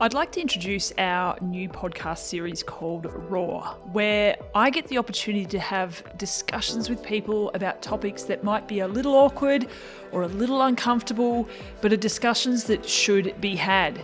I'd 0.00 0.14
like 0.14 0.30
to 0.32 0.40
introduce 0.40 0.92
our 0.96 1.36
new 1.40 1.68
podcast 1.68 2.18
series 2.18 2.62
called 2.62 3.06
Raw, 3.06 3.74
where 3.90 4.36
I 4.54 4.70
get 4.70 4.86
the 4.86 4.96
opportunity 4.96 5.44
to 5.46 5.58
have 5.58 6.04
discussions 6.16 6.88
with 6.88 7.02
people 7.02 7.50
about 7.52 7.82
topics 7.82 8.22
that 8.24 8.44
might 8.44 8.68
be 8.68 8.78
a 8.78 8.86
little 8.86 9.16
awkward 9.16 9.66
or 10.12 10.22
a 10.22 10.28
little 10.28 10.62
uncomfortable, 10.62 11.48
but 11.80 11.92
are 11.92 11.96
discussions 11.96 12.62
that 12.64 12.88
should 12.88 13.40
be 13.40 13.56
had. 13.56 14.00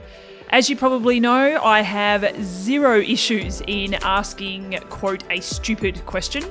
As 0.48 0.68
you 0.68 0.76
probably 0.76 1.20
know, 1.20 1.62
I 1.62 1.82
have 1.82 2.42
zero 2.42 2.98
issues 2.98 3.62
in 3.68 3.94
asking, 3.94 4.80
quote, 4.90 5.22
a 5.30 5.38
stupid 5.38 6.04
question. 6.06 6.42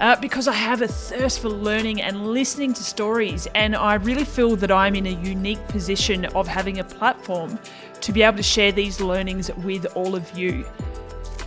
Uh, 0.00 0.16
because 0.16 0.48
I 0.48 0.52
have 0.52 0.82
a 0.82 0.88
thirst 0.88 1.38
for 1.38 1.48
learning 1.48 2.02
and 2.02 2.26
listening 2.32 2.72
to 2.72 2.82
stories, 2.82 3.46
and 3.54 3.76
I 3.76 3.94
really 3.94 4.24
feel 4.24 4.56
that 4.56 4.72
I'm 4.72 4.96
in 4.96 5.06
a 5.06 5.10
unique 5.22 5.64
position 5.68 6.24
of 6.24 6.48
having 6.48 6.80
a 6.80 6.84
platform 6.84 7.56
to 8.02 8.12
be 8.12 8.22
able 8.22 8.36
to 8.36 8.42
share 8.42 8.72
these 8.72 9.00
learnings 9.00 9.50
with 9.58 9.86
all 9.96 10.14
of 10.14 10.36
you. 10.36 10.64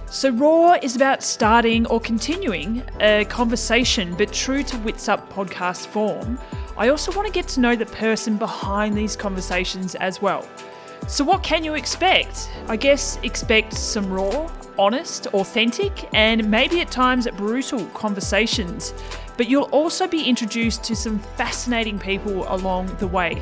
So, 0.09 0.29
Raw 0.29 0.77
is 0.81 0.95
about 0.95 1.23
starting 1.23 1.85
or 1.87 1.99
continuing 1.99 2.81
a 3.01 3.25
conversation, 3.25 4.15
but 4.15 4.31
true 4.31 4.63
to 4.63 4.77
Wits 4.77 5.09
Up 5.09 5.31
podcast 5.33 5.87
form. 5.87 6.39
I 6.77 6.89
also 6.89 7.11
want 7.11 7.27
to 7.27 7.33
get 7.33 7.47
to 7.49 7.59
know 7.59 7.75
the 7.75 7.85
person 7.85 8.37
behind 8.37 8.97
these 8.97 9.15
conversations 9.15 9.95
as 9.95 10.21
well. 10.21 10.47
So, 11.07 11.23
what 11.23 11.43
can 11.43 11.63
you 11.63 11.75
expect? 11.75 12.49
I 12.67 12.77
guess 12.77 13.19
expect 13.23 13.73
some 13.73 14.09
raw, 14.09 14.49
honest, 14.79 15.27
authentic, 15.27 16.09
and 16.13 16.49
maybe 16.49 16.81
at 16.81 16.91
times 16.91 17.27
brutal 17.35 17.85
conversations. 17.87 18.93
But 19.37 19.49
you'll 19.49 19.63
also 19.63 20.07
be 20.07 20.23
introduced 20.23 20.83
to 20.85 20.95
some 20.95 21.19
fascinating 21.19 21.99
people 21.99 22.45
along 22.47 22.95
the 22.97 23.07
way. 23.07 23.41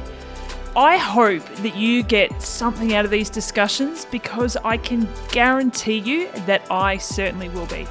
I 0.76 0.98
hope 0.98 1.45
that 1.58 1.76
you 1.76 2.02
get 2.02 2.41
something 2.41 2.95
out 2.95 3.05
of 3.05 3.12
these 3.12 3.30
discussions 3.30 4.05
because 4.05 4.58
I 4.58 4.77
can 4.77 5.08
guarantee 5.31 6.00
you 6.00 6.31
that 6.47 6.64
I 6.72 6.97
certainly 6.97 7.47
will 7.50 7.67
be. 7.67 7.86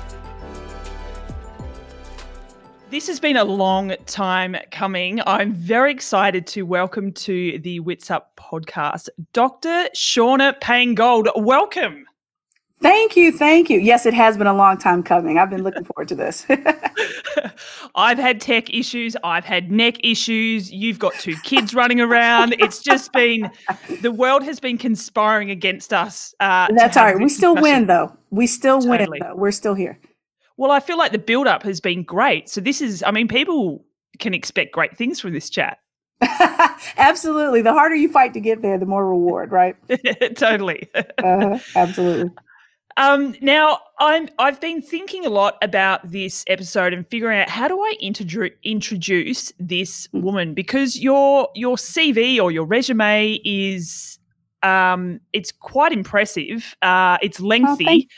This 2.90 3.06
has 3.06 3.20
been 3.20 3.36
a 3.36 3.44
long 3.44 3.94
time 4.06 4.56
coming. 4.72 5.20
I'm 5.28 5.52
very 5.52 5.92
excited 5.92 6.44
to 6.48 6.62
welcome 6.62 7.12
to 7.12 7.60
the 7.60 7.78
Wits 7.78 8.10
Up 8.10 8.34
podcast 8.36 9.08
Dr. 9.32 9.88
Shauna 9.94 10.60
Payne-Gould. 10.60 11.28
Welcome. 11.36 12.08
Thank 12.82 13.16
you. 13.16 13.30
Thank 13.30 13.70
you. 13.70 13.78
Yes, 13.78 14.06
it 14.06 14.14
has 14.14 14.36
been 14.36 14.48
a 14.48 14.54
long 14.54 14.76
time 14.76 15.02
coming. 15.02 15.38
I've 15.38 15.50
been 15.50 15.62
looking 15.62 15.84
forward 15.84 16.08
to 16.08 16.14
this. 16.16 16.44
I've 17.94 18.18
had 18.18 18.40
tech 18.40 18.74
issues. 18.74 19.16
I've 19.22 19.44
had 19.44 19.70
neck 19.70 19.96
issues. 20.04 20.72
You've 20.72 20.98
got 20.98 21.14
two 21.14 21.36
kids 21.44 21.74
running 21.74 22.00
around. 22.00 22.56
It's 22.58 22.82
just 22.82 23.12
been, 23.12 23.50
the 24.00 24.10
world 24.10 24.42
has 24.42 24.58
been 24.58 24.78
conspiring 24.78 25.50
against 25.50 25.92
us. 25.92 26.34
Uh, 26.40 26.68
That's 26.74 26.96
all 26.96 27.04
right. 27.04 27.18
We 27.18 27.28
still 27.28 27.54
win, 27.54 27.86
though. 27.86 28.16
We 28.30 28.48
still 28.48 28.80
totally. 28.80 29.20
win, 29.20 29.28
though. 29.28 29.36
We're 29.36 29.52
still 29.52 29.74
here. 29.74 29.98
Well, 30.56 30.72
I 30.72 30.80
feel 30.80 30.98
like 30.98 31.12
the 31.12 31.18
build 31.18 31.46
up 31.46 31.62
has 31.62 31.80
been 31.80 32.02
great. 32.02 32.48
So, 32.48 32.60
this 32.60 32.80
is, 32.80 33.02
I 33.06 33.12
mean, 33.12 33.28
people 33.28 33.84
can 34.18 34.34
expect 34.34 34.72
great 34.72 34.96
things 34.96 35.20
from 35.20 35.32
this 35.32 35.48
chat. 35.48 35.78
absolutely. 36.96 37.62
The 37.62 37.72
harder 37.72 37.94
you 37.94 38.10
fight 38.10 38.34
to 38.34 38.40
get 38.40 38.62
there, 38.62 38.78
the 38.78 38.86
more 38.86 39.08
reward, 39.08 39.52
right? 39.52 39.76
totally. 40.36 40.88
uh, 41.22 41.58
absolutely. 41.74 42.30
Um, 42.96 43.34
now, 43.40 43.78
I'm 43.98 44.28
I've 44.38 44.60
been 44.60 44.82
thinking 44.82 45.24
a 45.24 45.30
lot 45.30 45.56
about 45.62 46.10
this 46.10 46.44
episode 46.46 46.92
and 46.92 47.06
figuring 47.08 47.40
out 47.40 47.48
how 47.48 47.68
do 47.68 47.80
I 47.80 47.94
introduce 48.00 48.52
introduce 48.62 49.52
this 49.58 50.08
mm. 50.08 50.22
woman 50.22 50.54
because 50.54 51.00
your 51.00 51.48
your 51.54 51.76
CV 51.76 52.40
or 52.40 52.50
your 52.50 52.64
resume 52.64 53.40
is 53.44 54.18
um, 54.62 55.20
it's 55.32 55.52
quite 55.52 55.92
impressive. 55.92 56.76
Uh, 56.82 57.18
it's 57.22 57.40
oh, 57.40 57.44
lengthy. 57.44 58.08
Oh, 58.10 58.14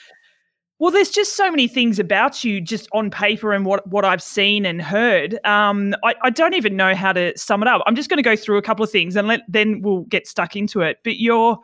well, 0.81 0.91
there's 0.91 1.11
just 1.11 1.37
so 1.37 1.51
many 1.51 1.69
things 1.69 1.99
about 1.99 2.43
you 2.43 2.61
just 2.61 2.89
on 2.93 3.11
paper 3.11 3.53
and 3.53 3.65
what, 3.65 3.87
what 3.87 4.05
I've 4.05 4.23
seen 4.23 4.67
and 4.67 4.83
heard. 4.83 5.39
Um, 5.47 5.95
I, 6.05 6.15
I 6.23 6.31
don't 6.31 6.53
even 6.55 6.77
know 6.77 6.95
how 6.95 7.13
to 7.13 7.37
sum 7.39 7.63
it 7.63 7.69
up. 7.69 7.83
I'm 7.87 7.95
just 7.95 8.11
going 8.11 8.19
to 8.19 8.23
go 8.23 8.35
through 8.35 8.59
a 8.59 8.63
couple 8.63 8.85
of 8.85 8.91
things 8.91 9.15
and 9.15 9.29
let, 9.29 9.41
then 9.49 9.83
we'll 9.83 10.03
get 10.03 10.27
stuck 10.27 10.57
into 10.57 10.81
it. 10.81 10.99
But 11.05 11.17
you're 11.19 11.59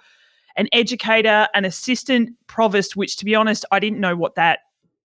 an 0.56 0.68
educator, 0.72 1.48
an 1.54 1.64
assistant 1.64 2.30
provost, 2.46 2.96
which 2.96 3.16
to 3.18 3.24
be 3.24 3.34
honest, 3.34 3.64
I 3.70 3.80
didn't 3.80 4.00
know 4.00 4.16
what 4.16 4.34
that 4.34 4.60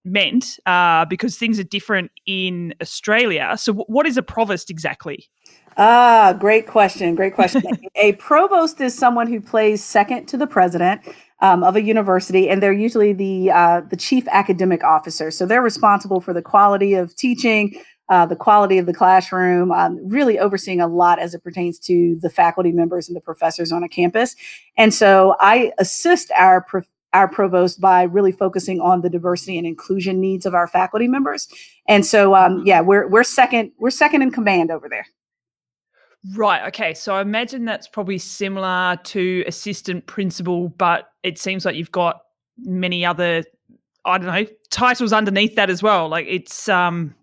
meant 0.06 0.60
uh, 0.66 1.06
because 1.06 1.38
things 1.38 1.60
are 1.60 1.64
different 1.64 2.12
in 2.26 2.74
Australia. 2.82 3.56
So, 3.58 3.74
w- 3.74 3.86
what 3.88 4.06
is 4.06 4.18
a 4.18 4.24
provost 4.24 4.70
exactly? 4.70 5.30
Ah, 5.78 6.34
great 6.40 6.68
question. 6.68 7.16
Great 7.16 7.34
question. 7.34 7.64
a 7.96 8.14
provost 8.14 8.80
is 8.80 8.98
someone 8.98 9.28
who 9.28 9.42
plays 9.42 9.84
second 9.84 10.28
to 10.28 10.38
the 10.38 10.48
president 10.48 11.02
um, 11.42 11.64
of 11.64 11.76
a 11.76 11.82
university, 11.82 12.48
and 12.50 12.64
they're 12.64 12.72
usually 12.72 13.12
the 13.12 13.52
uh, 13.52 13.82
the 13.82 13.98
chief 13.98 14.28
academic 14.30 14.84
officer. 14.84 15.32
So 15.32 15.46
they're 15.46 15.62
responsible 15.62 16.22
for 16.22 16.34
the 16.34 16.42
quality 16.42 16.94
of 16.94 17.16
teaching, 17.16 17.76
uh, 18.10 18.26
the 18.26 18.36
quality 18.36 18.78
of 18.78 18.86
the 18.86 18.94
classroom, 18.94 19.72
um, 19.72 20.00
really 20.08 20.38
overseeing 20.38 20.80
a 20.80 20.88
lot 20.88 21.20
as 21.20 21.34
it 21.34 21.44
pertains 21.44 21.80
to 21.80 22.18
the 22.22 22.30
faculty 22.30 22.72
members 22.72 23.08
and 23.08 23.16
the 23.16 23.22
professors 23.22 23.72
on 23.72 23.84
a 23.84 23.90
campus. 23.90 24.36
And 24.78 24.94
so 24.94 25.36
I 25.40 25.72
assist 25.78 26.32
our 26.38 26.62
pro- 26.62 26.84
our 27.14 27.28
provost 27.30 27.80
by 27.80 28.04
really 28.04 28.34
focusing 28.34 28.82
on 28.82 29.02
the 29.02 29.10
diversity 29.10 29.58
and 29.58 29.66
inclusion 29.66 30.20
needs 30.20 30.46
of 30.46 30.54
our 30.54 30.68
faculty 30.68 31.08
members. 31.08 31.48
And 31.88 32.06
so, 32.06 32.36
um, 32.36 32.58
mm-hmm. 32.58 32.68
yeah, 32.68 32.82
we're 32.82 33.08
we're 33.08 33.24
second 33.24 33.72
we're 33.80 33.90
second 33.90 34.22
in 34.22 34.32
command 34.32 34.70
over 34.70 34.90
there. 34.90 35.06
Right. 36.34 36.68
Okay. 36.68 36.94
So 36.94 37.16
I 37.16 37.22
imagine 37.22 37.66
that's 37.66 37.88
probably 37.88 38.18
similar 38.18 38.98
to 39.04 39.44
assistant 39.48 40.08
principal, 40.08 40.70
but 40.70 41.10
it 41.24 41.38
seems 41.38 41.66
like 41.66 41.76
you've 41.76 41.92
got 41.92 42.22
many 42.58 43.06
other 43.06 43.44
I 44.06 44.18
don't 44.18 44.28
know 44.28 44.46
titles 44.70 45.14
underneath 45.14 45.56
that 45.56 45.70
as 45.70 45.82
well. 45.82 46.10
Like 46.10 46.26
it's 46.28 46.68
um 46.68 47.16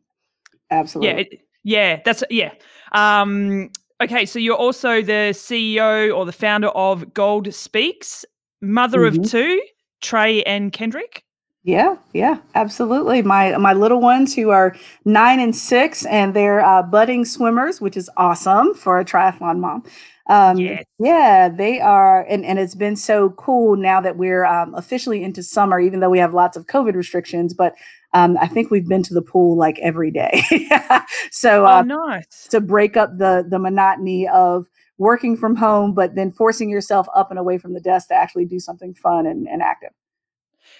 Absolutely. 0.72 1.10
Yeah. 1.10 1.21
It, 1.21 1.41
yeah. 1.65 2.00
That's 2.05 2.25
yeah. 2.31 2.53
Um, 2.93 3.71
okay. 4.03 4.27
So 4.27 4.38
you're 4.38 4.56
also 4.56 5.03
the 5.03 5.33
CEO 5.33 6.15
or 6.15 6.27
the 6.27 6.33
founder 6.33 6.69
of 6.69 7.15
Gould 7.15 7.55
Speaks, 7.55 8.25
mother 8.60 9.00
mm-hmm. 9.00 9.22
of 9.22 9.31
two, 9.31 9.62
Trey 10.00 10.43
and 10.43 10.72
Kendrick. 10.72 11.25
Yeah, 11.65 11.97
yeah, 12.12 12.38
absolutely. 12.56 13.22
My 13.22 13.56
my 13.56 13.72
little 13.72 14.00
ones 14.00 14.34
who 14.34 14.50
are 14.50 14.75
nine 15.05 15.38
and 15.38 15.55
six, 15.55 16.05
and 16.06 16.34
they're 16.34 16.65
uh, 16.65 16.82
budding 16.82 17.25
swimmers, 17.25 17.81
which 17.81 17.97
is 17.97 18.11
awesome 18.16 18.75
for 18.75 18.99
a 18.99 19.05
triathlon 19.05 19.61
mom. 19.61 19.84
Um, 20.28 20.56
yes. 20.56 20.84
Yeah, 20.99 21.49
they 21.49 21.81
are, 21.81 22.22
and, 22.22 22.44
and 22.44 22.59
it's 22.59 22.75
been 22.75 22.97
so 22.97 23.31
cool 23.31 23.77
now 23.77 24.00
that 24.00 24.16
we're 24.16 24.44
um, 24.44 24.75
officially 24.75 25.22
into 25.22 25.43
summer, 25.43 25.78
even 25.78 26.00
though 26.00 26.11
we 26.11 26.19
have 26.19 26.34
lots 26.34 26.56
of 26.56 26.66
COVID 26.66 26.94
restrictions. 26.94 27.55
But 27.55 27.75
um, 28.15 28.37
I 28.41 28.47
think 28.47 28.71
we've 28.71 28.89
been 28.89 29.03
to 29.05 29.15
the 29.15 29.23
pool 29.23 29.56
like 29.56 29.78
every 29.81 30.11
day. 30.11 30.43
so, 31.31 31.65
oh, 31.65 31.67
uh, 31.67 31.83
nice 31.83 32.47
to 32.50 32.61
break 32.61 32.97
up 32.97 33.19
the 33.19 33.45
the 33.49 33.59
monotony 33.59 34.28
of 34.28 34.67
working 34.99 35.37
from 35.37 35.56
home, 35.56 35.95
but 35.95 36.15
then 36.15 36.31
forcing 36.31 36.71
yourself 36.71 37.06
up 37.15 37.31
and 37.31 37.39
away 37.39 37.59
from 37.59 37.75
the 37.75 37.81
desk 37.81 38.09
to 38.09 38.15
actually 38.15 38.45
do 38.45 38.61
something 38.61 38.95
fun 38.95 39.27
and, 39.27 39.49
and 39.49 39.62
active. 39.62 39.91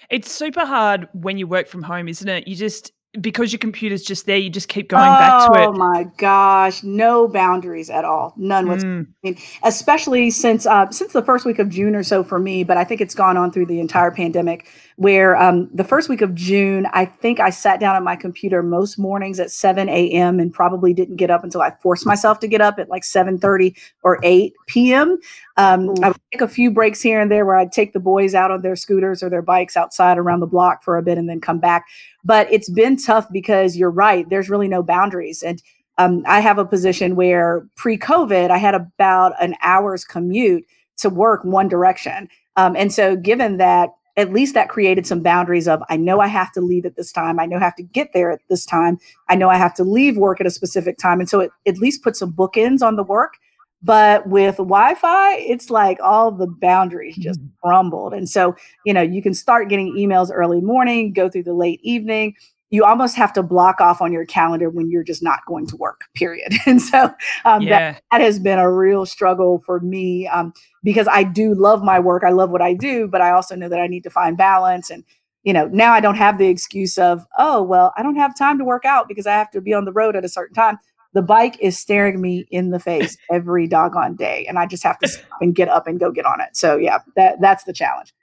It's 0.09 0.31
super 0.31 0.65
hard 0.65 1.07
when 1.13 1.37
you 1.37 1.47
work 1.47 1.67
from 1.67 1.83
home, 1.83 2.07
isn't 2.07 2.27
it? 2.27 2.47
You 2.47 2.55
just 2.55 2.91
because 3.21 3.51
your 3.51 3.59
computer's 3.59 4.01
just 4.01 4.25
there, 4.25 4.37
you 4.37 4.49
just 4.49 4.67
keep 4.69 4.89
going 4.89 5.03
oh, 5.03 5.05
back 5.05 5.47
to 5.47 5.61
it. 5.61 5.65
Oh 5.67 5.71
my 5.73 6.05
gosh, 6.17 6.81
no 6.83 7.27
boundaries 7.27 7.89
at 7.89 8.05
all, 8.05 8.33
none 8.37 8.67
whatsoever. 8.67 9.07
Mm. 9.23 9.59
Especially 9.63 10.31
since 10.31 10.65
uh, 10.65 10.89
since 10.89 11.13
the 11.13 11.21
first 11.21 11.45
week 11.45 11.59
of 11.59 11.69
June 11.69 11.95
or 11.95 12.03
so 12.03 12.23
for 12.23 12.39
me, 12.39 12.63
but 12.63 12.77
I 12.77 12.83
think 12.83 13.01
it's 13.01 13.13
gone 13.13 13.37
on 13.37 13.51
through 13.51 13.67
the 13.67 13.79
entire 13.79 14.09
pandemic 14.09 14.67
where 14.97 15.35
um, 15.35 15.69
the 15.73 15.83
first 15.83 16.09
week 16.09 16.21
of 16.21 16.35
June, 16.35 16.87
I 16.93 17.05
think 17.05 17.39
I 17.39 17.49
sat 17.49 17.79
down 17.79 17.95
at 17.95 18.03
my 18.03 18.15
computer 18.15 18.61
most 18.61 18.97
mornings 18.97 19.39
at 19.39 19.51
7 19.51 19.89
a.m. 19.89 20.39
and 20.39 20.53
probably 20.53 20.93
didn't 20.93 21.15
get 21.15 21.31
up 21.31 21.43
until 21.43 21.61
I 21.61 21.71
forced 21.81 22.05
myself 22.05 22.39
to 22.41 22.47
get 22.47 22.61
up 22.61 22.79
at 22.79 22.89
like 22.89 23.03
7:30 23.03 23.75
or 24.03 24.19
8 24.23 24.53
p.m. 24.67 25.19
Um, 25.57 25.93
I 26.03 26.09
would 26.09 26.21
take 26.31 26.41
a 26.41 26.47
few 26.47 26.71
breaks 26.71 27.01
here 27.01 27.19
and 27.19 27.31
there 27.31 27.45
where 27.45 27.57
I'd 27.57 27.71
take 27.71 27.93
the 27.93 27.99
boys 27.99 28.35
out 28.35 28.51
on 28.51 28.61
their 28.61 28.75
scooters 28.75 29.23
or 29.23 29.29
their 29.29 29.41
bikes 29.41 29.77
outside 29.77 30.17
around 30.17 30.39
the 30.39 30.47
block 30.47 30.83
for 30.83 30.97
a 30.97 31.03
bit 31.03 31.17
and 31.17 31.29
then 31.29 31.41
come 31.41 31.59
back. 31.59 31.85
But 32.23 32.51
it's 32.51 32.69
been 32.69 32.97
tough 32.97 33.27
because 33.31 33.75
you're 33.75 33.91
right. 33.91 34.29
There's 34.29 34.49
really 34.49 34.67
no 34.67 34.83
boundaries. 34.83 35.43
And 35.43 35.61
um, 35.97 36.23
I 36.25 36.39
have 36.39 36.57
a 36.57 36.65
position 36.65 37.15
where 37.15 37.67
pre 37.75 37.97
COVID, 37.97 38.49
I 38.49 38.57
had 38.57 38.75
about 38.75 39.33
an 39.41 39.55
hour's 39.61 40.03
commute 40.03 40.65
to 40.97 41.09
work 41.09 41.43
one 41.43 41.67
direction. 41.67 42.29
Um, 42.55 42.75
and 42.75 42.93
so, 42.93 43.15
given 43.15 43.57
that 43.57 43.89
at 44.15 44.31
least 44.31 44.53
that 44.53 44.69
created 44.69 45.07
some 45.07 45.21
boundaries 45.21 45.67
of 45.67 45.81
I 45.89 45.97
know 45.97 46.19
I 46.19 46.27
have 46.27 46.51
to 46.53 46.61
leave 46.61 46.85
at 46.85 46.95
this 46.95 47.11
time. 47.11 47.39
I 47.39 47.45
know 47.45 47.57
I 47.57 47.61
have 47.61 47.75
to 47.75 47.83
get 47.83 48.13
there 48.13 48.31
at 48.31 48.41
this 48.49 48.65
time. 48.65 48.99
I 49.27 49.35
know 49.35 49.49
I 49.49 49.57
have 49.57 49.73
to 49.75 49.83
leave 49.83 50.17
work 50.17 50.39
at 50.39 50.47
a 50.47 50.51
specific 50.51 50.97
time. 50.97 51.19
And 51.19 51.29
so 51.29 51.39
it 51.39 51.51
at 51.65 51.77
least 51.77 52.03
put 52.03 52.15
some 52.15 52.31
bookends 52.31 52.81
on 52.81 52.95
the 52.95 53.03
work. 53.03 53.33
But 53.81 54.27
with 54.27 54.57
Wi 54.57 54.95
Fi, 54.95 55.35
it's 55.35 55.69
like 55.69 55.97
all 56.01 56.31
the 56.31 56.47
boundaries 56.47 57.17
just 57.17 57.39
mm-hmm. 57.39 57.67
crumbled. 57.67 58.13
And 58.13 58.29
so, 58.29 58.55
you 58.85 58.93
know, 58.93 59.01
you 59.01 59.21
can 59.21 59.33
start 59.33 59.67
getting 59.67 59.93
emails 59.93 60.29
early 60.31 60.61
morning, 60.61 61.11
go 61.11 61.27
through 61.27 61.43
the 61.43 61.53
late 61.53 61.81
evening. 61.83 62.35
you 62.69 62.83
almost 62.85 63.15
have 63.15 63.33
to 63.33 63.43
block 63.43 63.81
off 63.81 64.01
on 64.01 64.11
your 64.13 64.25
calendar 64.25 64.69
when 64.69 64.89
you're 64.89 65.03
just 65.03 65.21
not 65.21 65.39
going 65.47 65.67
to 65.67 65.77
work 65.77 66.05
period 66.15 66.51
and 66.65 66.81
so 66.81 67.13
um, 67.45 67.61
yeah. 67.61 67.91
that, 67.91 68.03
that 68.11 68.21
has 68.21 68.39
been 68.39 68.57
a 68.57 68.71
real 68.71 69.05
struggle 69.05 69.61
for 69.63 69.79
me 69.81 70.27
um, 70.29 70.51
because 70.83 71.07
i 71.07 71.23
do 71.23 71.53
love 71.53 71.83
my 71.83 71.99
work 71.99 72.23
i 72.23 72.29
love 72.29 72.49
what 72.49 72.61
i 72.61 72.73
do 72.73 73.07
but 73.07 73.21
i 73.21 73.31
also 73.31 73.55
know 73.55 73.69
that 73.69 73.79
i 73.79 73.87
need 73.87 74.03
to 74.03 74.09
find 74.09 74.37
balance 74.37 74.89
and 74.89 75.03
you 75.43 75.53
know 75.53 75.67
now 75.67 75.93
i 75.93 75.99
don't 75.99 76.15
have 76.15 76.37
the 76.37 76.47
excuse 76.47 76.97
of 76.97 77.25
oh 77.37 77.61
well 77.61 77.93
i 77.97 78.03
don't 78.03 78.15
have 78.15 78.37
time 78.37 78.57
to 78.57 78.65
work 78.65 78.85
out 78.85 79.07
because 79.07 79.27
i 79.27 79.33
have 79.33 79.49
to 79.51 79.61
be 79.61 79.73
on 79.73 79.85
the 79.85 79.93
road 79.93 80.15
at 80.15 80.25
a 80.25 80.29
certain 80.29 80.55
time 80.55 80.77
the 81.13 81.21
bike 81.21 81.57
is 81.59 81.77
staring 81.77 82.19
me 82.21 82.45
in 82.49 82.71
the 82.71 82.79
face 82.79 83.17
every 83.31 83.67
doggone 83.67 84.15
day 84.15 84.45
and 84.47 84.59
i 84.59 84.65
just 84.65 84.83
have 84.83 84.99
to 84.99 85.07
stop 85.09 85.25
and 85.41 85.55
get 85.55 85.69
up 85.69 85.87
and 85.87 85.99
go 85.99 86.11
get 86.11 86.25
on 86.25 86.41
it 86.41 86.55
so 86.55 86.77
yeah 86.77 86.99
that 87.15 87.39
that's 87.41 87.63
the 87.63 87.73
challenge 87.73 88.13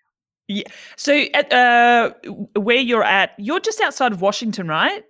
yeah. 0.51 0.65
So, 0.97 1.13
at, 1.33 1.53
uh, 1.53 2.13
where 2.57 2.77
you're 2.77 3.05
at, 3.05 3.35
you're 3.39 3.61
just 3.61 3.81
outside 3.81 4.11
of 4.11 4.21
Washington, 4.21 4.67
right? 4.67 5.05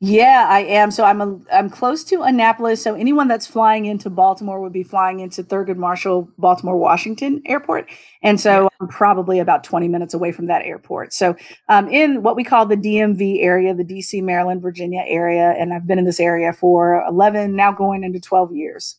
Yeah, 0.00 0.46
I 0.50 0.60
am. 0.60 0.90
So 0.90 1.04
I'm 1.04 1.22
a, 1.22 1.38
I'm 1.50 1.70
close 1.70 2.04
to 2.04 2.22
Annapolis. 2.22 2.82
So 2.82 2.94
anyone 2.94 3.28
that's 3.28 3.46
flying 3.46 3.86
into 3.86 4.10
Baltimore 4.10 4.60
would 4.60 4.72
be 4.72 4.82
flying 4.82 5.20
into 5.20 5.42
Thurgood 5.42 5.76
Marshall 5.76 6.28
Baltimore 6.36 6.76
Washington 6.76 7.42
Airport, 7.46 7.88
and 8.22 8.40
so. 8.40 8.68
I'm 8.78 8.88
probably 8.88 9.38
about 9.38 9.64
20 9.64 9.88
minutes 9.88 10.12
away 10.12 10.32
from 10.32 10.48
that 10.48 10.62
airport. 10.66 11.14
So 11.14 11.34
um, 11.70 11.88
in 11.88 12.22
what 12.22 12.36
we 12.36 12.44
call 12.44 12.66
the 12.66 12.76
DMV 12.76 13.42
area, 13.42 13.72
the 13.74 13.84
DC, 13.84 14.22
Maryland, 14.22 14.60
Virginia 14.60 15.02
area, 15.06 15.54
and 15.58 15.72
I've 15.72 15.86
been 15.86 15.98
in 15.98 16.04
this 16.04 16.20
area 16.20 16.52
for 16.52 17.02
11, 17.08 17.56
now 17.56 17.72
going 17.72 18.04
into 18.04 18.20
12 18.20 18.52
years. 18.52 18.98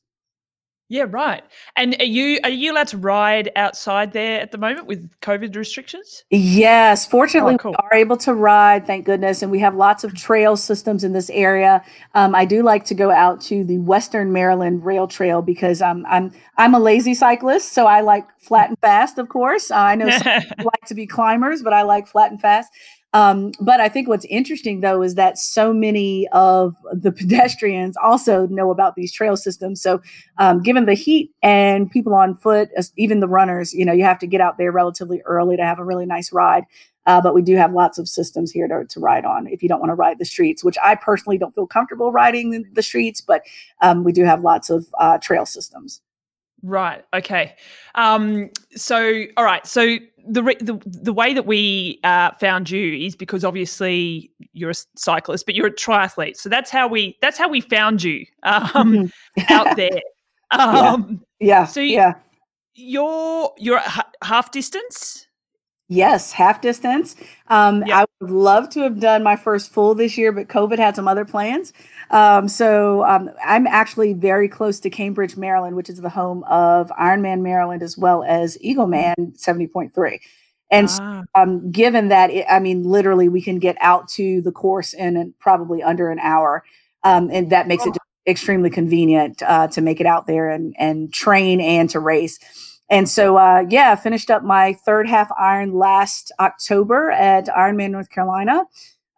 Yeah, 0.90 1.06
right. 1.10 1.44
And 1.76 1.98
are 2.00 2.06
you 2.06 2.40
are 2.46 2.50
you 2.50 2.72
allowed 2.72 2.88
to 2.90 2.98
ride 2.98 3.52
outside 3.58 4.14
there 4.14 4.40
at 4.40 4.52
the 4.52 4.58
moment 4.58 4.88
with 4.88 5.10
COVID 5.20 5.54
restrictions? 5.54 6.24
Yes, 6.30 7.06
fortunately, 7.06 7.56
oh, 7.56 7.58
cool. 7.58 7.72
we 7.72 7.78
are 7.92 7.94
able 7.94 8.16
to 8.18 8.34
ride. 8.34 8.88
Thank 8.88 9.06
goodness, 9.06 9.42
and 9.42 9.52
we 9.52 9.60
have 9.60 9.76
lots 9.76 10.06
of 10.06 10.16
trail 10.16 10.56
systems 10.56 11.04
in 11.04 11.12
this 11.12 11.30
area. 11.32 11.84
Um, 12.14 12.34
I 12.34 12.46
do 12.46 12.64
like 12.64 12.86
to 12.86 12.96
go 12.96 13.12
out 13.12 13.42
to 13.42 13.66
the 13.66 13.80
Western 13.80 14.32
Maryland 14.32 14.86
Rail 14.86 15.10
Trail 15.10 15.42
because 15.42 15.82
um, 15.82 16.06
I'm 16.08 16.32
I'm 16.56 16.74
a 16.74 16.80
lazy 16.80 17.14
cyclist, 17.14 17.74
so 17.74 17.86
I 17.86 18.00
like 18.00 18.26
flat 18.40 18.70
and 18.70 18.80
fast. 18.80 19.18
Of 19.18 19.28
course, 19.28 19.70
uh, 19.72 19.76
I 19.76 19.96
know 19.96 20.10
some 20.10 20.24
like 20.60 20.86
to 20.88 20.96
be 20.96 21.06
climbers, 21.06 21.64
but 21.64 21.74
I 21.74 21.82
like 21.82 22.08
flat 22.08 22.32
and 22.32 22.40
fast. 22.40 22.72
Um, 23.18 23.52
but 23.60 23.80
I 23.80 23.90
think 23.90 24.08
what's 24.08 24.26
interesting 24.26 24.82
though 24.82 25.02
is 25.02 25.16
that 25.16 25.40
so 25.40 25.74
many 25.74 26.28
of 26.34 26.76
the 26.94 27.12
pedestrians 27.20 27.98
also 27.98 28.46
know 28.46 28.70
about 28.70 28.96
these 28.96 29.12
trail 29.12 29.36
systems. 29.36 29.82
So, 29.82 30.02
um, 30.38 30.62
given 30.62 30.86
the 30.86 30.94
heat 30.94 31.32
and 31.42 31.90
people 31.90 32.14
on 32.14 32.36
foot, 32.36 32.70
even 32.96 33.20
the 33.20 33.28
runners, 33.28 33.74
you 33.74 33.86
know, 33.86 33.94
you 33.94 34.04
have 34.04 34.20
to 34.20 34.28
get 34.28 34.40
out 34.40 34.60
there 34.60 34.72
relatively 34.72 35.22
early 35.26 35.58
to 35.58 35.64
have 35.66 35.80
a 35.80 35.84
really 35.84 36.06
nice 36.06 36.32
ride. 36.32 36.66
Uh, 37.08 37.20
but 37.20 37.34
we 37.34 37.42
do 37.42 37.56
have 37.56 37.74
lots 37.74 37.98
of 37.98 38.08
systems 38.08 38.52
here 38.52 38.68
to, 38.68 38.86
to 38.88 39.00
ride 39.00 39.26
on 39.26 39.48
if 39.48 39.64
you 39.64 39.70
don't 39.70 39.80
want 39.80 39.90
to 39.90 39.96
ride 39.96 40.20
the 40.20 40.26
streets, 40.26 40.64
which 40.64 40.78
I 40.84 40.94
personally 40.94 41.40
don't 41.40 41.56
feel 41.56 41.66
comfortable 41.66 42.12
riding 42.12 42.66
the 42.74 42.84
streets, 42.84 43.22
but 43.22 43.42
um, 43.82 44.04
we 44.04 44.12
do 44.12 44.26
have 44.26 44.42
lots 44.42 44.70
of 44.70 44.86
uh, 45.00 45.18
trail 45.18 45.46
systems. 45.48 46.02
Right. 46.64 47.06
Okay. 47.14 47.56
Um, 47.96 48.50
so, 48.76 49.24
all 49.38 49.46
right. 49.46 49.66
So 49.66 49.98
the 50.28 50.42
the 50.60 50.82
the 50.86 51.14
way 51.14 51.34
that 51.34 51.46
we 51.46 52.00
uh, 52.04 52.32
found 52.40 52.70
you 52.70 53.06
is 53.06 53.16
because 53.16 53.44
obviously 53.44 54.32
you're 54.54 54.72
a 54.72 54.76
cyclist, 54.96 55.46
but 55.46 55.56
you're 55.56 55.68
a 55.68 55.74
triathlete. 55.74 56.38
So 56.38 56.50
that's 56.50 56.70
how 56.72 56.88
we 56.88 57.18
that's 57.22 57.38
how 57.38 57.48
we 57.48 57.62
found 57.62 58.04
you 58.04 58.26
um, 58.44 58.64
mm-hmm. 58.74 59.54
out 59.54 59.76
there. 59.78 60.02
Um, 60.52 61.22
yeah. 61.40 61.48
yeah. 61.48 61.66
So 61.66 61.80
you, 61.80 61.96
yeah, 61.96 62.14
you're 62.76 63.54
you're 63.58 63.80
at 63.80 64.06
half 64.24 64.52
distance. 64.52 65.27
Yes, 65.90 66.34
half 66.34 66.62
distance. 66.62 67.16
Um, 67.48 67.86
yep. 67.86 67.98
I 67.98 68.06
would 68.20 68.32
love 68.32 68.70
to 68.72 68.82
have 68.82 69.00
done 69.00 69.24
my 69.24 69.38
first 69.38 69.72
full 69.72 69.96
this 69.96 70.18
year, 70.18 70.34
but 70.34 70.50
COVID 70.50 70.78
had 70.78 70.98
some 70.98 71.08
other 71.08 71.24
plans. 71.24 71.72
Um, 72.10 72.50
so 72.50 73.06
um, 73.06 73.30
I'm 73.46 73.66
actually 73.68 74.14
very 74.14 74.50
close 74.50 74.82
to 74.82 74.90
Cambridge, 74.90 75.38
Maryland, 75.38 75.78
which 75.78 75.90
is 75.90 76.02
the 76.02 76.10
home 76.10 76.44
of 76.44 76.90
Ironman 76.90 77.42
Maryland 77.42 77.82
as 77.84 77.98
well 77.98 78.24
as 78.24 78.58
Eagleman 78.58 79.40
70.3. 79.40 80.20
And 80.70 80.88
ah. 80.90 81.24
so, 81.36 81.42
um, 81.42 81.72
given 81.72 82.10
that, 82.10 82.32
it, 82.32 82.46
I 82.50 82.60
mean, 82.60 82.84
literally, 82.84 83.30
we 83.30 83.42
can 83.42 83.58
get 83.58 83.78
out 83.80 84.10
to 84.10 84.42
the 84.42 84.52
course 84.52 84.94
in 84.94 85.34
probably 85.40 85.82
under 85.82 86.10
an 86.10 86.20
hour. 86.20 86.66
Um, 87.04 87.30
and 87.32 87.50
that 87.52 87.68
makes 87.68 87.84
oh. 87.86 87.92
it 87.92 87.98
extremely 88.30 88.70
convenient 88.70 89.42
uh, 89.42 89.68
to 89.70 89.80
make 89.80 90.02
it 90.02 90.06
out 90.06 90.28
there 90.28 90.50
and, 90.50 90.76
and 90.78 91.14
train 91.14 91.62
and 91.62 91.90
to 91.92 92.00
race. 92.02 92.40
And 92.90 93.10
so, 93.10 93.38
uh, 93.38 93.66
yeah, 93.70 93.96
finished 93.96 94.32
up 94.32 94.44
my 94.44 94.74
third 94.74 95.08
half 95.08 95.30
iron 95.38 95.74
last 95.74 96.32
October 96.40 97.12
at 97.12 97.48
Ironman 97.48 97.92
North 97.92 98.10
Carolina. 98.10 98.64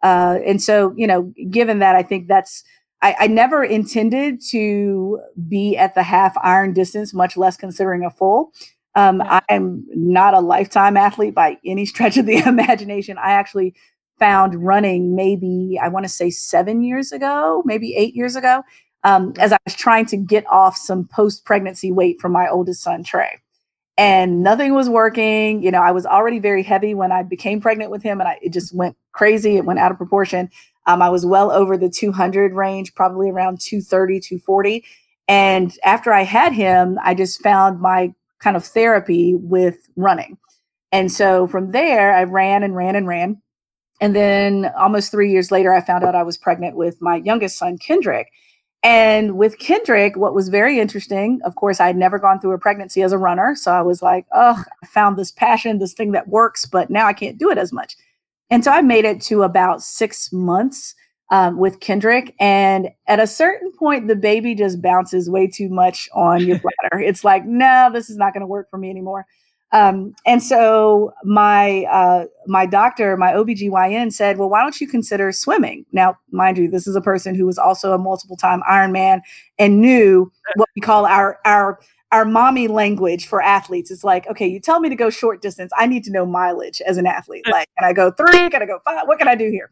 Uh, 0.02 0.38
and 0.44 0.60
so, 0.60 0.92
you 0.96 1.06
know, 1.06 1.32
given 1.50 1.78
that, 1.78 1.94
I 1.94 2.02
think 2.02 2.26
that's, 2.26 2.64
I, 3.02 3.14
I, 3.20 3.26
never 3.26 3.62
intended 3.62 4.40
to 4.48 5.20
be 5.48 5.76
at 5.76 5.94
the 5.94 6.02
half 6.02 6.34
iron 6.42 6.72
distance, 6.72 7.12
much 7.12 7.36
less 7.36 7.56
considering 7.56 8.04
a 8.04 8.10
full. 8.10 8.52
Um, 8.94 9.22
I 9.22 9.42
am 9.50 9.86
not 9.94 10.34
a 10.34 10.40
lifetime 10.40 10.96
athlete 10.96 11.34
by 11.34 11.58
any 11.64 11.86
stretch 11.86 12.16
of 12.16 12.26
the 12.26 12.36
imagination. 12.46 13.18
I 13.18 13.32
actually 13.32 13.74
found 14.18 14.54
running 14.54 15.14
maybe, 15.14 15.78
I 15.80 15.88
want 15.88 16.04
to 16.04 16.08
say 16.08 16.30
seven 16.30 16.82
years 16.82 17.12
ago, 17.12 17.62
maybe 17.64 17.94
eight 17.94 18.14
years 18.14 18.36
ago, 18.36 18.62
um, 19.04 19.34
as 19.38 19.52
I 19.52 19.58
was 19.64 19.74
trying 19.74 20.06
to 20.06 20.16
get 20.16 20.46
off 20.50 20.76
some 20.76 21.06
post 21.06 21.44
pregnancy 21.44 21.92
weight 21.92 22.20
from 22.20 22.32
my 22.32 22.48
oldest 22.48 22.82
son, 22.82 23.02
Trey 23.04 23.40
and 24.00 24.42
nothing 24.42 24.72
was 24.72 24.88
working. 24.88 25.62
You 25.62 25.70
know, 25.70 25.82
I 25.82 25.90
was 25.90 26.06
already 26.06 26.38
very 26.38 26.62
heavy 26.62 26.94
when 26.94 27.12
I 27.12 27.22
became 27.22 27.60
pregnant 27.60 27.90
with 27.90 28.02
him, 28.02 28.18
and 28.18 28.26
I, 28.26 28.38
it 28.40 28.50
just 28.50 28.74
went 28.74 28.96
crazy. 29.12 29.58
It 29.58 29.66
went 29.66 29.78
out 29.78 29.90
of 29.90 29.98
proportion. 29.98 30.48
Um, 30.86 31.02
I 31.02 31.10
was 31.10 31.26
well 31.26 31.52
over 31.52 31.76
the 31.76 31.90
200 31.90 32.54
range, 32.54 32.94
probably 32.94 33.28
around 33.28 33.60
230, 33.60 34.20
240. 34.20 34.84
And 35.28 35.76
after 35.84 36.14
I 36.14 36.22
had 36.22 36.54
him, 36.54 36.98
I 37.04 37.12
just 37.12 37.42
found 37.42 37.82
my 37.82 38.14
kind 38.38 38.56
of 38.56 38.64
therapy 38.64 39.34
with 39.34 39.76
running. 39.96 40.38
And 40.90 41.12
so 41.12 41.46
from 41.46 41.72
there, 41.72 42.14
I 42.14 42.24
ran 42.24 42.62
and 42.62 42.74
ran 42.74 42.96
and 42.96 43.06
ran. 43.06 43.42
And 44.00 44.16
then 44.16 44.72
almost 44.78 45.10
three 45.10 45.30
years 45.30 45.50
later, 45.50 45.74
I 45.74 45.82
found 45.82 46.04
out 46.04 46.14
I 46.14 46.22
was 46.22 46.38
pregnant 46.38 46.74
with 46.74 47.02
my 47.02 47.16
youngest 47.16 47.58
son, 47.58 47.76
Kendrick. 47.76 48.28
And 48.82 49.36
with 49.36 49.58
Kendrick, 49.58 50.16
what 50.16 50.34
was 50.34 50.48
very 50.48 50.78
interesting, 50.78 51.40
of 51.44 51.54
course, 51.54 51.80
I 51.80 51.86
had 51.86 51.96
never 51.96 52.18
gone 52.18 52.40
through 52.40 52.52
a 52.52 52.58
pregnancy 52.58 53.02
as 53.02 53.12
a 53.12 53.18
runner. 53.18 53.54
So 53.54 53.72
I 53.72 53.82
was 53.82 54.00
like, 54.00 54.26
oh, 54.32 54.62
I 54.82 54.86
found 54.86 55.18
this 55.18 55.30
passion, 55.30 55.78
this 55.78 55.92
thing 55.92 56.12
that 56.12 56.28
works, 56.28 56.64
but 56.64 56.88
now 56.88 57.06
I 57.06 57.12
can't 57.12 57.36
do 57.36 57.50
it 57.50 57.58
as 57.58 57.72
much. 57.72 57.96
And 58.48 58.64
so 58.64 58.70
I 58.70 58.80
made 58.80 59.04
it 59.04 59.20
to 59.22 59.42
about 59.42 59.82
six 59.82 60.32
months 60.32 60.94
um, 61.30 61.58
with 61.58 61.80
Kendrick. 61.80 62.34
And 62.40 62.90
at 63.06 63.20
a 63.20 63.26
certain 63.26 63.70
point, 63.72 64.08
the 64.08 64.16
baby 64.16 64.54
just 64.54 64.80
bounces 64.80 65.28
way 65.30 65.46
too 65.46 65.68
much 65.68 66.08
on 66.14 66.46
your 66.46 66.58
bladder. 66.80 67.00
it's 67.00 67.22
like, 67.22 67.44
no, 67.44 67.90
this 67.92 68.08
is 68.08 68.16
not 68.16 68.32
going 68.32 68.40
to 68.40 68.46
work 68.46 68.68
for 68.70 68.78
me 68.78 68.88
anymore. 68.88 69.26
Um, 69.72 70.14
and 70.26 70.42
so 70.42 71.12
my 71.22 71.84
uh, 71.84 72.24
my 72.46 72.66
doctor, 72.66 73.16
my 73.16 73.32
OBGYN 73.32 74.12
said, 74.12 74.36
well, 74.38 74.50
why 74.50 74.62
don't 74.62 74.80
you 74.80 74.88
consider 74.88 75.30
swimming? 75.30 75.86
Now, 75.92 76.18
mind 76.32 76.58
you, 76.58 76.68
this 76.68 76.86
is 76.86 76.96
a 76.96 77.00
person 77.00 77.34
who 77.34 77.46
was 77.46 77.58
also 77.58 77.92
a 77.92 77.98
multiple 77.98 78.36
time 78.36 78.62
Ironman 78.68 79.20
and 79.58 79.80
knew 79.80 80.32
what 80.56 80.68
we 80.74 80.80
call 80.80 81.06
our 81.06 81.38
our 81.44 81.78
our 82.12 82.24
mommy 82.24 82.66
language 82.66 83.26
for 83.26 83.40
athletes. 83.40 83.90
It's 83.90 84.02
like, 84.02 84.26
okay, 84.26 84.48
you 84.48 84.58
tell 84.58 84.80
me 84.80 84.88
to 84.88 84.96
go 84.96 85.10
short 85.10 85.40
distance. 85.40 85.70
I 85.76 85.86
need 85.86 86.02
to 86.04 86.10
know 86.10 86.26
mileage 86.26 86.82
as 86.84 86.96
an 86.96 87.06
athlete. 87.06 87.44
Like, 87.48 87.68
can 87.78 87.88
I 87.88 87.92
go 87.92 88.10
three? 88.10 88.50
Can 88.50 88.62
I 88.62 88.66
go 88.66 88.80
five? 88.84 89.06
What 89.06 89.18
can 89.18 89.28
I 89.28 89.36
do 89.36 89.48
here? 89.50 89.70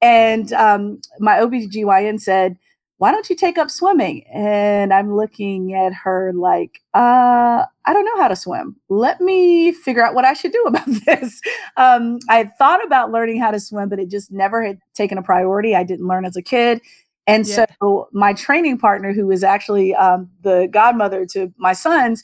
And 0.00 0.52
um, 0.54 1.00
my 1.18 1.36
OBGYN 1.36 2.20
said, 2.20 2.56
why 2.98 3.10
don't 3.10 3.28
you 3.28 3.36
take 3.36 3.58
up 3.58 3.70
swimming? 3.70 4.24
And 4.32 4.92
I'm 4.92 5.14
looking 5.14 5.74
at 5.74 5.92
her 5.92 6.32
like, 6.32 6.80
uh, 6.94 7.64
I 7.84 7.92
don't 7.92 8.04
know 8.04 8.22
how 8.22 8.28
to 8.28 8.36
swim. 8.36 8.76
Let 8.88 9.20
me 9.20 9.72
figure 9.72 10.04
out 10.04 10.14
what 10.14 10.24
I 10.24 10.32
should 10.32 10.52
do 10.52 10.62
about 10.66 10.86
this. 10.86 11.40
Um, 11.76 12.18
I 12.28 12.36
had 12.36 12.56
thought 12.56 12.84
about 12.84 13.10
learning 13.10 13.40
how 13.40 13.50
to 13.50 13.60
swim, 13.60 13.88
but 13.88 13.98
it 13.98 14.10
just 14.10 14.30
never 14.30 14.64
had 14.64 14.78
taken 14.94 15.18
a 15.18 15.22
priority. 15.22 15.74
I 15.74 15.82
didn't 15.82 16.06
learn 16.06 16.24
as 16.24 16.36
a 16.36 16.42
kid. 16.42 16.80
And 17.26 17.46
yeah. 17.46 17.66
so 17.80 18.08
my 18.12 18.32
training 18.34 18.78
partner, 18.78 19.12
who 19.12 19.30
is 19.30 19.42
actually 19.42 19.94
um, 19.94 20.30
the 20.42 20.68
godmother 20.70 21.26
to 21.32 21.52
my 21.56 21.72
sons, 21.72 22.22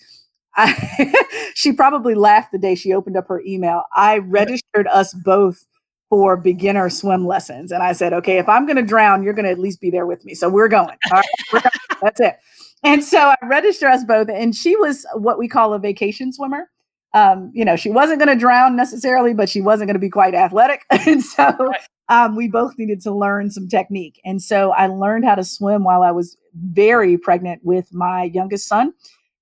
I, 0.56 1.14
she 1.54 1.72
probably 1.72 2.14
laughed 2.14 2.52
the 2.52 2.58
day 2.58 2.74
she 2.74 2.92
opened 2.92 3.16
up 3.16 3.28
her 3.28 3.42
email. 3.46 3.82
I 3.94 4.18
registered 4.18 4.86
us 4.88 5.14
both 5.14 5.66
for 6.10 6.36
beginner 6.36 6.90
swim 6.90 7.26
lessons. 7.26 7.70
And 7.70 7.82
I 7.82 7.92
said, 7.92 8.12
okay, 8.12 8.38
if 8.38 8.48
I'm 8.48 8.66
going 8.66 8.76
to 8.76 8.82
drown, 8.82 9.22
you're 9.22 9.32
going 9.32 9.44
to 9.44 9.50
at 9.50 9.60
least 9.60 9.80
be 9.80 9.90
there 9.90 10.06
with 10.06 10.24
me. 10.24 10.34
So 10.34 10.50
we're 10.50 10.68
going. 10.68 10.98
All 11.10 11.18
right, 11.18 11.24
we're 11.52 11.60
going. 11.60 11.72
That's 12.02 12.20
it. 12.20 12.36
And 12.82 13.04
so 13.04 13.18
I 13.18 13.36
registered 13.46 13.90
us 13.90 14.04
both. 14.04 14.28
And 14.28 14.54
she 14.54 14.76
was 14.76 15.06
what 15.14 15.38
we 15.38 15.48
call 15.48 15.72
a 15.72 15.78
vacation 15.78 16.32
swimmer. 16.32 16.68
Um, 17.14 17.50
you 17.54 17.64
know, 17.64 17.76
she 17.76 17.90
wasn't 17.90 18.18
going 18.18 18.28
to 18.32 18.38
drown 18.38 18.76
necessarily, 18.76 19.34
but 19.34 19.48
she 19.48 19.60
wasn't 19.60 19.88
going 19.88 19.94
to 19.94 20.00
be 20.00 20.10
quite 20.10 20.34
athletic. 20.34 20.84
and 20.90 21.22
so 21.22 21.72
um, 22.08 22.34
we 22.34 22.48
both 22.48 22.76
needed 22.76 23.00
to 23.02 23.12
learn 23.12 23.50
some 23.50 23.68
technique. 23.68 24.20
And 24.24 24.42
so 24.42 24.72
I 24.72 24.88
learned 24.88 25.24
how 25.24 25.36
to 25.36 25.44
swim 25.44 25.84
while 25.84 26.02
I 26.02 26.10
was 26.10 26.36
very 26.54 27.16
pregnant 27.16 27.62
with 27.64 27.92
my 27.94 28.24
youngest 28.24 28.66
son. 28.66 28.92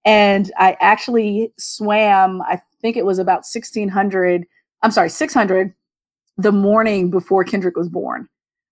And 0.04 0.50
I 0.58 0.76
actually 0.80 1.52
swam, 1.58 2.42
I 2.42 2.60
think 2.82 2.96
it 2.96 3.06
was 3.06 3.18
about 3.18 3.44
1600, 3.44 4.44
I'm 4.82 4.90
sorry, 4.90 5.10
600 5.10 5.74
the 6.38 6.52
morning 6.52 7.10
before 7.10 7.44
Kendrick 7.44 7.76
was 7.76 7.88
born. 7.88 8.28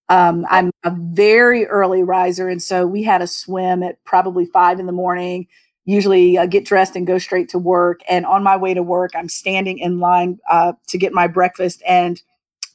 Um, 0.09 0.47
I'm 0.49 0.71
a 0.85 0.95
very 0.97 1.67
early 1.67 2.03
riser, 2.05 2.49
and 2.49 2.63
so 2.63 2.87
we 2.87 3.03
had 3.03 3.23
a 3.23 3.27
swim 3.27 3.83
at 3.83 4.03
probably 4.05 4.47
five 4.47 4.79
in 4.79 4.87
the 4.87 4.93
morning. 4.93 5.49
Usually, 5.85 6.39
uh, 6.39 6.47
get 6.47 6.65
dressed 6.65 6.97
and 6.97 7.07
go 7.07 7.19
straight 7.19 7.49
to 7.51 7.59
work. 7.59 8.01
And 8.09 8.25
on 8.25 8.43
my 8.45 8.57
way 8.57 8.73
to 8.73 8.83
work, 8.83 9.13
I'm 9.15 9.29
standing 9.29 9.79
in 9.79 9.99
line 9.99 10.39
uh, 10.49 10.75
to 10.89 10.99
get 10.99 11.13
my 11.13 11.27
breakfast, 11.27 11.83
and 11.87 12.23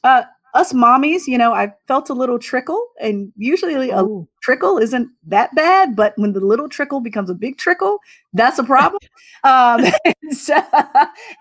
uh, 0.04 0.24
us 0.54 0.72
mommies, 0.72 1.26
you 1.26 1.38
know, 1.38 1.54
I 1.54 1.72
felt 1.88 2.10
a 2.10 2.14
little 2.14 2.38
trickle, 2.38 2.88
and 3.00 3.32
usually 3.36 3.88
a 3.88 4.02
Ooh. 4.02 4.28
trickle 4.42 4.76
isn't 4.76 5.08
that 5.26 5.54
bad, 5.54 5.96
but 5.96 6.12
when 6.16 6.34
the 6.34 6.40
little 6.40 6.68
trickle 6.68 7.00
becomes 7.00 7.30
a 7.30 7.34
big 7.34 7.56
trickle, 7.56 7.98
that's 8.34 8.58
a 8.58 8.64
problem. 8.64 9.00
um, 9.44 9.84
and, 10.04 10.14
so, 10.36 10.54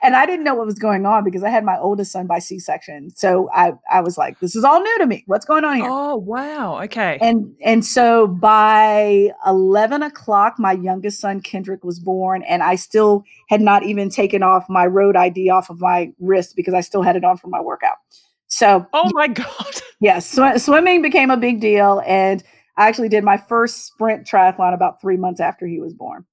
and 0.01 0.15
I 0.15 0.25
didn't 0.25 0.45
know 0.45 0.55
what 0.55 0.65
was 0.65 0.79
going 0.79 1.05
on 1.05 1.25
because 1.25 1.43
I 1.43 1.49
had 1.49 1.65
my 1.65 1.77
oldest 1.77 2.13
son 2.13 2.25
by 2.25 2.39
C-section, 2.39 3.09
so 3.09 3.49
I 3.53 3.73
I 3.91 3.99
was 3.99 4.17
like, 4.17 4.39
this 4.39 4.55
is 4.55 4.63
all 4.63 4.81
new 4.81 4.97
to 4.99 5.05
me. 5.05 5.23
What's 5.27 5.45
going 5.45 5.65
on 5.65 5.75
here? 5.75 5.89
Oh 5.89 6.15
wow, 6.15 6.81
okay. 6.83 7.17
And 7.21 7.53
and 7.61 7.85
so 7.85 8.27
by 8.27 9.31
eleven 9.45 10.03
o'clock, 10.03 10.55
my 10.57 10.71
youngest 10.71 11.19
son 11.19 11.41
Kendrick 11.41 11.83
was 11.83 11.99
born, 11.99 12.43
and 12.43 12.63
I 12.63 12.75
still 12.75 13.25
had 13.49 13.59
not 13.59 13.83
even 13.83 14.09
taken 14.09 14.41
off 14.41 14.69
my 14.69 14.85
road 14.85 15.17
ID 15.17 15.49
off 15.49 15.69
of 15.69 15.81
my 15.81 16.13
wrist 16.19 16.55
because 16.55 16.73
I 16.73 16.81
still 16.81 17.01
had 17.01 17.17
it 17.17 17.25
on 17.25 17.35
for 17.35 17.49
my 17.49 17.59
workout. 17.59 17.97
So, 18.61 18.85
oh 18.93 19.09
my 19.13 19.27
God. 19.27 19.47
Yes, 20.03 20.27
sw- 20.27 20.59
swimming 20.59 21.03
became 21.03 21.29
a 21.29 21.37
big 21.37 21.59
deal. 21.59 22.01
And 22.07 22.43
I 22.75 22.87
actually 22.87 23.09
did 23.09 23.23
my 23.23 23.37
first 23.37 23.85
sprint 23.85 24.25
triathlon 24.25 24.73
about 24.73 24.99
three 24.99 25.15
months 25.15 25.39
after 25.39 25.67
he 25.67 25.79
was 25.79 25.93
born. 25.93 26.25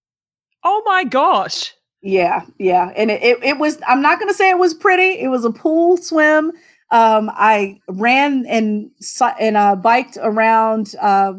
Oh 0.64 0.82
my 0.86 1.04
gosh. 1.04 1.74
Yeah, 2.00 2.46
yeah. 2.58 2.90
And 2.96 3.10
it, 3.10 3.22
it, 3.22 3.44
it 3.44 3.58
was, 3.58 3.78
I'm 3.86 4.00
not 4.00 4.18
going 4.18 4.30
to 4.30 4.34
say 4.34 4.48
it 4.48 4.56
was 4.58 4.72
pretty, 4.72 5.20
it 5.20 5.28
was 5.28 5.44
a 5.44 5.50
pool 5.50 5.98
swim. 5.98 6.52
Um, 6.90 7.30
I 7.34 7.78
ran 7.88 8.46
and, 8.46 8.90
and 9.38 9.56
uh, 9.58 9.76
biked 9.76 10.16
around 10.18 10.94
uh, 10.98 11.34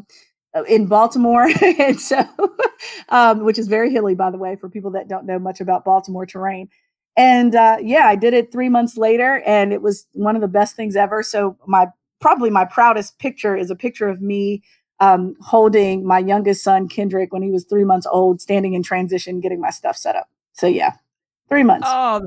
in 0.68 0.86
Baltimore. 0.86 1.50
and 1.80 2.00
so, 2.00 2.24
um, 3.10 3.44
which 3.44 3.58
is 3.58 3.68
very 3.68 3.90
hilly, 3.92 4.14
by 4.14 4.30
the 4.30 4.38
way, 4.38 4.56
for 4.56 4.70
people 4.70 4.92
that 4.92 5.08
don't 5.08 5.26
know 5.26 5.40
much 5.40 5.62
about 5.62 5.84
Baltimore 5.84 6.28
terrain. 6.28 6.70
And 7.20 7.54
uh, 7.54 7.80
yeah, 7.82 8.08
I 8.08 8.16
did 8.16 8.34
it 8.34 8.50
three 8.50 8.70
months 8.70 8.96
later, 8.96 9.44
and 9.46 9.74
it 9.74 9.82
was 9.82 10.08
one 10.14 10.38
of 10.38 10.42
the 10.42 10.48
best 10.48 10.78
things 10.78 10.96
ever. 10.96 11.22
So 11.22 11.58
my 11.68 11.88
probably 12.22 12.50
my 12.50 12.64
proudest 12.64 13.20
picture 13.20 13.58
is 13.58 13.70
a 13.70 13.76
picture 13.76 14.08
of 14.08 14.22
me 14.22 14.64
um, 15.02 15.36
holding 15.42 16.06
my 16.06 16.20
youngest 16.20 16.64
son 16.64 16.88
Kendrick 16.88 17.34
when 17.34 17.42
he 17.42 17.52
was 17.52 17.66
three 17.66 17.84
months 17.84 18.08
old, 18.10 18.40
standing 18.40 18.74
in 18.74 18.84
transition, 18.84 19.42
getting 19.42 19.60
my 19.60 19.70
stuff 19.70 19.98
set 19.98 20.16
up. 20.16 20.30
So 20.54 20.66
yeah, 20.66 20.94
three 21.50 21.64
months. 21.64 21.88
Oh, 21.90 22.26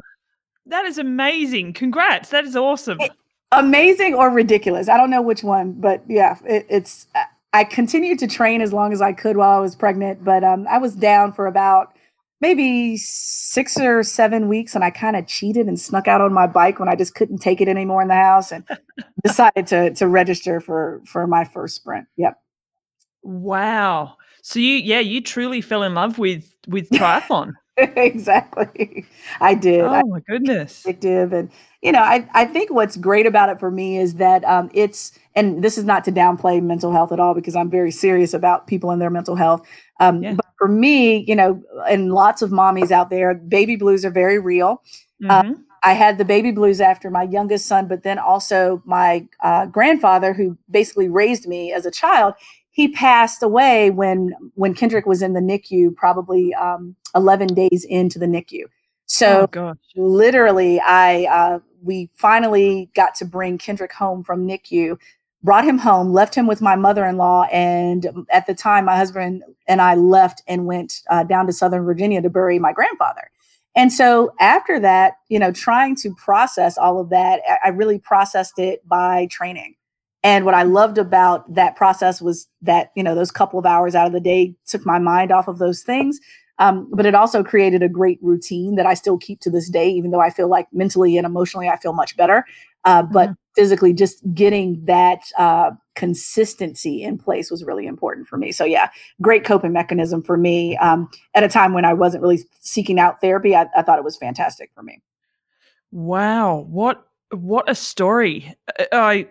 that 0.66 0.84
is 0.84 0.98
amazing! 0.98 1.72
Congrats, 1.72 2.28
that 2.28 2.44
is 2.44 2.54
awesome. 2.54 3.00
It, 3.00 3.12
amazing 3.50 4.12
or 4.12 4.28
ridiculous? 4.28 4.90
I 4.90 4.98
don't 4.98 5.08
know 5.08 5.22
which 5.22 5.42
one, 5.42 5.72
but 5.72 6.02
yeah, 6.06 6.36
it, 6.44 6.66
it's. 6.68 7.06
I 7.54 7.64
continued 7.64 8.18
to 8.18 8.26
train 8.26 8.60
as 8.60 8.74
long 8.74 8.92
as 8.92 9.00
I 9.00 9.14
could 9.14 9.38
while 9.38 9.56
I 9.56 9.60
was 9.60 9.74
pregnant, 9.74 10.22
but 10.22 10.44
um, 10.44 10.66
I 10.68 10.76
was 10.76 10.94
down 10.94 11.32
for 11.32 11.46
about 11.46 11.96
maybe 12.42 12.96
six 12.98 13.78
or 13.78 14.02
seven 14.02 14.48
weeks 14.48 14.74
and 14.74 14.84
I 14.84 14.90
kind 14.90 15.16
of 15.16 15.26
cheated 15.28 15.68
and 15.68 15.80
snuck 15.80 16.08
out 16.08 16.20
on 16.20 16.34
my 16.34 16.48
bike 16.48 16.80
when 16.80 16.88
I 16.88 16.96
just 16.96 17.14
couldn't 17.14 17.38
take 17.38 17.60
it 17.60 17.68
anymore 17.68 18.02
in 18.02 18.08
the 18.08 18.14
house 18.14 18.52
and 18.52 18.68
decided 19.24 19.66
to 19.68 19.94
to 19.94 20.08
register 20.08 20.60
for 20.60 21.00
for 21.06 21.26
my 21.26 21.44
first 21.44 21.76
sprint. 21.76 22.06
Yep. 22.18 22.34
Wow. 23.22 24.16
So 24.42 24.58
you 24.58 24.74
yeah, 24.74 24.98
you 24.98 25.22
truly 25.22 25.62
fell 25.62 25.84
in 25.84 25.94
love 25.94 26.18
with 26.18 26.54
with 26.66 26.90
triathlon. 26.90 27.54
exactly. 27.76 29.06
I 29.40 29.54
did. 29.54 29.80
Oh 29.80 30.02
my 30.06 30.20
goodness. 30.20 30.84
Addictive. 30.86 31.32
And 31.32 31.50
you 31.80 31.92
know, 31.92 32.00
I, 32.00 32.28
I 32.34 32.44
think 32.44 32.70
what's 32.70 32.96
great 32.96 33.26
about 33.26 33.48
it 33.48 33.58
for 33.58 33.70
me 33.70 33.98
is 33.98 34.14
that 34.14 34.44
um, 34.44 34.70
it's 34.74 35.18
and 35.34 35.64
this 35.64 35.78
is 35.78 35.84
not 35.84 36.04
to 36.04 36.12
downplay 36.12 36.62
mental 36.62 36.92
health 36.92 37.12
at 37.12 37.20
all 37.20 37.34
because 37.34 37.56
I'm 37.56 37.70
very 37.70 37.90
serious 37.90 38.34
about 38.34 38.66
people 38.66 38.90
and 38.90 39.00
their 39.00 39.10
mental 39.10 39.36
health. 39.36 39.66
Um, 40.00 40.22
yeah. 40.22 40.34
But 40.34 40.46
for 40.58 40.68
me, 40.68 41.24
you 41.26 41.34
know, 41.34 41.62
and 41.88 42.12
lots 42.12 42.42
of 42.42 42.50
mommies 42.50 42.90
out 42.90 43.08
there, 43.08 43.34
baby 43.34 43.76
blues 43.76 44.04
are 44.04 44.10
very 44.10 44.38
real. 44.38 44.82
Uh, 45.28 45.42
mm-hmm. 45.42 45.52
I 45.84 45.94
had 45.94 46.18
the 46.18 46.24
baby 46.24 46.52
blues 46.52 46.80
after 46.80 47.10
my 47.10 47.24
youngest 47.24 47.66
son, 47.66 47.88
but 47.88 48.02
then 48.02 48.18
also 48.18 48.82
my 48.84 49.26
uh, 49.42 49.66
grandfather, 49.66 50.32
who 50.32 50.56
basically 50.70 51.08
raised 51.08 51.46
me 51.48 51.72
as 51.72 51.86
a 51.86 51.90
child. 51.90 52.34
He 52.72 52.88
passed 52.88 53.42
away 53.42 53.90
when 53.90 54.34
when 54.54 54.74
Kendrick 54.74 55.06
was 55.06 55.22
in 55.22 55.34
the 55.34 55.40
NICU, 55.40 55.94
probably 55.94 56.54
um, 56.54 56.96
11 57.14 57.48
days 57.48 57.86
into 57.88 58.18
the 58.18 58.26
NICU. 58.26 58.64
So 59.06 59.48
oh, 59.54 59.74
literally, 59.94 60.80
I 60.80 61.24
uh, 61.24 61.58
we 61.82 62.10
finally 62.16 62.90
got 62.94 63.14
to 63.16 63.24
bring 63.24 63.58
Kendrick 63.58 63.92
home 63.92 64.24
from 64.24 64.46
NICU 64.48 64.98
brought 65.42 65.64
him 65.64 65.78
home, 65.78 66.12
left 66.12 66.34
him 66.34 66.46
with 66.46 66.60
my 66.60 66.76
mother 66.76 67.04
in 67.04 67.16
law. 67.16 67.44
And 67.44 68.26
at 68.30 68.46
the 68.46 68.54
time, 68.54 68.84
my 68.84 68.96
husband 68.96 69.42
and 69.66 69.80
I 69.82 69.94
left 69.94 70.42
and 70.46 70.66
went 70.66 71.02
uh, 71.10 71.24
down 71.24 71.46
to 71.46 71.52
Southern 71.52 71.84
Virginia 71.84 72.22
to 72.22 72.30
bury 72.30 72.58
my 72.58 72.72
grandfather. 72.72 73.30
And 73.74 73.92
so 73.92 74.34
after 74.38 74.78
that, 74.80 75.14
you 75.28 75.38
know, 75.38 75.50
trying 75.50 75.96
to 75.96 76.14
process 76.14 76.76
all 76.76 77.00
of 77.00 77.08
that, 77.10 77.40
I 77.64 77.70
really 77.70 77.98
processed 77.98 78.58
it 78.58 78.86
by 78.86 79.26
training. 79.30 79.74
And 80.22 80.44
what 80.44 80.54
I 80.54 80.62
loved 80.62 80.98
about 80.98 81.52
that 81.52 81.74
process 81.74 82.22
was 82.22 82.46
that, 82.62 82.92
you 82.94 83.02
know, 83.02 83.14
those 83.14 83.30
couple 83.30 83.58
of 83.58 83.66
hours 83.66 83.94
out 83.94 84.06
of 84.06 84.12
the 84.12 84.20
day 84.20 84.54
took 84.66 84.86
my 84.86 84.98
mind 84.98 85.32
off 85.32 85.48
of 85.48 85.58
those 85.58 85.82
things. 85.82 86.20
Um, 86.58 86.88
but 86.92 87.06
it 87.06 87.14
also 87.14 87.42
created 87.42 87.82
a 87.82 87.88
great 87.88 88.18
routine 88.22 88.76
that 88.76 88.86
I 88.86 88.94
still 88.94 89.18
keep 89.18 89.40
to 89.40 89.50
this 89.50 89.68
day, 89.68 89.88
even 89.90 90.12
though 90.12 90.20
I 90.20 90.30
feel 90.30 90.48
like 90.48 90.68
mentally 90.72 91.16
and 91.16 91.26
emotionally 91.26 91.68
I 91.68 91.76
feel 91.76 91.92
much 91.92 92.16
better. 92.16 92.44
Uh, 92.84 93.02
but 93.02 93.30
mm-hmm. 93.30 93.32
physically 93.56 93.92
just 93.92 94.22
getting 94.32 94.84
that 94.84 95.20
uh, 95.38 95.70
consistency 95.94 97.02
in 97.02 97.18
place 97.18 97.50
was 97.50 97.64
really 97.64 97.86
important 97.86 98.28
for 98.28 98.36
me. 98.36 98.52
So 98.52 98.64
yeah 98.64 98.90
great 99.20 99.44
coping 99.44 99.72
mechanism 99.72 100.22
for 100.22 100.36
me 100.36 100.76
um, 100.78 101.08
at 101.34 101.44
a 101.44 101.48
time 101.48 101.72
when 101.72 101.84
i 101.84 101.92
wasn't 101.92 102.22
really 102.22 102.40
seeking 102.60 102.98
out 102.98 103.20
therapy 103.20 103.54
I, 103.54 103.66
I, 103.76 103.82
thought 103.82 103.98
it 103.98 104.04
was 104.04 104.16
fantastic 104.16 104.70
for 104.74 104.82
me. 104.82 105.00
Wow. 105.92 106.66
What 106.68 107.06
what 107.30 107.68
a 107.68 107.74
story. 107.74 108.54
I 108.92 109.28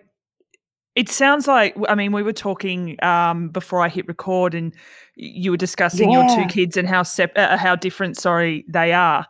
it 0.94 1.08
sounds 1.08 1.46
like 1.46 1.74
i 1.88 1.94
mean 1.94 2.12
we 2.12 2.22
were 2.22 2.32
talking 2.32 2.96
um, 3.02 3.48
before 3.48 3.80
i 3.80 3.88
hit 3.88 4.06
record 4.08 4.54
and 4.54 4.74
you 5.14 5.50
were 5.50 5.56
discussing 5.56 6.10
yeah. 6.10 6.26
your 6.26 6.36
two 6.36 6.46
kids 6.52 6.76
and 6.76 6.88
how 6.88 7.02
sep- 7.02 7.36
uh, 7.36 7.56
how 7.56 7.76
different 7.76 8.16
sorry 8.16 8.64
they 8.68 8.92
are 8.92 9.26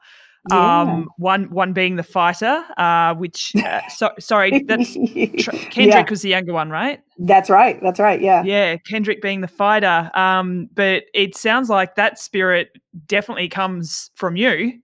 yeah. 0.50 0.81
Um, 0.81 1.09
one 1.19 1.50
one 1.50 1.73
being 1.73 1.95
the 1.97 2.02
fighter, 2.02 2.64
uh, 2.76 3.14
which 3.14 3.52
uh, 3.57 3.81
so, 3.88 4.11
sorry, 4.19 4.64
that's 4.66 4.92
Kendrick 4.95 5.76
yeah. 5.76 6.11
was 6.11 6.23
the 6.23 6.31
younger 6.31 6.52
one, 6.52 6.69
right? 6.69 7.00
That's 7.19 7.49
right. 7.49 7.81
That's 7.81 8.00
right. 8.00 8.21
Yeah. 8.21 8.42
Yeah, 8.42 8.76
Kendrick 8.78 9.23
being 9.23 9.40
the 9.40 9.49
fighter. 9.49 10.11
Um, 10.14 10.69
but 10.75 11.04
it 11.14 11.37
sounds 11.37 11.71
like 11.71 11.95
that 11.95 12.19
spirit 12.19 12.71
definitely 13.07 13.49
comes 13.49 14.11
from 14.16 14.35
you. 14.35 14.81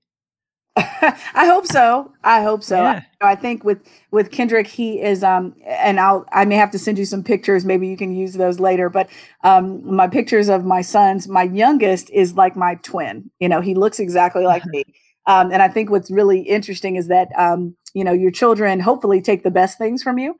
I 0.79 1.47
hope 1.47 1.67
so. 1.67 2.13
I 2.23 2.43
hope 2.43 2.63
so. 2.63 2.77
Yeah. 2.77 3.03
I, 3.21 3.33
I, 3.33 3.35
think 3.35 3.65
with 3.65 3.83
with 4.11 4.31
Kendrick, 4.31 4.67
he 4.67 5.01
is 5.01 5.25
um 5.25 5.55
and 5.67 5.99
I'll 5.99 6.27
I 6.33 6.45
may 6.45 6.57
have 6.57 6.71
to 6.73 6.79
send 6.79 6.99
you 6.99 7.05
some 7.05 7.25
pictures. 7.25 7.65
Maybe 7.65 7.89
you 7.89 7.97
can 7.97 8.15
use 8.15 8.35
those 8.35 8.61
later. 8.61 8.89
But 8.89 9.09
um 9.45 9.95
my 9.95 10.09
pictures 10.09 10.49
of 10.49 10.65
my 10.65 10.83
sons, 10.83 11.27
my 11.29 11.45
youngest 11.45 12.11
is 12.11 12.35
like 12.35 12.57
my 12.57 12.77
twin. 12.77 13.31
You 13.41 13.49
know, 13.49 13.61
he 13.61 13.75
looks 13.75 13.99
exactly 13.99 14.45
like 14.45 14.65
me. 14.67 14.85
Um, 15.27 15.53
and 15.53 15.63
I 15.63 15.69
think 15.69 15.91
what's 15.91 16.11
really 16.11 16.41
interesting 16.41 16.97
is 16.97 17.09
that 17.09 17.29
um, 17.37 17.77
you 17.93 18.03
know 18.03 18.13
your 18.13 18.31
children 18.31 18.81
hopefully 18.81 19.21
take 19.21 19.45
the 19.45 19.51
best 19.51 19.79
things 19.79 20.03
from 20.03 20.19
you. 20.19 20.35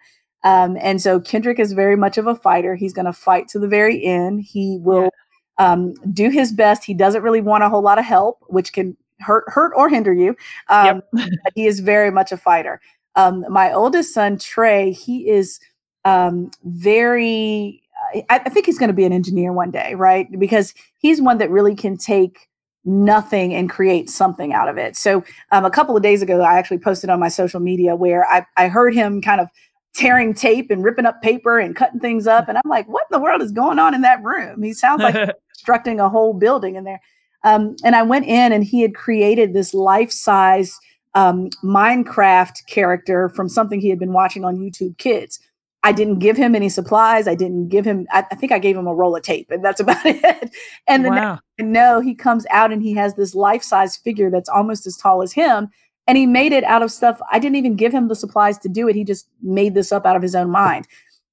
Um, 0.45 0.77
and 0.81 1.03
so 1.03 1.21
Kendrick 1.21 1.59
is 1.59 1.73
very 1.73 1.97
much 1.97 2.17
of 2.17 2.27
a 2.27 2.35
fighter. 2.35 2.75
He's 2.75 2.93
going 2.93 3.07
to 3.07 3.13
fight 3.13 3.49
to 3.49 3.59
the 3.59 3.69
very 3.69 4.03
end. 4.05 4.45
He 4.49 4.79
will 4.81 5.11
yeah. 5.59 5.73
um, 5.73 5.95
do 6.13 6.31
his 6.31 6.53
best. 6.53 6.85
He 6.85 6.95
doesn't 6.95 7.23
really 7.23 7.41
want 7.41 7.65
a 7.65 7.69
whole 7.69 7.83
lot 7.83 7.99
of 7.99 8.05
help, 8.05 8.39
which 8.47 8.73
can 8.73 8.97
hurt, 9.21 9.45
hurt 9.49 9.73
or 9.77 9.89
hinder 9.89 10.13
you. 10.13 10.37
Um, 10.69 11.03
yep. 11.15 11.31
he 11.55 11.67
is 11.67 11.81
very 11.81 12.11
much 12.11 12.33
a 12.33 12.37
fighter. 12.37 12.81
Um, 13.15 13.45
my 13.49 13.73
oldest 13.73 14.15
son 14.15 14.39
Trey, 14.39 14.93
he 14.93 15.29
is 15.29 15.59
um, 16.05 16.51
very. 16.65 17.83
I, 18.31 18.41
I 18.47 18.49
think 18.49 18.67
he's 18.67 18.79
going 18.79 18.89
to 18.89 18.95
be 18.95 19.05
an 19.05 19.13
engineer 19.13 19.53
one 19.53 19.71
day, 19.71 19.95
right? 19.95 20.29
Because 20.39 20.73
he's 20.99 21.21
one 21.21 21.39
that 21.39 21.51
really 21.51 21.75
can 21.75 21.97
take 21.97 22.49
nothing 22.85 23.55
and 23.55 23.69
create 23.69 24.09
something 24.09 24.53
out 24.53 24.69
of 24.69 24.79
it. 24.79 24.97
So 24.97 25.25
um, 25.51 25.65
a 25.65 25.71
couple 25.71 25.97
of 25.97 26.03
days 26.03 26.23
ago, 26.23 26.41
I 26.41 26.59
actually 26.59 26.79
posted 26.79 27.11
on 27.11 27.21
my 27.21 27.29
social 27.29 27.61
media 27.61 27.97
where 27.97 28.25
I, 28.27 28.47
I 28.57 28.69
heard 28.69 28.95
him 28.95 29.21
kind 29.21 29.41
of 29.41 29.49
tearing 29.95 30.33
tape 30.33 30.71
and 30.71 30.85
ripping 30.85 31.07
up 31.07 31.21
paper 31.23 31.59
and 31.59 31.75
cutting 31.75 32.01
things 32.01 32.27
up. 32.27 32.49
And 32.49 32.57
I'm 32.57 32.71
like, 32.71 32.89
what 32.89 33.05
in 33.11 33.19
the 33.19 33.23
world 33.23 33.43
is 33.43 33.53
going 33.53 33.79
on 33.79 33.95
in 33.95 34.03
that 34.03 34.23
room? 34.23 34.63
He 34.63 34.73
sounds 34.73 35.03
like 35.03 35.15
constructing 35.53 36.01
a 36.01 36.09
whole 36.09 36.33
building 36.33 36.77
in 36.77 36.85
there. 36.85 37.01
Um, 37.45 37.77
and 37.85 37.95
I 37.95 38.03
went 38.03 38.27
in 38.27 38.53
and 38.53 38.65
he 38.65 38.83
had 38.83 38.95
created 38.95 39.55
this 39.55 39.73
life 39.73 40.11
size 40.11 40.77
um, 41.15 41.51
Minecraft 41.65 42.67
character 42.67 43.29
from 43.29 43.49
something 43.49 43.81
he 43.81 43.89
had 43.89 43.99
been 43.99 44.13
watching 44.13 44.45
on 44.45 44.59
YouTube 44.59 44.99
Kids. 44.99 45.41
I 45.85 45.93
didn't 45.93 46.19
give 46.19 46.37
him 46.37 46.55
any 46.55 46.69
supplies. 46.69 47.29
I 47.29 47.35
didn't 47.35 47.69
give 47.69 47.85
him, 47.85 48.07
I, 48.11 48.25
I, 48.31 48.35
think 48.35 48.51
I 48.51 48.59
gave 48.59 48.77
him 48.77 48.87
a 48.87 48.95
roll 48.95 49.15
of 49.15 49.23
tape 49.23 49.51
and 49.51 49.65
that's 49.65 49.81
about 49.85 50.05
it. 50.05 50.51
And 50.87 51.05
then 51.05 51.15
wow. 51.15 51.41
no, 51.59 52.01
he 52.01 52.15
comes 52.15 52.47
out 52.51 52.73
and 52.73 52.83
he 52.83 52.95
has 52.95 53.15
this 53.15 53.35
life 53.35 53.63
size 53.63 53.97
figure 53.97 54.31
that's 54.31 54.49
almost 54.49 54.87
as 54.87 54.97
tall 54.97 55.23
as 55.23 55.33
him. 55.33 55.69
And 56.07 56.17
he 56.17 56.27
made 56.27 56.53
it 56.53 56.65
out 56.65 56.83
of 56.83 56.91
stuff. 56.91 57.21
I 57.31 57.39
didn't 57.39 57.57
even 57.57 57.77
give 57.77 57.93
him 57.93 58.09
the 58.09 58.17
supplies 58.17 58.59
to 58.59 58.69
do 58.69 58.89
it. 58.89 58.97
He 58.97 59.05
just 59.05 59.29
made 59.43 59.75
this 59.75 59.93
up 59.93 60.07
out 60.07 60.17
of 60.17 60.23
his 60.23 60.35
own 60.35 60.51
mind. 60.51 60.87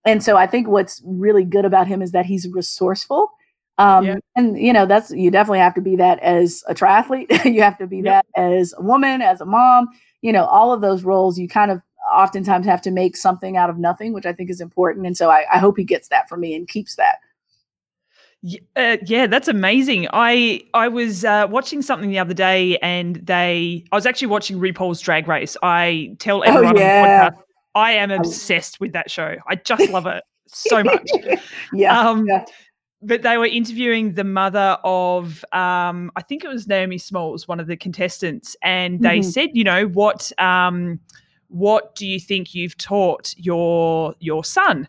and 0.05 0.23
so 0.23 0.37
I 0.37 0.45
think 0.47 0.67
what's 0.67 1.01
really 1.05 1.45
good 1.45 1.65
about 1.65 1.87
him 1.87 2.01
is 2.01 2.11
that 2.11 2.25
he's 2.25 2.47
resourceful. 2.47 3.31
Um, 3.77 4.05
yeah. 4.05 4.15
And 4.35 4.57
you 4.57 4.71
know, 4.71 4.85
that's 4.85 5.11
you 5.11 5.31
definitely 5.31 5.59
have 5.59 5.75
to 5.75 5.81
be 5.81 5.95
that 5.97 6.19
as 6.19 6.63
a 6.67 6.73
triathlete. 6.73 7.45
you 7.53 7.61
have 7.61 7.77
to 7.79 7.87
be 7.87 7.97
yep. 7.97 8.25
that 8.35 8.41
as 8.41 8.73
a 8.77 8.81
woman, 8.81 9.21
as 9.21 9.41
a 9.41 9.45
mom. 9.45 9.89
You 10.21 10.33
know, 10.33 10.45
all 10.45 10.71
of 10.71 10.81
those 10.81 11.03
roles. 11.03 11.37
You 11.37 11.47
kind 11.47 11.71
of 11.71 11.81
oftentimes 12.13 12.65
have 12.65 12.81
to 12.83 12.91
make 12.91 13.17
something 13.17 13.57
out 13.57 13.69
of 13.69 13.77
nothing, 13.77 14.13
which 14.13 14.25
I 14.25 14.33
think 14.33 14.49
is 14.49 14.61
important. 14.61 15.05
And 15.05 15.17
so 15.17 15.29
I, 15.29 15.45
I 15.51 15.57
hope 15.57 15.77
he 15.77 15.83
gets 15.83 16.07
that 16.09 16.29
from 16.29 16.41
me 16.41 16.55
and 16.55 16.67
keeps 16.67 16.95
that. 16.95 17.15
Uh, 18.75 18.97
yeah, 19.05 19.25
that's 19.25 19.47
amazing. 19.47 20.07
I 20.13 20.61
I 20.73 20.87
was 20.87 21.25
uh, 21.25 21.47
watching 21.49 21.81
something 21.81 22.09
the 22.09 22.19
other 22.19 22.33
day, 22.33 22.77
and 22.77 23.15
they 23.15 23.85
I 23.91 23.95
was 23.95 24.05
actually 24.05 24.27
watching 24.27 24.59
RuPaul's 24.59 25.01
Drag 25.01 25.27
Race. 25.27 25.57
I 25.63 26.15
tell 26.19 26.39
oh, 26.39 26.41
everyone 26.41 26.77
oh, 26.77 26.79
yeah. 26.79 27.01
on 27.01 27.31
the 27.31 27.37
podcast, 27.37 27.43
I 27.73 27.91
am 27.93 28.11
obsessed 28.11 28.79
with 28.79 28.93
that 28.93 29.09
show. 29.09 29.35
I 29.47 29.55
just 29.55 29.89
love 29.89 30.05
it 30.05 30.23
so 30.45 30.83
much. 30.83 31.09
yeah, 31.73 31.99
um, 31.99 32.27
yeah. 32.27 32.45
But 33.05 33.21
they 33.21 33.37
were 33.37 33.45
interviewing 33.45 34.13
the 34.13 34.23
mother 34.23 34.77
of, 34.83 35.45
um, 35.51 36.11
I 36.15 36.21
think 36.21 36.43
it 36.43 36.47
was 36.47 36.67
Naomi 36.67 36.97
Smalls, 36.97 37.47
one 37.47 37.59
of 37.59 37.67
the 37.67 37.77
contestants, 37.77 38.55
and 38.61 38.99
they 39.01 39.19
mm-hmm. 39.19 39.29
said, 39.29 39.49
you 39.53 39.63
know, 39.63 39.87
what 39.87 40.31
um, 40.39 40.99
what 41.49 41.95
do 41.95 42.07
you 42.07 42.19
think 42.19 42.53
you've 42.55 42.77
taught 42.77 43.33
your 43.37 44.15
your 44.19 44.43
son? 44.43 44.87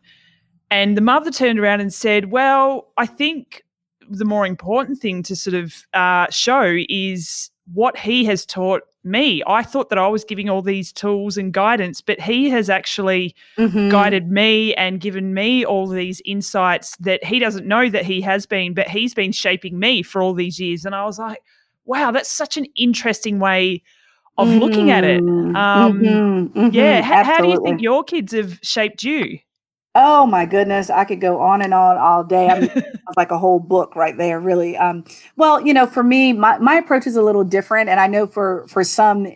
And 0.70 0.96
the 0.96 1.00
mother 1.00 1.30
turned 1.30 1.58
around 1.58 1.80
and 1.80 1.92
said, 1.92 2.30
Well, 2.30 2.92
I 2.96 3.06
think 3.06 3.62
the 4.08 4.24
more 4.24 4.46
important 4.46 4.98
thing 4.98 5.22
to 5.24 5.36
sort 5.36 5.54
of 5.54 5.86
uh, 5.92 6.26
show 6.30 6.78
is 6.88 7.50
what 7.72 7.96
he 7.96 8.24
has 8.26 8.46
taught 8.46 8.82
me. 9.02 9.42
I 9.46 9.62
thought 9.62 9.88
that 9.90 9.98
I 9.98 10.08
was 10.08 10.24
giving 10.24 10.48
all 10.48 10.62
these 10.62 10.92
tools 10.92 11.36
and 11.36 11.52
guidance, 11.52 12.00
but 12.00 12.20
he 12.20 12.50
has 12.50 12.68
actually 12.68 13.34
mm-hmm. 13.56 13.88
guided 13.88 14.30
me 14.30 14.74
and 14.74 15.00
given 15.00 15.32
me 15.32 15.64
all 15.64 15.86
these 15.86 16.20
insights 16.24 16.96
that 16.98 17.24
he 17.24 17.38
doesn't 17.38 17.66
know 17.66 17.88
that 17.88 18.04
he 18.04 18.20
has 18.22 18.46
been, 18.46 18.74
but 18.74 18.88
he's 18.88 19.14
been 19.14 19.32
shaping 19.32 19.78
me 19.78 20.02
for 20.02 20.20
all 20.20 20.34
these 20.34 20.58
years. 20.58 20.84
And 20.84 20.94
I 20.94 21.04
was 21.04 21.18
like, 21.18 21.38
wow, 21.84 22.10
that's 22.10 22.30
such 22.30 22.56
an 22.56 22.66
interesting 22.76 23.38
way 23.38 23.82
of 24.38 24.48
mm-hmm. 24.48 24.58
looking 24.58 24.90
at 24.90 25.04
it. 25.04 25.22
Mm-hmm. 25.22 25.56
Um, 25.56 26.00
mm-hmm. 26.00 26.68
yeah. 26.72 26.98
H- 26.98 27.26
how 27.26 27.40
do 27.40 27.48
you 27.48 27.62
think 27.64 27.80
your 27.80 28.04
kids 28.04 28.32
have 28.32 28.58
shaped 28.62 29.02
you? 29.02 29.38
Oh 29.98 30.26
my 30.26 30.44
goodness, 30.44 30.90
I 30.90 31.04
could 31.04 31.22
go 31.22 31.40
on 31.40 31.62
and 31.62 31.72
on 31.72 31.96
all 31.96 32.22
day. 32.22 32.48
I 32.50 32.60
mean, 32.60 32.70
it's 32.74 33.16
like 33.16 33.30
a 33.30 33.38
whole 33.38 33.58
book 33.58 33.96
right 33.96 34.14
there, 34.14 34.38
really. 34.38 34.76
Um, 34.76 35.04
well, 35.36 35.58
you 35.66 35.72
know, 35.72 35.86
for 35.86 36.02
me, 36.02 36.34
my, 36.34 36.58
my 36.58 36.74
approach 36.74 37.06
is 37.06 37.16
a 37.16 37.22
little 37.22 37.44
different, 37.44 37.88
and 37.88 37.98
I 37.98 38.06
know 38.06 38.26
for 38.26 38.66
for 38.68 38.84
some, 38.84 39.26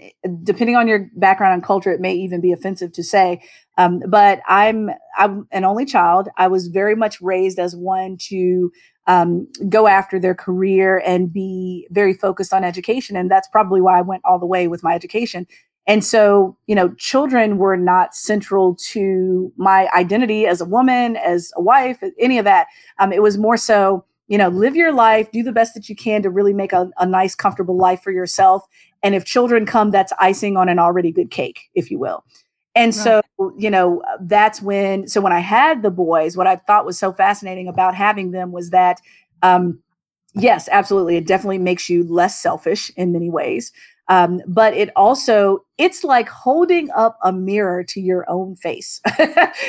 depending 0.43 0.77
on 0.77 0.87
your 0.87 1.09
background 1.17 1.55
and 1.55 1.65
culture, 1.65 1.91
it 1.91 2.03
may 2.03 2.13
even 2.13 2.43
be 2.43 2.53
offensive 2.53 2.93
to 2.93 3.03
say. 3.03 3.41
Um, 3.79 4.03
but 4.07 4.43
I'm 4.47 4.91
I'm 5.17 5.49
an 5.51 5.65
only 5.65 5.87
child. 5.87 6.29
I 6.37 6.49
was 6.49 6.67
very 6.67 6.95
much 6.95 7.23
raised 7.23 7.59
as 7.59 7.75
one 7.75 8.19
to 8.29 8.71
um, 9.07 9.49
go 9.71 9.87
after 9.87 10.21
their 10.21 10.35
career 10.35 11.03
and 11.07 11.33
be 11.33 11.89
very 11.91 12.13
focused 12.13 12.53
on 12.53 12.65
education, 12.65 13.17
and 13.17 13.31
that's 13.31 13.49
probably 13.49 13.81
why 13.81 13.99
I 13.99 14.03
went 14.03 14.21
all 14.27 14.39
the 14.39 14.45
way 14.45 14.69
with 14.69 14.83
my 14.83 14.95
education 14.95 15.47
and 15.87 16.05
so, 16.05 16.57
you 16.67 16.75
know, 16.75 16.95
children 16.95 17.59
were 17.59 17.77
not 17.77 18.15
central 18.15 18.77
to 18.91 19.53
my 19.57 19.89
identity 19.95 20.47
as 20.47 20.61
a 20.61 20.65
woman, 20.65 21.17
as 21.17 21.53
a 21.57 21.63
wife, 21.63 22.03
any 22.19 22.39
of 22.39 22.45
that. 22.45 22.67
Um, 22.99 23.13
it 23.13 23.23
was 23.23 23.39
more 23.39 23.57
so, 23.57 24.05
you 24.29 24.39
know, 24.39 24.49
live 24.49 24.77
your 24.77 24.93
life, 24.93 25.33
do 25.33 25.43
the 25.43 25.53
best 25.53 25.75
that 25.75 25.89
you 25.89 25.97
can 25.97 26.23
to 26.23 26.31
really 26.31 26.53
make 26.53 26.73
a, 26.73 26.91
a 26.99 27.07
nice, 27.07 27.35
comfortable 27.35 27.77
life 27.77 28.03
for 28.03 28.13
yourself. 28.13 28.65
And 29.03 29.15
if 29.15 29.25
children 29.25 29.67
come, 29.67 29.91
that's 29.91 30.13
icing 30.19 30.57
on 30.57 30.69
an 30.69 30.79
already 30.79 31.11
good 31.11 31.31
cake, 31.31 31.71
if 31.75 31.91
you 31.91 31.99
will. 31.99 32.25
And 32.77 32.95
right. 32.97 33.25
so, 33.39 33.53
you 33.59 33.71
know, 33.71 34.03
that's 34.21 34.63
when, 34.63 35.09
so 35.09 35.21
when 35.21 35.33
I 35.33 35.41
had 35.41 35.83
the 35.83 35.91
boys, 35.91 36.37
what 36.37 36.47
I 36.47 36.57
thought 36.57 36.87
was 36.87 36.99
so 36.99 37.13
fascinating 37.13 37.67
about 37.67 37.97
having 37.97 38.31
them 38.31 38.53
was 38.53 38.71
that, 38.71 39.01
um, 39.43 39.81
yes, 40.35 40.69
absolutely. 40.71 41.17
It 41.17 41.27
definitely 41.27 41.59
makes 41.59 41.89
you 41.89 42.05
less 42.05 42.41
selfish 42.41 42.93
in 42.97 43.13
many 43.13 43.29
ways. 43.29 43.73
Um, 44.11 44.43
but 44.47 44.75
it 44.75 44.91
also 44.97 45.65
it's 45.79 46.05
like 46.05 46.29
holding 46.29 46.91
up 46.91 47.17
a 47.23 47.33
mirror 47.33 47.83
to 47.85 48.01
your 48.01 48.29
own 48.29 48.57
face 48.57 49.01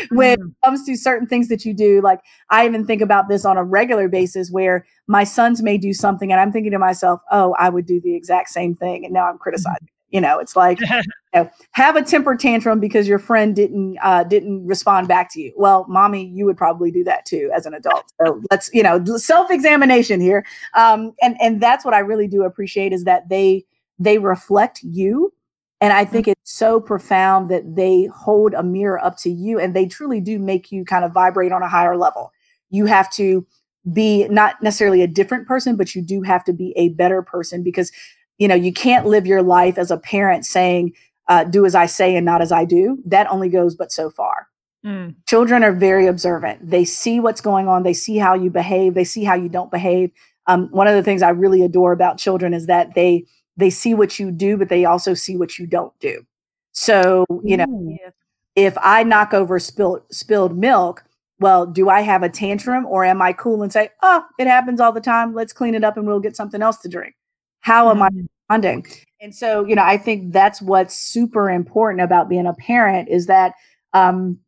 when 0.09 0.37
mm. 0.37 0.47
it 0.47 0.55
comes 0.65 0.83
to 0.87 0.97
certain 0.97 1.27
things 1.27 1.47
that 1.47 1.63
you 1.63 1.73
do. 1.73 2.01
Like 2.01 2.19
i 2.49 2.65
even 2.65 2.85
think 2.85 3.01
about 3.01 3.29
this 3.29 3.45
on 3.45 3.57
a 3.57 3.63
regular 3.63 4.07
basis 4.07 4.51
where 4.51 4.85
my 5.07 5.23
sons 5.23 5.61
may 5.61 5.77
do 5.77 5.93
something 5.93 6.31
and 6.31 6.39
i'm 6.39 6.51
thinking 6.51 6.71
to 6.71 6.79
myself 6.79 7.21
oh 7.31 7.55
i 7.59 7.69
would 7.69 7.85
do 7.85 7.99
the 8.01 8.15
exact 8.15 8.49
same 8.49 8.75
thing 8.75 9.05
and 9.05 9.13
now 9.13 9.29
i'm 9.29 9.37
criticizing 9.37 9.87
mm. 9.87 9.87
you 10.09 10.21
know? 10.21 10.39
It's 10.39 10.55
like 10.55 10.79
you 10.89 11.01
know, 11.33 11.49
have 11.71 11.95
a 11.95 12.03
temper 12.03 12.35
tantrum 12.35 12.79
because 12.79 13.07
your 13.07 13.19
friend 13.19 13.55
didn't 13.55 13.97
uh, 14.01 14.23
didn't 14.23 14.65
respond 14.65 15.07
back 15.07 15.31
to 15.33 15.41
you. 15.41 15.53
Well 15.55 15.85
mommy 15.87 16.25
you 16.25 16.45
would 16.45 16.57
probably 16.57 16.91
do 16.91 17.03
that 17.05 17.25
too 17.25 17.51
as 17.55 17.65
an 17.65 17.73
adult. 17.73 18.11
So 18.23 18.41
let's 18.51 18.69
you 18.73 18.83
know 18.83 19.03
self-examination 19.05 20.19
here. 20.19 20.45
Um, 20.73 21.13
and 21.21 21.35
and 21.41 21.61
that's 21.61 21.85
what 21.85 21.93
i 21.93 21.99
really 21.99 22.27
do 22.27 22.43
appreciate 22.43 22.91
is 22.93 23.03
that 23.05 23.29
they 23.29 23.65
they 24.01 24.17
reflect 24.17 24.81
you. 24.83 25.33
And 25.79 25.93
I 25.93 26.05
think 26.05 26.25
mm-hmm. 26.25 26.31
it's 26.31 26.53
so 26.53 26.79
profound 26.79 27.49
that 27.49 27.75
they 27.75 28.05
hold 28.05 28.53
a 28.53 28.63
mirror 28.63 29.03
up 29.03 29.17
to 29.19 29.29
you 29.29 29.59
and 29.59 29.75
they 29.75 29.85
truly 29.85 30.19
do 30.19 30.39
make 30.39 30.71
you 30.71 30.85
kind 30.85 31.05
of 31.05 31.11
vibrate 31.11 31.51
on 31.51 31.63
a 31.63 31.69
higher 31.69 31.97
level. 31.97 32.31
You 32.69 32.85
have 32.85 33.11
to 33.13 33.45
be 33.91 34.27
not 34.27 34.61
necessarily 34.61 35.01
a 35.01 35.07
different 35.07 35.47
person, 35.47 35.75
but 35.75 35.95
you 35.95 36.01
do 36.01 36.21
have 36.21 36.43
to 36.45 36.53
be 36.53 36.73
a 36.75 36.89
better 36.89 37.21
person 37.21 37.63
because, 37.63 37.91
you 38.37 38.47
know, 38.47 38.55
you 38.55 38.71
can't 38.71 39.07
live 39.07 39.25
your 39.25 39.41
life 39.41 39.77
as 39.77 39.89
a 39.91 39.97
parent 39.97 40.45
saying, 40.45 40.93
uh, 41.27 41.43
do 41.43 41.65
as 41.65 41.75
I 41.75 41.85
say 41.85 42.15
and 42.15 42.25
not 42.25 42.41
as 42.41 42.51
I 42.51 42.65
do. 42.65 42.99
That 43.05 43.29
only 43.31 43.49
goes 43.49 43.75
but 43.75 43.91
so 43.91 44.09
far. 44.09 44.47
Mm. 44.85 45.15
Children 45.27 45.63
are 45.63 45.73
very 45.73 46.07
observant. 46.07 46.69
They 46.69 46.85
see 46.85 47.19
what's 47.19 47.41
going 47.41 47.67
on. 47.67 47.83
They 47.83 47.93
see 47.93 48.17
how 48.17 48.33
you 48.33 48.49
behave. 48.49 48.93
They 48.93 49.03
see 49.03 49.23
how 49.23 49.35
you 49.35 49.49
don't 49.49 49.71
behave. 49.71 50.11
Um, 50.47 50.69
one 50.71 50.87
of 50.87 50.95
the 50.95 51.03
things 51.03 51.21
I 51.21 51.29
really 51.29 51.61
adore 51.61 51.91
about 51.91 52.17
children 52.17 52.53
is 52.53 52.65
that 52.65 52.95
they 52.95 53.25
they 53.61 53.69
see 53.69 53.93
what 53.93 54.19
you 54.19 54.31
do, 54.31 54.57
but 54.57 54.69
they 54.69 54.85
also 54.85 55.13
see 55.13 55.37
what 55.37 55.57
you 55.57 55.65
don't 55.65 55.97
do. 55.99 56.25
So, 56.71 57.25
you 57.43 57.57
know, 57.57 57.97
if, 58.05 58.13
if 58.55 58.77
I 58.81 59.03
knock 59.03 59.33
over 59.33 59.59
spilled 59.59 60.03
spilled 60.11 60.57
milk, 60.57 61.03
well, 61.39 61.65
do 61.65 61.89
I 61.89 62.01
have 62.01 62.23
a 62.23 62.29
tantrum 62.29 62.85
or 62.85 63.03
am 63.03 63.21
I 63.21 63.33
cool 63.33 63.63
and 63.63 63.73
say, 63.73 63.89
oh, 64.03 64.23
it 64.37 64.47
happens 64.47 64.79
all 64.79 64.91
the 64.91 65.01
time. 65.01 65.33
Let's 65.33 65.53
clean 65.53 65.75
it 65.75 65.83
up 65.83 65.97
and 65.97 66.05
we'll 66.05 66.19
get 66.19 66.35
something 66.35 66.61
else 66.61 66.77
to 66.79 66.89
drink. 66.89 67.15
How 67.61 67.89
am 67.89 68.01
I 68.01 68.09
mm. 68.09 68.27
responding? 68.49 68.85
And 69.21 69.35
so, 69.35 69.65
you 69.65 69.75
know, 69.75 69.83
I 69.83 69.97
think 69.97 70.33
that's 70.33 70.61
what's 70.61 70.95
super 70.95 71.49
important 71.49 72.01
about 72.01 72.29
being 72.29 72.47
a 72.47 72.53
parent 72.53 73.09
is 73.09 73.27
that, 73.27 73.53
um, 73.93 74.39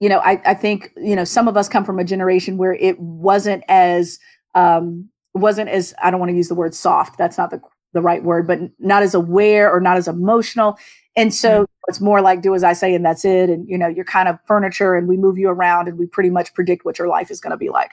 you 0.00 0.08
know, 0.08 0.18
I, 0.18 0.40
I 0.44 0.54
think, 0.54 0.92
you 0.96 1.16
know, 1.16 1.24
some 1.24 1.48
of 1.48 1.56
us 1.56 1.68
come 1.68 1.84
from 1.84 1.98
a 1.98 2.04
generation 2.04 2.56
where 2.56 2.74
it 2.74 2.98
wasn't 3.00 3.64
as, 3.68 4.18
um, 4.54 5.08
wasn't 5.34 5.68
as, 5.70 5.94
I 6.02 6.10
don't 6.10 6.20
want 6.20 6.30
to 6.30 6.36
use 6.36 6.48
the 6.48 6.54
word 6.54 6.74
soft. 6.74 7.18
That's 7.18 7.36
not 7.36 7.50
the 7.50 7.60
the 7.92 8.02
right 8.02 8.22
word, 8.22 8.46
but 8.46 8.60
not 8.78 9.02
as 9.02 9.14
aware 9.14 9.70
or 9.70 9.80
not 9.80 9.96
as 9.96 10.08
emotional. 10.08 10.78
And 11.16 11.34
so 11.34 11.62
mm-hmm. 11.62 11.64
it's 11.88 12.00
more 12.00 12.20
like 12.20 12.42
do 12.42 12.54
as 12.54 12.62
I 12.62 12.72
say 12.72 12.94
and 12.94 13.04
that's 13.04 13.24
it. 13.24 13.50
And 13.50 13.68
you 13.68 13.78
know, 13.78 13.88
you're 13.88 14.04
kind 14.04 14.28
of 14.28 14.38
furniture 14.46 14.94
and 14.94 15.08
we 15.08 15.16
move 15.16 15.38
you 15.38 15.48
around 15.48 15.88
and 15.88 15.98
we 15.98 16.06
pretty 16.06 16.30
much 16.30 16.54
predict 16.54 16.84
what 16.84 16.98
your 16.98 17.08
life 17.08 17.30
is 17.30 17.40
going 17.40 17.50
to 17.50 17.56
be 17.56 17.70
like. 17.70 17.92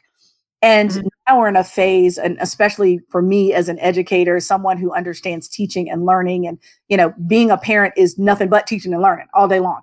And 0.61 0.89
mm-hmm. 0.89 1.07
now 1.27 1.39
we're 1.39 1.49
in 1.49 1.55
a 1.55 1.63
phase, 1.63 2.17
and 2.17 2.37
especially 2.39 2.99
for 3.09 3.21
me 3.21 3.53
as 3.53 3.69
an 3.69 3.77
educator, 3.79 4.39
someone 4.39 4.77
who 4.77 4.91
understands 4.93 5.47
teaching 5.47 5.89
and 5.89 6.05
learning, 6.05 6.47
and 6.47 6.57
you 6.87 6.97
know, 6.97 7.13
being 7.27 7.51
a 7.51 7.57
parent 7.57 7.93
is 7.95 8.17
nothing 8.17 8.49
but 8.49 8.65
teaching 8.65 8.93
and 8.93 9.01
learning 9.01 9.27
all 9.33 9.47
day 9.47 9.59
long. 9.59 9.81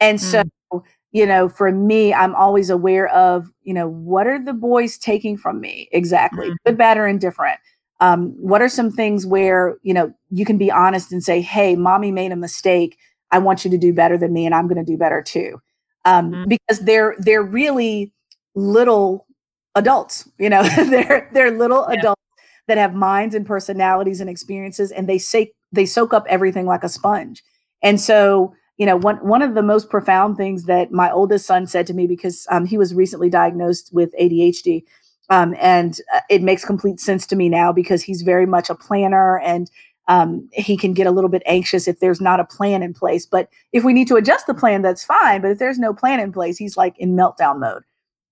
And 0.00 0.18
mm-hmm. 0.18 0.48
so, 0.72 0.84
you 1.12 1.24
know, 1.24 1.48
for 1.48 1.72
me, 1.72 2.12
I'm 2.12 2.34
always 2.34 2.68
aware 2.68 3.08
of, 3.08 3.50
you 3.62 3.72
know, 3.72 3.88
what 3.88 4.26
are 4.26 4.42
the 4.42 4.52
boys 4.52 4.98
taking 4.98 5.38
from 5.38 5.60
me 5.60 5.88
exactly, 5.92 6.48
mm-hmm. 6.48 6.56
good, 6.66 6.76
bad, 6.76 6.98
or 6.98 7.06
indifferent 7.06 7.58
um, 8.00 8.30
what 8.38 8.62
are 8.62 8.68
some 8.68 8.90
things 8.90 9.26
where 9.26 9.76
you 9.82 9.94
know 9.94 10.12
you 10.30 10.44
can 10.44 10.58
be 10.58 10.70
honest 10.70 11.12
and 11.12 11.22
say 11.22 11.40
hey 11.40 11.76
mommy 11.76 12.12
made 12.12 12.32
a 12.32 12.36
mistake 12.36 12.98
i 13.30 13.38
want 13.38 13.64
you 13.64 13.70
to 13.70 13.78
do 13.78 13.92
better 13.92 14.16
than 14.16 14.32
me 14.32 14.46
and 14.46 14.54
i'm 14.54 14.68
going 14.68 14.84
to 14.84 14.90
do 14.90 14.96
better 14.96 15.22
too 15.22 15.60
um, 16.04 16.30
mm-hmm. 16.30 16.48
because 16.48 16.80
they're 16.80 17.14
they're 17.18 17.42
really 17.42 18.12
little 18.54 19.26
adults 19.74 20.28
you 20.38 20.48
know 20.48 20.62
they're 20.90 21.28
they're 21.32 21.50
little 21.50 21.86
yeah. 21.88 21.98
adults 21.98 22.22
that 22.66 22.78
have 22.78 22.94
minds 22.94 23.34
and 23.34 23.46
personalities 23.46 24.20
and 24.20 24.30
experiences 24.30 24.90
and 24.92 25.08
they 25.08 25.18
say 25.18 25.52
they 25.72 25.86
soak 25.86 26.12
up 26.12 26.24
everything 26.28 26.66
like 26.66 26.84
a 26.84 26.88
sponge 26.88 27.42
and 27.82 28.00
so 28.00 28.54
you 28.76 28.86
know 28.86 28.96
one 28.96 29.16
one 29.16 29.42
of 29.42 29.54
the 29.54 29.62
most 29.62 29.90
profound 29.90 30.36
things 30.36 30.64
that 30.64 30.92
my 30.92 31.10
oldest 31.10 31.46
son 31.46 31.66
said 31.66 31.86
to 31.86 31.94
me 31.94 32.06
because 32.06 32.46
um, 32.50 32.64
he 32.64 32.78
was 32.78 32.94
recently 32.94 33.28
diagnosed 33.28 33.90
with 33.92 34.14
adhd 34.20 34.84
um, 35.30 35.54
and 35.58 36.00
uh, 36.14 36.20
it 36.30 36.42
makes 36.42 36.64
complete 36.64 37.00
sense 37.00 37.26
to 37.26 37.36
me 37.36 37.48
now 37.48 37.72
because 37.72 38.02
he's 38.02 38.22
very 38.22 38.46
much 38.46 38.70
a 38.70 38.74
planner 38.74 39.38
and 39.40 39.70
um, 40.08 40.48
he 40.52 40.76
can 40.76 40.94
get 40.94 41.06
a 41.06 41.10
little 41.10 41.28
bit 41.28 41.42
anxious 41.44 41.86
if 41.86 42.00
there's 42.00 42.20
not 42.20 42.40
a 42.40 42.44
plan 42.44 42.82
in 42.82 42.94
place. 42.94 43.26
But 43.26 43.48
if 43.72 43.84
we 43.84 43.92
need 43.92 44.08
to 44.08 44.16
adjust 44.16 44.46
the 44.46 44.54
plan, 44.54 44.80
that's 44.80 45.04
fine. 45.04 45.42
But 45.42 45.50
if 45.50 45.58
there's 45.58 45.78
no 45.78 45.92
plan 45.92 46.18
in 46.18 46.32
place, 46.32 46.56
he's 46.56 46.78
like 46.78 46.98
in 46.98 47.14
meltdown 47.14 47.60
mode. 47.60 47.82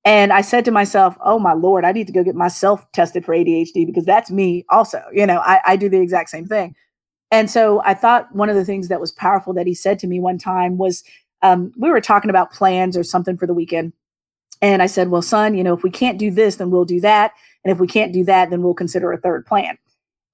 And 0.03 0.33
I 0.33 0.41
said 0.41 0.65
to 0.67 0.71
myself, 0.71 1.17
oh 1.23 1.39
my 1.39 1.53
Lord, 1.53 1.85
I 1.85 1.93
need 1.93 2.07
to 2.07 2.13
go 2.13 2.23
get 2.23 2.37
myself 2.37 2.91
tested 2.93 3.25
for 3.25 3.35
ADHD 3.35 3.85
because 3.85 4.05
that's 4.05 4.31
me 4.31 4.65
also. 4.71 5.03
You 5.13 5.27
know, 5.27 5.41
I, 5.41 5.61
I 5.67 5.77
do 5.77 5.89
the 5.89 6.01
exact 6.01 6.31
same 6.31 6.47
thing. 6.47 6.75
And 7.31 7.51
so 7.51 7.83
I 7.85 7.93
thought 7.93 8.35
one 8.35 8.49
of 8.49 8.55
the 8.55 8.65
things 8.65 8.89
that 8.89 9.01
was 9.01 9.13
powerful 9.13 9.53
that 9.55 9.67
he 9.67 9.75
said 9.75 9.99
to 9.99 10.07
me 10.07 10.21
one 10.21 10.39
time 10.39 10.79
was 10.79 11.03
um, 11.43 11.73
we 11.77 11.91
were 11.91 12.01
talking 12.01 12.31
about 12.31 12.53
plans 12.53 12.97
or 12.97 13.03
something 13.03 13.37
for 13.37 13.47
the 13.47 13.53
weekend 13.53 13.93
and 14.63 14.83
I 14.83 14.87
said, 14.87 15.09
well, 15.09 15.23
son, 15.23 15.55
you 15.55 15.63
know, 15.63 15.75
if 15.75 15.83
we 15.83 15.91
can't 15.91 16.19
do 16.19 16.31
this, 16.31 16.57
then 16.57 16.71
we'll 16.71 16.85
do 16.85 17.01
that. 17.01 17.33
And 17.65 17.73
if 17.73 17.79
we 17.79 17.87
can't 17.87 18.13
do 18.13 18.25
that, 18.25 18.51
then 18.51 18.63
we'll 18.63 18.75
consider 18.75 19.13
a 19.13 19.19
third 19.19 19.45
plan. 19.47 19.77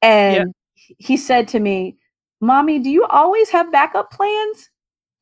And 0.00 0.52
yeah. 0.76 0.94
he 0.98 1.16
said 1.16 1.48
to 1.48 1.60
me, 1.60 1.96
Mommy, 2.40 2.80
do 2.80 2.90
you 2.90 3.04
always 3.06 3.50
have 3.50 3.70
backup 3.70 4.10
plans? 4.10 4.68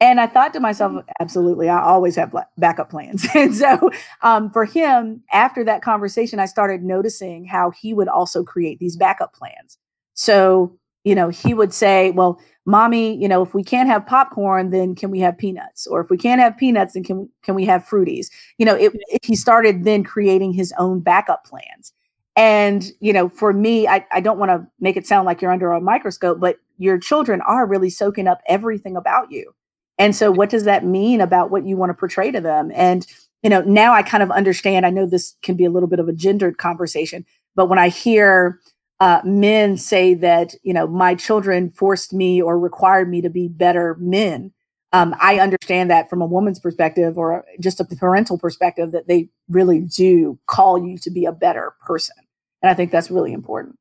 And 0.01 0.19
I 0.19 0.27
thought 0.27 0.55
to 0.55 0.61
myself, 0.61 0.93
mm-hmm. 0.93 1.09
absolutely, 1.21 1.69
I 1.69 1.81
always 1.83 2.17
have 2.17 2.35
backup 2.57 2.91
plans. 2.91 3.27
and 3.35 3.55
so 3.55 3.91
um, 4.23 4.51
for 4.51 4.65
him, 4.65 5.23
after 5.33 5.63
that 5.65 5.83
conversation, 5.83 6.41
I 6.41 6.47
started 6.47 6.83
noticing 6.83 7.45
how 7.45 7.71
he 7.71 7.93
would 7.93 8.09
also 8.09 8.43
create 8.43 8.79
these 8.79 8.97
backup 8.97 9.35
plans. 9.35 9.77
So, 10.15 10.79
you 11.05 11.15
know, 11.15 11.29
he 11.29 11.53
would 11.53 11.75
say, 11.75 12.11
well, 12.11 12.41
mommy, 12.67 13.17
you 13.21 13.29
know, 13.29 13.43
if 13.43 13.55
we 13.55 13.65
can't 13.65 13.89
have 13.89 14.07
popcorn, 14.07 14.71
then 14.71 14.95
can 14.95 15.11
we 15.11 15.21
have 15.21 15.39
peanuts? 15.39 15.87
Or 15.87 16.01
if 16.01 16.11
we 16.11 16.17
can't 16.17 16.41
have 16.41 16.57
peanuts, 16.57 16.95
then 16.95 17.05
can, 17.05 17.29
can 17.43 17.55
we 17.55 17.65
have 17.65 17.85
fruities? 17.85 18.29
You 18.59 18.67
know, 18.67 18.75
it, 18.75 18.93
it, 19.09 19.25
he 19.25 19.35
started 19.35 19.85
then 19.85 20.05
creating 20.05 20.53
his 20.53 20.73
own 20.79 21.01
backup 21.01 21.45
plans. 21.45 21.93
And, 22.37 22.91
you 23.01 23.13
know, 23.13 23.29
for 23.29 23.53
me, 23.53 23.89
I, 23.89 24.07
I 24.13 24.21
don't 24.21 24.39
want 24.39 24.51
to 24.51 24.67
make 24.79 24.97
it 24.97 25.07
sound 25.07 25.27
like 25.27 25.43
you're 25.43 25.53
under 25.53 25.73
a 25.73 25.81
microscope, 25.81 26.41
but 26.41 26.57
your 26.79 26.99
children 26.99 27.41
are 27.43 27.67
really 27.67 27.91
soaking 27.91 28.29
up 28.29 28.41
everything 28.47 28.97
about 28.97 29.31
you. 29.31 29.53
And 29.99 30.17
so, 30.17 30.31
what 30.31 30.49
does 30.49 30.65
that 30.65 30.85
mean 30.85 31.21
about 31.21 31.51
what 31.51 31.67
you 31.67 31.77
want 31.77 31.91
to 31.91 31.95
portray 31.95 32.31
to 32.31 32.41
them? 32.41 32.71
And, 32.75 33.07
you 33.43 33.51
know, 33.51 33.61
now 33.63 33.93
I 33.93 34.03
kind 34.03 34.23
of 34.23 34.31
understand. 34.31 34.87
I 34.87 34.91
know 34.91 35.05
this 35.07 35.35
can 35.43 35.57
be 35.57 35.65
a 35.65 35.71
little 35.71 35.89
bit 35.89 35.99
of 35.99 36.09
a 36.09 36.13
gendered 36.13 36.57
conversation, 36.57 37.27
but 37.55 37.69
when 37.69 37.79
I 37.79 37.89
hear 37.89 38.61
uh, 39.01 39.21
men 39.25 39.77
say 39.77 40.15
that, 40.15 40.55
you 40.63 40.75
know, 40.75 40.87
my 40.87 41.15
children 41.15 41.71
forced 41.71 42.13
me 42.13 42.41
or 42.41 42.59
required 42.59 43.09
me 43.09 43.23
to 43.23 43.31
be 43.31 43.49
better 43.49 43.97
men, 43.99 44.53
um, 44.93 45.15
I 45.21 45.39
understand 45.39 45.91
that 45.91 46.11
from 46.11 46.21
a 46.21 46.27
woman's 46.27 46.59
perspective 46.59 47.17
or 47.17 47.45
just 47.61 47.81
a 47.81 47.85
parental 47.85 48.39
perspective 48.39 48.93
that 48.93 49.09
they 49.09 49.29
really 49.49 49.81
do 49.81 50.39
call 50.47 50.85
you 50.85 50.99
to 50.99 51.11
be 51.11 51.25
a 51.25 51.33
better 51.33 51.75
person. 51.87 52.17
And 52.63 52.71
I 52.71 52.75
think 52.75 52.91
that's 52.91 53.11
really 53.11 53.33
important. 53.33 53.79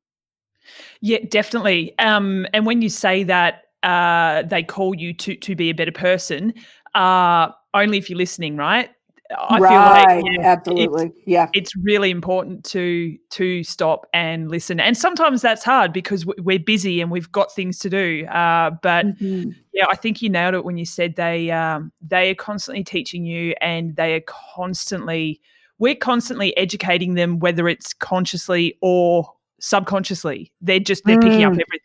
Yeah, 1.00 1.18
definitely. 1.28 1.98
Um, 1.98 2.46
and 2.54 2.64
when 2.64 2.80
you 2.80 2.88
say 2.88 3.24
that 3.24 3.64
uh, 3.82 4.42
they 4.42 4.62
call 4.62 4.94
you 4.94 5.12
to 5.14 5.34
to 5.34 5.56
be 5.56 5.70
a 5.70 5.74
better 5.74 5.92
person, 5.92 6.54
uh, 6.94 7.48
only 7.74 7.98
if 7.98 8.08
you're 8.08 8.18
listening, 8.18 8.56
right? 8.56 8.90
I 9.38 9.58
right, 9.58 9.70
feel 9.70 10.24
like 10.24 10.38
yeah, 10.38 10.52
absolutely, 10.52 11.06
it's, 11.06 11.14
yeah, 11.26 11.48
it's 11.52 11.76
really 11.76 12.10
important 12.10 12.64
to 12.66 13.16
to 13.30 13.62
stop 13.62 14.06
and 14.12 14.50
listen. 14.50 14.80
And 14.80 14.96
sometimes 14.96 15.40
that's 15.40 15.62
hard 15.62 15.92
because 15.92 16.26
we're 16.26 16.58
busy 16.58 17.00
and 17.00 17.10
we've 17.10 17.30
got 17.30 17.52
things 17.52 17.78
to 17.80 17.90
do. 17.90 18.26
Uh, 18.26 18.72
but 18.82 19.06
mm-hmm. 19.06 19.50
yeah, 19.72 19.86
I 19.88 19.96
think 19.96 20.20
you 20.20 20.30
nailed 20.30 20.54
it 20.54 20.64
when 20.64 20.76
you 20.78 20.84
said 20.84 21.14
they 21.16 21.50
um, 21.50 21.92
they 22.00 22.30
are 22.30 22.34
constantly 22.34 22.82
teaching 22.82 23.24
you, 23.24 23.54
and 23.60 23.94
they 23.94 24.14
are 24.14 24.22
constantly 24.26 25.40
we're 25.78 25.94
constantly 25.94 26.56
educating 26.56 27.14
them, 27.14 27.38
whether 27.38 27.68
it's 27.68 27.94
consciously 27.94 28.78
or 28.82 29.32
subconsciously. 29.60 30.52
They're 30.60 30.80
just 30.80 31.04
they're 31.04 31.18
mm. 31.18 31.22
picking 31.22 31.44
up 31.44 31.52
mm. 31.52 31.62
everything. 31.62 31.80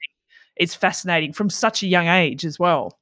It's 0.56 0.74
fascinating 0.74 1.34
from 1.34 1.50
such 1.50 1.84
a 1.84 1.88
young 1.88 2.08
age 2.08 2.46
as 2.46 2.58
well. 2.58 2.98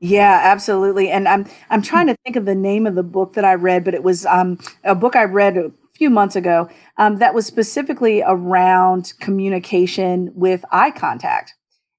Yeah, 0.00 0.40
absolutely. 0.44 1.10
And 1.10 1.26
I'm 1.26 1.46
I'm 1.70 1.82
trying 1.82 2.06
to 2.06 2.16
think 2.24 2.36
of 2.36 2.44
the 2.44 2.54
name 2.54 2.86
of 2.86 2.94
the 2.94 3.02
book 3.02 3.34
that 3.34 3.44
I 3.44 3.54
read, 3.54 3.84
but 3.84 3.94
it 3.94 4.02
was 4.04 4.24
um, 4.26 4.58
a 4.84 4.94
book 4.94 5.16
I 5.16 5.24
read 5.24 5.56
a 5.56 5.72
few 5.94 6.08
months 6.08 6.36
ago 6.36 6.68
um, 6.98 7.18
that 7.18 7.34
was 7.34 7.46
specifically 7.46 8.22
around 8.24 9.12
communication 9.18 10.30
with 10.34 10.64
eye 10.70 10.92
contact. 10.92 11.54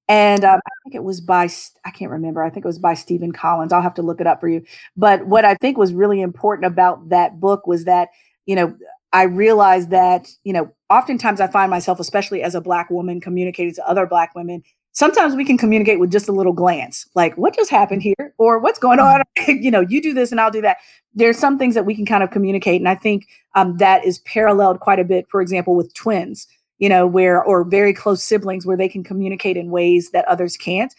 And 0.09 0.45
um, 0.45 0.59
I 0.65 0.71
think 0.83 0.95
it 0.95 1.03
was 1.03 1.21
by 1.21 1.49
I 1.85 1.91
can't 1.91 2.12
remember. 2.12 2.43
I 2.43 2.49
think 2.51 2.65
it 2.65 2.69
was 2.69 2.79
by 2.79 2.93
Stephen 2.95 3.31
Collins. 3.33 3.73
I'll 3.73 3.81
have 3.81 3.95
to 3.95 4.03
look 4.03 4.21
it 4.21 4.27
up 4.27 4.41
for 4.41 4.49
you. 4.49 4.63
But 4.97 5.27
what 5.27 5.45
I 5.45 5.55
think 5.55 5.77
was 5.77 5.93
really 5.93 6.21
important 6.21 6.65
about 6.67 7.09
that 7.09 7.39
book 7.39 7.67
was 7.67 7.85
that 7.85 8.09
you 8.45 8.55
know 8.55 8.75
I 9.13 9.23
realized 9.23 9.89
that 9.91 10.27
you 10.43 10.53
know 10.53 10.71
oftentimes 10.89 11.41
I 11.41 11.47
find 11.47 11.69
myself, 11.71 11.99
especially 11.99 12.43
as 12.43 12.55
a 12.55 12.62
black 12.62 12.89
woman, 12.89 13.21
communicating 13.21 13.73
to 13.75 13.88
other 13.89 14.05
black 14.05 14.35
women 14.35 14.63
sometimes 14.91 15.36
we 15.36 15.45
can 15.45 15.58
communicate 15.58 15.99
with 15.99 16.12
just 16.12 16.28
a 16.28 16.32
little 16.32 16.54
glance 16.54 17.08
like 17.15 17.36
what 17.38 17.56
just 17.56 17.69
happened 17.69 18.02
here? 18.02 18.34
Or 18.38 18.60
what's 18.60 18.80
going 18.80 18.99
on? 18.99 19.21
Mm-hmm. 19.38 19.52
you 19.62 19.71
know 19.71 19.82
you 19.82 20.02
do 20.02 20.13
this 20.13 20.32
and 20.32 20.39
i'll 20.41 20.52
do 20.52 20.62
that. 20.62 20.78
There's 21.13 21.38
some 21.38 21.58
things 21.58 21.75
that 21.75 21.86
we 21.86 21.95
can 21.95 22.06
kind 22.06 22.23
of 22.23 22.32
communicate 22.32 22.82
and 22.82 22.89
i 22.89 22.95
think 22.95 23.28
um, 23.56 23.78
that 23.78 24.06
is 24.06 24.19
paralleled 24.19 24.80
quite 24.80 24.99
a 24.99 25.04
bit 25.04 25.28
for 25.30 25.41
example 25.41 25.75
with 25.75 25.93
twins 25.93 26.47
you 26.80 26.89
know 26.89 27.06
where 27.06 27.43
or 27.43 27.63
very 27.63 27.93
close 27.93 28.23
siblings 28.23 28.65
where 28.65 28.78
they 28.78 28.89
can 28.89 29.04
communicate 29.04 29.58
in 29.58 29.69
ways 29.69 30.12
that 30.12 30.25
others 30.25 30.58
can't. 30.58 30.93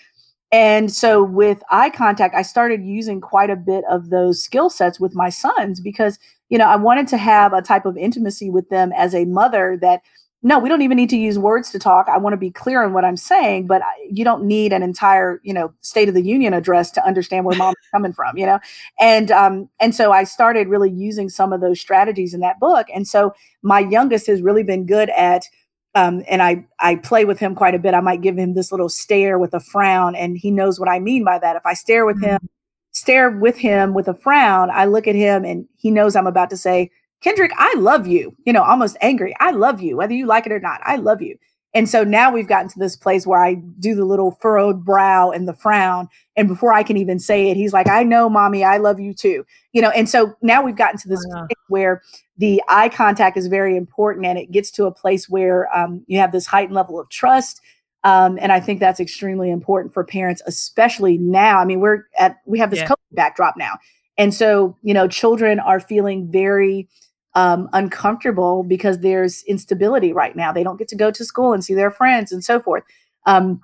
And 0.52 0.92
so 0.92 1.22
with 1.22 1.62
eye 1.70 1.90
contact 1.90 2.34
i 2.34 2.42
started 2.42 2.84
using 2.84 3.20
quite 3.20 3.50
a 3.50 3.56
bit 3.56 3.84
of 3.90 4.10
those 4.10 4.42
skill 4.42 4.68
sets 4.68 4.98
with 4.98 5.14
my 5.14 5.28
sons 5.28 5.80
because 5.80 6.18
you 6.48 6.58
know 6.58 6.66
i 6.66 6.76
wanted 6.76 7.06
to 7.08 7.16
have 7.16 7.52
a 7.52 7.62
type 7.62 7.86
of 7.86 7.96
intimacy 7.96 8.50
with 8.50 8.68
them 8.68 8.92
as 8.96 9.14
a 9.14 9.24
mother 9.26 9.78
that 9.80 10.02
no, 10.42 10.58
we 10.58 10.70
don't 10.70 10.80
even 10.80 10.96
need 10.96 11.10
to 11.10 11.18
use 11.18 11.38
words 11.38 11.70
to 11.70 11.78
talk. 11.78 12.08
I 12.08 12.16
want 12.16 12.32
to 12.32 12.38
be 12.38 12.50
clear 12.50 12.82
on 12.82 12.94
what 12.94 13.04
I'm 13.04 13.16
saying, 13.16 13.66
but 13.66 13.82
you 14.10 14.24
don't 14.24 14.44
need 14.44 14.72
an 14.72 14.82
entire, 14.82 15.38
you 15.44 15.52
know, 15.52 15.72
State 15.82 16.08
of 16.08 16.14
the 16.14 16.22
Union 16.22 16.54
address 16.54 16.90
to 16.92 17.06
understand 17.06 17.44
where 17.44 17.56
mom's 17.58 17.76
coming 17.92 18.14
from, 18.14 18.38
you 18.38 18.46
know. 18.46 18.58
And 18.98 19.30
um, 19.30 19.68
and 19.80 19.94
so 19.94 20.12
I 20.12 20.24
started 20.24 20.68
really 20.68 20.90
using 20.90 21.28
some 21.28 21.52
of 21.52 21.60
those 21.60 21.78
strategies 21.78 22.32
in 22.32 22.40
that 22.40 22.58
book. 22.58 22.86
And 22.94 23.06
so 23.06 23.34
my 23.62 23.80
youngest 23.80 24.26
has 24.28 24.40
really 24.40 24.62
been 24.62 24.86
good 24.86 25.10
at, 25.10 25.44
um, 25.94 26.22
and 26.26 26.42
I 26.42 26.64
I 26.80 26.96
play 26.96 27.26
with 27.26 27.38
him 27.38 27.54
quite 27.54 27.74
a 27.74 27.78
bit. 27.78 27.92
I 27.92 28.00
might 28.00 28.22
give 28.22 28.38
him 28.38 28.54
this 28.54 28.72
little 28.72 28.88
stare 28.88 29.38
with 29.38 29.52
a 29.52 29.60
frown, 29.60 30.14
and 30.14 30.38
he 30.38 30.50
knows 30.50 30.80
what 30.80 30.88
I 30.88 31.00
mean 31.00 31.22
by 31.22 31.38
that. 31.38 31.56
If 31.56 31.66
I 31.66 31.74
stare 31.74 32.06
with 32.06 32.16
mm-hmm. 32.16 32.36
him, 32.36 32.48
stare 32.92 33.30
with 33.30 33.58
him 33.58 33.92
with 33.92 34.08
a 34.08 34.14
frown, 34.14 34.70
I 34.70 34.86
look 34.86 35.06
at 35.06 35.14
him, 35.14 35.44
and 35.44 35.68
he 35.76 35.90
knows 35.90 36.16
I'm 36.16 36.26
about 36.26 36.48
to 36.48 36.56
say 36.56 36.90
Kendrick, 37.20 37.52
I 37.56 37.74
love 37.76 38.06
you, 38.06 38.34
you 38.46 38.52
know, 38.52 38.62
almost 38.62 38.96
angry. 39.00 39.34
I 39.40 39.50
love 39.50 39.80
you, 39.80 39.96
whether 39.96 40.14
you 40.14 40.26
like 40.26 40.46
it 40.46 40.52
or 40.52 40.60
not. 40.60 40.80
I 40.84 40.96
love 40.96 41.20
you. 41.20 41.36
And 41.72 41.88
so 41.88 42.02
now 42.02 42.32
we've 42.32 42.48
gotten 42.48 42.68
to 42.70 42.78
this 42.78 42.96
place 42.96 43.26
where 43.26 43.42
I 43.42 43.54
do 43.54 43.94
the 43.94 44.04
little 44.04 44.32
furrowed 44.40 44.84
brow 44.84 45.30
and 45.30 45.46
the 45.46 45.54
frown. 45.54 46.08
And 46.36 46.48
before 46.48 46.72
I 46.72 46.82
can 46.82 46.96
even 46.96 47.20
say 47.20 47.48
it, 47.48 47.56
he's 47.56 47.72
like, 47.72 47.88
I 47.88 48.02
know, 48.02 48.28
mommy, 48.28 48.64
I 48.64 48.78
love 48.78 48.98
you 48.98 49.14
too. 49.14 49.44
You 49.72 49.82
know, 49.82 49.90
and 49.90 50.08
so 50.08 50.34
now 50.42 50.62
we've 50.62 50.76
gotten 50.76 50.98
to 50.98 51.08
this 51.08 51.24
place 51.24 51.48
where 51.68 52.02
the 52.36 52.60
eye 52.68 52.88
contact 52.88 53.36
is 53.36 53.46
very 53.46 53.76
important 53.76 54.26
and 54.26 54.36
it 54.36 54.50
gets 54.50 54.70
to 54.72 54.86
a 54.86 54.92
place 54.92 55.28
where 55.28 55.68
um, 55.76 56.02
you 56.08 56.18
have 56.18 56.32
this 56.32 56.46
heightened 56.46 56.74
level 56.74 56.98
of 56.98 57.08
trust. 57.08 57.60
Um, 58.02 58.38
and 58.40 58.50
I 58.50 58.58
think 58.58 58.80
that's 58.80 58.98
extremely 58.98 59.50
important 59.50 59.94
for 59.94 60.02
parents, 60.02 60.42
especially 60.46 61.18
now. 61.18 61.58
I 61.60 61.64
mean, 61.66 61.80
we're 61.80 62.04
at, 62.18 62.38
we 62.46 62.58
have 62.58 62.70
this 62.70 62.80
yeah. 62.80 62.88
COVID 62.88 62.96
backdrop 63.12 63.56
now. 63.56 63.74
And 64.18 64.34
so, 64.34 64.76
you 64.82 64.92
know, 64.92 65.06
children 65.06 65.60
are 65.60 65.78
feeling 65.78 66.32
very, 66.32 66.88
um, 67.34 67.68
uncomfortable 67.72 68.62
because 68.62 69.00
there's 69.00 69.42
instability 69.44 70.12
right 70.12 70.34
now. 70.34 70.52
They 70.52 70.64
don't 70.64 70.78
get 70.78 70.88
to 70.88 70.96
go 70.96 71.10
to 71.10 71.24
school 71.24 71.52
and 71.52 71.64
see 71.64 71.74
their 71.74 71.90
friends 71.90 72.32
and 72.32 72.44
so 72.44 72.60
forth. 72.60 72.84
Um, 73.26 73.60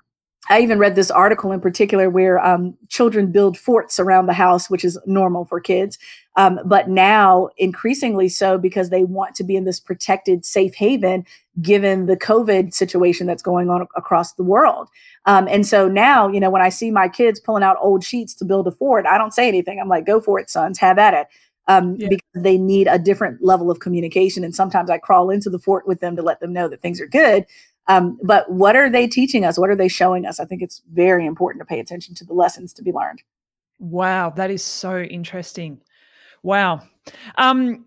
I 0.49 0.61
even 0.61 0.79
read 0.79 0.95
this 0.95 1.11
article 1.11 1.51
in 1.51 1.61
particular 1.61 2.09
where 2.09 2.45
um, 2.45 2.77
children 2.89 3.33
build 3.33 3.59
forts 3.59 3.99
around 3.99 4.27
the 4.27 4.33
house, 4.33 4.71
which 4.71 4.85
is 4.85 4.99
normal 5.05 5.45
for 5.45 5.61
kids. 5.61 5.99
Um, 6.37 6.61
but 6.65 6.89
now, 6.89 7.49
increasingly 7.57 8.29
so, 8.29 8.57
because 8.57 8.91
they 8.91 9.03
want 9.03 9.35
to 9.37 9.45
be 9.45 9.57
in 9.57 9.65
this 9.65 9.81
protected, 9.81 10.45
safe 10.45 10.75
haven 10.75 11.25
given 11.61 12.07
the 12.07 12.17
COVID 12.17 12.75
situation 12.75 13.27
that's 13.27 13.43
going 13.43 13.71
on 13.71 13.89
across 13.97 14.35
the 14.35 14.45
world. 14.45 14.89
Um, 15.25 15.49
and 15.49 15.67
so 15.67 15.89
now, 15.89 16.29
you 16.29 16.39
know, 16.39 16.51
when 16.51 16.63
I 16.63 16.69
see 16.69 16.91
my 16.91 17.09
kids 17.09 17.41
pulling 17.41 17.63
out 17.63 17.79
old 17.81 18.05
sheets 18.05 18.35
to 18.35 18.45
build 18.45 18.69
a 18.69 18.71
fort, 18.71 19.07
I 19.07 19.19
don't 19.19 19.33
say 19.33 19.49
anything. 19.49 19.81
I'm 19.81 19.89
like, 19.89 20.07
go 20.07 20.21
for 20.21 20.39
it, 20.39 20.51
sons, 20.51 20.79
have 20.79 20.99
at 20.99 21.15
it 21.15 21.27
um, 21.69 21.97
yeah. 21.97 22.09
because 22.09 22.29
they 22.35 22.59
need 22.59 22.87
a 22.87 22.99
different 22.99 23.43
level 23.43 23.71
of 23.71 23.81
communication. 23.81 24.45
And 24.45 24.55
sometimes 24.55 24.91
I 24.91 24.99
crawl 24.99 25.31
into 25.31 25.51
the 25.51 25.59
fort 25.59 25.87
with 25.87 26.01
them 26.01 26.17
to 26.17 26.23
let 26.23 26.41
them 26.41 26.53
know 26.53 26.69
that 26.69 26.81
things 26.81 27.01
are 27.01 27.07
good. 27.07 27.47
Um, 27.89 28.19
but 28.23 28.51
what 28.51 28.77
are 28.77 28.91
they 28.91 29.07
teaching 29.07 29.45
us? 29.45 29.59
What 29.59 29.71
are 29.71 29.77
they 29.77 29.89
showing 29.89 30.27
us? 30.27 30.41
I 30.41 30.45
think 30.45 30.63
it's 30.63 30.83
very 30.93 31.25
important 31.25 31.61
to 31.61 31.67
pay 31.67 31.79
attention 31.81 32.15
to 32.17 32.25
the 32.25 32.35
lessons 32.35 32.73
to 32.75 32.83
be 32.83 32.93
learned. 32.93 33.23
Wow, 33.79 34.31
that 34.31 34.51
is 34.51 34.63
so 34.63 35.01
interesting. 35.01 35.81
Wow. 36.43 36.83
Um, 37.37 37.87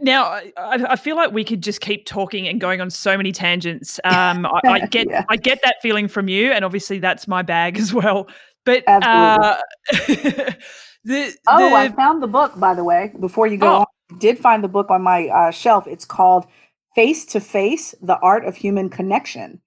now 0.00 0.24
I, 0.24 0.52
I, 0.56 0.96
feel 0.96 1.16
like 1.16 1.32
we 1.32 1.44
could 1.44 1.62
just 1.62 1.80
keep 1.80 2.06
talking 2.06 2.48
and 2.48 2.60
going 2.60 2.80
on 2.80 2.90
so 2.90 3.16
many 3.16 3.32
tangents. 3.32 4.00
Um, 4.04 4.46
I, 4.46 4.60
I, 4.64 4.80
get 4.90 5.08
yeah. 5.08 5.24
I 5.28 5.36
get 5.36 5.60
that 5.62 5.76
feeling 5.82 6.08
from 6.08 6.28
you, 6.28 6.50
and 6.50 6.64
obviously 6.64 6.98
that's 6.98 7.28
my 7.28 7.42
bag 7.42 7.78
as 7.78 7.92
well. 7.92 8.28
But 8.64 8.84
uh, 8.88 9.56
The, 11.06 11.36
oh, 11.46 11.72
I 11.72 11.88
found 11.90 12.20
the 12.20 12.26
book, 12.26 12.58
by 12.58 12.74
the 12.74 12.82
way, 12.82 13.12
before 13.20 13.46
you 13.46 13.58
go 13.58 13.68
oh. 13.68 13.76
on. 13.76 13.86
I 14.10 14.18
did 14.18 14.40
find 14.40 14.64
the 14.64 14.68
book 14.68 14.90
on 14.90 15.02
my 15.02 15.28
uh, 15.28 15.50
shelf. 15.52 15.86
It's 15.86 16.04
called 16.04 16.46
Face 16.96 17.24
to 17.26 17.38
Face 17.38 17.94
The 18.02 18.18
Art 18.18 18.44
of 18.44 18.56
Human 18.56 18.90
Connection. 18.90 19.60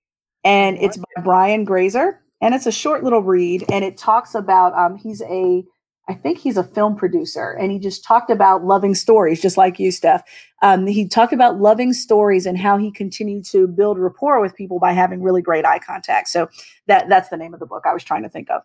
And 0.43 0.77
it's 0.77 0.97
by 0.97 1.23
Brian 1.23 1.63
Grazer. 1.63 2.19
And 2.41 2.53
it's 2.53 2.65
a 2.65 2.73
short 2.73 3.05
little 3.05 3.21
read. 3.21 3.63
And 3.69 3.85
it 3.85 3.97
talks 3.97 4.35
about, 4.35 4.73
um, 4.73 4.97
he's 4.97 5.21
a, 5.21 5.63
I 6.09 6.13
think 6.13 6.39
he's 6.39 6.57
a 6.57 6.63
film 6.63 6.97
producer. 6.97 7.51
And 7.51 7.71
he 7.71 7.79
just 7.79 8.03
talked 8.03 8.29
about 8.29 8.65
loving 8.65 8.93
stories, 8.93 9.41
just 9.41 9.55
like 9.55 9.79
you, 9.79 9.91
Steph. 9.93 10.23
Um, 10.61 10.87
he 10.87 11.07
talked 11.07 11.31
about 11.31 11.61
loving 11.61 11.93
stories 11.93 12.45
and 12.45 12.57
how 12.57 12.77
he 12.77 12.91
continued 12.91 13.45
to 13.51 13.65
build 13.65 13.97
rapport 13.97 14.41
with 14.41 14.55
people 14.57 14.77
by 14.77 14.91
having 14.91 15.23
really 15.23 15.41
great 15.41 15.63
eye 15.63 15.79
contact. 15.79 16.27
So 16.27 16.49
that 16.87 17.07
that's 17.07 17.29
the 17.29 17.37
name 17.37 17.53
of 17.53 17.61
the 17.61 17.65
book 17.65 17.83
I 17.85 17.93
was 17.93 18.03
trying 18.03 18.23
to 18.23 18.29
think 18.29 18.49
of. 18.49 18.63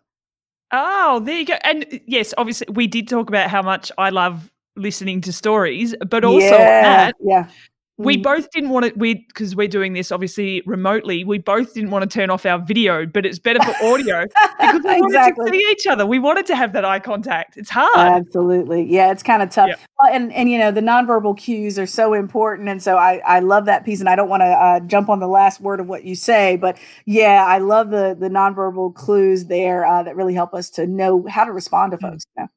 Oh, 0.71 1.19
there 1.19 1.39
you 1.39 1.45
go. 1.45 1.57
And 1.63 1.85
uh, 1.91 1.97
yes, 2.05 2.33
obviously, 2.37 2.67
we 2.71 2.87
did 2.87 3.07
talk 3.07 3.29
about 3.29 3.49
how 3.49 3.61
much 3.61 3.91
I 3.97 4.09
love 4.09 4.51
listening 4.75 5.21
to 5.21 5.33
stories, 5.33 5.95
but 6.09 6.25
also 6.25 6.45
yeah, 6.45 7.11
yeah 7.23 7.49
we 7.97 8.17
mm. 8.17 8.23
both 8.23 8.49
didn't 8.51 8.69
want 8.69 8.85
to 8.85 8.93
we 8.97 9.13
because 9.13 9.55
we're 9.55 9.67
doing 9.67 9.93
this 9.93 10.11
obviously 10.11 10.61
remotely 10.65 11.23
we 11.23 11.37
both 11.37 11.73
didn't 11.73 11.91
want 11.91 12.09
to 12.09 12.13
turn 12.13 12.29
off 12.29 12.45
our 12.45 12.59
video 12.59 13.05
but 13.05 13.25
it's 13.25 13.39
better 13.39 13.61
for 13.63 13.71
audio 13.85 14.25
because 14.59 14.81
we 14.83 14.97
exactly. 14.97 15.43
wanted 15.43 15.51
to 15.51 15.51
see 15.51 15.71
each 15.71 15.87
other 15.87 16.05
we 16.05 16.19
wanted 16.19 16.45
to 16.45 16.55
have 16.55 16.73
that 16.73 16.83
eye 16.83 16.99
contact 16.99 17.57
it's 17.57 17.69
hard 17.69 17.95
absolutely 17.95 18.83
yeah 18.83 19.11
it's 19.11 19.23
kind 19.23 19.41
of 19.41 19.49
tough 19.49 19.69
yep. 19.69 19.79
well, 19.99 20.13
and 20.13 20.33
and 20.33 20.49
you 20.49 20.57
know 20.57 20.71
the 20.71 20.81
nonverbal 20.81 21.37
cues 21.37 21.79
are 21.79 21.85
so 21.85 22.13
important 22.13 22.67
and 22.67 22.83
so 22.83 22.97
i 22.97 23.21
i 23.25 23.39
love 23.39 23.65
that 23.65 23.85
piece 23.85 23.99
and 23.99 24.09
i 24.09 24.15
don't 24.15 24.29
want 24.29 24.41
to 24.41 24.45
uh, 24.45 24.79
jump 24.81 25.09
on 25.09 25.19
the 25.19 25.27
last 25.27 25.61
word 25.61 25.79
of 25.79 25.87
what 25.87 26.03
you 26.03 26.15
say 26.15 26.57
but 26.57 26.77
yeah 27.05 27.45
i 27.47 27.57
love 27.57 27.89
the 27.89 28.15
the 28.19 28.29
nonverbal 28.29 28.93
clues 28.93 29.45
there 29.45 29.85
uh, 29.85 30.03
that 30.03 30.15
really 30.15 30.33
help 30.33 30.53
us 30.53 30.69
to 30.69 30.85
know 30.85 31.25
how 31.29 31.43
to 31.45 31.51
respond 31.51 31.91
to 31.91 31.97
mm. 31.97 32.01
folks 32.01 32.25
you 32.35 32.43
know? 32.43 32.49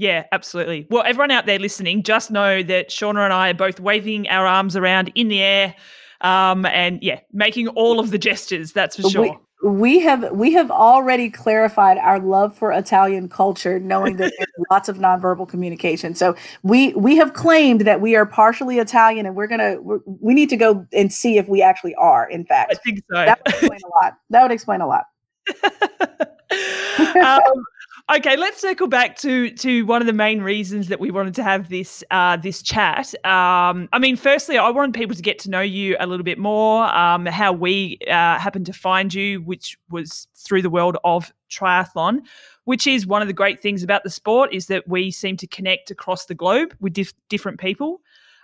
Yeah, 0.00 0.24
absolutely. 0.32 0.86
Well, 0.88 1.02
everyone 1.04 1.30
out 1.30 1.44
there 1.44 1.58
listening, 1.58 2.02
just 2.04 2.30
know 2.30 2.62
that 2.62 2.88
Shauna 2.88 3.22
and 3.22 3.34
I 3.34 3.50
are 3.50 3.54
both 3.54 3.80
waving 3.80 4.30
our 4.30 4.46
arms 4.46 4.74
around 4.74 5.12
in 5.14 5.28
the 5.28 5.42
air, 5.42 5.74
um, 6.22 6.64
and 6.64 7.02
yeah, 7.02 7.20
making 7.34 7.68
all 7.68 8.00
of 8.00 8.10
the 8.10 8.16
gestures. 8.16 8.72
That's 8.72 8.96
for 8.96 9.10
sure. 9.10 9.38
We, 9.62 9.70
we 9.70 10.00
have 10.00 10.32
we 10.32 10.54
have 10.54 10.70
already 10.70 11.28
clarified 11.28 11.98
our 11.98 12.18
love 12.18 12.56
for 12.56 12.72
Italian 12.72 13.28
culture, 13.28 13.78
knowing 13.78 14.16
that 14.16 14.32
there's 14.38 14.50
lots 14.70 14.88
of 14.88 14.96
nonverbal 14.96 15.46
communication. 15.46 16.14
So 16.14 16.34
we 16.62 16.94
we 16.94 17.16
have 17.16 17.34
claimed 17.34 17.82
that 17.82 18.00
we 18.00 18.16
are 18.16 18.24
partially 18.24 18.78
Italian, 18.78 19.26
and 19.26 19.36
we're 19.36 19.48
gonna 19.48 19.82
we're, 19.82 20.00
we 20.06 20.32
need 20.32 20.48
to 20.48 20.56
go 20.56 20.86
and 20.94 21.12
see 21.12 21.36
if 21.36 21.46
we 21.46 21.60
actually 21.60 21.94
are. 21.96 22.26
In 22.26 22.46
fact, 22.46 22.72
I 22.72 22.76
think 22.76 23.00
so. 23.00 23.16
That 23.16 23.38
would 23.44 23.54
explain 23.54 23.80
a 23.84 24.02
lot. 24.02 24.14
That 24.30 24.42
would 24.44 24.52
explain 24.52 24.80
a 24.80 24.86
lot. 24.86 25.04
um, 27.22 27.64
Okay, 28.12 28.36
let's 28.36 28.60
circle 28.60 28.88
back 28.88 29.16
to 29.18 29.50
to 29.50 29.86
one 29.86 30.00
of 30.00 30.06
the 30.06 30.12
main 30.12 30.42
reasons 30.42 30.88
that 30.88 30.98
we 30.98 31.12
wanted 31.12 31.32
to 31.36 31.44
have 31.44 31.68
this 31.68 32.02
uh, 32.10 32.36
this 32.36 32.60
chat. 32.60 33.14
Um, 33.24 33.88
I 33.92 34.00
mean, 34.00 34.16
firstly, 34.16 34.58
I 34.58 34.68
wanted 34.70 34.94
people 34.94 35.14
to 35.14 35.22
get 35.22 35.38
to 35.40 35.50
know 35.50 35.60
you 35.60 35.96
a 36.00 36.08
little 36.08 36.24
bit 36.24 36.36
more. 36.36 36.84
Um, 36.86 37.26
how 37.26 37.52
we 37.52 37.98
uh, 38.08 38.36
happened 38.38 38.66
to 38.66 38.72
find 38.72 39.14
you, 39.14 39.42
which 39.42 39.78
was 39.90 40.26
through 40.34 40.62
the 40.62 40.70
world 40.70 40.96
of 41.04 41.32
triathlon, 41.50 42.22
which 42.64 42.88
is 42.88 43.06
one 43.06 43.22
of 43.22 43.28
the 43.28 43.34
great 43.34 43.60
things 43.60 43.84
about 43.84 44.02
the 44.02 44.10
sport 44.10 44.52
is 44.52 44.66
that 44.66 44.88
we 44.88 45.12
seem 45.12 45.36
to 45.36 45.46
connect 45.46 45.92
across 45.92 46.26
the 46.26 46.34
globe 46.34 46.74
with 46.80 46.94
dif- 46.94 47.14
different 47.28 47.60
people. 47.60 48.00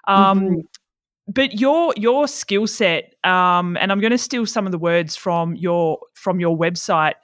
Um, 0.06 0.40
mm-hmm. 0.40 0.60
But 1.26 1.58
your 1.58 1.92
your 1.96 2.28
skill 2.28 2.68
set, 2.68 3.14
um, 3.24 3.76
and 3.78 3.90
I'm 3.90 3.98
going 3.98 4.12
to 4.12 4.18
steal 4.18 4.46
some 4.46 4.64
of 4.64 4.70
the 4.70 4.78
words 4.78 5.16
from 5.16 5.56
your 5.56 5.98
from 6.14 6.38
your 6.38 6.56
website. 6.56 7.14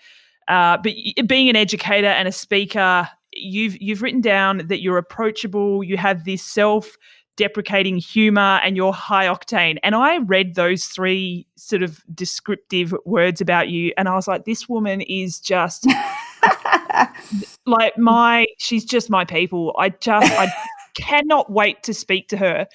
Uh, 0.49 0.77
but 0.77 0.93
being 1.27 1.49
an 1.49 1.57
educator 1.57 2.09
and 2.09 2.29
a 2.29 2.33
speaker, 2.33 3.09
you've 3.33 3.81
you've 3.81 4.03
written 4.03 4.21
down 4.21 4.59
that 4.67 4.81
you're 4.81 4.99
approachable. 4.99 5.83
You 5.83 5.97
have 5.97 6.25
this 6.25 6.43
self 6.43 6.97
deprecating 7.37 7.97
humor 7.97 8.61
and 8.63 8.77
you're 8.77 8.93
high 8.93 9.27
octane. 9.27 9.79
And 9.83 9.95
I 9.95 10.19
read 10.19 10.55
those 10.55 10.85
three 10.85 11.47
sort 11.57 11.83
of 11.83 12.03
descriptive 12.15 12.95
words 13.05 13.41
about 13.41 13.69
you, 13.69 13.93
and 13.97 14.09
I 14.09 14.15
was 14.15 14.29
like, 14.29 14.45
this 14.45 14.69
woman 14.69 15.01
is 15.03 15.41
just 15.41 15.87
like 17.67 17.97
my. 17.99 18.47
She's 18.59 18.85
just 18.85 19.11
my 19.11 19.25
people. 19.25 19.75
I 19.79 19.91
just 19.91 20.33
I 20.33 20.53
cannot 20.95 21.51
wait 21.51 21.83
to 21.85 21.95
speak 21.95 22.29
to 22.29 22.37
her. 22.37 22.67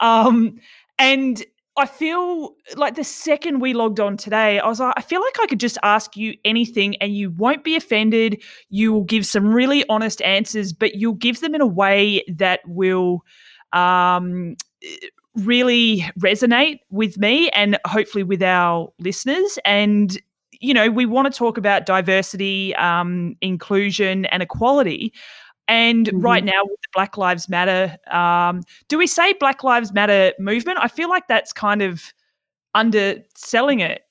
Um, 0.00 0.58
and 0.98 1.44
I 1.78 1.86
feel 1.86 2.54
like 2.74 2.94
the 2.94 3.04
second 3.04 3.60
we 3.60 3.74
logged 3.74 4.00
on 4.00 4.16
today, 4.16 4.58
I 4.58 4.66
was 4.66 4.80
like, 4.80 4.94
I 4.96 5.02
feel 5.02 5.20
like 5.20 5.36
I 5.40 5.46
could 5.46 5.60
just 5.60 5.76
ask 5.82 6.16
you 6.16 6.34
anything 6.44 6.96
and 6.96 7.14
you 7.14 7.30
won't 7.30 7.64
be 7.64 7.76
offended. 7.76 8.42
You 8.70 8.92
will 8.92 9.04
give 9.04 9.26
some 9.26 9.46
really 9.46 9.84
honest 9.88 10.22
answers, 10.22 10.72
but 10.72 10.94
you'll 10.94 11.14
give 11.14 11.40
them 11.40 11.54
in 11.54 11.60
a 11.60 11.66
way 11.66 12.24
that 12.28 12.60
will 12.66 13.22
um, 13.74 14.56
really 15.34 16.04
resonate 16.18 16.78
with 16.90 17.18
me 17.18 17.50
and 17.50 17.78
hopefully 17.86 18.24
with 18.24 18.42
our 18.42 18.88
listeners. 18.98 19.58
And, 19.64 20.18
you 20.60 20.72
know, 20.72 20.90
we 20.90 21.04
want 21.04 21.30
to 21.30 21.36
talk 21.36 21.58
about 21.58 21.84
diversity, 21.84 22.74
um, 22.76 23.36
inclusion, 23.42 24.24
and 24.26 24.42
equality. 24.42 25.12
And 25.68 26.06
mm-hmm. 26.06 26.20
right 26.20 26.44
now, 26.44 26.62
with 26.62 26.80
the 26.80 26.88
Black 26.94 27.16
Lives 27.16 27.48
Matter, 27.48 27.96
um, 28.10 28.62
do 28.88 28.98
we 28.98 29.06
say 29.06 29.32
Black 29.34 29.64
Lives 29.64 29.92
Matter 29.92 30.32
movement? 30.38 30.78
I 30.80 30.88
feel 30.88 31.08
like 31.08 31.26
that's 31.28 31.52
kind 31.52 31.82
of 31.82 32.12
underselling 32.74 33.80
it. 33.80 34.02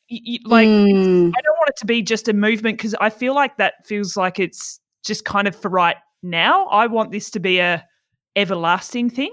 like, 0.45 0.67
mm. 0.67 1.31
I 1.35 1.41
don't 1.41 1.57
want 1.57 1.69
it 1.69 1.77
to 1.77 1.85
be 1.85 2.01
just 2.01 2.27
a 2.27 2.33
movement 2.33 2.77
because 2.77 2.95
I 2.95 3.09
feel 3.09 3.33
like 3.33 3.57
that 3.57 3.85
feels 3.85 4.17
like 4.17 4.39
it's 4.39 4.79
just 5.03 5.23
kind 5.23 5.47
of 5.47 5.55
for 5.55 5.69
right 5.69 5.97
now. 6.23 6.65
I 6.65 6.87
want 6.87 7.11
this 7.11 7.29
to 7.31 7.39
be 7.39 7.59
a 7.59 7.85
everlasting 8.35 9.09
thing. 9.09 9.31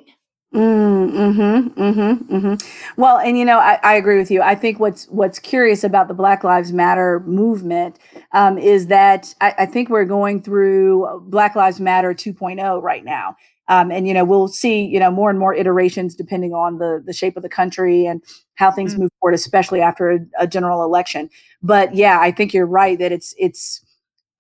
Mm, 0.52 1.12
mm-hmm, 1.12 1.82
mm-hmm, 1.82 2.34
mm-hmm. 2.34 3.00
Well, 3.00 3.18
and 3.18 3.38
you 3.38 3.44
know, 3.46 3.58
I, 3.58 3.78
I, 3.82 3.94
agree 3.94 4.18
with 4.18 4.30
you. 4.30 4.42
I 4.42 4.54
think 4.54 4.78
what's 4.78 5.06
what's 5.06 5.38
curious 5.38 5.82
about 5.82 6.08
the 6.08 6.14
Black 6.14 6.44
Lives 6.44 6.74
Matter 6.74 7.20
movement 7.20 7.98
um, 8.32 8.58
is 8.58 8.88
that 8.88 9.34
I, 9.40 9.54
I, 9.60 9.66
think 9.66 9.88
we're 9.88 10.04
going 10.04 10.42
through 10.42 11.24
Black 11.28 11.56
Lives 11.56 11.80
Matter 11.80 12.12
2.0 12.12 12.82
right 12.82 13.02
now. 13.02 13.34
Um, 13.68 13.90
and 13.90 14.06
you 14.06 14.12
know, 14.12 14.26
we'll 14.26 14.48
see 14.48 14.84
you 14.84 15.00
know 15.00 15.10
more 15.10 15.30
and 15.30 15.38
more 15.38 15.54
iterations 15.54 16.14
depending 16.14 16.52
on 16.52 16.76
the 16.76 17.02
the 17.02 17.14
shape 17.14 17.38
of 17.38 17.42
the 17.42 17.48
country 17.48 18.04
and 18.04 18.22
how 18.56 18.70
things 18.70 18.92
mm-hmm. 18.92 19.04
move 19.04 19.10
forward, 19.20 19.34
especially 19.34 19.80
after 19.80 20.10
a, 20.10 20.18
a, 20.38 20.46
general 20.46 20.84
election. 20.84 21.30
But 21.62 21.94
yeah, 21.94 22.20
I 22.20 22.30
think 22.30 22.52
you're 22.52 22.66
right 22.66 22.98
that 22.98 23.10
it's 23.10 23.34
it's 23.38 23.82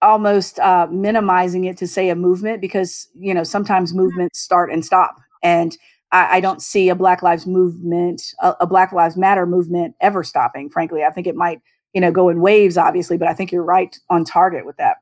almost 0.02 0.58
uh, 0.58 0.88
minimizing 0.90 1.64
it 1.64 1.78
to 1.78 1.88
say 1.88 2.10
a 2.10 2.14
movement 2.14 2.60
because 2.60 3.08
you 3.18 3.32
know 3.32 3.44
sometimes 3.44 3.94
movements 3.94 4.38
start 4.40 4.70
and 4.70 4.84
stop 4.84 5.16
and 5.42 5.76
I, 6.12 6.36
I 6.36 6.40
don't 6.40 6.62
see 6.62 6.88
a 6.88 6.94
Black 6.94 7.22
Lives 7.22 7.46
movement, 7.46 8.22
a, 8.40 8.54
a 8.60 8.66
Black 8.66 8.92
Lives 8.92 9.16
Matter 9.16 9.46
movement 9.46 9.96
ever 10.00 10.22
stopping. 10.22 10.70
Frankly, 10.70 11.02
I 11.02 11.10
think 11.10 11.26
it 11.26 11.34
might, 11.34 11.60
you 11.92 12.00
know, 12.00 12.12
go 12.12 12.28
in 12.28 12.40
waves, 12.40 12.76
obviously, 12.76 13.16
but 13.16 13.28
I 13.28 13.34
think 13.34 13.50
you're 13.50 13.64
right 13.64 13.98
on 14.10 14.24
target 14.24 14.64
with 14.64 14.76
that. 14.76 14.98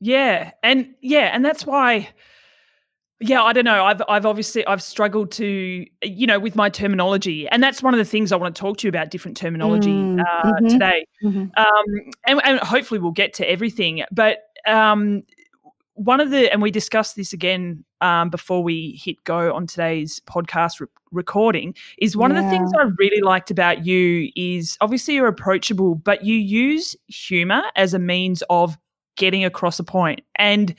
Yeah, 0.00 0.52
and 0.62 0.94
yeah, 1.00 1.30
and 1.34 1.44
that's 1.44 1.66
why 1.66 2.08
yeah 3.20 3.42
i 3.42 3.52
don't 3.52 3.64
know 3.64 3.84
i've 3.84 4.00
i've 4.08 4.24
obviously 4.24 4.64
i've 4.66 4.82
struggled 4.82 5.32
to 5.32 5.84
you 6.02 6.26
know 6.26 6.38
with 6.38 6.54
my 6.54 6.68
terminology 6.68 7.48
and 7.48 7.62
that's 7.62 7.82
one 7.82 7.92
of 7.92 7.98
the 7.98 8.04
things 8.04 8.30
i 8.30 8.36
want 8.36 8.54
to 8.54 8.60
talk 8.60 8.76
to 8.76 8.86
you 8.86 8.88
about 8.88 9.10
different 9.10 9.36
terminology 9.36 9.90
mm, 9.90 10.20
uh, 10.20 10.42
mm-hmm, 10.44 10.68
today 10.68 11.04
mm-hmm. 11.22 11.46
Um, 11.56 12.10
and, 12.26 12.40
and, 12.44 12.60
hopefully 12.60 13.00
we'll 13.00 13.10
get 13.10 13.34
to 13.34 13.50
everything 13.50 14.04
but 14.12 14.38
um, 14.66 15.22
one 15.98 16.20
of 16.20 16.30
the 16.30 16.50
and 16.52 16.62
we 16.62 16.70
discussed 16.70 17.16
this 17.16 17.32
again 17.32 17.84
um, 18.00 18.30
before 18.30 18.62
we 18.62 19.00
hit 19.02 19.22
go 19.24 19.52
on 19.52 19.66
today's 19.66 20.20
podcast 20.20 20.80
re- 20.80 20.86
recording 21.10 21.74
is 21.98 22.16
one 22.16 22.30
yeah. 22.30 22.38
of 22.38 22.44
the 22.44 22.50
things 22.50 22.70
I 22.78 22.84
really 22.98 23.20
liked 23.20 23.50
about 23.50 23.84
you 23.84 24.30
is 24.36 24.78
obviously 24.80 25.14
you're 25.14 25.26
approachable, 25.26 25.96
but 25.96 26.24
you 26.24 26.34
use 26.34 26.94
humor 27.08 27.62
as 27.74 27.94
a 27.94 27.98
means 27.98 28.44
of 28.48 28.78
getting 29.16 29.44
across 29.44 29.80
a. 29.80 30.22
And 30.36 30.74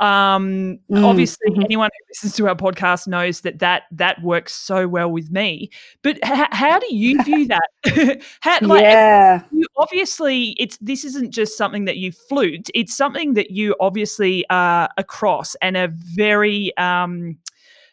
um, 0.00 0.78
mm. 0.90 1.04
Obviously, 1.04 1.50
mm-hmm. 1.50 1.62
anyone 1.62 1.90
who 1.92 2.04
listens 2.08 2.34
to 2.36 2.48
our 2.48 2.56
podcast 2.56 3.06
knows 3.06 3.42
that 3.42 3.58
that 3.58 3.82
that 3.92 4.20
works 4.22 4.54
so 4.54 4.88
well 4.88 5.10
with 5.10 5.30
me. 5.30 5.70
But 6.02 6.16
h- 6.24 6.48
how 6.52 6.78
do 6.78 6.94
you 6.94 7.22
view 7.24 7.48
that? 7.48 8.22
how, 8.40 8.58
like, 8.62 8.82
yeah. 8.82 9.42
You, 9.52 9.66
obviously, 9.76 10.56
it's 10.58 10.78
this 10.78 11.04
isn't 11.04 11.32
just 11.32 11.56
something 11.56 11.84
that 11.84 11.98
you 11.98 12.12
flute. 12.12 12.70
It's 12.74 12.96
something 12.96 13.34
that 13.34 13.50
you 13.50 13.76
obviously 13.78 14.46
are 14.48 14.88
across 14.96 15.54
and 15.56 15.76
are 15.76 15.92
very. 15.92 16.76
Um, 16.78 17.38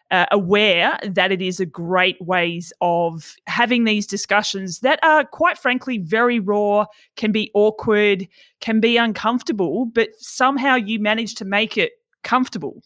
uh, 0.10 0.26
aware 0.32 0.98
that 1.04 1.34
it 1.34 1.42
is 1.42 1.60
a 1.60 1.66
great 1.66 2.16
ways 2.22 2.72
of 2.80 3.36
having 3.48 3.84
these 3.84 4.08
discussions 4.08 4.80
that 4.80 5.00
are 5.04 5.26
quite 5.26 5.58
frankly 5.58 5.98
very 5.98 6.40
raw 6.40 6.86
can 7.18 7.34
be 7.34 7.52
awkward 7.54 8.26
can 8.62 8.80
be 8.80 8.96
uncomfortable 8.96 9.86
but 9.86 10.08
somehow 10.18 10.76
you 10.76 10.98
manage 10.98 11.36
to 11.36 11.44
make 11.44 11.78
it 11.78 11.97
comfortable 12.24 12.82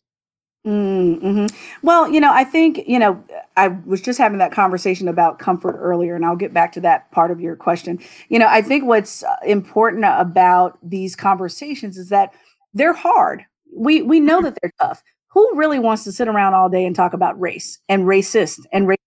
Mm-hmm. 0.64 1.48
Well, 1.82 2.08
you 2.08 2.20
know, 2.20 2.32
I 2.32 2.44
think, 2.44 2.84
you 2.86 3.00
know, 3.00 3.24
I 3.58 3.70
was 3.70 4.00
just 4.00 4.20
having 4.20 4.38
that 4.38 4.52
conversation 4.52 5.08
about 5.08 5.40
comfort 5.40 5.76
earlier, 5.80 6.16
and 6.16 6.24
I'll 6.24 6.36
get 6.36 6.54
back 6.54 6.72
to 6.74 6.82
that 6.82 7.10
part 7.12 7.32
of 7.32 7.42
your 7.42 7.56
question. 7.56 7.98
You 8.30 8.38
know, 8.38 8.46
I 8.48 8.62
think 8.62 8.86
what's 8.86 9.24
uh, 9.24 9.38
important 9.44 10.06
about 10.06 10.78
these 10.88 11.16
conversations 11.16 11.98
is 11.98 12.10
that 12.10 12.36
they're 12.76 12.94
hard. 12.94 13.44
We 13.76 14.04
we 14.04 14.20
know 14.20 14.40
that 14.44 14.56
they're 14.62 14.72
tough 14.80 15.02
who 15.34 15.50
really 15.56 15.80
wants 15.80 16.04
to 16.04 16.12
sit 16.12 16.28
around 16.28 16.54
all 16.54 16.70
day 16.70 16.86
and 16.86 16.96
talk 16.96 17.14
about 17.14 17.40
race 17.40 17.80
and 17.88 18.04
racist 18.04 18.66
and 18.72 18.88
race? 18.88 18.98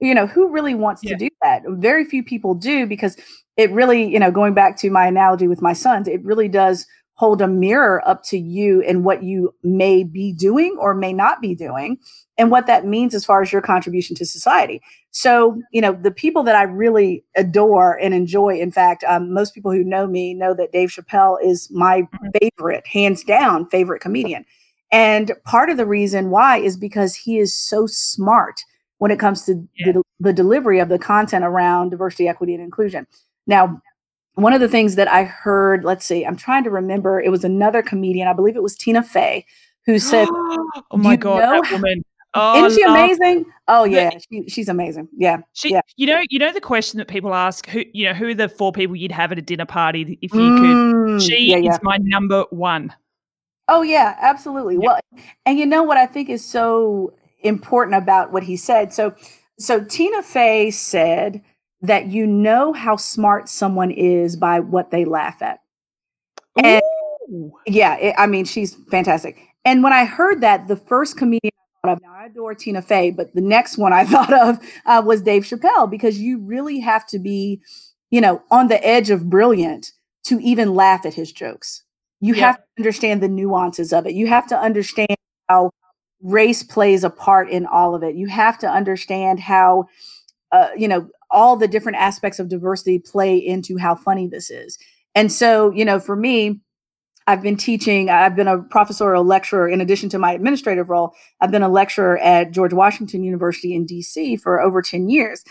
You 0.00 0.14
know, 0.14 0.26
who 0.26 0.48
really 0.48 0.74
wants 0.74 1.02
yeah. 1.04 1.10
to 1.10 1.16
do 1.16 1.28
that? 1.42 1.62
Very 1.68 2.04
few 2.04 2.22
people 2.22 2.54
do 2.54 2.86
because 2.86 3.16
it 3.56 3.70
really, 3.70 4.10
you 4.10 4.18
know, 4.18 4.30
going 4.30 4.54
back 4.54 4.76
to 4.78 4.90
my 4.90 5.06
analogy 5.06 5.46
with 5.48 5.62
my 5.62 5.72
sons, 5.72 6.08
it 6.08 6.22
really 6.24 6.48
does 6.48 6.86
hold 7.16 7.42
a 7.42 7.48
mirror 7.48 8.06
up 8.08 8.22
to 8.22 8.38
you 8.38 8.82
and 8.82 9.04
what 9.04 9.22
you 9.22 9.52
may 9.62 10.04
be 10.04 10.32
doing 10.32 10.76
or 10.78 10.94
may 10.94 11.12
not 11.12 11.40
be 11.40 11.54
doing 11.54 11.98
and 12.38 12.50
what 12.50 12.66
that 12.66 12.86
means 12.86 13.14
as 13.14 13.24
far 13.24 13.42
as 13.42 13.52
your 13.52 13.62
contribution 13.62 14.14
to 14.14 14.24
society 14.24 14.80
so 15.10 15.60
you 15.72 15.80
know 15.80 15.92
the 15.92 16.10
people 16.10 16.42
that 16.42 16.54
i 16.54 16.62
really 16.62 17.24
adore 17.36 17.98
and 17.98 18.14
enjoy 18.14 18.58
in 18.58 18.70
fact 18.70 19.02
um, 19.04 19.32
most 19.32 19.54
people 19.54 19.72
who 19.72 19.82
know 19.82 20.06
me 20.06 20.34
know 20.34 20.54
that 20.54 20.72
dave 20.72 20.90
chappelle 20.90 21.36
is 21.42 21.68
my 21.70 22.02
mm-hmm. 22.02 22.26
favorite 22.40 22.86
hands 22.86 23.24
down 23.24 23.68
favorite 23.68 24.00
comedian 24.00 24.44
And 24.92 25.32
part 25.44 25.70
of 25.70 25.76
the 25.76 25.86
reason 25.86 26.30
why 26.30 26.58
is 26.58 26.76
because 26.76 27.14
he 27.14 27.38
is 27.38 27.54
so 27.54 27.86
smart 27.86 28.60
when 28.98 29.10
it 29.10 29.18
comes 29.18 29.44
to 29.44 29.66
yeah. 29.78 29.92
the, 29.92 30.02
the 30.20 30.32
delivery 30.32 30.78
of 30.78 30.88
the 30.88 30.98
content 30.98 31.44
around 31.44 31.90
diversity, 31.90 32.28
equity, 32.28 32.54
and 32.54 32.62
inclusion. 32.62 33.06
Now, 33.46 33.80
one 34.36 34.52
of 34.52 34.60
the 34.60 34.68
things 34.68 34.94
that 34.94 35.08
I 35.08 35.24
heard, 35.24 35.82
let's 35.82 36.04
see, 36.04 36.24
I'm 36.24 36.36
trying 36.36 36.62
to 36.64 36.70
remember, 36.70 37.20
it 37.20 37.30
was 37.30 37.42
another 37.42 37.82
comedian, 37.82 38.28
I 38.28 38.34
believe 38.34 38.54
it 38.54 38.62
was 38.62 38.76
Tina 38.76 39.02
Fey, 39.02 39.44
who 39.86 39.98
said, 39.98 40.28
"Oh 40.30 40.96
my 40.96 41.16
god, 41.16 41.40
that 41.40 41.72
woman! 41.72 42.02
Oh, 42.38 42.66
Isn't 42.66 42.78
she 42.78 42.84
amazing? 42.84 43.46
Oh 43.66 43.84
yeah, 43.84 44.10
she, 44.30 44.46
she's 44.48 44.68
amazing. 44.68 45.08
Yeah, 45.16 45.38
she, 45.54 45.70
yeah. 45.70 45.80
You 45.96 46.06
know, 46.06 46.22
you 46.28 46.38
know 46.38 46.52
the 46.52 46.60
question 46.60 46.98
that 46.98 47.08
people 47.08 47.34
ask: 47.34 47.66
who, 47.66 47.82
you 47.94 48.04
know, 48.04 48.12
who 48.12 48.28
are 48.28 48.34
the 48.34 48.48
four 48.48 48.72
people 48.72 48.94
you'd 48.94 49.10
have 49.10 49.32
at 49.32 49.38
a 49.38 49.42
dinner 49.42 49.64
party 49.64 50.18
if 50.20 50.34
you 50.34 50.40
mm, 50.40 51.18
could? 51.18 51.22
She 51.22 51.50
yeah, 51.50 51.56
yeah. 51.56 51.72
is 51.72 51.78
my 51.82 51.96
number 51.96 52.44
one. 52.50 52.92
Oh 53.68 53.80
yeah, 53.80 54.16
absolutely. 54.20 54.74
Yep. 54.74 54.82
Well, 54.84 55.00
and 55.46 55.58
you 55.58 55.64
know 55.64 55.82
what 55.82 55.96
I 55.96 56.06
think 56.06 56.28
is 56.28 56.44
so 56.44 57.14
important 57.40 57.96
about 57.96 58.32
what 58.32 58.42
he 58.42 58.56
said. 58.56 58.92
So, 58.92 59.14
so 59.58 59.82
Tina 59.82 60.22
Fey 60.22 60.70
said 60.70 61.42
that 61.82 62.06
you 62.06 62.26
know 62.26 62.72
how 62.72 62.96
smart 62.96 63.48
someone 63.48 63.90
is 63.90 64.36
by 64.36 64.60
what 64.60 64.90
they 64.90 65.04
laugh 65.04 65.42
at. 65.42 65.60
And 66.56 66.82
Ooh. 67.30 67.52
yeah, 67.66 67.96
it, 67.96 68.14
I 68.18 68.26
mean, 68.26 68.44
she's 68.44 68.74
fantastic. 68.90 69.38
And 69.64 69.82
when 69.82 69.92
I 69.92 70.04
heard 70.04 70.40
that, 70.40 70.68
the 70.68 70.76
first 70.76 71.16
comedian 71.16 71.52
I 71.84 71.88
thought 71.88 71.92
of, 71.96 72.02
now 72.02 72.14
I 72.14 72.26
adore 72.26 72.54
Tina 72.54 72.82
Fey, 72.82 73.10
but 73.10 73.34
the 73.34 73.40
next 73.40 73.76
one 73.76 73.92
I 73.92 74.04
thought 74.06 74.32
of 74.32 74.58
uh, 74.86 75.02
was 75.04 75.22
Dave 75.22 75.42
Chappelle 75.42 75.90
because 75.90 76.18
you 76.18 76.38
really 76.38 76.80
have 76.80 77.06
to 77.08 77.18
be, 77.18 77.60
you 78.10 78.20
know, 78.20 78.42
on 78.50 78.68
the 78.68 78.84
edge 78.86 79.10
of 79.10 79.28
brilliant 79.28 79.92
to 80.24 80.38
even 80.40 80.74
laugh 80.74 81.04
at 81.04 81.14
his 81.14 81.32
jokes. 81.32 81.82
You 82.20 82.34
yeah. 82.34 82.46
have 82.46 82.56
to 82.56 82.62
understand 82.78 83.22
the 83.22 83.28
nuances 83.28 83.92
of 83.92 84.06
it. 84.06 84.14
You 84.14 84.26
have 84.28 84.46
to 84.48 84.58
understand 84.58 85.16
how 85.48 85.70
race 86.22 86.62
plays 86.62 87.04
a 87.04 87.10
part 87.10 87.50
in 87.50 87.66
all 87.66 87.94
of 87.94 88.02
it. 88.02 88.14
You 88.14 88.26
have 88.28 88.58
to 88.60 88.68
understand 88.68 89.40
how, 89.40 89.86
uh, 90.50 90.70
you 90.76 90.88
know, 90.88 91.08
all 91.30 91.56
the 91.56 91.68
different 91.68 91.98
aspects 91.98 92.38
of 92.38 92.48
diversity 92.48 92.98
play 92.98 93.36
into 93.36 93.78
how 93.78 93.94
funny 93.94 94.26
this 94.26 94.50
is. 94.50 94.78
And 95.14 95.32
so, 95.32 95.70
you 95.70 95.84
know, 95.84 95.98
for 95.98 96.16
me, 96.16 96.60
I've 97.26 97.42
been 97.42 97.56
teaching, 97.56 98.08
I've 98.08 98.36
been 98.36 98.46
a 98.46 98.62
professorial 98.62 99.24
lecturer 99.24 99.68
in 99.68 99.80
addition 99.80 100.08
to 100.10 100.18
my 100.18 100.32
administrative 100.32 100.88
role. 100.88 101.12
I've 101.40 101.50
been 101.50 101.62
a 101.62 101.68
lecturer 101.68 102.18
at 102.18 102.52
George 102.52 102.72
Washington 102.72 103.24
University 103.24 103.74
in 103.74 103.84
DC 103.86 104.40
for 104.40 104.60
over 104.60 104.80
10 104.80 105.08
years. 105.08 105.42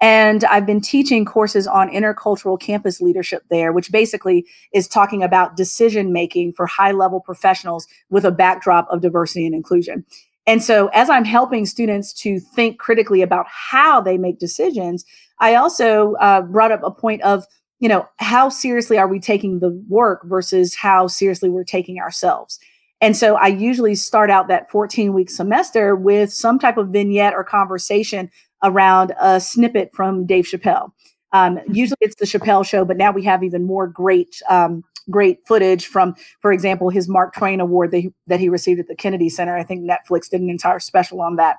And 0.00 0.44
I've 0.44 0.64
been 0.64 0.80
teaching 0.80 1.26
courses 1.26 1.66
on 1.66 1.90
intercultural 1.90 2.58
campus 2.58 3.00
leadership 3.00 3.42
there, 3.50 3.70
which 3.70 3.92
basically 3.92 4.46
is 4.72 4.88
talking 4.88 5.22
about 5.22 5.56
decision 5.56 6.12
making 6.12 6.54
for 6.54 6.66
high 6.66 6.92
level 6.92 7.20
professionals 7.20 7.86
with 8.08 8.24
a 8.24 8.32
backdrop 8.32 8.88
of 8.90 9.02
diversity 9.02 9.44
and 9.44 9.54
inclusion. 9.54 10.06
And 10.50 10.64
so, 10.64 10.88
as 10.88 11.08
I'm 11.08 11.24
helping 11.24 11.64
students 11.64 12.12
to 12.14 12.40
think 12.40 12.80
critically 12.80 13.22
about 13.22 13.46
how 13.48 14.00
they 14.00 14.18
make 14.18 14.40
decisions, 14.40 15.04
I 15.38 15.54
also 15.54 16.14
uh, 16.14 16.42
brought 16.42 16.72
up 16.72 16.80
a 16.82 16.90
point 16.90 17.22
of, 17.22 17.44
you 17.78 17.88
know, 17.88 18.08
how 18.16 18.48
seriously 18.48 18.98
are 18.98 19.06
we 19.06 19.20
taking 19.20 19.60
the 19.60 19.70
work 19.88 20.24
versus 20.24 20.74
how 20.74 21.06
seriously 21.06 21.50
we're 21.50 21.62
taking 21.62 22.00
ourselves. 22.00 22.58
And 23.00 23.16
so 23.16 23.36
I 23.36 23.46
usually 23.46 23.94
start 23.94 24.28
out 24.28 24.48
that 24.48 24.68
14 24.72 25.12
week 25.12 25.30
semester 25.30 25.94
with 25.94 26.32
some 26.32 26.58
type 26.58 26.78
of 26.78 26.88
vignette 26.88 27.32
or 27.32 27.44
conversation 27.44 28.28
around 28.64 29.14
a 29.20 29.38
snippet 29.38 29.90
from 29.94 30.26
Dave 30.26 30.46
Chappelle. 30.46 30.90
Um, 31.32 31.58
mm-hmm. 31.58 31.72
usually 31.72 31.98
it's 32.00 32.16
the 32.16 32.26
Chappelle 32.26 32.66
show, 32.66 32.84
but 32.84 32.96
now 32.96 33.12
we 33.12 33.22
have 33.22 33.44
even 33.44 33.68
more 33.68 33.86
great, 33.86 34.42
um, 34.48 34.82
great 35.08 35.38
footage 35.46 35.86
from, 35.86 36.14
for 36.42 36.52
example, 36.52 36.90
his 36.90 37.08
Mark 37.08 37.34
Twain 37.34 37.60
Award 37.60 37.90
that 37.92 37.98
he, 37.98 38.12
that 38.26 38.40
he 38.40 38.48
received 38.48 38.80
at 38.80 38.88
the 38.88 38.96
Kennedy 38.96 39.28
Center. 39.28 39.56
I 39.56 39.62
think 39.62 39.88
Netflix 39.88 40.28
did 40.28 40.40
an 40.40 40.50
entire 40.50 40.80
special 40.80 41.20
on 41.20 41.36
that. 41.36 41.56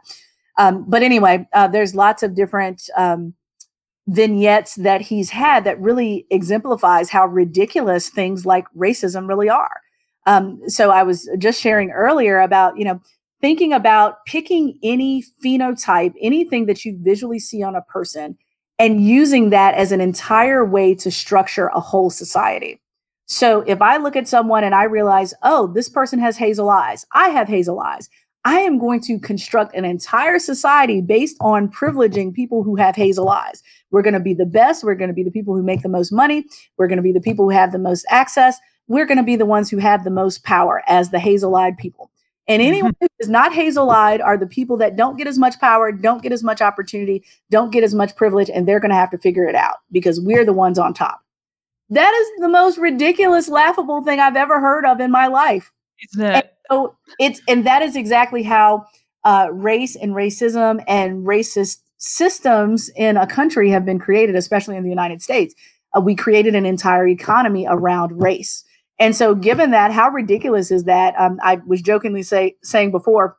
Um, 0.57 0.85
but 0.87 1.01
anyway, 1.01 1.47
uh, 1.53 1.67
there's 1.67 1.95
lots 1.95 2.23
of 2.23 2.35
different 2.35 2.89
um, 2.97 3.33
vignettes 4.07 4.75
that 4.75 5.01
he's 5.01 5.29
had 5.29 5.63
that 5.63 5.79
really 5.79 6.25
exemplifies 6.29 7.09
how 7.09 7.25
ridiculous 7.25 8.09
things 8.09 8.45
like 8.45 8.65
racism 8.75 9.27
really 9.27 9.49
are. 9.49 9.81
Um, 10.27 10.61
so 10.67 10.91
I 10.91 11.03
was 11.03 11.29
just 11.37 11.61
sharing 11.61 11.91
earlier 11.91 12.39
about, 12.39 12.77
you 12.77 12.85
know, 12.85 13.01
thinking 13.39 13.73
about 13.73 14.23
picking 14.25 14.77
any 14.83 15.23
phenotype, 15.43 16.13
anything 16.21 16.65
that 16.65 16.85
you 16.85 16.97
visually 17.01 17.39
see 17.39 17.63
on 17.63 17.75
a 17.75 17.81
person, 17.81 18.37
and 18.77 19.03
using 19.03 19.51
that 19.51 19.75
as 19.75 19.91
an 19.91 20.01
entire 20.01 20.65
way 20.65 20.93
to 20.95 21.11
structure 21.11 21.67
a 21.67 21.79
whole 21.79 22.09
society. 22.09 22.80
So 23.31 23.61
if 23.61 23.81
I 23.81 23.95
look 23.95 24.17
at 24.17 24.27
someone 24.27 24.65
and 24.65 24.75
I 24.75 24.83
realize, 24.83 25.33
oh, 25.41 25.67
this 25.67 25.87
person 25.87 26.19
has 26.19 26.35
hazel 26.35 26.69
eyes, 26.69 27.05
I 27.13 27.29
have 27.29 27.47
hazel 27.47 27.79
eyes. 27.79 28.09
I 28.43 28.59
am 28.59 28.77
going 28.77 28.99
to 29.03 29.19
construct 29.19 29.73
an 29.73 29.85
entire 29.85 30.37
society 30.37 30.99
based 30.99 31.37
on 31.39 31.71
privileging 31.71 32.33
people 32.33 32.61
who 32.61 32.75
have 32.75 32.93
hazel 32.93 33.29
eyes. 33.29 33.63
We're 33.89 34.01
going 34.01 34.15
to 34.15 34.19
be 34.19 34.33
the 34.33 34.45
best. 34.45 34.83
We're 34.83 34.95
going 34.95 35.07
to 35.07 35.13
be 35.13 35.23
the 35.23 35.31
people 35.31 35.55
who 35.55 35.63
make 35.63 35.81
the 35.81 35.87
most 35.87 36.11
money. 36.11 36.43
We're 36.75 36.89
going 36.89 36.97
to 36.97 37.01
be 37.01 37.13
the 37.13 37.21
people 37.21 37.45
who 37.45 37.55
have 37.55 37.71
the 37.71 37.79
most 37.79 38.05
access. 38.09 38.57
We're 38.87 39.05
going 39.05 39.17
to 39.17 39.23
be 39.23 39.37
the 39.37 39.45
ones 39.45 39.69
who 39.69 39.77
have 39.77 40.03
the 40.03 40.09
most 40.09 40.43
power 40.43 40.83
as 40.85 41.11
the 41.11 41.19
hazel 41.19 41.55
eyed 41.55 41.77
people. 41.77 42.11
And 42.49 42.61
anyone 42.61 42.91
mm-hmm. 42.91 43.05
who 43.05 43.07
is 43.21 43.29
not 43.29 43.53
hazel 43.53 43.91
eyed 43.91 44.19
are 44.19 44.37
the 44.37 44.45
people 44.45 44.75
that 44.77 44.97
don't 44.97 45.15
get 45.15 45.27
as 45.27 45.39
much 45.39 45.57
power, 45.57 45.93
don't 45.93 46.21
get 46.21 46.33
as 46.33 46.43
much 46.43 46.61
opportunity, 46.61 47.23
don't 47.49 47.71
get 47.71 47.85
as 47.85 47.95
much 47.95 48.13
privilege, 48.17 48.49
and 48.49 48.67
they're 48.67 48.81
going 48.81 48.89
to 48.89 48.95
have 48.95 49.11
to 49.11 49.17
figure 49.17 49.45
it 49.45 49.55
out 49.55 49.77
because 49.89 50.19
we're 50.19 50.43
the 50.43 50.51
ones 50.51 50.77
on 50.77 50.93
top. 50.93 51.21
That 51.91 52.13
is 52.13 52.41
the 52.41 52.47
most 52.49 52.77
ridiculous, 52.77 53.49
laughable 53.49 54.01
thing 54.01 54.19
I've 54.19 54.37
ever 54.37 54.59
heard 54.59 54.85
of 54.85 54.99
in 54.99 55.11
my 55.11 55.27
life. 55.27 55.71
Isn't 56.13 56.25
it? 56.25 56.33
And 56.33 56.49
so 56.71 56.95
it's, 57.19 57.41
and 57.47 57.65
that 57.65 57.81
is 57.81 57.95
exactly 57.95 58.43
how 58.43 58.85
uh, 59.23 59.49
race 59.51 59.95
and 59.95 60.13
racism 60.13 60.83
and 60.87 61.25
racist 61.25 61.79
systems 61.97 62.89
in 62.95 63.17
a 63.17 63.27
country 63.27 63.69
have 63.69 63.85
been 63.85 63.99
created, 63.99 64.35
especially 64.35 64.77
in 64.77 64.83
the 64.83 64.89
United 64.89 65.21
States. 65.21 65.53
Uh, 65.95 66.01
we 66.01 66.15
created 66.15 66.55
an 66.55 66.65
entire 66.65 67.07
economy 67.07 67.67
around 67.69 68.21
race. 68.21 68.63
And 68.97 69.15
so, 69.15 69.35
given 69.35 69.71
that, 69.71 69.91
how 69.91 70.09
ridiculous 70.09 70.71
is 70.71 70.85
that? 70.85 71.13
Um, 71.19 71.39
I 71.43 71.59
was 71.67 71.81
jokingly 71.81 72.23
say, 72.23 72.55
saying 72.63 72.91
before, 72.91 73.35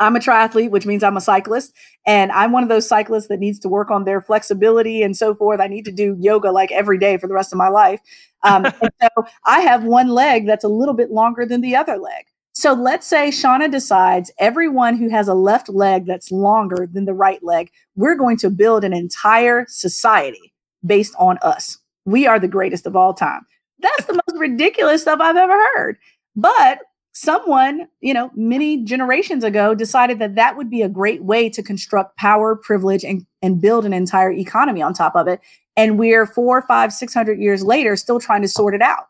I'm 0.00 0.16
a 0.16 0.18
triathlete, 0.18 0.70
which 0.70 0.86
means 0.86 1.04
I'm 1.04 1.16
a 1.16 1.20
cyclist, 1.20 1.72
and 2.06 2.32
I'm 2.32 2.52
one 2.52 2.62
of 2.62 2.68
those 2.68 2.88
cyclists 2.88 3.28
that 3.28 3.38
needs 3.38 3.58
to 3.60 3.68
work 3.68 3.90
on 3.90 4.04
their 4.04 4.20
flexibility 4.20 5.02
and 5.02 5.16
so 5.16 5.34
forth. 5.34 5.60
I 5.60 5.68
need 5.68 5.84
to 5.84 5.92
do 5.92 6.16
yoga 6.18 6.50
like 6.50 6.72
every 6.72 6.98
day 6.98 7.18
for 7.18 7.26
the 7.26 7.34
rest 7.34 7.52
of 7.52 7.58
my 7.58 7.68
life. 7.68 8.00
Um, 8.42 8.66
so 9.02 9.08
I 9.44 9.60
have 9.60 9.84
one 9.84 10.08
leg 10.08 10.46
that's 10.46 10.64
a 10.64 10.68
little 10.68 10.94
bit 10.94 11.10
longer 11.10 11.44
than 11.46 11.60
the 11.60 11.76
other 11.76 11.98
leg. 11.98 12.24
So 12.52 12.72
let's 12.72 13.06
say 13.06 13.28
Shauna 13.28 13.70
decides 13.70 14.32
everyone 14.38 14.96
who 14.96 15.08
has 15.08 15.28
a 15.28 15.34
left 15.34 15.68
leg 15.68 16.06
that's 16.06 16.32
longer 16.32 16.88
than 16.90 17.04
the 17.04 17.14
right 17.14 17.42
leg, 17.44 17.70
we're 17.94 18.16
going 18.16 18.36
to 18.38 18.50
build 18.50 18.84
an 18.84 18.92
entire 18.92 19.66
society 19.68 20.52
based 20.84 21.14
on 21.18 21.38
us. 21.42 21.78
We 22.06 22.26
are 22.26 22.40
the 22.40 22.48
greatest 22.48 22.86
of 22.86 22.96
all 22.96 23.14
time. 23.14 23.46
That's 23.78 24.06
the 24.06 24.14
most 24.14 24.38
ridiculous 24.38 25.02
stuff 25.02 25.20
I've 25.20 25.36
ever 25.36 25.58
heard. 25.74 25.96
But 26.34 26.80
someone, 27.20 27.86
you 28.00 28.14
know, 28.14 28.30
many 28.34 28.82
generations 28.82 29.44
ago 29.44 29.74
decided 29.74 30.18
that 30.18 30.36
that 30.36 30.56
would 30.56 30.70
be 30.70 30.80
a 30.80 30.88
great 30.88 31.22
way 31.22 31.50
to 31.50 31.62
construct 31.62 32.16
power, 32.16 32.56
privilege, 32.56 33.04
and, 33.04 33.26
and 33.42 33.60
build 33.60 33.84
an 33.84 33.92
entire 33.92 34.32
economy 34.32 34.80
on 34.80 34.94
top 34.94 35.14
of 35.14 35.28
it. 35.28 35.38
And 35.76 35.98
we're 35.98 36.24
four, 36.24 36.62
five, 36.62 36.94
six 36.94 37.12
hundred 37.12 37.38
years 37.38 37.62
later 37.62 37.94
still 37.96 38.20
trying 38.20 38.40
to 38.40 38.48
sort 38.48 38.74
it 38.74 38.80
out. 38.80 39.08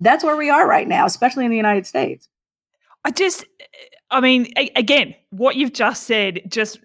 That's 0.00 0.24
where 0.24 0.36
we 0.36 0.48
are 0.48 0.66
right 0.66 0.88
now, 0.88 1.04
especially 1.04 1.44
in 1.44 1.50
the 1.50 1.56
United 1.56 1.86
States. 1.86 2.28
I 3.04 3.10
just, 3.10 3.44
I 4.10 4.20
mean, 4.20 4.52
again, 4.74 5.14
what 5.28 5.56
you've 5.56 5.74
just 5.74 6.04
said 6.04 6.40
just 6.48 6.78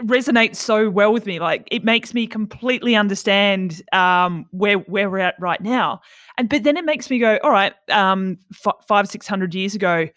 resonates 0.00 0.56
so 0.56 0.88
well 0.90 1.12
with 1.12 1.26
me. 1.26 1.38
Like 1.38 1.68
it 1.70 1.84
makes 1.84 2.14
me 2.14 2.26
completely 2.26 2.96
understand 2.96 3.82
um, 3.92 4.46
where 4.50 4.78
where 4.78 5.10
we're 5.10 5.18
at 5.18 5.34
right 5.38 5.60
now. 5.60 6.00
And 6.38 6.48
but 6.48 6.62
then 6.62 6.76
it 6.76 6.84
makes 6.84 7.10
me 7.10 7.18
go, 7.18 7.38
all 7.42 7.50
right, 7.50 7.74
um, 7.90 8.38
f- 8.52 8.84
five 8.86 9.08
six 9.08 9.26
hundred 9.26 9.54
years 9.54 9.74
ago, 9.74 10.08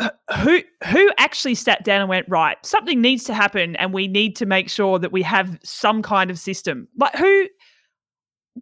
who 0.00 0.60
who 0.86 1.12
actually 1.18 1.54
sat 1.54 1.84
down 1.84 2.00
and 2.00 2.08
went 2.08 2.26
right? 2.28 2.56
Something 2.64 3.00
needs 3.00 3.24
to 3.24 3.34
happen, 3.34 3.76
and 3.76 3.92
we 3.92 4.08
need 4.08 4.36
to 4.36 4.46
make 4.46 4.68
sure 4.70 4.98
that 4.98 5.12
we 5.12 5.22
have 5.22 5.58
some 5.62 6.02
kind 6.02 6.30
of 6.30 6.38
system. 6.38 6.88
Like 6.96 7.14
who? 7.16 7.48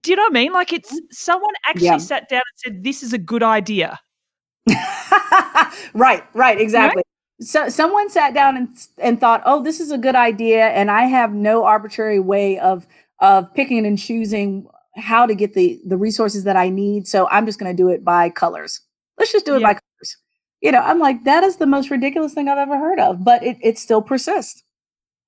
Do 0.02 0.10
you 0.10 0.16
know 0.16 0.22
what 0.22 0.32
I 0.32 0.34
mean? 0.34 0.52
Like 0.52 0.72
it's 0.72 0.92
mm-hmm. 0.92 1.06
someone 1.10 1.52
actually 1.66 1.86
yeah. 1.86 1.98
sat 1.98 2.28
down 2.28 2.42
and 2.64 2.74
said, 2.74 2.84
"This 2.84 3.02
is 3.02 3.12
a 3.12 3.18
good 3.18 3.42
idea." 3.42 4.00
right, 5.94 6.22
right, 6.34 6.60
exactly. 6.60 7.02
So 7.40 7.68
someone 7.68 8.10
sat 8.10 8.34
down 8.34 8.56
and 8.56 8.68
and 8.98 9.18
thought, 9.18 9.42
"Oh, 9.46 9.62
this 9.62 9.80
is 9.80 9.90
a 9.90 9.98
good 9.98 10.14
idea," 10.14 10.66
and 10.68 10.90
I 10.90 11.04
have 11.04 11.32
no 11.32 11.64
arbitrary 11.64 12.20
way 12.20 12.58
of 12.58 12.86
of 13.20 13.52
picking 13.54 13.86
and 13.86 13.98
choosing 13.98 14.66
how 14.96 15.26
to 15.26 15.34
get 15.34 15.54
the 15.54 15.80
the 15.86 15.96
resources 15.96 16.44
that 16.44 16.56
I 16.56 16.68
need. 16.68 17.06
So 17.06 17.28
I'm 17.28 17.46
just 17.46 17.58
going 17.58 17.74
to 17.74 17.82
do 17.82 17.88
it 17.88 18.04
by 18.04 18.30
colors. 18.30 18.80
Let's 19.18 19.32
just 19.32 19.46
do 19.46 19.54
it 19.54 19.60
yeah. 19.60 19.68
by 19.68 19.72
colors. 19.74 20.16
You 20.60 20.72
know, 20.72 20.80
I'm 20.80 20.98
like 20.98 21.24
that 21.24 21.42
is 21.44 21.56
the 21.56 21.66
most 21.66 21.90
ridiculous 21.90 22.34
thing 22.34 22.48
I've 22.48 22.58
ever 22.58 22.78
heard 22.78 23.00
of, 23.00 23.24
but 23.24 23.42
it 23.42 23.56
it 23.62 23.78
still 23.78 24.02
persists. 24.02 24.62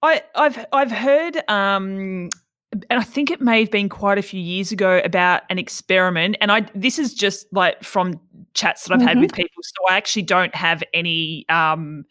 I 0.02 0.22
I've 0.34 0.66
I've 0.72 0.92
heard 0.92 1.42
um 1.48 2.28
and 2.72 3.00
I 3.00 3.02
think 3.02 3.30
it 3.30 3.40
may 3.40 3.60
have 3.60 3.70
been 3.70 3.88
quite 3.88 4.18
a 4.18 4.22
few 4.22 4.40
years 4.40 4.72
ago 4.72 5.00
about 5.04 5.42
an 5.50 5.58
experiment. 5.58 6.36
And 6.40 6.50
I 6.50 6.66
this 6.74 6.98
is 6.98 7.14
just 7.14 7.46
like 7.52 7.82
from 7.82 8.20
chats 8.55 8.84
that 8.84 8.94
I've 8.94 9.00
mm-hmm. 9.00 9.09
had 9.09 9.20
with 9.20 9.32
people. 9.32 9.62
So 9.62 9.88
I 9.90 9.96
actually 9.96 10.22
don't 10.22 10.55
have 10.55 10.82
any 10.94 11.46
um 11.48 12.05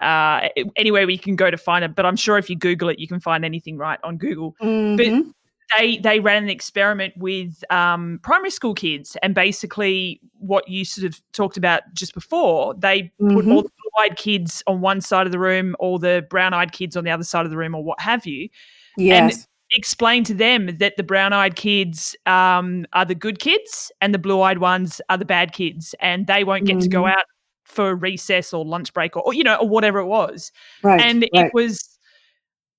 uh 0.00 0.48
anywhere 0.76 1.02
where 1.02 1.10
you 1.10 1.18
can 1.18 1.36
go 1.36 1.50
to 1.50 1.56
find 1.56 1.84
it. 1.84 1.94
But 1.94 2.06
I'm 2.06 2.16
sure 2.16 2.38
if 2.38 2.50
you 2.50 2.56
Google 2.56 2.88
it, 2.88 2.98
you 2.98 3.08
can 3.08 3.20
find 3.20 3.44
anything 3.44 3.76
right 3.76 3.98
on 4.02 4.16
Google. 4.16 4.56
Mm-hmm. 4.62 4.96
But 4.96 5.32
they 5.78 5.98
they 5.98 6.20
ran 6.20 6.42
an 6.42 6.50
experiment 6.50 7.14
with 7.16 7.64
um, 7.70 8.20
primary 8.22 8.50
school 8.50 8.74
kids, 8.74 9.16
and 9.22 9.34
basically 9.34 10.20
what 10.38 10.68
you 10.68 10.84
sort 10.84 11.06
of 11.06 11.20
talked 11.32 11.56
about 11.56 11.82
just 11.94 12.14
before, 12.14 12.74
they 12.74 13.02
mm-hmm. 13.20 13.34
put 13.34 13.46
all 13.46 13.62
the 13.62 13.70
blue-eyed 13.70 14.16
kids 14.16 14.62
on 14.66 14.80
one 14.80 15.00
side 15.00 15.26
of 15.26 15.32
the 15.32 15.38
room, 15.38 15.76
all 15.78 15.98
the 15.98 16.26
brown-eyed 16.28 16.72
kids 16.72 16.96
on 16.96 17.04
the 17.04 17.10
other 17.10 17.24
side 17.24 17.44
of 17.44 17.50
the 17.50 17.56
room, 17.56 17.74
or 17.74 17.82
what 17.82 18.00
have 18.00 18.26
you. 18.26 18.48
Yes. 18.96 19.34
And 19.34 19.46
explain 19.74 20.24
to 20.24 20.34
them 20.34 20.76
that 20.78 20.96
the 20.96 21.02
brown-eyed 21.02 21.56
kids 21.56 22.16
um, 22.26 22.86
are 22.92 23.04
the 23.04 23.14
good 23.14 23.38
kids, 23.38 23.90
and 24.00 24.14
the 24.14 24.18
blue-eyed 24.18 24.58
ones 24.58 25.00
are 25.08 25.18
the 25.18 25.24
bad 25.24 25.52
kids, 25.52 25.94
and 26.00 26.26
they 26.26 26.44
won't 26.44 26.64
get 26.64 26.74
mm-hmm. 26.74 26.82
to 26.82 26.88
go 26.88 27.02
mm-hmm. 27.02 27.18
out 27.18 27.24
for 27.64 27.94
recess 27.94 28.52
or 28.52 28.64
lunch 28.64 28.92
break 28.92 29.16
or, 29.16 29.22
or, 29.22 29.32
you 29.32 29.42
know 29.42 29.56
or 29.56 29.68
whatever 29.68 29.98
it 29.98 30.06
was. 30.06 30.52
Right. 30.82 31.00
And 31.00 31.26
right. 31.34 31.46
it 31.46 31.54
was 31.54 31.88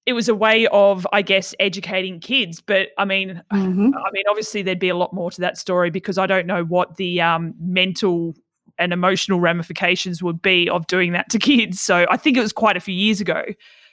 it 0.06 0.14
was 0.14 0.28
a 0.28 0.36
way 0.36 0.68
of, 0.68 1.08
I 1.14 1.22
guess, 1.22 1.56
educating 1.60 2.20
kids. 2.20 2.62
But 2.62 2.90
I 2.98 3.06
mean, 3.06 3.42
mm-hmm. 3.52 3.90
I 3.96 4.12
mean, 4.12 4.24
obviously 4.30 4.62
there'd 4.62 4.80
be 4.80 4.90
a 4.90 4.98
lot 4.98 5.14
more 5.14 5.32
to 5.32 5.42
that 5.42 5.58
story 5.58 5.90
because 5.92 6.18
I 6.18 6.28
don't 6.28 6.46
know 6.46 6.66
what 6.66 6.98
the 6.98 7.22
um, 7.22 7.54
mental 7.60 8.36
and 8.78 8.92
emotional 8.92 9.40
ramifications 9.40 10.22
would 10.22 10.42
be 10.42 10.70
of 10.70 10.88
doing 10.88 11.14
that 11.14 11.30
to 11.30 11.40
kids. 11.40 11.80
So 11.80 12.06
I 12.10 12.18
think 12.18 12.38
it 12.38 12.42
was 12.42 12.52
quite 12.52 12.76
a 12.76 12.82
few 12.82 12.96
years 12.96 13.22
ago. 13.22 13.44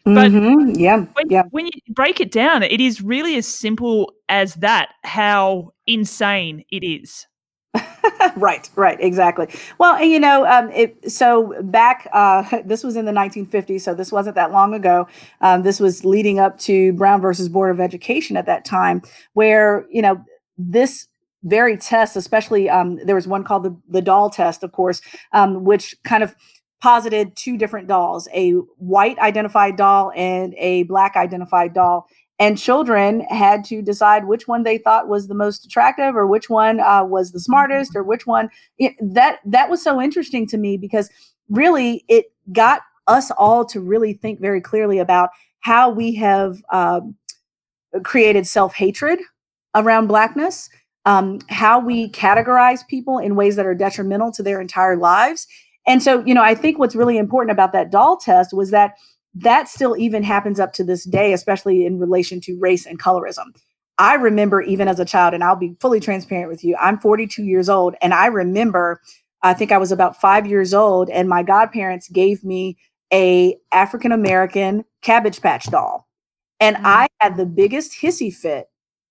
But 0.04 0.32
mm-hmm. 0.32 0.80
yeah, 0.80 1.04
when, 1.12 1.30
yeah. 1.30 1.42
when 1.50 1.66
you 1.66 1.72
break 1.90 2.20
it 2.20 2.30
down, 2.30 2.62
it 2.62 2.80
is 2.80 3.02
really 3.02 3.36
as 3.36 3.46
simple 3.46 4.12
as 4.28 4.54
that. 4.56 4.92
How 5.04 5.72
insane 5.86 6.64
it 6.70 6.84
is. 6.84 7.26
right, 8.36 8.68
right, 8.74 8.98
exactly. 9.00 9.46
Well, 9.78 10.02
you 10.02 10.18
know, 10.18 10.46
um, 10.46 10.70
it, 10.70 11.10
so 11.10 11.54
back, 11.62 12.08
uh, 12.12 12.62
this 12.64 12.82
was 12.82 12.96
in 12.96 13.04
the 13.04 13.12
1950s, 13.12 13.82
so 13.82 13.94
this 13.94 14.10
wasn't 14.10 14.36
that 14.36 14.52
long 14.52 14.74
ago. 14.74 15.06
Um, 15.40 15.62
this 15.62 15.78
was 15.78 16.04
leading 16.04 16.38
up 16.38 16.58
to 16.60 16.92
Brown 16.94 17.20
versus 17.20 17.48
Board 17.48 17.70
of 17.70 17.80
Education 17.80 18.36
at 18.36 18.46
that 18.46 18.64
time, 18.64 19.02
where 19.34 19.86
you 19.90 20.02
know 20.02 20.22
this 20.58 21.06
very 21.42 21.76
test, 21.76 22.16
especially 22.16 22.68
um, 22.68 22.98
there 23.04 23.14
was 23.14 23.28
one 23.28 23.44
called 23.44 23.64
the 23.64 23.76
the 23.88 24.02
doll 24.02 24.30
test, 24.30 24.62
of 24.62 24.72
course, 24.72 25.00
um, 25.32 25.64
which 25.64 25.94
kind 26.04 26.22
of 26.22 26.34
posited 26.80 27.36
two 27.36 27.56
different 27.56 27.88
dolls, 27.88 28.28
a 28.34 28.52
white 28.78 29.18
identified 29.18 29.76
doll 29.76 30.12
and 30.16 30.54
a 30.56 30.84
black 30.84 31.16
identified 31.16 31.74
doll. 31.74 32.06
And 32.38 32.56
children 32.56 33.20
had 33.28 33.64
to 33.66 33.82
decide 33.82 34.24
which 34.24 34.48
one 34.48 34.62
they 34.62 34.78
thought 34.78 35.08
was 35.08 35.28
the 35.28 35.34
most 35.34 35.66
attractive 35.66 36.16
or 36.16 36.26
which 36.26 36.48
one 36.48 36.80
uh, 36.80 37.04
was 37.04 37.32
the 37.32 37.40
smartest 37.40 37.94
or 37.94 38.02
which 38.02 38.26
one. 38.26 38.48
It, 38.78 38.94
that 39.00 39.40
that 39.44 39.68
was 39.68 39.82
so 39.82 40.00
interesting 40.00 40.46
to 40.48 40.56
me 40.56 40.78
because 40.78 41.10
really 41.50 42.04
it 42.08 42.32
got 42.52 42.80
us 43.06 43.30
all 43.32 43.64
to 43.66 43.80
really 43.80 44.14
think 44.14 44.40
very 44.40 44.60
clearly 44.60 44.98
about 44.98 45.30
how 45.60 45.90
we 45.90 46.14
have 46.14 46.62
um, 46.72 47.14
created 48.04 48.46
self-hatred 48.46 49.18
around 49.74 50.06
blackness 50.06 50.70
um, 51.06 51.40
how 51.48 51.78
we 51.78 52.10
categorize 52.10 52.86
people 52.86 53.18
in 53.18 53.34
ways 53.34 53.56
that 53.56 53.66
are 53.66 53.74
detrimental 53.74 54.32
to 54.32 54.42
their 54.42 54.60
entire 54.60 54.96
lives 54.96 55.46
and 55.86 56.02
so 56.02 56.24
you 56.24 56.34
know 56.34 56.42
i 56.42 56.54
think 56.54 56.78
what's 56.78 56.96
really 56.96 57.18
important 57.18 57.50
about 57.50 57.72
that 57.72 57.90
doll 57.90 58.16
test 58.16 58.52
was 58.52 58.70
that 58.70 58.94
that 59.34 59.68
still 59.68 59.96
even 59.96 60.22
happens 60.22 60.58
up 60.58 60.72
to 60.74 60.84
this 60.84 61.04
day, 61.04 61.32
especially 61.32 61.86
in 61.86 61.98
relation 61.98 62.40
to 62.42 62.58
race 62.58 62.86
and 62.86 63.00
colorism. 63.00 63.54
I 63.98 64.14
remember 64.14 64.62
even 64.62 64.88
as 64.88 64.98
a 64.98 65.04
child, 65.04 65.34
and 65.34 65.44
I'll 65.44 65.56
be 65.56 65.76
fully 65.80 66.00
transparent 66.00 66.48
with 66.48 66.64
you, 66.64 66.76
I'm 66.80 66.98
42 66.98 67.44
years 67.44 67.68
old, 67.68 67.94
and 68.00 68.14
I 68.14 68.26
remember 68.26 69.00
I 69.42 69.54
think 69.54 69.72
I 69.72 69.78
was 69.78 69.92
about 69.92 70.20
five 70.20 70.46
years 70.46 70.74
old, 70.74 71.08
and 71.10 71.28
my 71.28 71.42
godparents 71.42 72.08
gave 72.08 72.44
me 72.44 72.76
a 73.12 73.56
African 73.72 74.12
American 74.12 74.84
Cabbage 75.02 75.40
Patch 75.40 75.66
doll. 75.66 76.06
And 76.58 76.76
mm-hmm. 76.76 76.86
I 76.86 77.06
had 77.20 77.36
the 77.36 77.46
biggest 77.46 77.92
hissy 78.00 78.32
fit 78.32 78.66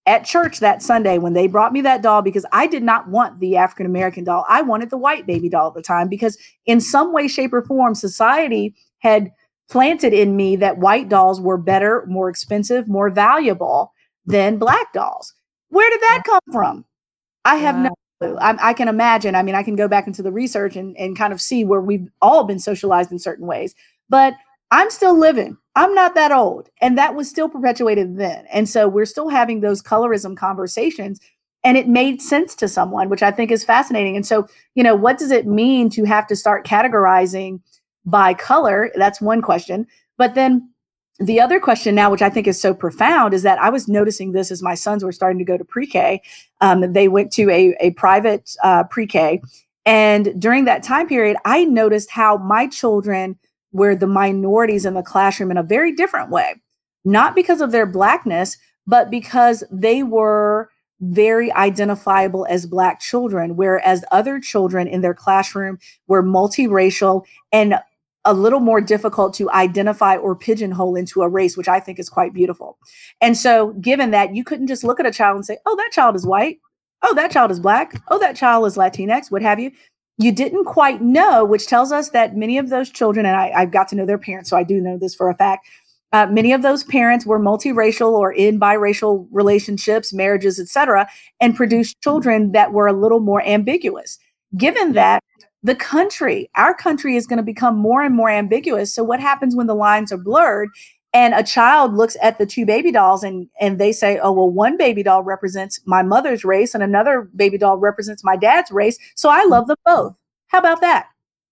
at 0.10 0.26
church 0.26 0.60
that 0.60 0.82
Sunday 0.82 1.20
when 1.20 1.34
they 1.34 1.46
brought 1.46 1.72
me 1.72 1.82
that 1.82 2.02
doll 2.02 2.24
because 2.24 2.44
I 2.52 2.66
did 2.66 2.82
not 2.82 3.08
want 3.08 3.40
the 3.40 3.56
African 3.56 3.86
American 3.86 4.24
doll. 4.24 4.44
I 4.50 4.64
wanted 4.64 4.90
the 4.90 4.98
white 4.98 5.28
baby 5.28 5.50
doll 5.50 5.68
at 5.68 5.76
the 5.76 5.84
time 5.84 6.10
because, 6.10 6.36
in 6.66 6.82
some 6.82 7.14
way, 7.14 7.28
shape, 7.28 7.54
or 7.54 7.62
form, 7.62 7.94
society 7.94 8.74
had 8.98 9.32
planted 9.70 10.12
in 10.12 10.36
me 10.36 10.56
that 10.56 10.80
white 10.80 11.10
dolls 11.10 11.40
were 11.40 11.58
better, 11.58 12.04
more 12.08 12.28
expensive, 12.28 12.90
more 12.90 13.12
valuable 13.12 13.94
than 14.26 14.58
black 14.58 14.92
dolls. 14.94 15.36
Where 15.70 15.90
did 15.92 16.02
that 16.02 16.24
come 16.26 16.40
from? 16.52 16.86
I 17.46 17.58
have 17.58 17.78
no 17.78 17.92
clue. 18.20 18.36
I, 18.38 18.70
I, 18.70 18.74
can 18.74 18.88
imagine. 18.88 19.36
I 19.36 19.44
mean, 19.44 19.54
I 19.54 19.62
can 19.62 19.76
go 19.76 19.88
back 19.88 20.08
into 20.08 20.24
the 20.24 20.32
research 20.32 20.76
and, 20.76 20.98
and 20.98 21.16
kind 21.16 21.32
of 21.32 21.40
see 21.40 21.64
where 21.64 21.82
we've 21.82 22.08
all 22.20 22.46
been 22.46 22.58
socialized 22.58 23.12
in 23.12 23.20
certain 23.20 23.46
ways. 23.46 23.76
But 24.10 24.34
I'm 24.72 24.90
still 24.92 25.18
living. 25.18 25.58
I'm 25.76 25.94
not 25.96 26.16
that 26.16 26.32
old. 26.32 26.70
And 26.82 26.98
that 26.98 27.16
was 27.16 27.30
still 27.30 27.50
perpetuated 27.50 28.18
then. 28.18 28.46
And 28.52 28.68
so 28.68 28.88
we're 28.88 29.06
still 29.06 29.30
having 29.30 29.62
those 29.62 29.82
colorism 29.82 30.36
conversations. 30.36 31.20
And 31.64 31.78
it 31.78 31.88
made 31.88 32.22
sense 32.22 32.56
to 32.56 32.68
someone, 32.68 33.10
which 33.10 33.24
I 33.24 33.32
think 33.32 33.52
is 33.52 33.64
fascinating. 33.64 34.16
And 34.16 34.26
so, 34.26 34.48
you 34.76 34.84
know, 34.84 34.96
what 34.96 35.18
does 35.18 35.32
it 35.32 35.48
mean 35.48 35.90
to 35.92 36.04
have 36.06 36.28
to 36.28 36.36
start 36.36 36.66
categorizing 36.66 37.62
by 38.06 38.34
color? 38.34 38.92
That's 38.96 39.20
one 39.20 39.42
question. 39.42 39.88
But 40.18 40.36
then 40.36 40.70
the 41.20 41.42
other 41.42 41.60
question 41.60 41.96
now, 41.96 42.12
which 42.12 42.22
I 42.22 42.30
think 42.30 42.48
is 42.48 42.62
so 42.62 42.74
profound, 42.74 43.34
is 43.34 43.44
that 43.44 43.60
I 43.60 43.70
was 43.70 43.88
noticing 43.88 44.32
this 44.32 44.52
as 44.52 44.62
my 44.62 44.74
sons 44.74 45.04
were 45.04 45.12
starting 45.12 45.40
to 45.40 45.46
go 45.46 45.58
to 45.58 45.66
pre 45.66 45.86
K. 45.86 46.22
Um, 46.62 46.94
they 46.94 47.10
went 47.10 47.32
to 47.34 47.50
a, 47.50 47.76
a 47.82 47.92
private 47.92 48.56
uh, 48.64 48.84
pre 48.86 49.06
K. 49.06 49.42
And 49.86 50.40
during 50.40 50.66
that 50.66 50.84
time 50.84 51.08
period, 51.08 51.36
I 51.44 51.66
noticed 51.66 52.10
how 52.12 52.38
my 52.38 52.68
children 52.68 53.38
were 53.72 53.96
the 53.96 54.08
minorities 54.08 54.86
in 54.86 54.94
the 54.94 55.04
classroom 55.04 55.52
in 55.52 55.58
a 55.58 55.64
very 55.64 55.94
different 55.94 56.30
way, 56.30 56.56
not 57.06 57.36
because 57.36 57.62
of 57.62 57.72
their 57.72 57.86
blackness, 57.86 58.58
but 58.88 59.12
because 59.12 59.64
they 59.72 60.04
were 60.04 60.70
very 61.02 61.52
identifiable 61.54 62.46
as 62.50 62.66
Black 62.66 63.00
children, 63.00 63.56
whereas 63.56 64.04
other 64.12 64.40
children 64.40 64.88
in 64.88 65.02
their 65.02 65.14
classroom 65.14 65.78
were 66.08 66.24
multiracial 66.24 67.24
and 67.52 67.76
a 68.26 68.34
little 68.34 68.60
more 68.60 68.82
difficult 68.82 69.34
to 69.34 69.50
identify 69.52 70.18
or 70.18 70.36
pigeonhole 70.36 70.96
into 70.96 71.22
a 71.22 71.30
race, 71.30 71.56
which 71.56 71.70
I 71.70 71.80
think 71.80 72.00
is 72.00 72.10
quite 72.10 72.34
beautiful. 72.34 72.78
And 73.22 73.38
so, 73.38 73.74
given 73.74 74.12
that, 74.12 74.36
you 74.36 74.44
couldn't 74.44 74.68
just 74.68 74.84
look 74.84 75.00
at 75.00 75.06
a 75.06 75.12
child 75.12 75.38
and 75.38 75.46
say, 75.46 75.58
oh, 75.66 75.76
that 75.78 75.92
child 75.94 76.16
is 76.16 76.26
white. 76.26 76.60
Oh, 77.02 77.16
that 77.16 77.32
child 77.32 77.50
is 77.50 77.62
black. 77.62 77.94
Oh, 78.10 78.20
that 78.20 78.36
child 78.36 78.66
is 78.68 78.76
Latinx, 78.76 79.32
what 79.32 79.42
have 79.42 79.60
you. 79.60 79.72
You 80.20 80.34
didn't 80.34 80.66
quite 80.66 81.02
know, 81.02 81.46
which 81.46 81.66
tells 81.66 81.94
us 81.94 82.10
that 82.10 82.36
many 82.36 82.58
of 82.58 82.70
those 82.70 82.90
children, 82.90 83.26
and 83.26 83.38
I, 83.38 83.58
have 83.58 83.72
got 83.72 83.88
to 83.88 83.96
know 83.96 84.06
their 84.06 84.18
parents, 84.18 84.50
so 84.50 84.58
I 84.58 84.64
do 84.64 84.82
know 84.82 84.98
this 84.98 85.16
for 85.16 85.30
a 85.30 85.34
fact. 85.34 85.66
Uh, 86.12 86.26
many 86.26 86.52
of 86.52 86.62
those 86.62 86.84
parents 86.84 87.26
were 87.26 87.40
multiracial 87.40 88.12
or 88.12 88.34
in 88.34 88.60
biracial 88.60 89.28
relationships, 89.32 90.12
marriages, 90.12 90.60
etc., 90.60 91.08
and 91.40 91.56
produced 91.56 92.02
children 92.02 92.52
that 92.52 92.74
were 92.74 92.88
a 92.88 92.94
little 92.94 93.22
more 93.22 93.42
ambiguous. 93.44 94.20
Given 94.58 94.92
that, 94.94 95.24
the 95.64 95.76
country, 95.76 96.50
our 96.56 96.74
country 96.74 97.16
is 97.16 97.26
going 97.26 97.38
to 97.38 97.44
become 97.44 97.78
more 97.78 98.02
and 98.02 98.16
more 98.16 98.30
ambiguous. 98.30 98.94
So 98.94 99.04
what 99.04 99.22
happens 99.22 99.56
when 99.56 99.68
the 99.68 99.76
lines 99.76 100.12
are 100.12 100.18
blurred 100.18 100.70
and 101.14 101.34
a 101.34 101.44
child 101.44 101.94
looks 101.94 102.16
at 102.22 102.38
the 102.38 102.46
two 102.46 102.66
baby 102.66 102.92
dolls 102.92 103.24
and 103.24 103.48
and 103.60 103.80
they 103.80 103.92
say, 103.92 104.20
"Oh, 104.20 104.32
well 104.32 104.50
one 104.50 104.78
baby 104.78 105.04
doll 105.04 105.24
represents 105.24 105.80
my 105.86 106.04
mother's 106.04 106.46
race 106.46 106.74
and 106.74 106.84
another 106.84 107.30
baby 107.36 107.58
doll 107.58 107.78
represents 107.78 108.24
my 108.24 108.36
dad's 108.36 108.72
race, 108.72 108.98
so 109.16 109.30
I 109.30 109.44
love 109.46 109.68
them 109.68 109.78
both." 109.86 110.16
How 110.48 110.60
about 110.60 110.82
that? 110.82 111.08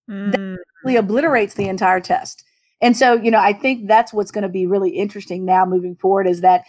Mm. 0.10 0.32
That 0.32 0.58
really 0.84 0.98
obliterates 0.98 1.54
the 1.54 1.68
entire 1.68 2.00
test. 2.00 2.44
And 2.82 2.96
so, 2.96 3.14
you 3.14 3.32
know, 3.32 3.40
I 3.40 3.54
think 3.54 3.88
that's 3.88 4.14
what's 4.14 4.32
going 4.32 4.44
to 4.44 4.50
be 4.50 4.68
really 4.68 4.92
interesting 4.92 5.46
now 5.46 5.66
moving 5.66 5.96
forward 5.96 6.28
is 6.28 6.42
that, 6.42 6.64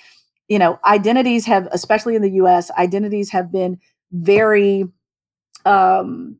you 0.48 0.58
know, 0.58 0.78
identities 0.84 1.44
have, 1.46 1.68
especially 1.70 2.16
in 2.16 2.22
the 2.22 2.32
US, 2.32 2.70
identities 2.72 3.30
have 3.30 3.52
been 3.52 3.78
very 4.12 4.84
um 5.66 6.36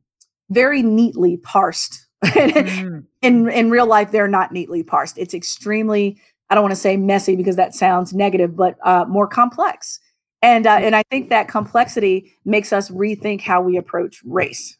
very 0.49 0.81
neatly 0.81 1.37
parsed. 1.37 2.07
mm. 2.25 3.05
in 3.21 3.49
in 3.49 3.69
real 3.69 3.85
life, 3.85 4.11
they're 4.11 4.27
not 4.27 4.51
neatly 4.51 4.83
parsed. 4.83 5.17
It's 5.17 5.33
extremely 5.33 6.19
I 6.49 6.55
don't 6.55 6.63
want 6.63 6.71
to 6.71 6.79
say 6.79 6.97
messy 6.97 7.35
because 7.35 7.55
that 7.57 7.75
sounds 7.75 8.13
negative, 8.13 8.55
but 8.55 8.75
uh, 8.83 9.05
more 9.07 9.27
complex. 9.27 9.99
And 10.41 10.65
uh, 10.65 10.79
and 10.81 10.95
I 10.95 11.03
think 11.11 11.29
that 11.29 11.47
complexity 11.47 12.33
makes 12.45 12.71
us 12.71 12.89
rethink 12.89 13.41
how 13.41 13.61
we 13.61 13.77
approach 13.77 14.21
race. 14.25 14.77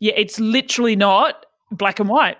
Yeah, 0.00 0.14
it's 0.16 0.40
literally 0.40 0.96
not 0.96 1.46
black 1.70 2.00
and 2.00 2.08
white. 2.08 2.38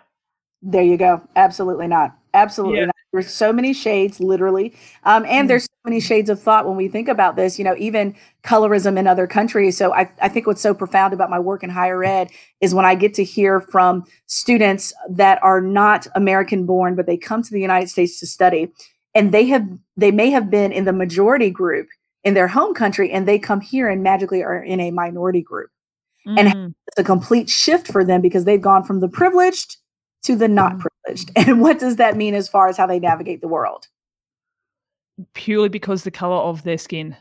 There 0.62 0.82
you 0.82 0.96
go. 0.96 1.22
Absolutely 1.36 1.86
not. 1.86 2.16
Absolutely 2.34 2.80
yeah. 2.80 2.90
There's 3.12 3.28
so 3.28 3.52
many 3.52 3.74
shades, 3.74 4.20
literally. 4.20 4.74
Um, 5.04 5.26
and 5.26 5.44
mm. 5.44 5.48
there's 5.48 5.64
so 5.64 5.70
many 5.84 6.00
shades 6.00 6.30
of 6.30 6.40
thought 6.40 6.66
when 6.66 6.76
we 6.76 6.88
think 6.88 7.08
about 7.08 7.36
this, 7.36 7.58
you 7.58 7.64
know, 7.64 7.74
even 7.76 8.16
colorism 8.42 8.98
in 8.98 9.06
other 9.06 9.26
countries. 9.26 9.76
So 9.76 9.92
I, 9.92 10.10
I 10.22 10.30
think 10.30 10.46
what's 10.46 10.62
so 10.62 10.72
profound 10.72 11.12
about 11.12 11.28
my 11.28 11.38
work 11.38 11.62
in 11.62 11.68
higher 11.68 12.02
ed 12.02 12.30
is 12.62 12.74
when 12.74 12.86
I 12.86 12.94
get 12.94 13.12
to 13.14 13.24
hear 13.24 13.60
from 13.60 14.04
students 14.26 14.94
that 15.10 15.42
are 15.42 15.60
not 15.60 16.06
American 16.14 16.64
born, 16.64 16.94
but 16.94 17.06
they 17.06 17.18
come 17.18 17.42
to 17.42 17.50
the 17.50 17.60
United 17.60 17.90
States 17.90 18.18
to 18.20 18.26
study. 18.26 18.72
and 19.14 19.30
they 19.30 19.44
have 19.44 19.68
they 19.94 20.10
may 20.10 20.30
have 20.30 20.50
been 20.50 20.72
in 20.72 20.86
the 20.86 20.92
majority 20.92 21.50
group 21.50 21.88
in 22.24 22.32
their 22.32 22.48
home 22.48 22.72
country 22.72 23.10
and 23.12 23.28
they 23.28 23.38
come 23.38 23.60
here 23.60 23.90
and 23.90 24.02
magically 24.02 24.42
are 24.42 24.62
in 24.62 24.80
a 24.80 24.90
minority 24.90 25.42
group 25.42 25.68
mm. 26.26 26.38
and 26.38 26.74
it's 26.86 26.98
a 26.98 27.04
complete 27.04 27.50
shift 27.50 27.88
for 27.88 28.04
them 28.04 28.22
because 28.22 28.44
they've 28.44 28.62
gone 28.62 28.82
from 28.82 29.00
the 29.00 29.08
privileged 29.08 29.76
to 30.22 30.36
the 30.36 30.48
not 30.48 30.76
mm. 30.76 30.86
privileged 31.04 31.30
and 31.36 31.60
what 31.60 31.78
does 31.78 31.96
that 31.96 32.16
mean 32.16 32.34
as 32.34 32.48
far 32.48 32.68
as 32.68 32.76
how 32.76 32.86
they 32.86 32.98
navigate 32.98 33.40
the 33.40 33.48
world 33.48 33.88
purely 35.34 35.68
because 35.68 36.04
the 36.04 36.10
color 36.10 36.36
of 36.36 36.62
their 36.62 36.78
skin 36.78 37.16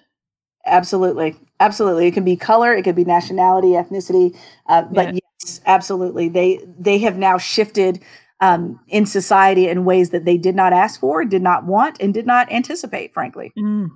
absolutely 0.65 1.35
absolutely 1.59 2.07
it 2.07 2.13
can 2.13 2.23
be 2.23 2.35
color 2.35 2.73
it 2.73 2.83
could 2.83 2.95
be 2.95 3.03
nationality 3.03 3.69
ethnicity 3.69 4.35
uh, 4.67 4.83
but 4.83 5.13
yeah. 5.13 5.19
yes 5.41 5.61
absolutely 5.65 6.29
they 6.29 6.59
they 6.79 6.99
have 6.99 7.17
now 7.17 7.37
shifted 7.37 7.99
um, 8.41 8.79
in 8.87 9.05
society 9.05 9.67
in 9.67 9.85
ways 9.85 10.09
that 10.09 10.25
they 10.25 10.37
did 10.37 10.55
not 10.55 10.73
ask 10.73 10.99
for, 10.99 11.23
did 11.23 11.43
not 11.43 11.65
want, 11.65 12.01
and 12.01 12.13
did 12.13 12.25
not 12.25 12.51
anticipate, 12.51 13.13
frankly. 13.13 13.53
Mm. 13.57 13.91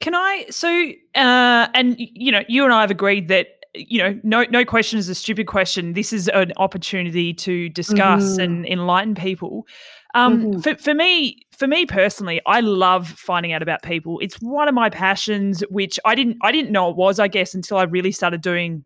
Can 0.00 0.14
I? 0.14 0.46
So, 0.50 0.68
uh, 1.16 1.68
and 1.74 1.96
you 1.98 2.30
know, 2.30 2.44
you 2.48 2.64
and 2.64 2.72
I 2.72 2.80
have 2.80 2.92
agreed 2.92 3.28
that 3.28 3.57
you 3.78 3.98
know, 3.98 4.18
no, 4.22 4.44
no 4.50 4.64
question 4.64 4.98
is 4.98 5.08
a 5.08 5.14
stupid 5.14 5.46
question. 5.46 5.92
This 5.92 6.12
is 6.12 6.28
an 6.28 6.52
opportunity 6.56 7.32
to 7.34 7.68
discuss 7.68 8.24
mm-hmm. 8.24 8.40
and 8.40 8.66
enlighten 8.66 9.14
people. 9.14 9.66
Um, 10.14 10.42
mm-hmm. 10.42 10.60
for, 10.60 10.74
for 10.76 10.94
me, 10.94 11.42
for 11.56 11.66
me 11.66 11.86
personally, 11.86 12.40
I 12.46 12.60
love 12.60 13.08
finding 13.08 13.52
out 13.52 13.62
about 13.62 13.82
people. 13.82 14.18
It's 14.20 14.36
one 14.36 14.68
of 14.68 14.74
my 14.74 14.90
passions, 14.90 15.62
which 15.70 15.98
I 16.04 16.14
didn't, 16.14 16.38
I 16.42 16.52
didn't 16.52 16.72
know 16.72 16.90
it 16.90 16.96
was, 16.96 17.18
I 17.18 17.28
guess, 17.28 17.54
until 17.54 17.76
I 17.76 17.84
really 17.84 18.12
started 18.12 18.40
doing 18.40 18.84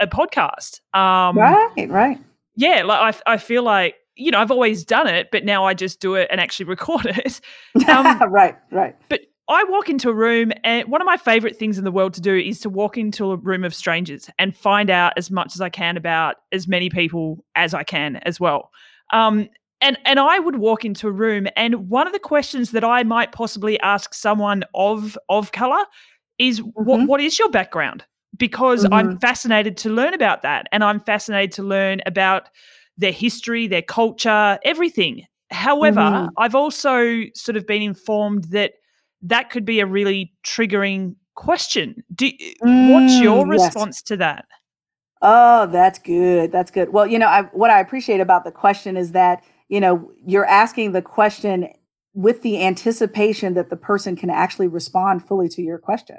a 0.00 0.06
podcast. 0.06 0.80
Um, 0.94 1.38
right, 1.38 1.88
right. 1.88 2.18
Yeah, 2.56 2.82
like 2.82 3.16
I, 3.26 3.34
I 3.34 3.36
feel 3.36 3.62
like 3.62 3.94
you 4.18 4.32
know, 4.32 4.40
I've 4.40 4.50
always 4.50 4.84
done 4.84 5.06
it, 5.06 5.28
but 5.30 5.44
now 5.44 5.64
I 5.64 5.74
just 5.74 6.00
do 6.00 6.16
it 6.16 6.28
and 6.30 6.40
actually 6.40 6.66
record 6.68 7.06
it. 7.06 7.40
Um, 7.88 8.32
right, 8.32 8.56
right. 8.70 8.96
But 9.08 9.20
I 9.48 9.64
walk 9.64 9.88
into 9.88 10.10
a 10.10 10.14
room, 10.14 10.52
and 10.62 10.88
one 10.88 11.00
of 11.00 11.06
my 11.06 11.16
favorite 11.16 11.56
things 11.56 11.78
in 11.78 11.84
the 11.84 11.90
world 11.90 12.12
to 12.14 12.20
do 12.20 12.36
is 12.36 12.60
to 12.60 12.68
walk 12.68 12.98
into 12.98 13.32
a 13.32 13.36
room 13.36 13.64
of 13.64 13.74
strangers 13.74 14.28
and 14.38 14.54
find 14.54 14.90
out 14.90 15.14
as 15.16 15.30
much 15.30 15.54
as 15.54 15.60
I 15.62 15.70
can 15.70 15.96
about 15.96 16.36
as 16.52 16.68
many 16.68 16.90
people 16.90 17.44
as 17.54 17.72
I 17.72 17.82
can 17.82 18.16
as 18.16 18.38
well. 18.38 18.70
Um, 19.10 19.48
and 19.80 19.96
and 20.04 20.18
I 20.18 20.38
would 20.38 20.56
walk 20.56 20.84
into 20.84 21.08
a 21.08 21.12
room, 21.12 21.46
and 21.56 21.88
one 21.88 22.06
of 22.06 22.12
the 22.12 22.18
questions 22.18 22.72
that 22.72 22.84
I 22.84 23.04
might 23.04 23.32
possibly 23.32 23.80
ask 23.80 24.12
someone 24.12 24.64
of 24.74 25.16
of 25.28 25.52
color 25.52 25.84
is, 26.38 26.60
mm-hmm. 26.60 26.84
"What 26.84 27.06
what 27.06 27.20
is 27.20 27.38
your 27.38 27.48
background?" 27.48 28.04
Because 28.36 28.84
mm-hmm. 28.84 28.92
I'm 28.92 29.18
fascinated 29.18 29.78
to 29.78 29.90
learn 29.90 30.12
about 30.12 30.42
that, 30.42 30.66
and 30.72 30.84
I'm 30.84 31.00
fascinated 31.00 31.52
to 31.52 31.62
learn 31.62 32.02
about 32.04 32.48
their 32.98 33.12
history, 33.12 33.66
their 33.66 33.82
culture, 33.82 34.58
everything. 34.64 35.24
However, 35.50 36.00
mm-hmm. 36.00 36.28
I've 36.36 36.54
also 36.54 37.22
sort 37.34 37.56
of 37.56 37.66
been 37.66 37.80
informed 37.80 38.44
that 38.50 38.72
that 39.22 39.50
could 39.50 39.64
be 39.64 39.80
a 39.80 39.86
really 39.86 40.32
triggering 40.46 41.16
question. 41.34 42.02
Do, 42.14 42.30
mm, 42.30 42.92
what's 42.92 43.18
your 43.20 43.46
response 43.46 43.98
yes. 43.98 44.02
to 44.02 44.16
that? 44.18 44.46
Oh, 45.20 45.66
that's 45.66 45.98
good. 45.98 46.52
That's 46.52 46.70
good. 46.70 46.92
Well, 46.92 47.06
you 47.06 47.18
know, 47.18 47.26
I, 47.26 47.42
what 47.52 47.70
I 47.70 47.80
appreciate 47.80 48.20
about 48.20 48.44
the 48.44 48.52
question 48.52 48.96
is 48.96 49.12
that, 49.12 49.42
you 49.68 49.80
know, 49.80 50.10
you're 50.24 50.46
asking 50.46 50.92
the 50.92 51.02
question 51.02 51.68
with 52.14 52.42
the 52.42 52.64
anticipation 52.64 53.54
that 53.54 53.70
the 53.70 53.76
person 53.76 54.16
can 54.16 54.30
actually 54.30 54.68
respond 54.68 55.26
fully 55.26 55.48
to 55.48 55.62
your 55.62 55.78
question. 55.78 56.18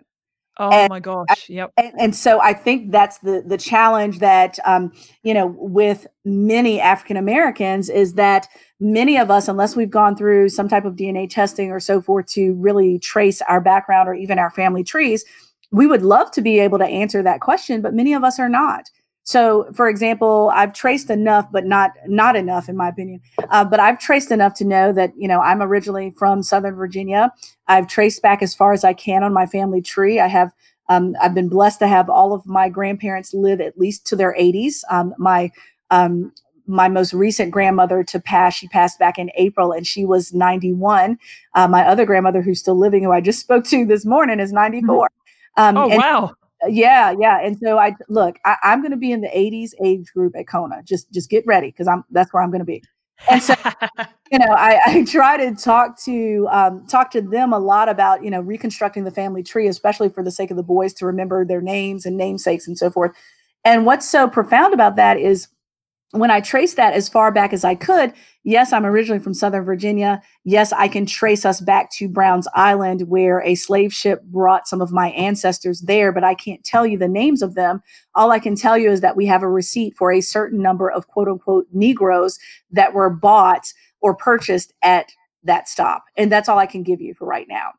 Oh 0.60 0.70
and, 0.72 0.90
my 0.90 1.00
gosh! 1.00 1.50
Yep. 1.50 1.72
And, 1.78 1.94
and, 1.98 2.16
so 2.16 2.42
I 2.42 2.54
think 2.54 2.92
that's 2.92 3.20
the 3.20 3.42
the 3.46 3.58
challenge 3.58 4.20
that 4.20 4.60
um, 4.66 4.92
you 5.24 5.34
know 5.34 5.56
with 5.58 6.06
many 6.26 6.82
African 6.82 7.16
Americans 7.16 7.90
is 7.90 8.16
that 8.16 8.48
many 8.80 9.18
of 9.18 9.32
us, 9.32 9.48
unless 9.48 9.78
we've 9.78 9.90
gone 9.90 10.18
through 10.18 10.50
some 10.50 10.68
type 10.68 10.84
of 10.84 10.98
DNA 10.98 11.30
testing 11.30 11.72
or 11.72 11.80
so 11.80 12.02
forth 12.02 12.26
to 12.34 12.54
really 12.56 13.00
trace 13.00 13.42
our 13.44 13.62
background 13.62 14.10
or 14.10 14.14
even 14.14 14.38
our 14.38 14.50
family 14.52 14.84
trees, 14.84 15.24
we 15.72 15.88
would 15.88 16.02
love 16.02 16.30
to 16.32 16.42
be 16.42 16.60
able 16.60 16.78
to 16.78 16.86
answer 16.86 17.24
that 17.24 17.40
question, 17.40 17.82
but 17.82 17.94
many 17.94 18.14
of 18.14 18.26
us 18.26 18.38
are 18.38 18.50
not. 18.50 18.90
So, 19.30 19.70
for 19.76 19.88
example, 19.88 20.52
I've 20.56 20.74
traced 20.74 21.12
enough, 21.12 21.46
but 21.52 21.64
not 21.64 21.92
not 22.08 22.36
enough, 22.36 22.68
in 22.68 22.76
my 22.76 22.88
opinion. 22.88 23.22
Uh, 23.52 23.64
but 23.64 23.80
I've 23.80 24.00
traced 24.00 24.32
enough 24.32 24.56
to 24.56 24.66
know 24.66 24.92
that 24.92 25.14
you 25.16 25.28
know 25.28 25.40
I'm 25.40 25.62
originally 25.62 26.10
from 26.18 26.42
Southern 26.42 26.74
Virginia. 26.74 27.32
I've 27.68 27.88
traced 27.88 28.24
back 28.24 28.42
as 28.42 28.56
far 28.56 28.74
as 28.74 28.84
I 28.84 28.94
can 28.94 29.22
on 29.22 29.32
my 29.32 29.46
family 29.46 29.84
tree. 29.84 30.20
I 30.20 30.26
have 30.26 30.52
um, 30.90 31.16
I've 31.22 31.36
been 31.36 31.48
blessed 31.48 31.78
to 31.78 31.88
have 31.88 32.10
all 32.10 32.34
of 32.34 32.48
my 32.48 32.70
grandparents 32.70 33.32
live 33.32 33.62
at 33.62 33.78
least 33.78 34.08
to 34.08 34.16
their 34.16 34.34
80s. 34.34 34.78
Um, 34.90 35.14
my 35.20 35.52
um, 35.92 36.34
my 36.66 36.88
most 36.88 37.14
recent 37.14 37.52
grandmother 37.52 38.04
to 38.06 38.20
pass, 38.20 38.56
she 38.56 38.68
passed 38.68 38.98
back 38.98 39.20
in 39.20 39.30
April 39.36 39.72
and 39.72 39.86
she 39.86 40.06
was 40.06 40.34
91. 40.34 41.20
Uh, 41.54 41.68
my 41.68 41.86
other 41.86 42.04
grandmother, 42.04 42.42
who's 42.42 42.60
still 42.60 42.80
living, 42.80 43.04
who 43.04 43.12
I 43.12 43.22
just 43.22 43.40
spoke 43.46 43.66
to 43.66 43.86
this 43.86 44.06
morning, 44.06 44.40
is 44.40 44.52
94. 44.52 45.08
Um, 45.58 45.76
oh, 45.76 45.88
wow. 45.88 46.36
Yeah, 46.68 47.16
yeah. 47.18 47.40
And 47.42 47.58
so 47.58 47.78
I 47.78 47.96
look, 48.10 48.38
I, 48.46 48.58
am 48.64 48.82
going 48.82 48.92
to 48.92 48.98
be 48.98 49.12
in 49.12 49.22
the 49.22 49.30
80s 49.30 49.72
age 49.84 50.12
group 50.14 50.36
at 50.38 50.48
Kona. 50.48 50.84
Just 50.84 51.12
just 51.12 51.30
get 51.30 51.46
ready 51.48 51.68
because 51.68 51.88
I'm 51.88 52.04
that's 52.12 52.34
where 52.34 52.44
I'm 52.44 52.52
going 52.52 52.60
to 52.60 52.66
be. 52.66 52.84
And 53.30 53.42
so, 53.42 53.54
you 54.32 54.40
know, 54.40 54.52
I, 54.52 54.80
I 54.86 55.04
try 55.06 55.38
to 55.38 55.56
talk 55.56 56.00
to 56.04 56.48
um, 56.52 56.86
talk 56.88 57.12
to 57.12 57.22
them 57.22 57.54
a 57.54 57.60
lot 57.60 57.88
about 57.88 58.24
you 58.24 58.30
know 58.30 58.42
reconstructing 58.42 59.06
the 59.06 59.12
family 59.12 59.44
tree, 59.44 59.68
especially 59.68 60.10
for 60.10 60.24
the 60.24 60.32
sake 60.32 60.52
of 60.52 60.58
the 60.58 60.64
boys 60.64 60.94
to 60.96 61.06
remember 61.06 61.46
their 61.46 61.62
names 61.62 62.06
and 62.06 62.18
namesakes 62.18 62.68
and 62.68 62.78
so 62.78 62.90
forth. 62.90 63.12
And 63.64 63.86
what's 63.86 64.10
so 64.10 64.28
profound 64.28 64.74
about 64.74 64.96
that 64.98 65.18
is 65.18 65.48
when 66.12 66.32
I 66.32 66.42
trace 66.42 66.74
that 66.74 66.94
as 66.94 67.08
far 67.08 67.32
back 67.32 67.54
as 67.54 67.64
I 67.64 67.76
could, 67.76 68.14
yes, 68.44 68.74
I'm 68.74 68.86
originally 68.86 69.22
from 69.22 69.36
Southern 69.36 69.64
Virginia. 69.64 70.22
Yes, 70.44 70.74
I 70.74 70.88
can 70.88 71.06
trace 71.06 71.46
us 71.46 71.62
back 71.62 71.92
to 71.94 72.10
Browns 72.10 72.48
Island, 72.56 73.04
where 73.08 73.42
a 73.42 73.54
slave 73.54 73.94
ship 73.94 74.24
brought 74.24 74.68
some 74.68 74.82
of 74.82 74.92
my 74.92 75.10
ancestors 75.12 75.82
there, 75.82 76.12
but 76.12 76.24
I 76.24 76.34
can't 76.34 76.64
tell 76.64 76.86
you 76.86 76.98
the 76.98 77.08
names 77.08 77.44
of 77.44 77.54
them. 77.54 77.84
All 78.16 78.32
I 78.32 78.40
can 78.40 78.56
tell 78.56 78.78
you 78.78 78.90
is 78.90 79.02
that 79.02 79.16
we 79.16 79.28
have 79.28 79.44
a 79.44 79.50
receipt 79.50 79.96
for 79.96 80.12
a 80.12 80.22
certain 80.22 80.62
number 80.62 80.90
of 80.90 81.08
quote 81.08 81.28
unquote 81.28 81.68
Negroes 81.72 82.40
that 82.72 82.94
were 82.94 83.12
bought 83.12 83.72
or 84.02 84.16
purchased 84.16 84.74
at 84.82 85.12
that 85.44 85.70
stop. 85.70 86.06
And 86.18 86.32
that's 86.32 86.50
all 86.50 86.58
I 86.58 86.66
can 86.66 86.82
give 86.82 87.02
you 87.02 87.14
for 87.14 87.26
right 87.26 87.48
now. 87.48 87.72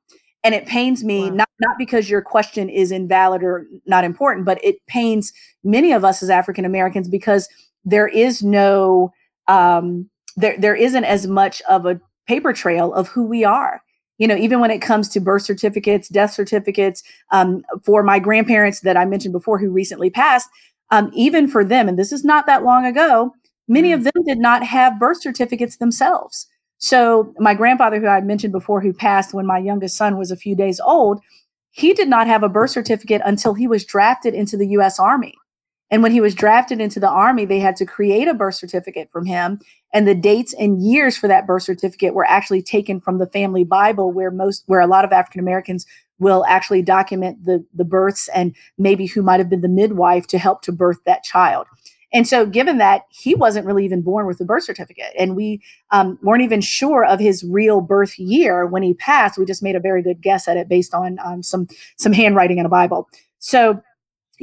And 0.42 0.54
it 0.54 0.66
pains 0.66 1.04
me, 1.04 1.28
wow. 1.28 1.36
not, 1.36 1.48
not 1.60 1.78
because 1.78 2.08
your 2.08 2.22
question 2.22 2.70
is 2.70 2.92
invalid 2.92 3.42
or 3.42 3.66
not 3.86 4.04
important, 4.04 4.46
but 4.46 4.62
it 4.64 4.76
pains 4.86 5.32
many 5.64 5.92
of 5.92 6.04
us 6.04 6.22
as 6.22 6.30
African 6.30 6.64
Americans 6.64 7.08
because 7.08 7.48
there 7.84 8.08
is 8.08 8.42
no 8.42 9.12
um, 9.48 10.08
there 10.36 10.56
there 10.58 10.74
isn't 10.74 11.04
as 11.04 11.26
much 11.26 11.62
of 11.68 11.86
a 11.86 12.00
paper 12.26 12.52
trail 12.52 12.92
of 12.92 13.08
who 13.08 13.24
we 13.24 13.44
are. 13.44 13.82
You 14.18 14.28
know 14.28 14.36
even 14.36 14.60
when 14.60 14.70
it 14.70 14.82
comes 14.82 15.08
to 15.10 15.20
birth 15.20 15.42
certificates 15.42 16.08
death 16.08 16.32
certificates 16.32 17.02
um, 17.32 17.62
for 17.84 18.02
my 18.02 18.18
grandparents 18.18 18.80
that 18.80 18.98
i 18.98 19.06
mentioned 19.06 19.32
before 19.32 19.58
who 19.58 19.70
recently 19.70 20.10
passed 20.10 20.46
um, 20.90 21.10
even 21.14 21.48
for 21.48 21.64
them 21.64 21.88
and 21.88 21.98
this 21.98 22.12
is 22.12 22.22
not 22.22 22.44
that 22.44 22.62
long 22.62 22.84
ago 22.84 23.32
many 23.66 23.92
of 23.92 24.00
mm. 24.00 24.04
them 24.12 24.24
did 24.26 24.38
not 24.38 24.62
have 24.62 24.98
birth 24.98 25.22
certificates 25.22 25.76
themselves. 25.76 26.46
So 26.78 27.32
my 27.38 27.54
grandfather 27.54 27.98
who 27.98 28.08
i 28.08 28.20
mentioned 28.20 28.52
before 28.52 28.82
who 28.82 28.92
passed 28.92 29.32
when 29.32 29.46
my 29.46 29.58
youngest 29.58 29.96
son 29.96 30.18
was 30.18 30.30
a 30.30 30.36
few 30.36 30.54
days 30.54 30.80
old 30.80 31.20
he 31.70 31.94
did 31.94 32.08
not 32.08 32.26
have 32.26 32.42
a 32.42 32.48
birth 32.48 32.70
certificate 32.70 33.22
until 33.24 33.54
he 33.54 33.68
was 33.68 33.84
drafted 33.84 34.34
into 34.34 34.56
the 34.56 34.66
us 34.66 34.98
army 34.98 35.34
and 35.90 36.02
when 36.02 36.12
he 36.12 36.20
was 36.20 36.34
drafted 36.34 36.80
into 36.80 37.00
the 37.00 37.08
army, 37.08 37.44
they 37.44 37.58
had 37.58 37.76
to 37.76 37.86
create 37.86 38.28
a 38.28 38.34
birth 38.34 38.54
certificate 38.54 39.10
from 39.10 39.26
him. 39.26 39.60
And 39.92 40.06
the 40.06 40.14
dates 40.14 40.54
and 40.54 40.80
years 40.80 41.16
for 41.16 41.26
that 41.26 41.46
birth 41.46 41.64
certificate 41.64 42.14
were 42.14 42.26
actually 42.26 42.62
taken 42.62 43.00
from 43.00 43.18
the 43.18 43.26
family 43.26 43.64
Bible, 43.64 44.12
where 44.12 44.30
most, 44.30 44.62
where 44.66 44.80
a 44.80 44.86
lot 44.86 45.04
of 45.04 45.12
African 45.12 45.40
Americans 45.40 45.86
will 46.20 46.44
actually 46.46 46.82
document 46.82 47.44
the, 47.44 47.64
the 47.74 47.84
births 47.84 48.28
and 48.34 48.54
maybe 48.78 49.06
who 49.06 49.22
might 49.22 49.40
have 49.40 49.50
been 49.50 49.62
the 49.62 49.68
midwife 49.68 50.26
to 50.28 50.38
help 50.38 50.62
to 50.62 50.72
birth 50.72 50.98
that 51.06 51.24
child. 51.24 51.66
And 52.12 52.26
so, 52.26 52.44
given 52.44 52.78
that 52.78 53.02
he 53.10 53.36
wasn't 53.36 53.66
really 53.66 53.84
even 53.84 54.02
born 54.02 54.26
with 54.26 54.40
a 54.40 54.44
birth 54.44 54.64
certificate, 54.64 55.12
and 55.16 55.36
we 55.36 55.62
um, 55.92 56.18
weren't 56.22 56.42
even 56.42 56.60
sure 56.60 57.04
of 57.04 57.20
his 57.20 57.44
real 57.44 57.80
birth 57.80 58.18
year 58.18 58.66
when 58.66 58.82
he 58.82 58.94
passed, 58.94 59.38
we 59.38 59.44
just 59.44 59.62
made 59.62 59.76
a 59.76 59.80
very 59.80 60.02
good 60.02 60.20
guess 60.20 60.48
at 60.48 60.56
it 60.56 60.68
based 60.68 60.92
on 60.92 61.18
um, 61.24 61.42
some 61.44 61.68
some 61.96 62.12
handwriting 62.12 62.58
in 62.58 62.66
a 62.66 62.68
Bible. 62.68 63.08
So 63.38 63.80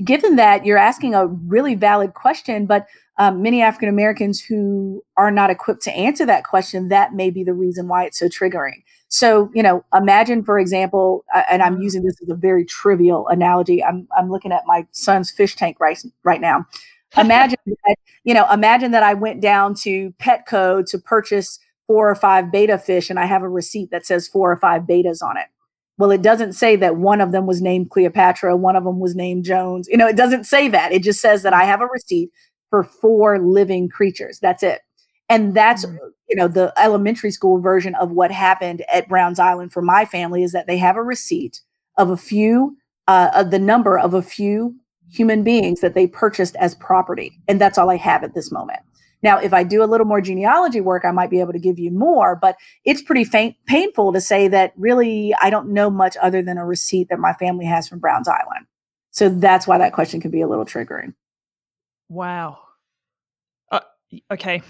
given 0.04 0.36
that 0.36 0.66
you're 0.66 0.78
asking 0.78 1.16
a 1.16 1.28
really 1.28 1.76
valid 1.76 2.14
question, 2.14 2.66
but 2.66 2.88
um, 3.18 3.42
many 3.42 3.62
African 3.62 3.90
Americans 3.90 4.40
who 4.42 5.04
are 5.18 5.32
not 5.32 5.50
equipped 5.50 5.82
to 5.84 5.92
answer 5.92 6.26
that 6.26 6.44
question, 6.44 6.90
that 6.90 7.14
may 7.14 7.32
be 7.32 7.44
the 7.44 7.54
reason 7.54 7.88
why 7.88 8.06
it's 8.06 8.20
so 8.20 8.28
triggering. 8.28 8.84
So, 9.10 9.50
you 9.54 9.64
know, 9.64 9.84
imagine, 9.94 10.44
for 10.44 10.60
example, 10.60 11.26
uh, 11.34 11.44
and 11.50 11.64
I'm 11.64 11.82
using 11.82 12.04
this 12.04 12.16
as 12.22 12.30
a 12.30 12.36
very 12.36 12.64
trivial 12.66 13.28
analogy. 13.30 13.84
I'm, 13.84 14.08
I'm 14.16 14.30
looking 14.30 14.52
at 14.52 14.64
my 14.66 14.86
son's 14.92 15.32
fish 15.32 15.56
tank 15.56 15.78
right, 15.80 15.98
right 16.24 16.42
now. 16.42 16.66
Imagine 17.18 17.58
that, 17.66 17.96
you 18.26 18.34
know, 18.34 18.46
imagine 18.52 18.92
that 18.92 19.02
I 19.02 19.14
went 19.14 19.42
down 19.42 19.74
to 19.76 20.14
Petco 20.20 20.86
to 20.88 20.98
purchase 21.00 21.58
four 21.88 22.10
or 22.10 22.16
five 22.16 22.52
betta 22.52 22.78
fish 22.78 23.10
and 23.10 23.18
I 23.18 23.26
have 23.26 23.44
a 23.44 23.50
receipt 23.50 23.92
that 23.92 24.06
says 24.06 24.28
four 24.28 24.52
or 24.52 24.58
five 24.58 24.82
bettas 24.84 25.24
on 25.24 25.38
it. 25.38 25.46
Well, 25.98 26.12
it 26.12 26.22
doesn't 26.22 26.54
say 26.54 26.76
that 26.76 26.98
one 26.98 27.22
of 27.22 27.32
them 27.32 27.48
was 27.48 27.62
named 27.62 27.90
Cleopatra, 27.90 28.56
one 28.56 28.76
of 28.76 28.84
them 28.84 29.00
was 29.00 29.16
named 29.16 29.46
Jones. 29.46 29.88
You 29.90 29.98
know, 29.98 30.08
it 30.08 30.16
doesn't 30.16 30.44
say 30.44 30.68
that. 30.70 30.92
It 30.92 31.04
just 31.04 31.22
says 31.22 31.44
that 31.44 31.54
I 31.54 31.64
have 31.64 31.82
a 31.82 31.88
receipt 31.88 32.30
for 32.70 32.84
four 32.84 33.40
living 33.40 33.90
creatures. 33.90 34.40
That's 34.40 34.62
it. 34.64 34.82
And 35.30 35.54
that's, 35.56 35.86
mm-hmm. 35.86 35.98
you 36.30 36.36
know 36.36 36.48
the 36.48 36.74
elementary 36.78 37.32
school 37.32 37.60
version 37.60 37.96
of 37.96 38.12
what 38.12 38.32
happened 38.32 38.84
at 38.94 39.10
Browns 39.10 39.40
Island 39.40 39.74
for 39.74 39.82
my 39.82 40.06
family 40.06 40.44
is 40.44 40.52
that 40.52 40.68
they 40.68 40.78
have 40.78 40.98
a 40.98 41.04
receipt 41.04 41.62
of 41.98 42.10
a 42.10 42.18
few 42.18 42.78
uh, 43.08 43.32
of 43.34 43.52
the 43.52 43.60
number 43.60 43.98
of 43.98 44.14
a 44.14 44.22
few 44.22 44.76
human 45.10 45.44
beings 45.44 45.80
that 45.80 45.96
they 45.96 46.06
purchased 46.06 46.56
as 46.58 46.76
property, 46.76 47.40
and 47.48 47.60
that's 47.60 47.78
all 47.78 47.90
I 47.90 47.96
have 47.96 48.24
at 48.24 48.36
this 48.36 48.52
moment. 48.52 48.80
Now, 49.24 49.40
if 49.40 49.54
I 49.54 49.64
do 49.64 49.84
a 49.84 49.86
little 49.86 50.06
more 50.06 50.22
genealogy 50.22 50.82
work, 50.82 51.04
I 51.04 51.12
might 51.12 51.30
be 51.30 51.40
able 51.40 51.54
to 51.54 51.60
give 51.60 51.80
you 51.80 51.92
more, 51.92 52.36
but 52.36 52.56
it's 52.86 53.02
pretty 53.02 53.24
faint, 53.24 53.56
painful 53.66 54.14
to 54.14 54.22
say 54.22 54.48
that 54.48 54.74
really 54.78 55.34
I 55.42 55.50
don't 55.50 55.70
know 55.70 55.90
much 55.90 56.16
other 56.22 56.42
than 56.42 56.58
a 56.58 56.66
receipt 56.66 57.10
that 57.10 57.20
my 57.20 57.34
family 57.34 57.66
has 57.66 57.88
from 57.88 58.00
Browns 58.00 58.28
Island. 58.28 58.68
So 59.12 59.30
that's 59.30 59.66
why 59.66 59.80
that 59.80 59.94
question 59.94 60.22
can 60.22 60.30
be 60.30 60.42
a 60.42 60.48
little 60.48 60.66
triggering. 60.66 61.14
Wow. 62.10 62.60
Uh, 63.72 63.80
okay. 64.32 64.62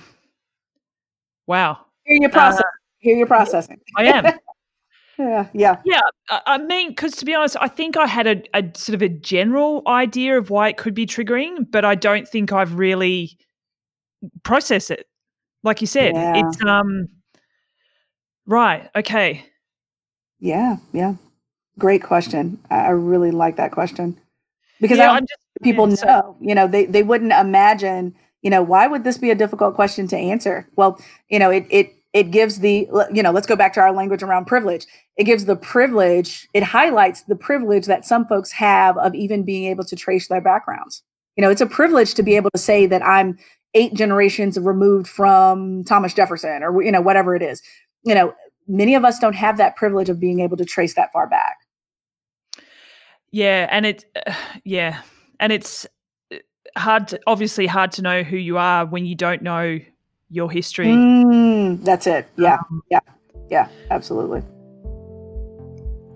Wow. 1.45 1.79
Here 2.05 2.17
you're 2.21 2.29
processing. 2.29 2.63
Uh, 2.65 2.97
Here 2.99 3.17
you're 3.17 3.27
processing. 3.27 3.79
I 3.97 4.05
am. 4.05 4.25
yeah. 5.19 5.47
Yeah. 5.53 5.75
Yeah. 5.83 6.01
I 6.29 6.57
mean, 6.57 6.89
because 6.89 7.15
to 7.17 7.25
be 7.25 7.35
honest, 7.35 7.57
I 7.59 7.67
think 7.67 7.97
I 7.97 8.07
had 8.07 8.27
a, 8.27 8.41
a 8.53 8.63
sort 8.75 8.95
of 8.95 9.01
a 9.01 9.09
general 9.09 9.81
idea 9.87 10.37
of 10.37 10.49
why 10.49 10.69
it 10.69 10.77
could 10.77 10.93
be 10.93 11.05
triggering, 11.05 11.69
but 11.69 11.83
I 11.83 11.95
don't 11.95 12.27
think 12.27 12.53
I've 12.53 12.75
really 12.75 13.37
process 14.43 14.89
it. 14.89 15.07
Like 15.63 15.82
you 15.82 15.88
said, 15.88 16.15
yeah. 16.15 16.34
it's 16.38 16.61
um 16.63 17.07
right. 18.45 18.89
Okay. 18.95 19.45
Yeah, 20.39 20.78
yeah. 20.93 21.15
Great 21.80 22.03
question. 22.03 22.59
I 22.70 22.89
really 22.89 23.32
like 23.32 23.57
that 23.57 23.72
question 23.72 24.20
because 24.80 24.97
yeah, 24.97 25.11
I 25.11 25.20
just, 25.20 25.39
people 25.63 25.89
yeah, 25.89 25.95
so- 25.95 26.05
know, 26.05 26.38
you 26.41 26.55
know, 26.55 26.68
they 26.68 26.86
they 26.86 27.03
wouldn't 27.03 27.34
imagine, 27.34 28.15
you 28.41 28.49
know, 28.49 28.61
why 28.61 28.88
would 28.88 29.03
this 29.03 29.18
be 29.18 29.32
a 29.32 29.36
difficult 29.36 29.76
question 29.76 30.07
to 30.07 30.18
answer? 30.18 30.68
Well, 30.76 30.99
you 31.30 31.39
know, 31.39 31.49
it 31.49 31.65
it 31.70 31.93
it 32.13 32.32
gives 32.32 32.59
the 32.59 32.88
you 33.13 33.22
know 33.22 33.32
let's 33.32 33.47
go 33.47 33.55
back 33.55 33.74
to 33.74 33.80
our 33.80 33.91
language 33.91 34.24
around 34.24 34.45
privilege 34.45 34.86
it 35.18 35.26
gives 35.26 35.45
the 35.45 35.55
privilege 35.55 36.47
it 36.53 36.63
highlights 36.63 37.22
the 37.24 37.36
privilege 37.36 37.86
that 37.86 38.05
some 38.05 38.26
folks 38.26 38.51
have 38.51 38.97
of 38.97 39.13
even 39.13 39.43
being 39.43 39.65
able 39.65 39.84
to 39.84 39.95
trace 39.95 40.28
their 40.28 40.41
backgrounds 40.41 41.03
you 41.36 41.41
know 41.41 41.49
it's 41.49 41.61
a 41.61 41.68
privilege 41.68 42.13
to 42.13 42.24
be 42.24 42.36
able 42.36 42.49
to 42.51 42.59
say 42.59 42.86
that 42.86 43.05
i'm 43.05 43.38
eight 43.74 43.93
generations 43.93 44.57
removed 44.57 45.07
from 45.07 45.84
Thomas 45.84 46.13
Jefferson 46.13 46.63
or 46.63 46.82
you 46.82 46.91
know 46.91 47.01
whatever 47.01 47.36
it 47.36 47.41
is. 47.41 47.61
You 48.03 48.15
know, 48.15 48.34
many 48.68 48.95
of 48.95 49.03
us 49.05 49.20
don't 49.20 49.36
have 49.36 49.57
that 49.57 49.76
privilege 49.76 50.09
of 50.09 50.20
being 50.20 50.39
able 50.39 50.57
to 50.57 50.65
trace 50.65 50.95
that 50.95 51.11
far 51.11 51.28
back. 51.28 51.57
Yeah, 53.32 53.68
and 53.70 53.86
it 53.86 54.05
uh, 54.26 54.34
yeah, 54.63 55.01
and 55.39 55.51
it's 55.51 55.86
uh, 56.32 56.38
hard 56.76 57.09
to, 57.09 57.20
obviously 57.28 57.68
hard 57.68 57.91
to 57.93 58.01
know 58.01 58.24
who 58.24 58.38
you 58.38 58.57
are 58.57 58.86
when 58.86 59.05
you 59.05 59.15
don't 59.15 59.41
know 59.41 59.80
your 60.30 60.51
history. 60.51 60.88
Mm, 60.88 61.84
that's 61.84 62.07
it. 62.07 62.28
Yeah. 62.38 62.55
Um, 62.70 62.84
yeah. 62.89 62.99
Yeah, 63.49 63.70
absolutely. 63.89 64.43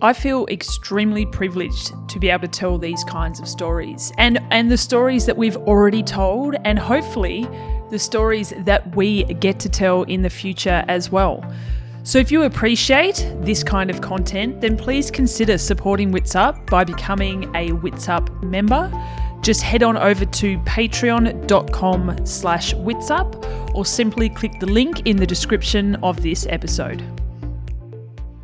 I 0.03 0.13
feel 0.13 0.47
extremely 0.47 1.27
privileged 1.27 1.93
to 2.09 2.19
be 2.19 2.31
able 2.31 2.47
to 2.47 2.47
tell 2.47 2.79
these 2.79 3.03
kinds 3.03 3.39
of 3.39 3.47
stories 3.47 4.11
and, 4.17 4.39
and 4.49 4.71
the 4.71 4.77
stories 4.77 5.27
that 5.27 5.37
we've 5.37 5.57
already 5.57 6.01
told, 6.01 6.55
and 6.65 6.79
hopefully 6.79 7.47
the 7.91 7.99
stories 7.99 8.51
that 8.65 8.95
we 8.95 9.25
get 9.25 9.59
to 9.59 9.69
tell 9.69 10.01
in 10.03 10.23
the 10.23 10.29
future 10.29 10.83
as 10.87 11.11
well. 11.11 11.45
So, 12.01 12.17
if 12.17 12.31
you 12.31 12.43
appreciate 12.43 13.31
this 13.41 13.63
kind 13.63 13.91
of 13.91 14.01
content, 14.01 14.59
then 14.59 14.75
please 14.75 15.11
consider 15.11 15.59
supporting 15.59 16.11
Wits 16.11 16.33
Up 16.33 16.67
by 16.67 16.83
becoming 16.83 17.55
a 17.55 17.71
Wits 17.73 18.09
Up 18.09 18.27
member. 18.41 18.91
Just 19.41 19.61
head 19.61 19.83
on 19.83 19.97
over 19.97 20.25
to 20.25 20.57
patreon.com 20.59 22.25
slash 22.25 22.73
witsup 22.73 23.75
or 23.75 23.85
simply 23.85 24.29
click 24.29 24.59
the 24.59 24.65
link 24.65 25.05
in 25.05 25.17
the 25.17 25.27
description 25.27 25.95
of 25.97 26.23
this 26.23 26.47
episode 26.49 27.20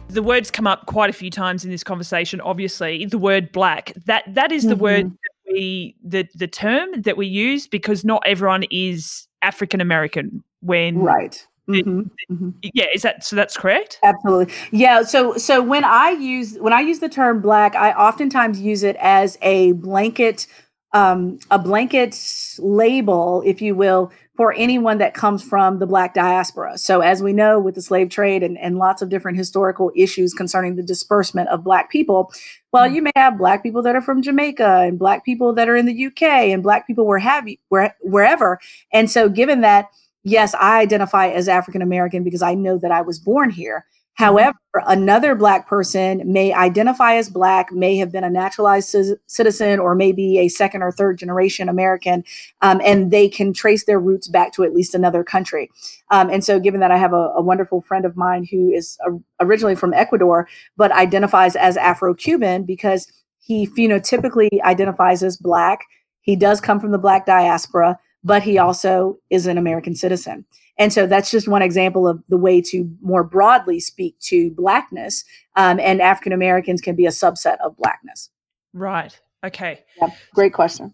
the 0.10 0.24
words 0.24 0.52
come 0.52 0.68
up 0.68 0.86
quite 0.86 1.10
a 1.10 1.14
few 1.14 1.30
times 1.30 1.66
in 1.66 1.72
this 1.72 1.84
conversation. 1.84 2.42
Obviously, 2.42 3.06
the 3.06 3.18
word 3.18 3.52
black 3.52 3.94
that 4.06 4.24
that 4.34 4.52
is 4.52 4.64
the 4.64 4.74
mm-hmm. 4.74 4.84
word 4.84 5.06
that 5.12 5.54
we 5.54 5.96
the 6.04 6.28
the 6.36 6.48
term 6.48 7.02
that 7.02 7.18
we 7.18 7.28
use 7.28 7.68
because 7.68 8.06
not 8.06 8.24
everyone 8.26 8.66
is 8.72 9.28
African 9.42 9.82
American. 9.82 10.44
When 10.62 11.00
right. 11.00 11.46
Mm-hmm. 11.70 12.34
Mm-hmm. 12.34 12.50
Yeah, 12.74 12.86
is 12.96 13.02
that 13.02 13.26
so? 13.26 13.36
That's 13.36 13.58
correct. 13.58 14.00
Absolutely. 14.02 14.54
Yeah. 14.72 15.04
So 15.04 15.36
so 15.38 15.62
when 15.62 15.84
I 15.84 16.12
use 16.12 16.58
when 16.60 16.72
I 16.72 16.80
use 16.80 17.00
the 17.00 17.10
term 17.10 17.42
black, 17.42 17.76
I 17.76 17.92
oftentimes 17.92 18.62
use 18.62 18.84
it 18.84 18.96
as 19.00 19.38
a 19.42 19.74
blanket 19.74 20.48
um, 20.94 21.40
a 21.52 21.60
blanket 21.60 22.18
label, 22.60 23.44
if 23.46 23.62
you 23.62 23.76
will, 23.76 24.12
for 24.38 24.54
anyone 24.54 25.00
that 25.00 25.16
comes 25.16 25.44
from 25.44 25.80
the 25.80 25.88
Black 25.88 26.14
diaspora. 26.14 26.78
So, 26.78 27.02
as 27.02 27.24
we 27.24 27.34
know, 27.34 27.60
with 27.60 27.74
the 27.74 27.82
slave 27.82 28.10
trade 28.10 28.44
and, 28.44 28.58
and 28.60 28.78
lots 28.78 29.02
of 29.02 29.10
different 29.10 29.38
historical 29.38 29.92
issues 29.96 30.34
concerning 30.34 30.76
the 30.76 30.84
disbursement 30.84 31.50
of 31.50 31.64
Black 31.64 31.90
people, 31.90 32.32
well, 32.72 32.86
mm-hmm. 32.86 32.96
you 32.96 33.02
may 33.02 33.12
have 33.16 33.40
Black 33.40 33.64
people 33.64 33.82
that 33.82 33.96
are 33.96 34.02
from 34.02 34.22
Jamaica 34.22 34.84
and 34.84 35.00
Black 35.00 35.26
people 35.26 35.54
that 35.54 35.68
are 35.68 35.76
in 35.76 35.88
the 35.88 36.06
UK 36.06 36.22
and 36.22 36.62
Black 36.62 36.86
people 36.86 37.08
where 37.08 37.18
have 37.18 37.50
you, 37.50 37.58
where, 37.70 37.96
wherever. 38.02 38.60
And 38.94 39.10
so, 39.10 39.28
given 39.28 39.62
that, 39.62 39.88
yes, 40.24 40.54
I 40.54 40.82
identify 40.82 41.30
as 41.30 41.50
African 41.50 41.82
American 41.82 42.24
because 42.24 42.44
I 42.44 42.54
know 42.54 42.78
that 42.78 42.92
I 42.92 43.02
was 43.02 43.18
born 43.18 43.50
here. 43.50 43.86
However, 44.18 44.58
another 44.88 45.36
Black 45.36 45.68
person 45.68 46.24
may 46.26 46.52
identify 46.52 47.14
as 47.18 47.30
Black, 47.30 47.72
may 47.72 47.98
have 47.98 48.12
been 48.12 48.24
a 48.24 48.32
naturalized 48.32 48.90
c- 48.90 49.14
citizen, 49.28 49.78
or 49.78 49.94
maybe 49.94 50.40
a 50.40 50.48
second 50.48 50.82
or 50.82 50.92
third 50.92 51.20
generation 51.20 51.70
American, 51.70 52.24
um, 52.64 52.82
and 52.84 53.12
they 53.12 53.30
can 53.30 53.54
trace 53.54 53.86
their 53.86 54.00
roots 54.00 54.28
back 54.28 54.54
to 54.54 54.64
at 54.64 54.74
least 54.74 54.96
another 54.96 55.24
country. 55.24 55.70
Um, 56.10 56.32
and 56.32 56.44
so, 56.44 56.60
given 56.60 56.80
that 56.80 56.90
I 56.90 56.98
have 56.98 57.14
a, 57.14 57.30
a 57.36 57.42
wonderful 57.44 57.82
friend 57.82 58.06
of 58.06 58.18
mine 58.18 58.48
who 58.50 58.72
is 58.72 58.98
a, 59.06 59.12
originally 59.40 59.76
from 59.76 59.94
Ecuador, 59.94 60.48
but 60.78 60.92
identifies 60.92 61.56
as 61.56 61.78
Afro 61.78 62.16
Cuban 62.16 62.64
because 62.64 63.12
he 63.38 63.68
phenotypically 63.68 64.50
identifies 64.64 65.22
as 65.22 65.38
Black, 65.38 65.82
he 66.22 66.36
does 66.36 66.60
come 66.60 66.80
from 66.80 66.90
the 66.90 66.98
Black 66.98 67.28
diaspora, 67.28 68.00
but 68.24 68.42
he 68.42 68.58
also 68.58 69.20
is 69.30 69.46
an 69.46 69.60
American 69.60 69.94
citizen. 69.94 70.44
And 70.78 70.94
so 70.94 71.08
that's 71.08 71.32
just 71.32 71.48
one 71.48 71.62
example 71.62 72.08
of 72.08 72.22
the 72.30 72.38
way 72.38 72.62
to 72.62 72.90
more 73.02 73.24
broadly 73.24 73.80
speak 73.80 74.20
to 74.22 74.52
Blackness. 74.52 75.24
Um, 75.56 75.80
and 75.80 76.02
African 76.02 76.34
Americans 76.34 76.82
can 76.82 76.96
be 76.96 77.06
a 77.06 77.10
subset 77.10 77.58
of 77.64 77.76
Blackness. 77.78 78.30
Right. 78.74 79.20
Okay. 79.44 79.84
Yeah, 80.00 80.10
great 80.34 80.54
question. 80.54 80.94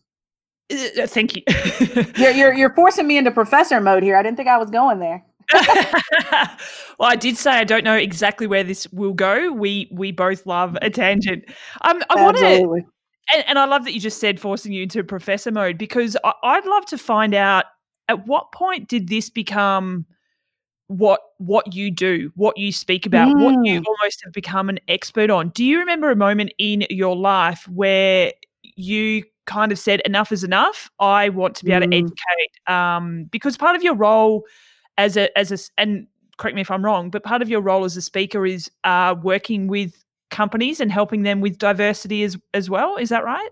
Uh, 0.71 1.03
uh 1.03 1.07
thank 1.07 1.35
you. 1.35 1.43
you're, 2.15 2.31
you're, 2.31 2.53
you're 2.53 2.73
forcing 2.73 3.07
me 3.07 3.17
into 3.17 3.31
professor 3.31 3.81
mode 3.81 4.03
here. 4.03 4.15
I 4.15 4.23
didn't 4.23 4.37
think 4.37 4.49
I 4.49 4.57
was 4.57 4.69
going 4.69 4.99
there. 4.99 5.23
well, 5.53 7.09
I 7.09 7.15
did 7.15 7.37
say 7.37 7.51
I 7.51 7.63
don't 7.63 7.83
know 7.83 7.95
exactly 7.95 8.47
where 8.47 8.63
this 8.63 8.87
will 8.93 9.13
go. 9.13 9.51
We 9.51 9.89
we 9.91 10.11
both 10.11 10.45
love 10.45 10.77
a 10.81 10.89
tangent. 10.89 11.43
Um, 11.81 12.01
I 12.09 12.23
want 12.23 12.37
to, 12.37 12.83
and, 13.33 13.43
and, 13.47 13.59
I 13.59 13.65
love 13.65 13.83
that 13.83 13.93
you 13.93 13.99
just 13.99 14.19
said 14.19 14.39
forcing 14.39 14.71
you 14.71 14.83
into 14.83 15.03
professor 15.03 15.51
mode 15.51 15.77
because 15.77 16.15
I, 16.23 16.33
I'd 16.43 16.65
love 16.65 16.85
to 16.87 16.97
find 16.97 17.33
out 17.33 17.65
at 18.09 18.27
what 18.27 18.51
point 18.51 18.87
did 18.87 19.07
this 19.07 19.29
become 19.29 20.05
what 20.87 21.21
what 21.37 21.73
you 21.73 21.91
do, 21.91 22.31
what 22.35 22.57
you 22.57 22.71
speak 22.71 23.05
about, 23.05 23.35
mm. 23.35 23.43
what 23.43 23.65
you 23.65 23.81
mm. 23.81 23.85
almost 23.87 24.21
have 24.23 24.33
become 24.33 24.69
an 24.69 24.79
expert 24.87 25.29
on? 25.29 25.49
Do 25.49 25.63
you 25.63 25.79
remember 25.79 26.11
a 26.11 26.15
moment 26.15 26.53
in 26.57 26.85
your 26.89 27.15
life 27.15 27.67
where 27.67 28.33
you 28.75 29.23
kind 29.45 29.71
of 29.71 29.79
said 29.79 30.01
enough 30.01 30.31
is 30.31 30.43
enough? 30.43 30.89
I 30.99 31.29
want 31.29 31.55
to 31.57 31.65
be 31.65 31.71
able 31.71 31.87
to 31.87 31.87
mm. 31.87 32.03
educate 32.03 32.73
um, 32.73 33.25
because 33.25 33.57
part 33.57 33.75
of 33.75 33.83
your 33.83 33.95
role 33.95 34.43
as 34.97 35.17
a 35.17 35.35
as 35.37 35.51
a 35.51 35.57
and 35.81 36.07
correct 36.37 36.55
me 36.55 36.61
if 36.61 36.71
I'm 36.71 36.83
wrong, 36.83 37.09
but 37.09 37.23
part 37.23 37.41
of 37.41 37.49
your 37.49 37.61
role 37.61 37.85
as 37.85 37.97
a 37.97 38.01
speaker 38.01 38.45
is 38.45 38.69
uh, 38.83 39.15
working 39.21 39.67
with 39.67 40.03
companies 40.29 40.79
and 40.79 40.91
helping 40.91 41.23
them 41.23 41.41
with 41.41 41.57
diversity 41.57 42.23
as 42.23 42.37
as 42.53 42.69
well. 42.69 42.97
Is 42.97 43.09
that 43.09 43.23
right? 43.23 43.49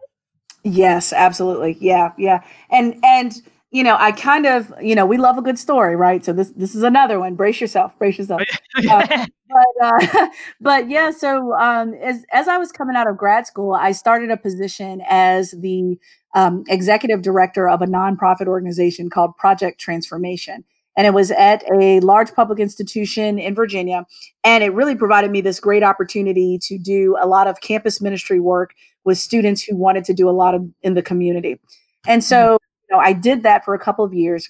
Yes, 0.63 1.11
absolutely. 1.13 1.77
Yeah, 1.79 2.11
yeah. 2.17 2.43
And 2.69 2.95
and 3.03 3.41
you 3.71 3.83
know, 3.83 3.95
I 3.97 4.11
kind 4.11 4.45
of, 4.45 4.73
you 4.81 4.95
know, 4.95 5.05
we 5.05 5.17
love 5.17 5.37
a 5.37 5.41
good 5.41 5.57
story, 5.57 5.95
right? 5.95 6.23
So 6.23 6.33
this 6.33 6.49
this 6.49 6.75
is 6.75 6.83
another 6.83 7.19
one. 7.19 7.35
Brace 7.35 7.61
yourself, 7.61 7.97
brace 7.97 8.17
yourself. 8.17 8.41
Uh, 8.89 9.07
but 9.49 9.65
uh, 9.81 10.27
but 10.61 10.89
yeah, 10.89 11.09
so 11.11 11.53
um, 11.53 11.93
as 11.93 12.25
as 12.33 12.49
I 12.49 12.57
was 12.57 12.71
coming 12.73 12.97
out 12.97 13.07
of 13.07 13.17
grad 13.17 13.47
school, 13.47 13.73
I 13.73 13.93
started 13.93 14.29
a 14.29 14.35
position 14.35 15.01
as 15.07 15.51
the 15.51 15.97
um, 16.35 16.65
executive 16.67 17.21
director 17.21 17.69
of 17.69 17.81
a 17.81 17.85
nonprofit 17.85 18.47
organization 18.47 19.09
called 19.09 19.37
Project 19.37 19.79
Transformation. 19.79 20.65
And 20.97 21.07
it 21.07 21.13
was 21.13 21.31
at 21.31 21.63
a 21.71 22.01
large 22.01 22.33
public 22.33 22.59
institution 22.59 23.39
in 23.39 23.55
Virginia. 23.55 24.05
And 24.43 24.61
it 24.61 24.73
really 24.73 24.95
provided 24.95 25.31
me 25.31 25.39
this 25.39 25.61
great 25.61 25.83
opportunity 25.83 26.59
to 26.63 26.77
do 26.77 27.15
a 27.21 27.27
lot 27.27 27.47
of 27.47 27.61
campus 27.61 28.01
ministry 28.01 28.41
work 28.41 28.73
with 29.05 29.17
students 29.17 29.63
who 29.63 29.77
wanted 29.77 30.03
to 30.05 30.13
do 30.13 30.29
a 30.29 30.31
lot 30.31 30.53
of 30.53 30.69
in 30.81 30.93
the 30.93 31.01
community. 31.01 31.59
And 32.05 32.21
so 32.21 32.57
know, 32.91 32.99
I 32.99 33.13
did 33.13 33.43
that 33.43 33.65
for 33.65 33.73
a 33.73 33.79
couple 33.79 34.05
of 34.05 34.13
years. 34.13 34.49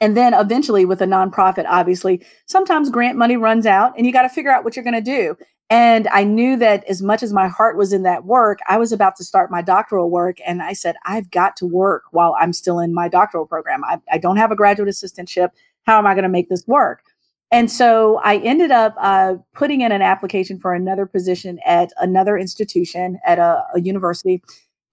And 0.00 0.16
then 0.16 0.34
eventually, 0.34 0.84
with 0.84 1.00
a 1.00 1.06
nonprofit, 1.06 1.64
obviously, 1.68 2.24
sometimes 2.46 2.90
grant 2.90 3.16
money 3.16 3.36
runs 3.36 3.66
out 3.66 3.92
and 3.96 4.06
you 4.06 4.12
got 4.12 4.22
to 4.22 4.28
figure 4.28 4.50
out 4.50 4.64
what 4.64 4.74
you're 4.74 4.84
going 4.84 4.94
to 4.94 5.00
do. 5.00 5.36
And 5.70 6.06
I 6.08 6.24
knew 6.24 6.56
that 6.58 6.84
as 6.84 7.00
much 7.00 7.22
as 7.22 7.32
my 7.32 7.48
heart 7.48 7.78
was 7.78 7.92
in 7.92 8.02
that 8.02 8.24
work, 8.24 8.58
I 8.68 8.76
was 8.76 8.92
about 8.92 9.16
to 9.16 9.24
start 9.24 9.50
my 9.50 9.62
doctoral 9.62 10.10
work. 10.10 10.36
And 10.44 10.60
I 10.60 10.74
said, 10.74 10.96
I've 11.06 11.30
got 11.30 11.56
to 11.56 11.66
work 11.66 12.02
while 12.10 12.36
I'm 12.38 12.52
still 12.52 12.78
in 12.78 12.92
my 12.92 13.08
doctoral 13.08 13.46
program. 13.46 13.82
I, 13.84 13.98
I 14.10 14.18
don't 14.18 14.36
have 14.36 14.50
a 14.50 14.56
graduate 14.56 14.88
assistantship. 14.88 15.48
How 15.84 15.98
am 15.98 16.06
I 16.06 16.14
going 16.14 16.24
to 16.24 16.28
make 16.28 16.48
this 16.48 16.66
work? 16.66 17.02
And 17.50 17.70
so 17.70 18.18
I 18.24 18.38
ended 18.38 18.70
up 18.70 18.94
uh, 18.98 19.34
putting 19.54 19.82
in 19.82 19.92
an 19.92 20.02
application 20.02 20.58
for 20.58 20.74
another 20.74 21.06
position 21.06 21.58
at 21.64 21.92
another 21.98 22.36
institution 22.36 23.18
at 23.26 23.38
a, 23.38 23.62
a 23.74 23.80
university. 23.80 24.42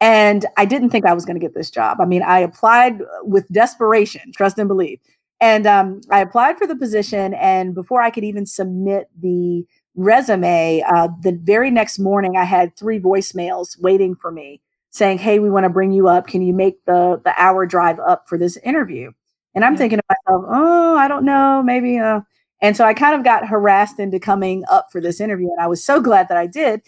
And 0.01 0.45
I 0.57 0.65
didn't 0.65 0.91
think 0.91 1.05
I 1.05 1.13
was 1.13 1.25
going 1.25 1.35
to 1.35 1.45
get 1.45 1.53
this 1.53 1.69
job. 1.69 1.99
I 1.99 2.05
mean, 2.05 2.23
I 2.23 2.39
applied 2.39 3.01
with 3.23 3.51
desperation, 3.51 4.31
trust 4.35 4.57
and 4.57 4.67
believe. 4.67 4.99
And 5.41 5.67
um, 5.67 6.01
I 6.09 6.21
applied 6.21 6.57
for 6.57 6.67
the 6.67 6.75
position. 6.75 7.33
And 7.33 7.73
before 7.73 8.01
I 8.01 8.09
could 8.09 8.23
even 8.23 8.45
submit 8.45 9.09
the 9.19 9.65
resume, 9.95 10.83
uh, 10.87 11.09
the 11.21 11.37
very 11.43 11.71
next 11.71 11.99
morning, 11.99 12.37
I 12.37 12.45
had 12.45 12.75
three 12.77 12.99
voicemails 12.99 13.79
waiting 13.81 14.15
for 14.15 14.31
me 14.31 14.61
saying, 14.89 15.19
Hey, 15.19 15.39
we 15.39 15.49
want 15.49 15.65
to 15.65 15.69
bring 15.69 15.91
you 15.91 16.07
up. 16.07 16.27
Can 16.27 16.41
you 16.41 16.53
make 16.53 16.83
the, 16.85 17.21
the 17.23 17.33
hour 17.37 17.65
drive 17.65 17.99
up 17.99 18.27
for 18.27 18.37
this 18.37 18.57
interview? 18.57 19.11
And 19.53 19.65
I'm 19.65 19.75
thinking 19.75 19.99
to 19.99 20.03
myself, 20.09 20.45
Oh, 20.49 20.95
I 20.97 21.07
don't 21.07 21.25
know, 21.25 21.61
maybe. 21.63 21.99
Uh, 21.99 22.21
and 22.61 22.75
so 22.75 22.85
I 22.85 22.93
kind 22.93 23.15
of 23.15 23.23
got 23.23 23.47
harassed 23.47 23.99
into 23.99 24.19
coming 24.19 24.63
up 24.69 24.87
for 24.91 24.99
this 24.99 25.21
interview. 25.21 25.49
And 25.51 25.61
I 25.61 25.67
was 25.67 25.83
so 25.83 26.01
glad 26.01 26.27
that 26.29 26.37
I 26.37 26.47
did 26.47 26.81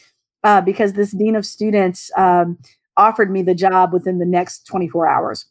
uh, 0.44 0.62
because 0.62 0.94
this 0.94 1.12
dean 1.12 1.36
of 1.36 1.46
students 1.46 2.12
um, 2.18 2.58
offered 3.02 3.32
me 3.32 3.42
the 3.42 3.56
job 3.56 3.92
within 3.92 4.20
the 4.20 4.26
next 4.26 4.68
24 4.68 5.08
hours. 5.08 5.46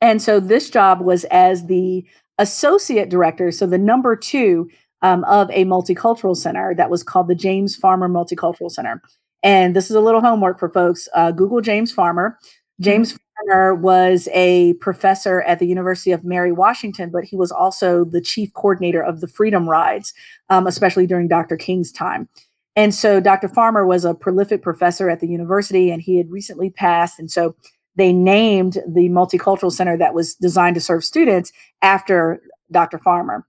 And 0.00 0.20
so 0.20 0.38
this 0.38 0.68
job 0.68 1.00
was 1.00 1.24
as 1.24 1.66
the 1.66 2.04
associate 2.38 3.08
director, 3.08 3.50
so 3.50 3.66
the 3.66 3.78
number 3.78 4.14
two 4.16 4.68
um, 5.00 5.24
of 5.24 5.50
a 5.50 5.64
multicultural 5.64 6.36
center 6.36 6.74
that 6.74 6.90
was 6.90 7.02
called 7.02 7.28
the 7.28 7.34
James 7.34 7.74
Farmer 7.74 8.08
Multicultural 8.08 8.70
Center. 8.70 9.00
And 9.42 9.74
this 9.74 9.90
is 9.90 9.96
a 9.96 10.00
little 10.00 10.20
homework 10.20 10.58
for 10.58 10.70
folks. 10.70 11.08
Uh, 11.14 11.30
Google 11.30 11.60
James 11.60 11.92
Farmer. 11.92 12.38
James 12.80 13.12
mm-hmm. 13.12 13.48
Farmer 13.48 13.74
was 13.74 14.28
a 14.32 14.74
professor 14.74 15.42
at 15.42 15.58
the 15.58 15.66
University 15.66 16.12
of 16.12 16.24
Mary 16.24 16.52
Washington, 16.52 17.10
but 17.10 17.24
he 17.24 17.36
was 17.36 17.52
also 17.52 18.04
the 18.04 18.20
chief 18.20 18.52
coordinator 18.54 19.02
of 19.02 19.20
the 19.20 19.28
Freedom 19.28 19.68
Rides, 19.68 20.12
um, 20.48 20.66
especially 20.66 21.06
during 21.06 21.28
Dr. 21.28 21.56
King's 21.56 21.92
time. 21.92 22.28
And 22.76 22.94
so 22.94 23.20
Dr. 23.20 23.48
Farmer 23.48 23.86
was 23.86 24.04
a 24.04 24.14
prolific 24.14 24.62
professor 24.62 25.08
at 25.08 25.20
the 25.20 25.28
university, 25.28 25.90
and 25.90 26.02
he 26.02 26.16
had 26.18 26.30
recently 26.30 26.70
passed. 26.70 27.18
And 27.18 27.30
so 27.30 27.54
they 27.96 28.12
named 28.12 28.78
the 28.88 29.08
multicultural 29.08 29.70
center 29.70 29.96
that 29.96 30.14
was 30.14 30.34
designed 30.34 30.74
to 30.74 30.80
serve 30.80 31.04
students 31.04 31.52
after 31.82 32.40
Dr. 32.70 32.98
Farmer. 32.98 33.46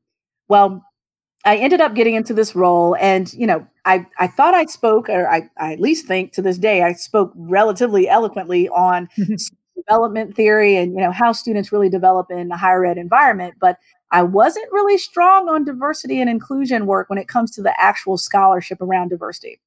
Well, 0.48 0.84
I 1.44 1.58
ended 1.58 1.82
up 1.82 1.96
getting 1.96 2.16
into 2.16 2.34
this 2.34 2.56
role, 2.56 2.96
and 3.00 3.32
you 3.34 3.46
know, 3.46 3.68
I 3.86 4.06
I 4.20 4.28
thought 4.28 4.56
I 4.56 4.66
spoke, 4.66 5.10
or 5.10 5.30
I, 5.30 5.50
I 5.58 5.74
at 5.74 5.80
least 5.80 6.08
think 6.08 6.34
to 6.34 6.42
this 6.42 6.58
day, 6.58 6.82
I 6.82 6.94
spoke 6.94 7.32
relatively 7.36 8.10
eloquently 8.10 8.68
on 8.70 9.10
development 9.88 10.36
theory 10.36 10.78
and 10.78 10.94
you 10.94 11.00
know 11.00 11.12
how 11.12 11.32
students 11.32 11.72
really 11.72 11.90
develop 11.90 12.32
in 12.32 12.52
a 12.52 12.58
higher 12.58 12.86
ed 12.86 12.98
environment. 12.98 13.56
But 13.60 13.78
I 14.12 14.24
wasn't 14.24 14.72
really 14.72 14.98
strong 14.98 15.50
on 15.50 15.66
diversity 15.66 16.22
and 16.22 16.30
inclusion 16.30 16.86
work 16.86 17.10
when 17.10 17.20
it 17.20 17.28
comes 17.28 17.52
to 17.52 17.62
the 17.62 17.74
actual 17.80 18.18
scholarship 18.18 18.82
around 18.82 19.10
diversity. 19.10 19.60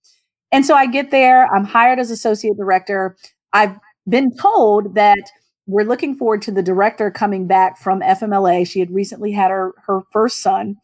And 0.51 0.65
so 0.65 0.75
I 0.75 0.87
get 0.87 1.11
there, 1.11 1.47
I'm 1.53 1.65
hired 1.65 1.99
as 1.99 2.11
associate 2.11 2.57
director. 2.57 3.17
I've 3.53 3.77
been 4.09 4.35
told 4.37 4.95
that 4.95 5.31
we're 5.67 5.85
looking 5.85 6.17
forward 6.17 6.41
to 6.43 6.51
the 6.51 6.63
director 6.63 7.11
coming 7.11 7.47
back 7.47 7.79
from 7.79 8.01
FMLA. 8.01 8.67
She 8.67 8.81
had 8.81 8.91
recently 8.91 9.33
had 9.33 9.51
her 9.51 9.73
her 9.87 10.01
first 10.13 10.43
son 10.43 10.77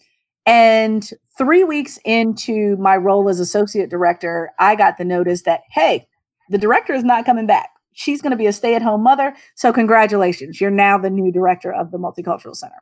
and 0.46 1.08
three 1.38 1.64
weeks 1.64 1.98
into 2.04 2.76
my 2.76 2.96
role 2.96 3.28
as 3.28 3.40
associate 3.40 3.90
director, 3.90 4.50
I 4.58 4.76
got 4.76 4.98
the 4.98 5.04
notice 5.04 5.42
that, 5.42 5.62
hey, 5.70 6.06
the 6.50 6.58
director 6.58 6.92
is 6.92 7.04
not 7.04 7.24
coming 7.24 7.46
back. 7.46 7.70
She's 7.94 8.20
going 8.20 8.32
to 8.32 8.36
be 8.36 8.46
a 8.46 8.52
stay 8.52 8.74
at 8.74 8.82
home 8.82 9.02
mother. 9.02 9.34
So, 9.54 9.72
congratulations. 9.72 10.60
You're 10.60 10.70
now 10.70 10.98
the 10.98 11.10
new 11.10 11.32
director 11.32 11.72
of 11.72 11.90
the 11.90 11.98
Multicultural 11.98 12.54
Center. 12.54 12.76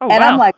Oh, 0.00 0.10
and 0.10 0.20
wow. 0.20 0.28
I'm 0.28 0.38
like, 0.38 0.56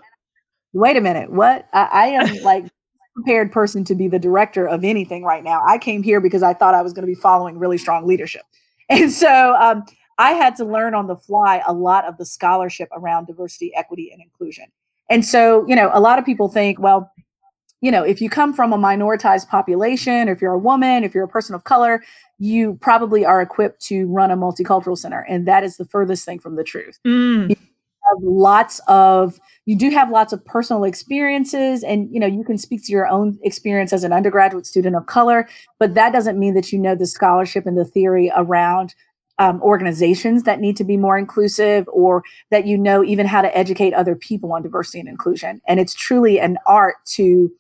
wait 0.73 0.97
a 0.97 1.01
minute. 1.01 1.31
What? 1.31 1.69
I, 1.73 1.89
I 1.93 2.07
am 2.07 2.43
like, 2.43 2.65
prepared 3.17 3.51
person 3.51 3.83
to 3.85 3.95
be 3.95 4.09
the 4.09 4.19
director 4.19 4.69
of 4.69 4.85
anything 4.85 5.25
right 5.25 5.43
now. 5.43 5.63
I 5.67 5.79
came 5.79 6.03
here 6.03 6.21
because 6.21 6.43
I 6.43 6.53
thought 6.53 6.75
I 6.75 6.83
was 6.83 6.93
going 6.93 7.03
to 7.03 7.07
be 7.07 7.15
following 7.15 7.59
really 7.59 7.79
strong 7.79 8.07
leadership. 8.07 8.43
And 8.89 9.11
so 9.11 9.57
um, 9.59 9.83
I 10.17 10.35
had 10.35 10.55
to 10.59 10.65
learn 10.65 10.95
on 10.95 11.09
the 11.09 11.17
fly 11.17 11.61
a 11.67 11.73
lot 11.73 12.05
of 12.05 12.19
the 12.19 12.25
scholarship 12.25 12.89
around 12.93 13.27
diversity, 13.27 13.75
equity, 13.75 14.13
and 14.13 14.23
inclusion. 14.23 14.67
And 15.11 15.25
so, 15.25 15.67
you 15.67 15.75
know, 15.75 15.91
a 15.93 15.99
lot 15.99 16.21
of 16.21 16.25
people 16.25 16.49
think, 16.49 16.79
well, 16.79 17.11
you 17.87 17.93
know, 17.93 18.03
if 18.03 18.21
you 18.21 18.29
come 18.29 18.53
from 18.53 18.73
a 18.73 18.77
minoritized 18.77 19.49
population, 19.49 20.27
if 20.27 20.43
you're 20.43 20.55
a 20.55 20.59
woman, 20.59 21.05
if 21.05 21.15
you're 21.15 21.23
a 21.23 21.29
person 21.29 21.55
of 21.55 21.63
color, 21.63 22.03
you 22.37 22.75
probably 22.81 23.25
are 23.25 23.41
equipped 23.41 23.81
to 23.83 24.09
run 24.09 24.33
a 24.33 24.37
multicultural 24.37 24.99
center. 24.99 25.25
And 25.29 25.47
that 25.47 25.63
is 25.63 25.77
the 25.77 25.85
furthest 25.85 26.25
thing 26.25 26.41
from 26.41 26.57
the 26.57 26.65
truth. 26.65 26.99
Mm. 27.07 27.51
You 27.51 27.57
have 27.57 28.25
lots 28.25 28.81
of, 28.89 29.39
you 29.67 29.79
do 29.79 29.91
have 29.91 30.11
lots 30.11 30.33
of 30.33 30.45
personal 30.45 30.83
experiences, 30.83 31.85
and, 31.85 32.13
you 32.13 32.19
know, 32.19 32.27
you 32.27 32.43
can 32.43 32.59
speak 32.59 32.85
to 32.87 32.91
your 32.91 33.07
own 33.07 33.39
experience 33.45 33.93
as 33.93 34.03
an 34.03 34.13
undergraduate 34.13 34.67
student 34.67 34.97
of 34.97 35.07
color, 35.07 35.49
but 35.79 35.95
that 35.95 36.13
doesn't 36.13 36.41
mean 36.41 36.55
that 36.55 36.73
you 36.73 36.81
know 36.81 36.97
the 36.97 37.07
scholarship 37.07 37.67
and 37.67 37.79
the 37.79 37.85
theory 37.85 38.33
around 38.35 38.97
um, 39.39 39.63
organizations 39.63 40.43
that 40.43 40.59
need 40.59 40.77
to 40.77 40.85
be 40.85 40.97
more 40.97 41.17
inclusive 41.17 41.87
or 41.93 42.25
that 42.51 42.67
you 42.67 42.77
know 42.77 43.05
even 43.05 43.27
how 43.27 43.43
to 43.43 43.57
educate 43.57 43.95
other 43.95 44.17
people 44.17 44.53
on 44.53 44.63
diversity 44.63 44.99
and 44.99 45.09
inclusion. 45.09 45.61
And 45.69 45.79
it's 45.79 45.95
truly 45.95 46.41
an 46.41 46.59
art 46.67 46.97
to 47.13 47.53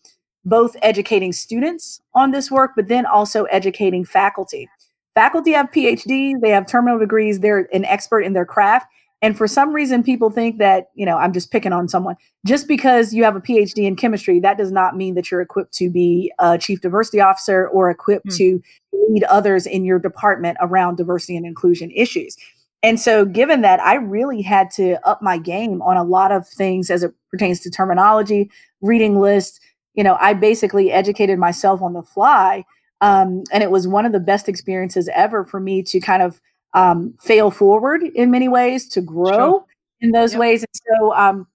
both 0.47 0.76
educating 0.80 1.32
students 1.32 2.01
on 2.14 2.30
this 2.30 2.51
work, 2.51 2.70
but 2.76 2.88
then 2.88 3.05
also 3.05 3.44
educating 3.44 4.05
faculty. 4.05 4.68
Faculty 5.14 5.53
have 5.53 5.70
PhDs, 5.72 6.40
they 6.40 6.51
have 6.51 6.66
terminal 6.66 6.99
degrees, 6.99 7.40
they're 7.40 7.68
an 7.72 7.84
expert 7.84 8.20
in 8.20 8.32
their 8.32 8.47
craft. 8.47 8.86
And 9.22 9.36
for 9.36 9.49
some 9.49 9.72
reason, 9.72 10.03
people 10.03 10.30
think 10.30 10.59
that, 10.59 10.90
you 10.94 11.07
know, 11.07 11.16
I'm 11.16 11.32
just 11.32 11.51
picking 11.51 11.72
on 11.72 11.88
someone. 11.88 12.16
Just 12.47 12.68
because 12.68 13.14
you 13.14 13.24
have 13.24 13.34
a 13.34 13.40
PhD 13.40 13.86
in 13.86 13.97
chemistry, 13.97 14.38
that 14.40 14.59
does 14.59 14.70
not 14.70 14.94
mean 14.94 15.14
that 15.14 15.30
you're 15.30 15.40
equipped 15.40 15.72
to 15.74 15.90
be 15.90 16.30
a 16.38 16.59
chief 16.59 16.80
diversity 16.80 17.20
officer 17.20 17.66
or 17.66 17.90
equipped 17.90 18.26
mm. 18.26 18.36
to 18.36 18.62
lead 19.09 19.24
others 19.24 19.66
in 19.66 19.84
your 19.84 19.99
department 19.99 20.59
around 20.61 20.97
diversity 20.97 21.36
and 21.36 21.47
inclusion 21.47 21.90
issues. 21.92 22.36
And 22.82 23.01
so, 23.01 23.24
given 23.24 23.62
that, 23.62 23.80
I 23.80 23.94
really 23.94 24.42
had 24.42 24.70
to 24.72 25.05
up 25.09 25.22
my 25.22 25.38
game 25.38 25.80
on 25.82 25.97
a 25.97 26.05
lot 26.05 26.30
of 26.30 26.47
things 26.47 26.90
as 26.90 27.03
it 27.03 27.14
pertains 27.30 27.61
to 27.61 27.70
terminology, 27.70 28.51
reading 28.82 29.18
lists. 29.18 29.59
You 29.97 30.05
know, 30.05 30.16
I 30.20 30.34
basically 30.34 30.92
educated 30.92 31.38
myself 31.38 31.82
on 31.82 31.92
the 31.92 32.03
fly. 32.03 32.64
Um, 33.01 33.44
and 33.53 33.62
it 33.62 33.70
was 33.70 33.88
one 33.88 34.07
of 34.07 34.12
the 34.12 34.20
best 34.20 34.49
experiences 34.49 35.09
ever 35.14 35.44
for 35.44 35.61
me 35.61 35.82
to 35.82 36.01
kind 36.01 36.22
of 36.22 36.40
um, 36.74 37.14
fail 37.20 37.51
forward 37.51 38.03
in 38.03 38.30
many 38.30 38.49
ways, 38.49 38.88
to 38.90 39.01
grow 39.01 39.32
sure. 39.32 39.64
in 40.01 40.12
those 40.12 40.32
yep. 40.32 40.40
ways. 40.40 40.62
And 40.62 40.80
so, 41.01 41.14
um, 41.14 41.47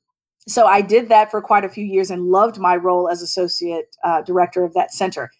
so 0.47 0.65
I 0.67 0.81
did 0.81 1.09
that 1.09 1.31
for 1.31 1.41
quite 1.41 1.63
a 1.63 1.69
few 1.69 1.85
years 1.85 2.11
and 2.11 2.25
loved 2.25 2.59
my 2.59 2.75
role 2.75 3.09
as 3.09 3.21
associate 3.21 3.95
uh, 4.03 4.21
director 4.21 4.63
of 4.63 4.73
that 4.73 4.93
center 4.93 5.31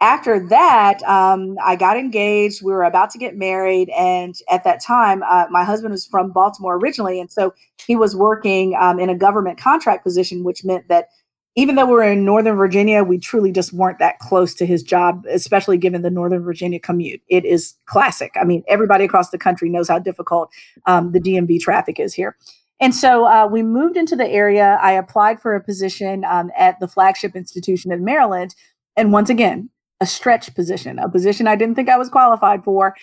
after 0.00 0.46
that, 0.48 1.02
um, 1.04 1.56
I 1.64 1.74
got 1.74 1.96
engaged. 1.96 2.62
We 2.62 2.72
were 2.72 2.84
about 2.84 3.10
to 3.10 3.18
get 3.18 3.36
married. 3.36 3.88
And 3.90 4.34
at 4.50 4.62
that 4.64 4.82
time, 4.82 5.22
uh, 5.22 5.46
my 5.50 5.64
husband 5.64 5.92
was 5.92 6.04
from 6.04 6.32
Baltimore 6.32 6.76
originally. 6.76 7.18
And 7.18 7.30
so 7.30 7.54
he 7.86 7.96
was 7.96 8.14
working 8.14 8.76
um, 8.78 8.98
in 8.98 9.08
a 9.08 9.16
government 9.16 9.58
contract 9.58 10.04
position, 10.04 10.44
which 10.44 10.64
meant 10.64 10.88
that 10.88 11.08
even 11.56 11.74
though 11.74 11.86
we're 11.86 12.04
in 12.04 12.24
Northern 12.24 12.56
Virginia, 12.56 13.02
we 13.02 13.18
truly 13.18 13.50
just 13.50 13.72
weren't 13.72 13.98
that 13.98 14.18
close 14.18 14.54
to 14.54 14.66
his 14.66 14.82
job, 14.82 15.24
especially 15.30 15.78
given 15.78 16.02
the 16.02 16.10
Northern 16.10 16.42
Virginia 16.42 16.78
commute. 16.78 17.22
It 17.28 17.46
is 17.46 17.74
classic. 17.86 18.34
I 18.38 18.44
mean, 18.44 18.62
everybody 18.68 19.04
across 19.04 19.30
the 19.30 19.38
country 19.38 19.70
knows 19.70 19.88
how 19.88 19.98
difficult 19.98 20.52
um, 20.84 21.12
the 21.12 21.20
DMV 21.20 21.58
traffic 21.60 21.98
is 21.98 22.12
here. 22.12 22.36
And 22.78 22.94
so 22.94 23.26
uh, 23.26 23.48
we 23.50 23.62
moved 23.62 23.96
into 23.96 24.14
the 24.14 24.28
area. 24.28 24.78
I 24.82 24.92
applied 24.92 25.40
for 25.40 25.54
a 25.54 25.64
position 25.64 26.26
um, 26.26 26.50
at 26.58 26.78
the 26.78 26.86
flagship 26.86 27.34
institution 27.34 27.90
in 27.90 28.04
Maryland. 28.04 28.54
And 28.94 29.12
once 29.12 29.30
again, 29.30 29.70
a 29.98 30.06
stretch 30.06 30.54
position, 30.54 30.98
a 30.98 31.08
position 31.08 31.46
I 31.46 31.56
didn't 31.56 31.74
think 31.74 31.88
I 31.88 31.96
was 31.96 32.10
qualified 32.10 32.64
for. 32.64 32.94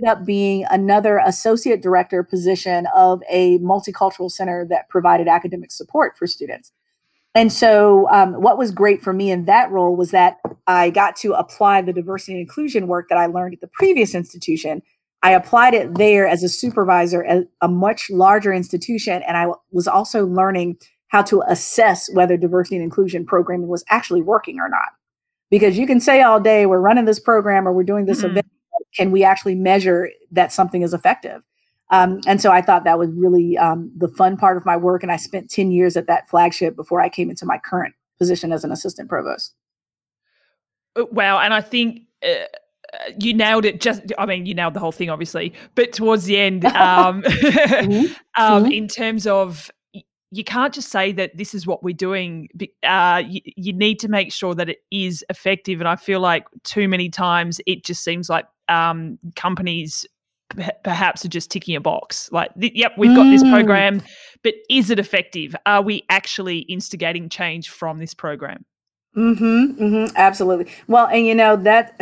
ended 0.00 0.18
up 0.18 0.24
being 0.24 0.64
another 0.70 1.18
associate 1.18 1.82
director 1.82 2.22
position 2.22 2.86
of 2.94 3.20
a 3.28 3.58
multicultural 3.58 4.30
center 4.30 4.66
that 4.70 4.88
provided 4.88 5.28
academic 5.28 5.70
support 5.70 6.16
for 6.16 6.26
students. 6.26 6.72
And 7.38 7.52
so, 7.52 8.10
um, 8.10 8.34
what 8.34 8.58
was 8.58 8.72
great 8.72 9.00
for 9.00 9.12
me 9.12 9.30
in 9.30 9.44
that 9.44 9.70
role 9.70 9.94
was 9.94 10.10
that 10.10 10.38
I 10.66 10.90
got 10.90 11.14
to 11.18 11.34
apply 11.34 11.82
the 11.82 11.92
diversity 11.92 12.32
and 12.32 12.40
inclusion 12.40 12.88
work 12.88 13.08
that 13.10 13.16
I 13.16 13.26
learned 13.26 13.54
at 13.54 13.60
the 13.60 13.68
previous 13.68 14.12
institution. 14.12 14.82
I 15.22 15.30
applied 15.34 15.72
it 15.72 15.94
there 15.94 16.26
as 16.26 16.42
a 16.42 16.48
supervisor 16.48 17.24
at 17.24 17.46
a 17.60 17.68
much 17.68 18.10
larger 18.10 18.52
institution, 18.52 19.22
and 19.22 19.36
I 19.36 19.46
was 19.70 19.86
also 19.86 20.26
learning 20.26 20.78
how 21.10 21.22
to 21.22 21.44
assess 21.46 22.12
whether 22.12 22.36
diversity 22.36 22.74
and 22.74 22.84
inclusion 22.84 23.24
programming 23.24 23.68
was 23.68 23.84
actually 23.88 24.22
working 24.22 24.58
or 24.58 24.68
not 24.68 24.88
because 25.48 25.78
you 25.78 25.86
can 25.86 26.00
say 26.00 26.22
all 26.22 26.40
day 26.40 26.66
we're 26.66 26.80
running 26.80 27.04
this 27.04 27.20
program 27.20 27.68
or 27.68 27.72
we're 27.72 27.84
doing 27.84 28.06
this 28.06 28.18
mm-hmm. 28.18 28.32
event 28.32 28.46
can 28.96 29.12
we 29.12 29.22
actually 29.22 29.54
measure 29.54 30.10
that 30.32 30.52
something 30.52 30.82
is 30.82 30.92
effective 30.92 31.40
um, 31.90 32.20
and 32.26 32.40
so 32.40 32.50
i 32.50 32.60
thought 32.60 32.84
that 32.84 32.98
was 32.98 33.10
really 33.12 33.56
um, 33.58 33.90
the 33.96 34.08
fun 34.08 34.36
part 34.36 34.56
of 34.56 34.64
my 34.64 34.76
work 34.76 35.02
and 35.02 35.12
i 35.12 35.16
spent 35.16 35.50
10 35.50 35.70
years 35.70 35.96
at 35.96 36.06
that 36.06 36.28
flagship 36.28 36.76
before 36.76 37.00
i 37.00 37.08
came 37.08 37.30
into 37.30 37.46
my 37.46 37.58
current 37.58 37.94
position 38.18 38.52
as 38.52 38.64
an 38.64 38.72
assistant 38.72 39.08
provost 39.08 39.54
uh, 40.96 41.04
wow 41.10 41.38
and 41.38 41.54
i 41.54 41.60
think 41.60 42.02
uh, 42.24 42.44
you 43.18 43.34
nailed 43.34 43.64
it 43.64 43.80
just 43.80 44.02
i 44.18 44.26
mean 44.26 44.46
you 44.46 44.54
nailed 44.54 44.74
the 44.74 44.80
whole 44.80 44.92
thing 44.92 45.10
obviously 45.10 45.52
but 45.74 45.92
towards 45.92 46.24
the 46.24 46.36
end 46.36 46.64
um, 46.66 47.22
mm-hmm. 47.26 48.12
um, 48.40 48.64
mm-hmm. 48.64 48.72
in 48.72 48.88
terms 48.88 49.26
of 49.26 49.70
you 50.30 50.44
can't 50.44 50.74
just 50.74 50.90
say 50.90 51.12
that 51.12 51.36
this 51.36 51.54
is 51.54 51.66
what 51.66 51.82
we're 51.82 51.94
doing. 51.94 52.48
Uh, 52.82 53.22
you, 53.26 53.40
you, 53.56 53.72
need 53.72 53.98
to 54.00 54.08
make 54.08 54.32
sure 54.32 54.54
that 54.54 54.68
it 54.68 54.78
is 54.90 55.24
effective. 55.30 55.80
And 55.80 55.88
I 55.88 55.96
feel 55.96 56.20
like 56.20 56.46
too 56.64 56.86
many 56.86 57.08
times 57.08 57.60
it 57.66 57.84
just 57.84 58.04
seems 58.04 58.28
like 58.28 58.46
um, 58.68 59.18
companies 59.36 60.04
perhaps 60.82 61.24
are 61.24 61.28
just 61.28 61.50
ticking 61.50 61.76
a 61.76 61.80
box. 61.80 62.30
Like, 62.32 62.50
yep, 62.56 62.92
we've 62.96 63.14
got 63.14 63.26
mm. 63.26 63.30
this 63.30 63.42
program, 63.42 64.02
but 64.42 64.54
is 64.70 64.90
it 64.90 64.98
effective? 64.98 65.54
Are 65.66 65.82
we 65.82 66.04
actually 66.08 66.58
instigating 66.60 67.28
change 67.28 67.68
from 67.68 67.98
this 67.98 68.14
program? 68.14 68.64
Mm-hmm, 69.16 69.82
mm-hmm, 69.82 70.16
absolutely. 70.16 70.70
Well, 70.86 71.06
and 71.06 71.26
you 71.26 71.34
know 71.34 71.56
that 71.56 72.00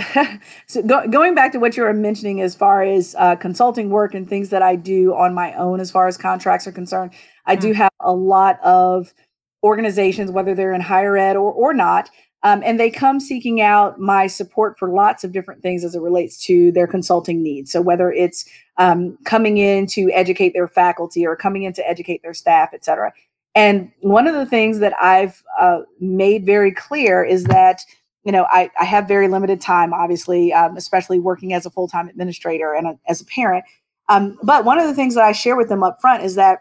so 0.66 0.82
go, 0.82 1.06
going 1.08 1.34
back 1.34 1.52
to 1.52 1.58
what 1.58 1.76
you 1.76 1.84
were 1.84 1.94
mentioning 1.94 2.40
as 2.40 2.54
far 2.54 2.82
as 2.82 3.14
uh, 3.18 3.36
consulting 3.36 3.90
work 3.90 4.12
and 4.14 4.28
things 4.28 4.50
that 4.50 4.60
I 4.60 4.76
do 4.76 5.14
on 5.14 5.32
my 5.32 5.54
own 5.54 5.80
as 5.80 5.90
far 5.90 6.08
as 6.08 6.18
contracts 6.18 6.66
are 6.66 6.72
concerned, 6.72 7.12
I 7.46 7.56
do 7.56 7.72
mm. 7.72 7.76
have 7.76 7.92
a 8.00 8.12
lot 8.12 8.60
of 8.62 9.14
organizations, 9.62 10.30
whether 10.30 10.54
they're 10.54 10.74
in 10.74 10.82
higher 10.82 11.16
ed 11.16 11.36
or 11.36 11.50
or 11.52 11.72
not, 11.72 12.10
um, 12.42 12.62
and 12.64 12.78
they 12.78 12.90
come 12.90 13.18
seeking 13.18 13.60
out 13.60 13.98
my 13.98 14.26
support 14.26 14.78
for 14.78 14.88
lots 14.90 15.24
of 15.24 15.32
different 15.32 15.62
things 15.62 15.84
as 15.84 15.94
it 15.94 16.00
relates 16.00 16.38
to 16.46 16.70
their 16.72 16.86
consulting 16.86 17.42
needs. 17.42 17.72
So 17.72 17.80
whether 17.80 18.12
it's 18.12 18.44
um, 18.76 19.18
coming 19.24 19.58
in 19.58 19.86
to 19.88 20.10
educate 20.12 20.52
their 20.52 20.68
faculty 20.68 21.26
or 21.26 21.34
coming 21.34 21.62
in 21.62 21.72
to 21.72 21.88
educate 21.88 22.22
their 22.22 22.34
staff, 22.34 22.70
et 22.72 22.84
cetera. 22.84 23.12
And 23.54 23.90
one 24.00 24.26
of 24.26 24.34
the 24.34 24.46
things 24.46 24.80
that 24.80 24.92
I've 25.00 25.42
uh, 25.58 25.80
made 25.98 26.44
very 26.44 26.70
clear 26.70 27.24
is 27.24 27.44
that, 27.44 27.80
you 28.22 28.30
know, 28.30 28.46
I, 28.50 28.70
I 28.78 28.84
have 28.84 29.08
very 29.08 29.28
limited 29.28 29.62
time, 29.62 29.94
obviously, 29.94 30.52
um, 30.52 30.76
especially 30.76 31.18
working 31.18 31.54
as 31.54 31.64
a 31.64 31.70
full 31.70 31.88
time 31.88 32.08
administrator 32.08 32.74
and 32.74 32.86
a, 32.86 32.98
as 33.08 33.22
a 33.22 33.24
parent. 33.24 33.64
Um, 34.08 34.38
but 34.42 34.64
one 34.64 34.78
of 34.78 34.86
the 34.86 34.94
things 34.94 35.14
that 35.14 35.24
I 35.24 35.32
share 35.32 35.56
with 35.56 35.68
them 35.68 35.82
up 35.82 36.00
front 36.00 36.22
is 36.22 36.34
that 36.34 36.60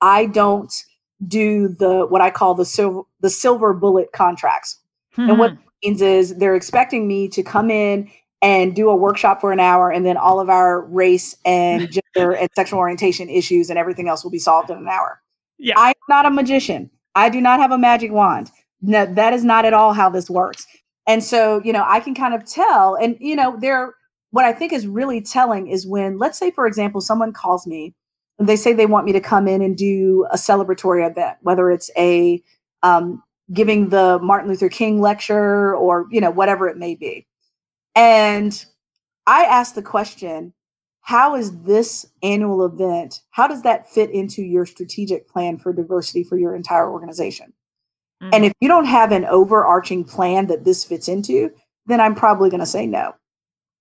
I 0.00 0.26
don't 0.26 0.72
do 1.26 1.68
the 1.68 2.06
what 2.06 2.20
I 2.20 2.30
call 2.30 2.54
the 2.54 2.64
silver 2.64 3.02
the 3.20 3.30
silver 3.30 3.72
bullet 3.72 4.12
contracts. 4.12 4.78
Hmm. 5.14 5.30
And 5.30 5.38
what 5.38 5.52
hmm. 5.52 5.60
means 5.84 6.02
is 6.02 6.36
they're 6.36 6.56
expecting 6.56 7.06
me 7.06 7.28
to 7.28 7.42
come 7.42 7.70
in 7.70 8.10
and 8.42 8.76
do 8.76 8.90
a 8.90 8.96
workshop 8.96 9.40
for 9.40 9.52
an 9.52 9.60
hour 9.60 9.90
and 9.90 10.04
then 10.04 10.18
all 10.18 10.38
of 10.38 10.50
our 10.50 10.82
race 10.82 11.34
and 11.46 11.90
gender 12.14 12.32
and 12.32 12.48
sexual 12.54 12.78
orientation 12.78 13.30
issues 13.30 13.70
and 13.70 13.78
everything 13.78 14.06
else 14.06 14.22
will 14.22 14.30
be 14.30 14.38
solved 14.38 14.70
in 14.70 14.76
an 14.76 14.86
hour. 14.86 15.20
Yeah. 15.58 15.74
I'm 15.78 15.94
not 16.08 16.26
a 16.26 16.30
magician. 16.30 16.90
I 17.14 17.30
do 17.30 17.40
not 17.40 17.60
have 17.60 17.70
a 17.70 17.78
magic 17.78 18.12
wand. 18.12 18.50
No, 18.82 19.06
that 19.06 19.32
is 19.32 19.44
not 19.44 19.64
at 19.64 19.72
all 19.72 19.94
how 19.94 20.10
this 20.10 20.28
works. 20.28 20.66
And 21.06 21.24
so, 21.24 21.62
you 21.64 21.72
know, 21.72 21.84
I 21.86 22.00
can 22.00 22.14
kind 22.14 22.34
of 22.34 22.44
tell. 22.44 22.96
And, 22.96 23.16
you 23.18 23.34
know, 23.34 23.56
there, 23.58 23.94
what 24.30 24.44
I 24.44 24.52
think 24.52 24.72
is 24.72 24.86
really 24.86 25.22
telling 25.22 25.68
is 25.68 25.86
when, 25.86 26.18
let's 26.18 26.38
say, 26.38 26.50
for 26.50 26.66
example, 26.66 27.00
someone 27.00 27.32
calls 27.32 27.66
me 27.66 27.94
and 28.38 28.46
they 28.46 28.56
say 28.56 28.74
they 28.74 28.84
want 28.84 29.06
me 29.06 29.12
to 29.12 29.20
come 29.20 29.48
in 29.48 29.62
and 29.62 29.74
do 29.74 30.26
a 30.30 30.36
celebratory 30.36 31.08
event, 31.08 31.38
whether 31.40 31.70
it's 31.70 31.90
a 31.96 32.42
um, 32.82 33.22
giving 33.52 33.90
the 33.90 34.18
Martin 34.22 34.48
Luther 34.48 34.68
King 34.68 35.00
lecture 35.00 35.74
or, 35.76 36.06
you 36.10 36.20
know, 36.20 36.30
whatever 36.30 36.68
it 36.68 36.76
may 36.76 36.94
be. 36.94 37.26
And 37.94 38.64
I 39.26 39.44
ask 39.44 39.74
the 39.74 39.82
question, 39.82 40.54
how 41.04 41.36
is 41.36 41.60
this 41.62 42.06
annual 42.22 42.64
event 42.64 43.20
how 43.30 43.46
does 43.46 43.62
that 43.62 43.88
fit 43.88 44.10
into 44.10 44.42
your 44.42 44.66
strategic 44.66 45.28
plan 45.28 45.58
for 45.58 45.72
diversity 45.72 46.24
for 46.24 46.36
your 46.36 46.56
entire 46.56 46.90
organization 46.90 47.52
mm-hmm. 48.22 48.30
and 48.32 48.44
if 48.44 48.52
you 48.60 48.68
don't 48.68 48.86
have 48.86 49.12
an 49.12 49.24
overarching 49.26 50.02
plan 50.02 50.46
that 50.46 50.64
this 50.64 50.84
fits 50.84 51.06
into 51.06 51.50
then 51.86 52.00
i'm 52.00 52.14
probably 52.14 52.50
going 52.50 52.60
to 52.60 52.66
say 52.66 52.86
no 52.86 53.14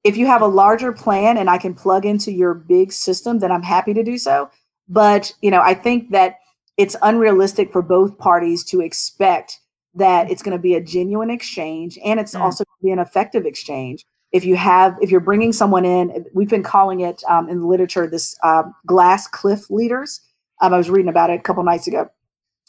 if 0.03 0.18
you 0.18 0.28
have 0.28 0.41
a 0.41 0.47
larger 0.47 0.91
plan 0.91 1.38
and 1.38 1.49
i 1.49 1.57
can 1.57 1.74
plug 1.74 2.05
into 2.05 2.32
your 2.32 2.53
big 2.53 2.91
system 2.91 3.39
then 3.39 3.51
i'm 3.51 3.64
happy 3.64 3.93
to 3.93 4.03
do 4.03 4.18
so 4.18 4.49
but 4.88 5.34
you 5.41 5.49
know 5.49 5.61
i 5.61 5.74
think 5.74 6.11
that 6.11 6.39
it's 6.78 6.95
unrealistic 7.01 7.71
for 7.71 7.82
both 7.82 8.17
parties 8.17 8.63
to 8.65 8.82
expect 8.82 9.59
that 9.95 10.30
it's 10.32 10.41
going 10.41 10.57
to 10.57 10.61
be 10.61 10.76
a 10.76 10.82
genuine 10.82 11.30
exchange 11.30 11.99
and 12.03 12.19
it's 12.19 12.34
mm-hmm. 12.34 12.43
also 12.43 12.63
going 12.63 12.80
to 12.80 12.86
be 12.86 12.91
an 12.91 12.99
effective 12.99 13.45
exchange 13.45 14.05
if 14.32 14.43
you 14.43 14.55
have 14.55 14.97
if 15.01 15.11
you're 15.11 15.19
bringing 15.19 15.53
someone 15.53 15.86
in 15.86 16.26
we've 16.34 16.49
been 16.49 16.63
calling 16.63 17.01
it 17.01 17.24
um, 17.30 17.47
in 17.49 17.59
the 17.59 17.67
literature 17.67 18.07
this 18.07 18.36
uh, 18.43 18.63
glass 18.86 19.28
cliff 19.28 19.69
leaders 19.69 20.21
um, 20.61 20.74
i 20.74 20.78
was 20.78 20.89
reading 20.89 21.09
about 21.09 21.30
it 21.30 21.39
a 21.39 21.43
couple 21.43 21.63
nights 21.63 21.88
ago 21.88 22.09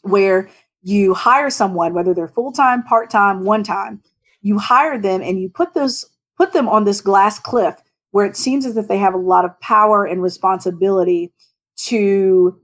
where 0.03 0.51
you 0.83 1.15
hire 1.15 1.51
someone 1.51 1.95
whether 1.95 2.13
they're 2.13 2.29
full-time 2.29 2.83
part-time 2.83 3.45
one 3.45 3.63
time 3.63 4.03
you 4.43 4.59
hire 4.59 4.99
them 4.99 5.23
and 5.23 5.41
you 5.41 5.49
put 5.49 5.73
those 5.75 6.05
put 6.37 6.53
them 6.53 6.69
on 6.69 6.85
this 6.85 7.01
glass 7.01 7.39
cliff 7.39 7.77
where 8.11 8.27
it 8.27 8.37
seems 8.37 8.67
as 8.67 8.77
if 8.77 8.87
they 8.87 8.99
have 8.99 9.15
a 9.15 9.19
lot 9.19 9.45
of 9.45 9.59
power 9.61 10.05
and 10.05 10.23
responsibility 10.23 11.33
to 11.77 12.61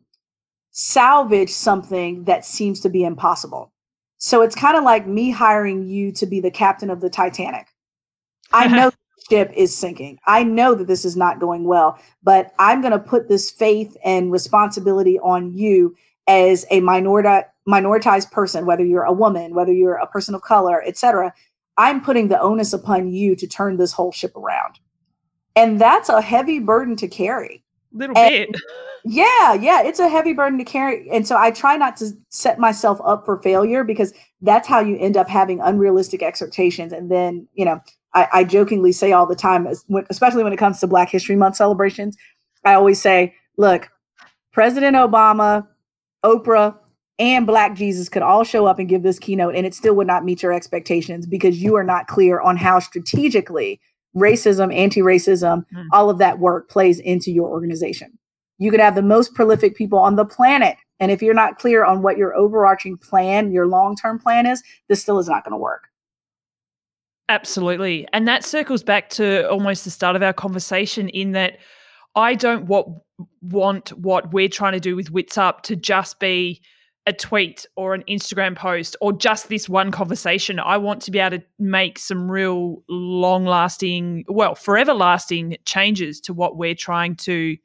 salvage 0.80 1.50
something 1.50 2.24
that 2.24 2.44
seems 2.44 2.80
to 2.80 2.88
be 2.88 3.04
impossible 3.04 3.72
so 4.18 4.42
it's 4.42 4.54
kind 4.54 4.76
of 4.76 4.84
like 4.84 5.06
me 5.06 5.30
hiring 5.30 5.82
you 5.82 6.12
to 6.12 6.26
be 6.26 6.40
the 6.40 6.50
captain 6.50 6.90
of 6.90 7.00
the 7.00 7.10
titanic 7.10 7.68
I 8.52 8.66
know 8.76 8.90
the 8.90 8.96
ship 9.30 9.52
is 9.54 9.76
sinking. 9.76 10.18
I 10.26 10.42
know 10.42 10.74
that 10.74 10.86
this 10.86 11.04
is 11.04 11.16
not 11.16 11.40
going 11.40 11.64
well, 11.64 11.98
but 12.22 12.52
I'm 12.58 12.80
going 12.80 12.92
to 12.92 12.98
put 12.98 13.28
this 13.28 13.50
faith 13.50 13.96
and 14.04 14.32
responsibility 14.32 15.18
on 15.20 15.56
you 15.56 15.96
as 16.26 16.66
a 16.70 16.80
minority 16.80 17.46
minoritized 17.68 18.32
person, 18.32 18.66
whether 18.66 18.84
you're 18.84 19.04
a 19.04 19.12
woman, 19.12 19.54
whether 19.54 19.72
you're 19.72 19.94
a 19.94 20.06
person 20.06 20.34
of 20.34 20.42
color, 20.42 20.82
etc. 20.82 21.32
I'm 21.76 22.00
putting 22.00 22.28
the 22.28 22.40
onus 22.40 22.72
upon 22.72 23.12
you 23.12 23.36
to 23.36 23.46
turn 23.46 23.76
this 23.76 23.92
whole 23.92 24.10
ship 24.10 24.34
around. 24.36 24.80
And 25.54 25.80
that's 25.80 26.08
a 26.08 26.20
heavy 26.20 26.58
burden 26.58 26.96
to 26.96 27.06
carry. 27.06 27.62
Little 27.92 28.16
and, 28.16 28.52
bit. 28.52 28.62
Yeah, 29.04 29.54
yeah, 29.54 29.82
it's 29.82 29.98
a 29.98 30.08
heavy 30.08 30.34
burden 30.34 30.58
to 30.58 30.64
carry. 30.64 31.08
And 31.10 31.26
so 31.26 31.36
I 31.36 31.50
try 31.50 31.76
not 31.76 31.96
to 31.98 32.10
set 32.28 32.58
myself 32.58 33.00
up 33.02 33.24
for 33.24 33.40
failure 33.42 33.82
because 33.82 34.12
that's 34.42 34.68
how 34.68 34.80
you 34.80 34.98
end 34.98 35.16
up 35.16 35.26
having 35.26 35.58
unrealistic 35.60 36.22
expectations. 36.22 36.92
And 36.92 37.10
then, 37.10 37.48
you 37.54 37.64
know, 37.64 37.80
I, 38.12 38.28
I 38.32 38.44
jokingly 38.44 38.92
say 38.92 39.12
all 39.12 39.26
the 39.26 39.36
time, 39.36 39.66
especially 40.10 40.44
when 40.44 40.52
it 40.52 40.58
comes 40.58 40.80
to 40.80 40.86
Black 40.86 41.08
History 41.08 41.36
Month 41.36 41.56
celebrations, 41.56 42.16
I 42.64 42.74
always 42.74 43.00
say, 43.00 43.34
look, 43.56 43.88
President 44.52 44.96
Obama, 44.96 45.66
Oprah, 46.24 46.76
and 47.18 47.46
Black 47.46 47.74
Jesus 47.74 48.08
could 48.08 48.22
all 48.22 48.44
show 48.44 48.66
up 48.66 48.78
and 48.78 48.88
give 48.88 49.02
this 49.02 49.18
keynote, 49.18 49.54
and 49.54 49.66
it 49.66 49.74
still 49.74 49.94
would 49.94 50.06
not 50.06 50.24
meet 50.24 50.42
your 50.42 50.52
expectations 50.52 51.26
because 51.26 51.62
you 51.62 51.76
are 51.76 51.84
not 51.84 52.06
clear 52.06 52.40
on 52.40 52.56
how 52.56 52.78
strategically 52.78 53.80
racism, 54.16 54.74
anti 54.74 55.00
racism, 55.00 55.64
mm. 55.74 55.86
all 55.92 56.10
of 56.10 56.18
that 56.18 56.38
work 56.38 56.68
plays 56.68 56.98
into 57.00 57.30
your 57.30 57.48
organization. 57.48 58.18
You 58.58 58.70
could 58.70 58.80
have 58.80 58.94
the 58.94 59.02
most 59.02 59.34
prolific 59.34 59.74
people 59.74 59.98
on 59.98 60.16
the 60.16 60.24
planet. 60.24 60.76
And 60.98 61.10
if 61.10 61.22
you're 61.22 61.34
not 61.34 61.58
clear 61.58 61.84
on 61.84 62.02
what 62.02 62.18
your 62.18 62.34
overarching 62.34 62.98
plan, 62.98 63.52
your 63.52 63.66
long 63.66 63.96
term 63.96 64.18
plan 64.18 64.46
is, 64.46 64.62
this 64.88 65.00
still 65.00 65.18
is 65.18 65.28
not 65.28 65.44
going 65.44 65.52
to 65.52 65.58
work. 65.58 65.88
Absolutely. 67.28 68.06
And 68.12 68.26
that 68.26 68.44
circles 68.44 68.82
back 68.82 69.08
to 69.10 69.48
almost 69.48 69.84
the 69.84 69.90
start 69.90 70.16
of 70.16 70.22
our 70.22 70.32
conversation 70.32 71.08
in 71.08 71.32
that 71.32 71.58
I 72.16 72.34
don't 72.34 72.66
what, 72.66 72.86
want 73.40 73.90
what 73.90 74.32
we're 74.32 74.48
trying 74.48 74.72
to 74.72 74.80
do 74.80 74.96
with 74.96 75.10
Wits 75.12 75.38
Up 75.38 75.62
to 75.62 75.76
just 75.76 76.18
be 76.18 76.60
a 77.06 77.12
tweet 77.12 77.66
or 77.76 77.94
an 77.94 78.04
Instagram 78.08 78.54
post 78.54 78.96
or 79.00 79.12
just 79.12 79.48
this 79.48 79.68
one 79.68 79.90
conversation. 79.90 80.60
I 80.60 80.76
want 80.76 81.02
to 81.02 81.10
be 81.10 81.18
able 81.18 81.38
to 81.38 81.44
make 81.58 81.98
some 81.98 82.30
real 82.30 82.82
long 82.88 83.44
lasting, 83.46 84.24
well, 84.28 84.54
forever 84.54 84.92
lasting 84.92 85.56
changes 85.64 86.20
to 86.22 86.34
what 86.34 86.56
we're 86.56 86.74
trying 86.74 87.16
to 87.16 87.56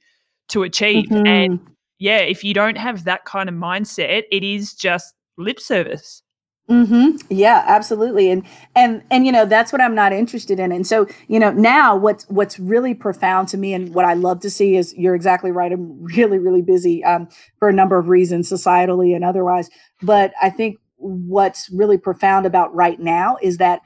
to 0.49 0.63
achieve. 0.63 1.05
Mm-hmm. 1.05 1.27
And 1.27 1.59
yeah, 1.99 2.19
if 2.19 2.43
you 2.43 2.53
don't 2.53 2.77
have 2.77 3.05
that 3.05 3.25
kind 3.25 3.49
of 3.49 3.55
mindset, 3.55 4.23
it 4.31 4.43
is 4.43 4.73
just 4.73 5.13
lip 5.37 5.59
service. 5.59 6.21
Mm-hmm. 6.69 7.17
Yeah, 7.29 7.63
absolutely. 7.67 8.31
And 8.31 8.43
and 8.75 9.03
and 9.11 9.25
you 9.25 9.31
know 9.31 9.45
that's 9.45 9.71
what 9.71 9.81
I'm 9.81 9.93
not 9.93 10.11
interested 10.11 10.59
in. 10.59 10.71
And 10.71 10.85
so 10.85 11.05
you 11.27 11.39
know 11.39 11.51
now 11.51 11.95
what's 11.95 12.27
what's 12.27 12.59
really 12.59 12.95
profound 12.95 13.49
to 13.49 13.57
me 13.57 13.73
and 13.73 13.93
what 13.93 14.05
I 14.05 14.15
love 14.15 14.39
to 14.41 14.49
see 14.49 14.75
is 14.75 14.93
you're 14.97 15.13
exactly 15.13 15.51
right. 15.51 15.71
I'm 15.71 16.03
really 16.03 16.39
really 16.39 16.63
busy 16.63 17.03
um, 17.03 17.27
for 17.59 17.69
a 17.69 17.73
number 17.73 17.99
of 17.99 18.09
reasons, 18.09 18.49
societally 18.49 19.15
and 19.15 19.23
otherwise. 19.23 19.69
But 20.01 20.33
I 20.41 20.49
think 20.49 20.77
what's 20.97 21.69
really 21.69 21.99
profound 21.99 22.47
about 22.47 22.73
right 22.73 22.99
now 22.99 23.37
is 23.43 23.57
that 23.57 23.81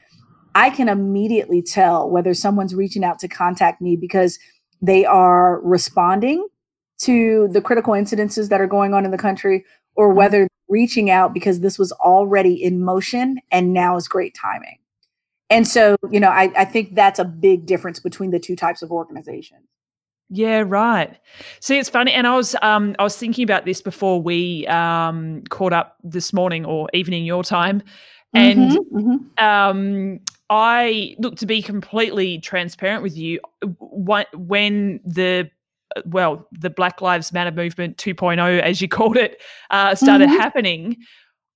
I 0.55 0.69
can 0.69 0.87
immediately 0.87 1.61
tell 1.61 2.09
whether 2.09 2.33
someone's 2.33 2.73
reaching 2.73 3.03
out 3.03 3.19
to 3.19 3.27
contact 3.27 3.81
me 3.81 3.97
because 3.97 4.39
they 4.81 5.05
are 5.05 5.59
responding 5.61 6.47
to 6.99 7.49
the 7.51 7.61
critical 7.61 7.93
incidences 7.93 8.49
that 8.49 8.61
are 8.61 8.67
going 8.67 8.93
on 8.93 9.03
in 9.03 9.11
the 9.11 9.17
country 9.17 9.65
or 9.95 10.09
mm-hmm. 10.09 10.17
whether 10.17 10.47
reaching 10.69 11.09
out 11.09 11.33
because 11.33 11.59
this 11.59 11.77
was 11.77 11.91
already 11.93 12.53
in 12.53 12.83
motion 12.83 13.39
and 13.51 13.73
now 13.73 13.97
is 13.97 14.07
great 14.07 14.35
timing. 14.35 14.77
And 15.49 15.67
so, 15.67 15.97
you 16.11 16.19
know, 16.19 16.29
I, 16.29 16.51
I 16.55 16.65
think 16.65 16.95
that's 16.95 17.19
a 17.19 17.25
big 17.25 17.65
difference 17.65 17.99
between 17.99 18.31
the 18.31 18.39
two 18.39 18.55
types 18.55 18.81
of 18.81 18.91
organizations. 18.91 19.65
Yeah, 20.29 20.63
right. 20.65 21.17
See, 21.59 21.79
it's 21.79 21.89
funny, 21.89 22.11
and 22.11 22.27
I 22.27 22.35
was 22.35 22.55
um, 22.61 22.95
I 22.99 23.03
was 23.03 23.17
thinking 23.17 23.43
about 23.43 23.65
this 23.65 23.81
before 23.81 24.21
we 24.21 24.67
um, 24.67 25.41
caught 25.49 25.73
up 25.73 25.97
this 26.03 26.31
morning 26.33 26.65
or 26.65 26.87
evening 26.93 27.25
your 27.25 27.43
time, 27.43 27.81
and 28.35 28.71
mm-hmm, 28.71 28.97
mm-hmm. 28.97 29.43
Um, 29.43 30.19
I 30.51 31.15
look 31.17 31.35
to 31.37 31.47
be 31.47 31.63
completely 31.63 32.37
transparent 32.39 33.01
with 33.01 33.17
you. 33.17 33.39
When 33.79 34.99
the 35.03 35.49
well, 36.05 36.47
the 36.51 36.69
Black 36.69 37.01
Lives 37.01 37.33
Matter 37.33 37.51
movement 37.51 37.97
2.0, 37.97 38.61
as 38.61 38.81
you 38.81 38.87
called 38.89 39.17
it, 39.17 39.41
uh, 39.69 39.95
started 39.95 40.29
mm-hmm. 40.29 40.39
happening, 40.39 40.97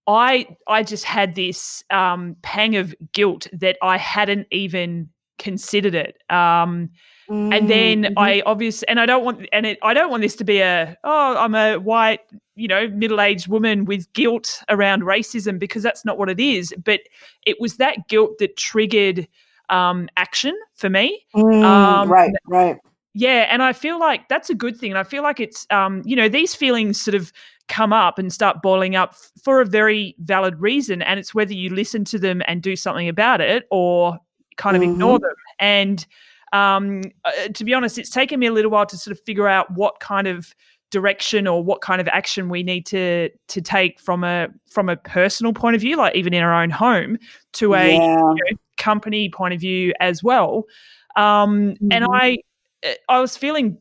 I 0.07 0.47
I 0.67 0.83
just 0.83 1.05
had 1.05 1.35
this 1.35 1.83
um, 1.89 2.35
pang 2.41 2.75
of 2.75 2.93
guilt 3.13 3.47
that 3.53 3.77
I 3.81 3.97
hadn't 3.97 4.47
even 4.51 5.09
considered 5.39 5.95
it. 5.95 6.17
Um, 6.29 6.89
mm-hmm. 7.29 7.53
And 7.53 7.69
then 7.69 8.03
mm-hmm. 8.03 8.19
I 8.19 8.41
obviously, 8.45 8.87
and 8.87 8.99
I 8.99 9.05
don't 9.05 9.23
want, 9.23 9.47
and 9.51 9.65
it, 9.65 9.79
I 9.81 9.93
don't 9.93 10.09
want 10.11 10.21
this 10.21 10.35
to 10.37 10.43
be 10.43 10.59
a 10.59 10.97
oh, 11.03 11.37
I'm 11.37 11.55
a 11.55 11.77
white, 11.77 12.21
you 12.55 12.67
know, 12.67 12.89
middle 12.89 13.21
aged 13.21 13.47
woman 13.47 13.85
with 13.85 14.11
guilt 14.13 14.61
around 14.69 15.03
racism 15.03 15.57
because 15.57 15.83
that's 15.83 16.03
not 16.03 16.17
what 16.17 16.29
it 16.29 16.39
is. 16.39 16.73
But 16.83 17.01
it 17.45 17.57
was 17.59 17.77
that 17.77 18.07
guilt 18.09 18.39
that 18.39 18.57
triggered 18.57 19.27
um, 19.69 20.09
action 20.17 20.57
for 20.73 20.89
me. 20.89 21.25
Mm, 21.35 21.63
um, 21.63 22.11
right, 22.11 22.31
right. 22.47 22.77
Yeah, 23.13 23.47
and 23.49 23.61
I 23.61 23.73
feel 23.73 23.99
like 23.99 24.27
that's 24.27 24.49
a 24.49 24.55
good 24.55 24.77
thing. 24.77 24.91
And 24.91 24.97
I 24.97 25.03
feel 25.03 25.21
like 25.21 25.39
it's, 25.39 25.67
um, 25.69 26.01
you 26.03 26.15
know, 26.15 26.27
these 26.27 26.55
feelings 26.55 26.99
sort 26.99 27.15
of 27.15 27.31
come 27.69 27.93
up 27.93 28.17
and 28.17 28.33
start 28.33 28.61
boiling 28.61 28.95
up 28.95 29.15
for 29.43 29.61
a 29.61 29.65
very 29.65 30.15
valid 30.19 30.59
reason. 30.59 31.01
And 31.01 31.19
it's 31.19 31.33
whether 31.33 31.53
you 31.53 31.69
listen 31.69 32.05
to 32.05 32.19
them 32.19 32.41
and 32.47 32.61
do 32.61 32.75
something 32.75 33.07
about 33.07 33.39
it 33.39 33.65
or 33.69 34.17
kind 34.57 34.75
of 34.75 34.81
mm-hmm. 34.81 34.93
ignore 34.93 35.19
them. 35.19 35.35
And 35.59 36.05
um, 36.53 37.01
uh, 37.23 37.49
to 37.53 37.63
be 37.63 37.73
honest, 37.73 37.97
it's 37.97 38.09
taken 38.09 38.39
me 38.39 38.47
a 38.47 38.51
little 38.51 38.71
while 38.71 38.85
to 38.87 38.97
sort 38.97 39.15
of 39.15 39.23
figure 39.23 39.47
out 39.47 39.71
what 39.71 39.99
kind 39.99 40.27
of 40.27 40.53
direction 40.91 41.47
or 41.47 41.63
what 41.63 41.81
kind 41.81 41.99
of 41.99 42.07
action 42.07 42.49
we 42.49 42.61
need 42.61 42.85
to 42.85 43.27
to 43.47 43.61
take 43.61 43.99
from 43.99 44.23
a 44.23 44.47
from 44.69 44.89
a 44.89 44.95
personal 44.95 45.51
point 45.51 45.75
of 45.75 45.81
view, 45.81 45.97
like 45.97 46.15
even 46.15 46.33
in 46.33 46.43
our 46.43 46.61
own 46.61 46.69
home, 46.69 47.17
to 47.53 47.73
a 47.73 47.95
yeah. 47.95 48.17
you 48.17 48.51
know, 48.51 48.57
company 48.77 49.29
point 49.29 49.53
of 49.53 49.59
view 49.59 49.93
as 49.99 50.23
well. 50.23 50.65
Um, 51.15 51.73
mm-hmm. 51.73 51.87
And 51.91 52.05
I 52.11 52.37
I 53.09 53.19
was 53.19 53.37
feeling 53.37 53.77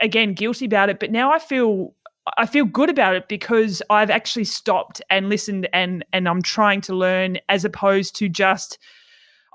again 0.00 0.34
guilty 0.34 0.64
about 0.64 0.88
it, 0.88 1.00
but 1.00 1.10
now 1.10 1.32
I 1.32 1.38
feel 1.38 1.94
I 2.36 2.46
feel 2.46 2.64
good 2.64 2.90
about 2.90 3.14
it 3.14 3.28
because 3.28 3.82
I've 3.88 4.10
actually 4.10 4.44
stopped 4.44 5.00
and 5.10 5.28
listened 5.28 5.68
and 5.72 6.04
and 6.12 6.28
I'm 6.28 6.42
trying 6.42 6.80
to 6.82 6.94
learn 6.94 7.38
as 7.48 7.64
opposed 7.64 8.16
to 8.16 8.28
just 8.28 8.78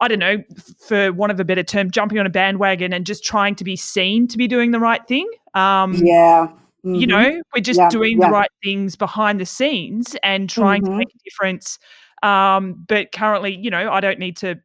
I 0.01 0.07
don't 0.07 0.19
know, 0.19 0.37
for 0.87 1.13
one 1.13 1.29
of 1.29 1.39
a 1.39 1.45
better 1.45 1.61
term, 1.61 1.91
jumping 1.91 2.17
on 2.17 2.25
a 2.25 2.29
bandwagon 2.29 2.91
and 2.91 3.05
just 3.05 3.23
trying 3.23 3.53
to 3.55 3.63
be 3.63 3.75
seen 3.75 4.27
to 4.29 4.37
be 4.37 4.47
doing 4.47 4.71
the 4.71 4.79
right 4.79 5.05
thing. 5.07 5.29
Um, 5.53 5.93
yeah. 5.93 6.47
Mm-hmm. 6.83 6.95
You 6.95 7.07
know, 7.07 7.41
we're 7.53 7.61
just 7.61 7.79
yeah. 7.79 7.89
doing 7.89 8.19
yeah. 8.19 8.27
the 8.27 8.31
right 8.31 8.49
things 8.63 8.95
behind 8.95 9.39
the 9.39 9.45
scenes 9.45 10.15
and 10.23 10.49
trying 10.49 10.81
mm-hmm. 10.81 10.93
to 10.93 10.97
make 10.97 11.09
a 11.09 11.19
difference. 11.23 11.77
Um, 12.23 12.83
but 12.87 13.11
currently, 13.11 13.55
you 13.55 13.69
know, 13.69 13.91
I 13.91 13.99
don't 13.99 14.17
need 14.17 14.37
to 14.37 14.59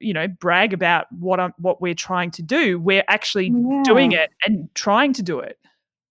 you 0.00 0.12
know 0.12 0.28
brag 0.28 0.72
about 0.72 1.06
what 1.12 1.40
I'm, 1.40 1.54
what 1.58 1.80
we're 1.80 1.94
trying 1.94 2.30
to 2.32 2.42
do 2.42 2.78
we're 2.78 3.04
actually 3.08 3.48
yeah. 3.48 3.82
doing 3.84 4.12
it 4.12 4.30
and 4.44 4.68
trying 4.74 5.12
to 5.14 5.22
do 5.22 5.40
it. 5.40 5.58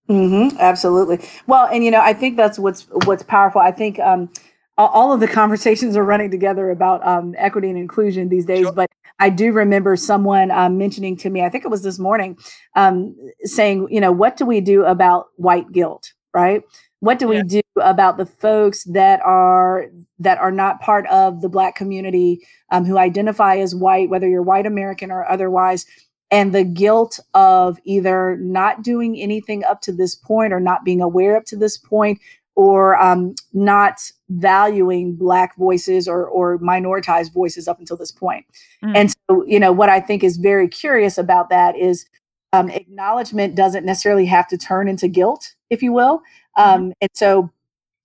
Mm-hmm, 0.10 0.58
absolutely. 0.60 1.28
Well 1.48 1.68
and 1.72 1.84
you 1.84 1.92
know 1.92 2.02
i 2.02 2.14
think 2.14 2.38
that's 2.38 2.60
what's 2.60 2.88
what's 3.06 3.24
powerful. 3.24 3.62
I 3.62 3.72
think 3.72 4.00
um, 4.00 4.30
all 4.78 5.14
of 5.14 5.20
the 5.20 5.28
conversations 5.42 5.96
are 5.96 6.04
running 6.04 6.32
together 6.32 6.70
about 6.70 7.06
um, 7.06 7.34
equity 7.38 7.70
and 7.70 7.78
inclusion 7.78 8.30
these 8.30 8.46
days 8.46 8.66
sure. 8.66 8.72
but 8.72 8.90
i 9.20 9.30
do 9.30 9.52
remember 9.52 9.96
someone 9.96 10.52
um, 10.52 10.78
mentioning 10.78 11.16
to 11.16 11.30
me 11.30 11.42
i 11.42 11.50
think 11.50 11.64
it 11.64 11.70
was 11.70 11.82
this 11.82 11.98
morning 11.98 12.38
um, 12.76 13.16
saying 13.44 13.88
you 13.90 14.02
know 14.02 14.12
what 14.12 14.38
do 14.38 14.46
we 14.46 14.62
do 14.62 14.84
about 14.84 15.28
white 15.38 15.72
guilt? 15.72 16.14
Right 16.34 16.64
what 17.06 17.20
do 17.20 17.32
yeah. 17.32 17.42
we 17.42 17.48
do 17.48 17.62
about 17.82 18.18
the 18.18 18.26
folks 18.26 18.84
that 18.86 19.22
are 19.22 19.86
that 20.18 20.40
are 20.40 20.52
not 20.52 20.82
part 20.82 21.06
of 21.08 21.42
the 21.42 21.50
black 21.50 21.76
community 21.76 22.40
um, 22.72 22.84
who 22.84 22.98
identify 22.98 23.58
as 23.58 23.76
white 23.76 24.10
whether 24.10 24.28
you're 24.28 24.42
white 24.42 24.66
american 24.66 25.12
or 25.12 25.30
otherwise 25.30 25.86
and 26.32 26.54
the 26.54 26.64
guilt 26.64 27.20
of 27.36 27.78
either 27.84 28.38
not 28.38 28.82
doing 28.82 29.16
anything 29.18 29.64
up 29.64 29.82
to 29.82 29.94
this 29.94 30.16
point 30.16 30.52
or 30.52 30.60
not 30.60 30.84
being 30.84 31.00
aware 31.00 31.38
up 31.38 31.46
to 31.46 31.56
this 31.56 31.78
point 31.78 32.20
or 32.56 33.00
um, 33.00 33.36
not 33.54 34.00
valuing 34.30 35.14
black 35.14 35.56
voices 35.58 36.08
or, 36.08 36.26
or 36.26 36.58
minoritized 36.60 37.32
voices 37.34 37.68
up 37.68 37.80
until 37.80 37.98
this 37.98 38.12
point 38.12 38.46
mm. 38.84 38.96
and 38.96 39.14
so 39.30 39.46
you 39.46 39.60
know 39.60 39.72
what 39.72 39.90
i 39.90 40.00
think 40.00 40.24
is 40.24 40.38
very 40.38 40.68
curious 40.68 41.18
about 41.18 41.50
that 41.50 41.78
is 41.78 42.06
um, 42.54 42.70
acknowledgement 42.70 43.54
doesn't 43.54 43.86
necessarily 43.86 44.26
have 44.26 44.48
to 44.48 44.58
turn 44.58 44.88
into 44.88 45.10
guilt 45.10 45.56
if 45.70 45.82
you 45.82 45.92
will. 45.92 46.22
Um, 46.56 46.94
and 47.02 47.10
so 47.14 47.52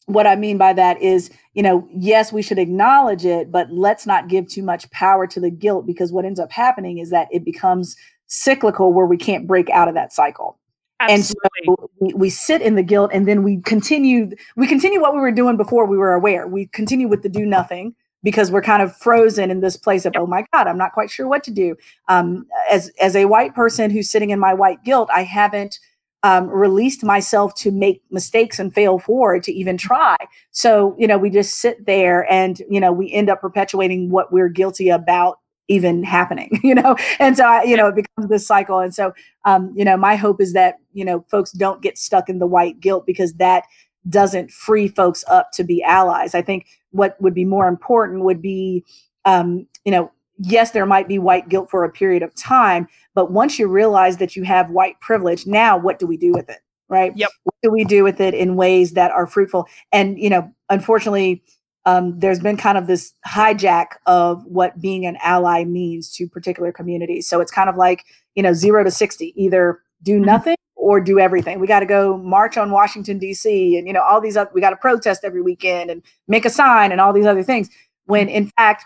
what 0.06 0.26
I 0.26 0.36
mean 0.36 0.58
by 0.58 0.72
that 0.72 1.00
is, 1.00 1.30
you 1.54 1.62
know, 1.62 1.88
yes, 1.92 2.32
we 2.32 2.42
should 2.42 2.58
acknowledge 2.58 3.24
it, 3.24 3.50
but 3.50 3.70
let's 3.70 4.06
not 4.06 4.28
give 4.28 4.48
too 4.48 4.62
much 4.62 4.90
power 4.90 5.26
to 5.28 5.40
the 5.40 5.50
guilt 5.50 5.86
because 5.86 6.12
what 6.12 6.24
ends 6.24 6.40
up 6.40 6.50
happening 6.50 6.98
is 6.98 7.10
that 7.10 7.28
it 7.30 7.44
becomes 7.44 7.96
cyclical 8.26 8.92
where 8.92 9.06
we 9.06 9.16
can't 9.16 9.46
break 9.46 9.70
out 9.70 9.88
of 9.88 9.94
that 9.94 10.12
cycle. 10.12 10.58
Absolutely. 11.00 11.50
And 11.66 11.76
so 11.78 11.90
we, 12.00 12.14
we 12.14 12.30
sit 12.30 12.60
in 12.60 12.74
the 12.74 12.82
guilt 12.82 13.10
and 13.14 13.26
then 13.26 13.42
we 13.42 13.58
continue 13.62 14.30
we 14.56 14.66
continue 14.66 15.00
what 15.00 15.14
we 15.14 15.20
were 15.20 15.32
doing 15.32 15.56
before 15.56 15.86
we 15.86 15.96
were 15.96 16.12
aware. 16.12 16.46
We 16.46 16.66
continue 16.66 17.08
with 17.08 17.22
the 17.22 17.28
do 17.28 17.46
nothing 17.46 17.94
because 18.22 18.50
we're 18.50 18.62
kind 18.62 18.82
of 18.82 18.94
frozen 18.96 19.50
in 19.50 19.60
this 19.60 19.78
place 19.78 20.04
of, 20.04 20.12
oh 20.16 20.26
my 20.26 20.44
God, 20.52 20.66
I'm 20.66 20.76
not 20.76 20.92
quite 20.92 21.10
sure 21.10 21.26
what 21.26 21.42
to 21.44 21.50
do. 21.50 21.76
Um, 22.08 22.46
as 22.70 22.90
as 23.00 23.16
a 23.16 23.24
white 23.24 23.54
person 23.54 23.90
who's 23.90 24.10
sitting 24.10 24.30
in 24.30 24.38
my 24.38 24.52
white 24.52 24.84
guilt, 24.84 25.08
I 25.12 25.22
haven't 25.22 25.78
um, 26.22 26.48
released 26.48 27.02
myself 27.02 27.54
to 27.54 27.70
make 27.70 28.02
mistakes 28.10 28.58
and 28.58 28.74
fail 28.74 28.98
forward 28.98 29.42
to 29.44 29.52
even 29.52 29.76
try. 29.76 30.16
So, 30.50 30.94
you 30.98 31.06
know, 31.06 31.16
we 31.16 31.30
just 31.30 31.54
sit 31.56 31.86
there 31.86 32.30
and, 32.30 32.60
you 32.68 32.80
know, 32.80 32.92
we 32.92 33.10
end 33.12 33.30
up 33.30 33.40
perpetuating 33.40 34.10
what 34.10 34.32
we're 34.32 34.48
guilty 34.48 34.90
about 34.90 35.38
even 35.68 36.02
happening, 36.02 36.60
you 36.64 36.74
know? 36.74 36.96
And 37.18 37.36
so, 37.36 37.44
I, 37.44 37.62
you 37.62 37.76
know, 37.76 37.88
it 37.88 37.94
becomes 37.94 38.28
this 38.28 38.46
cycle. 38.46 38.80
And 38.80 38.94
so, 38.94 39.14
um, 39.44 39.72
you 39.74 39.84
know, 39.84 39.96
my 39.96 40.16
hope 40.16 40.40
is 40.40 40.52
that, 40.52 40.76
you 40.92 41.04
know, 41.04 41.24
folks 41.30 41.52
don't 41.52 41.80
get 41.80 41.96
stuck 41.96 42.28
in 42.28 42.38
the 42.38 42.46
white 42.46 42.80
guilt 42.80 43.06
because 43.06 43.34
that 43.34 43.64
doesn't 44.08 44.50
free 44.50 44.88
folks 44.88 45.24
up 45.28 45.52
to 45.52 45.64
be 45.64 45.82
allies. 45.82 46.34
I 46.34 46.42
think 46.42 46.66
what 46.90 47.20
would 47.20 47.34
be 47.34 47.44
more 47.44 47.68
important 47.68 48.24
would 48.24 48.42
be, 48.42 48.84
um, 49.24 49.66
you 49.84 49.92
know, 49.92 50.10
yes, 50.40 50.70
there 50.70 50.86
might 50.86 51.08
be 51.08 51.18
white 51.18 51.48
guilt 51.48 51.70
for 51.70 51.84
a 51.84 51.90
period 51.90 52.22
of 52.22 52.34
time, 52.34 52.88
but 53.14 53.30
once 53.30 53.58
you 53.58 53.68
realize 53.68 54.16
that 54.16 54.36
you 54.36 54.42
have 54.44 54.70
white 54.70 54.98
privilege, 55.00 55.46
now 55.46 55.76
what 55.76 55.98
do 55.98 56.06
we 56.06 56.16
do 56.16 56.32
with 56.32 56.48
it? 56.48 56.58
Right? 56.88 57.12
Yep. 57.14 57.30
What 57.44 57.54
do 57.62 57.70
we 57.70 57.84
do 57.84 58.02
with 58.02 58.20
it 58.20 58.34
in 58.34 58.56
ways 58.56 58.92
that 58.92 59.12
are 59.12 59.26
fruitful? 59.26 59.68
And, 59.92 60.18
you 60.18 60.28
know, 60.28 60.50
unfortunately, 60.68 61.44
um, 61.86 62.18
there's 62.18 62.40
been 62.40 62.56
kind 62.56 62.76
of 62.76 62.86
this 62.86 63.12
hijack 63.26 63.86
of 64.06 64.44
what 64.44 64.80
being 64.80 65.06
an 65.06 65.16
ally 65.22 65.64
means 65.64 66.12
to 66.16 66.28
particular 66.28 66.72
communities. 66.72 67.28
So 67.28 67.40
it's 67.40 67.52
kind 67.52 67.70
of 67.70 67.76
like, 67.76 68.04
you 68.34 68.42
know, 68.42 68.52
zero 68.52 68.82
to 68.82 68.90
60, 68.90 69.32
either 69.36 69.80
do 70.02 70.16
mm-hmm. 70.16 70.24
nothing 70.24 70.56
or 70.74 71.00
do 71.00 71.20
everything. 71.20 71.60
We 71.60 71.66
got 71.66 71.80
to 71.80 71.86
go 71.86 72.16
march 72.16 72.56
on 72.56 72.70
Washington, 72.70 73.18
D.C., 73.18 73.76
and, 73.76 73.86
you 73.86 73.92
know, 73.92 74.02
all 74.02 74.20
these 74.20 74.36
other, 74.36 74.50
we 74.52 74.60
got 74.60 74.70
to 74.70 74.76
protest 74.76 75.22
every 75.22 75.42
weekend 75.42 75.90
and 75.90 76.02
make 76.26 76.44
a 76.44 76.50
sign 76.50 76.90
and 76.90 77.00
all 77.00 77.12
these 77.12 77.26
other 77.26 77.42
things. 77.42 77.68
When 78.06 78.28
in 78.28 78.50
fact, 78.56 78.84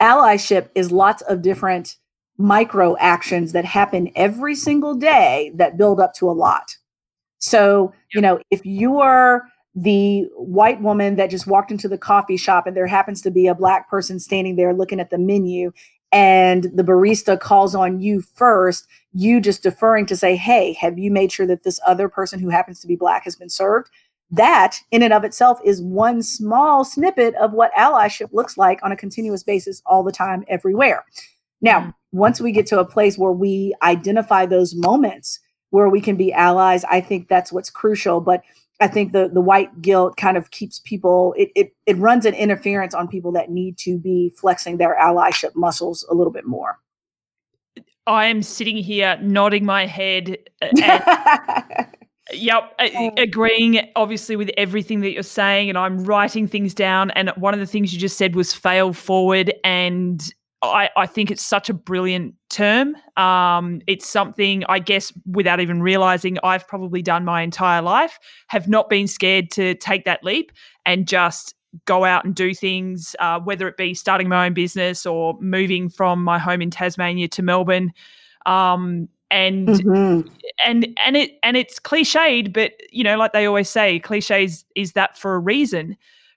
allyship 0.00 0.68
is 0.74 0.92
lots 0.92 1.22
of 1.22 1.42
different 1.42 1.96
micro 2.38 2.96
actions 2.98 3.52
that 3.52 3.64
happen 3.64 4.10
every 4.14 4.54
single 4.54 4.94
day 4.94 5.50
that 5.54 5.78
build 5.78 6.00
up 6.00 6.14
to 6.14 6.30
a 6.30 6.32
lot. 6.32 6.76
So, 7.38 7.92
you 8.12 8.20
know, 8.20 8.40
if 8.50 8.64
you 8.64 8.98
are 8.98 9.44
the 9.74 10.26
white 10.36 10.80
woman 10.80 11.16
that 11.16 11.30
just 11.30 11.46
walked 11.46 11.70
into 11.70 11.88
the 11.88 11.98
coffee 11.98 12.36
shop 12.36 12.66
and 12.66 12.76
there 12.76 12.86
happens 12.86 13.20
to 13.22 13.30
be 13.30 13.46
a 13.46 13.54
black 13.54 13.90
person 13.90 14.18
standing 14.18 14.56
there 14.56 14.72
looking 14.72 15.00
at 15.00 15.10
the 15.10 15.18
menu 15.18 15.70
and 16.12 16.64
the 16.74 16.82
barista 16.82 17.38
calls 17.38 17.74
on 17.74 18.00
you 18.00 18.22
first, 18.22 18.86
you 19.12 19.40
just 19.40 19.62
deferring 19.62 20.06
to 20.06 20.16
say, 20.16 20.36
Hey, 20.36 20.72
have 20.74 20.98
you 20.98 21.10
made 21.10 21.30
sure 21.30 21.46
that 21.46 21.62
this 21.62 21.80
other 21.86 22.08
person 22.08 22.40
who 22.40 22.48
happens 22.48 22.80
to 22.80 22.86
be 22.86 22.96
black 22.96 23.24
has 23.24 23.36
been 23.36 23.50
served? 23.50 23.90
That 24.30 24.78
in 24.90 25.02
and 25.02 25.12
of 25.12 25.24
itself 25.24 25.60
is 25.64 25.80
one 25.80 26.22
small 26.22 26.84
snippet 26.84 27.34
of 27.36 27.52
what 27.52 27.72
allyship 27.74 28.32
looks 28.32 28.58
like 28.58 28.80
on 28.82 28.92
a 28.92 28.96
continuous 28.96 29.42
basis 29.42 29.82
all 29.86 30.02
the 30.02 30.12
time 30.12 30.44
everywhere 30.48 31.04
now 31.60 31.80
mm-hmm. 31.80 31.90
once 32.12 32.40
we 32.40 32.52
get 32.52 32.66
to 32.66 32.80
a 32.80 32.84
place 32.84 33.16
where 33.16 33.32
we 33.32 33.74
identify 33.82 34.44
those 34.44 34.74
moments 34.74 35.38
where 35.70 35.88
we 35.88 36.00
can 36.00 36.16
be 36.16 36.32
allies 36.32 36.84
i 36.84 37.00
think 37.00 37.28
that's 37.28 37.52
what's 37.52 37.70
crucial 37.70 38.20
but 38.20 38.42
i 38.80 38.88
think 38.88 39.12
the 39.12 39.28
the 39.28 39.40
white 39.40 39.80
guilt 39.80 40.16
kind 40.16 40.36
of 40.36 40.50
keeps 40.50 40.80
people 40.80 41.32
it 41.36 41.50
it, 41.54 41.72
it 41.86 41.96
runs 41.96 42.26
an 42.26 42.34
interference 42.34 42.94
on 42.94 43.06
people 43.06 43.30
that 43.30 43.50
need 43.50 43.78
to 43.78 43.96
be 43.96 44.32
flexing 44.36 44.76
their 44.76 44.96
allyship 45.00 45.54
muscles 45.54 46.04
a 46.10 46.14
little 46.14 46.32
bit 46.32 46.46
more 46.46 46.78
I 48.08 48.26
am 48.26 48.40
sitting 48.40 48.76
here 48.76 49.18
nodding 49.20 49.64
my 49.64 49.84
head 49.84 50.38
and 50.62 50.78
Yep, 52.32 52.74
um, 52.80 53.10
agreeing 53.18 53.88
obviously 53.94 54.34
with 54.34 54.50
everything 54.56 55.00
that 55.00 55.12
you're 55.12 55.22
saying, 55.22 55.68
and 55.68 55.78
I'm 55.78 56.02
writing 56.04 56.48
things 56.48 56.74
down. 56.74 57.12
And 57.12 57.30
one 57.36 57.54
of 57.54 57.60
the 57.60 57.66
things 57.66 57.92
you 57.92 58.00
just 58.00 58.18
said 58.18 58.34
was 58.34 58.52
fail 58.52 58.92
forward, 58.92 59.52
and 59.62 60.20
I, 60.62 60.90
I 60.96 61.06
think 61.06 61.30
it's 61.30 61.42
such 61.42 61.68
a 61.68 61.74
brilliant 61.74 62.34
term. 62.50 62.96
Um, 63.16 63.80
it's 63.86 64.08
something 64.08 64.64
I 64.68 64.80
guess 64.80 65.12
without 65.24 65.60
even 65.60 65.80
realizing 65.82 66.38
I've 66.42 66.66
probably 66.66 67.00
done 67.00 67.24
my 67.24 67.42
entire 67.42 67.82
life, 67.82 68.18
have 68.48 68.66
not 68.66 68.90
been 68.90 69.06
scared 69.06 69.50
to 69.52 69.74
take 69.76 70.04
that 70.06 70.24
leap 70.24 70.50
and 70.84 71.06
just 71.06 71.54
go 71.84 72.04
out 72.04 72.24
and 72.24 72.34
do 72.34 72.54
things, 72.54 73.14
uh, 73.20 73.38
whether 73.38 73.68
it 73.68 73.76
be 73.76 73.94
starting 73.94 74.28
my 74.28 74.46
own 74.46 74.54
business 74.54 75.06
or 75.06 75.36
moving 75.40 75.88
from 75.88 76.24
my 76.24 76.38
home 76.38 76.62
in 76.62 76.70
Tasmania 76.70 77.28
to 77.28 77.42
Melbourne. 77.42 77.92
Um, 78.46 79.08
and 79.36 79.68
mm-hmm. 79.68 80.28
and 80.64 80.98
and 81.04 81.16
it 81.16 81.38
and 81.42 81.56
it's 81.56 81.78
cliched 81.78 82.52
but 82.52 82.72
you 82.90 83.04
know 83.04 83.16
like 83.16 83.32
they 83.32 83.46
always 83.46 83.68
say 83.68 83.98
cliches 84.00 84.64
is 84.74 84.92
that 84.92 85.16
for 85.16 85.34
a 85.34 85.38
reason 85.38 85.96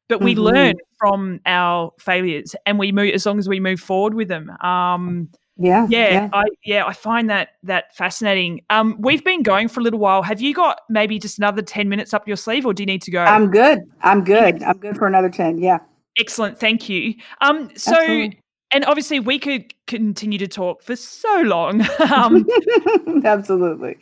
but 0.10 0.22
we 0.22 0.34
mm-hmm. 0.34 0.42
learn 0.42 0.76
from 0.98 1.40
our 1.46 1.94
failures 1.98 2.56
and 2.66 2.78
we 2.78 2.92
move 2.92 3.14
as 3.14 3.26
long 3.26 3.40
as 3.40 3.48
we 3.48 3.60
move 3.60 3.80
forward 3.80 4.14
with 4.14 4.28
them 4.28 4.50
um 4.62 5.30
yeah, 5.62 5.88
yeah, 5.90 6.10
yeah, 6.10 6.30
I 6.32 6.46
yeah, 6.64 6.86
I 6.86 6.94
find 6.94 7.30
that 7.30 7.50
that 7.64 7.94
fascinating. 7.94 8.62
Um, 8.70 8.96
we've 8.98 9.26
been 9.26 9.44
going 9.44 9.68
for 9.68 9.82
a 9.82 9.84
little 9.84 10.00
while. 10.00 10.22
Have 10.22 10.40
you 10.40 10.54
got 10.54 10.80
maybe 10.88 11.20
just 11.20 11.38
another 11.38 11.62
ten 11.62 11.90
minutes 11.90 12.14
up 12.14 12.26
your 12.30 12.38
sleeve, 12.38 12.66
or 12.66 12.74
do 12.74 12.82
you 12.82 12.88
need 12.88 13.02
to 13.02 13.12
go? 13.12 13.22
I'm 13.22 13.52
good. 13.52 13.80
I'm 14.00 14.24
good. 14.24 14.64
I'm 14.64 14.78
good 14.78 14.96
for 14.96 15.06
another 15.06 15.30
ten. 15.30 15.58
Yeah. 15.58 15.80
Excellent. 16.18 16.62
Thank 16.62 16.88
you. 16.88 17.16
Um, 17.42 17.72
so 17.76 17.92
Absolutely 17.92 18.40
and 18.72 18.86
obviously 18.86 19.20
we 19.20 19.40
could 19.40 19.74
continue 19.88 20.38
to 20.38 20.48
talk 20.48 20.84
for 20.84 20.96
so 20.96 21.42
long. 21.42 21.82
um, 22.14 22.48
Absolutely. 23.24 23.98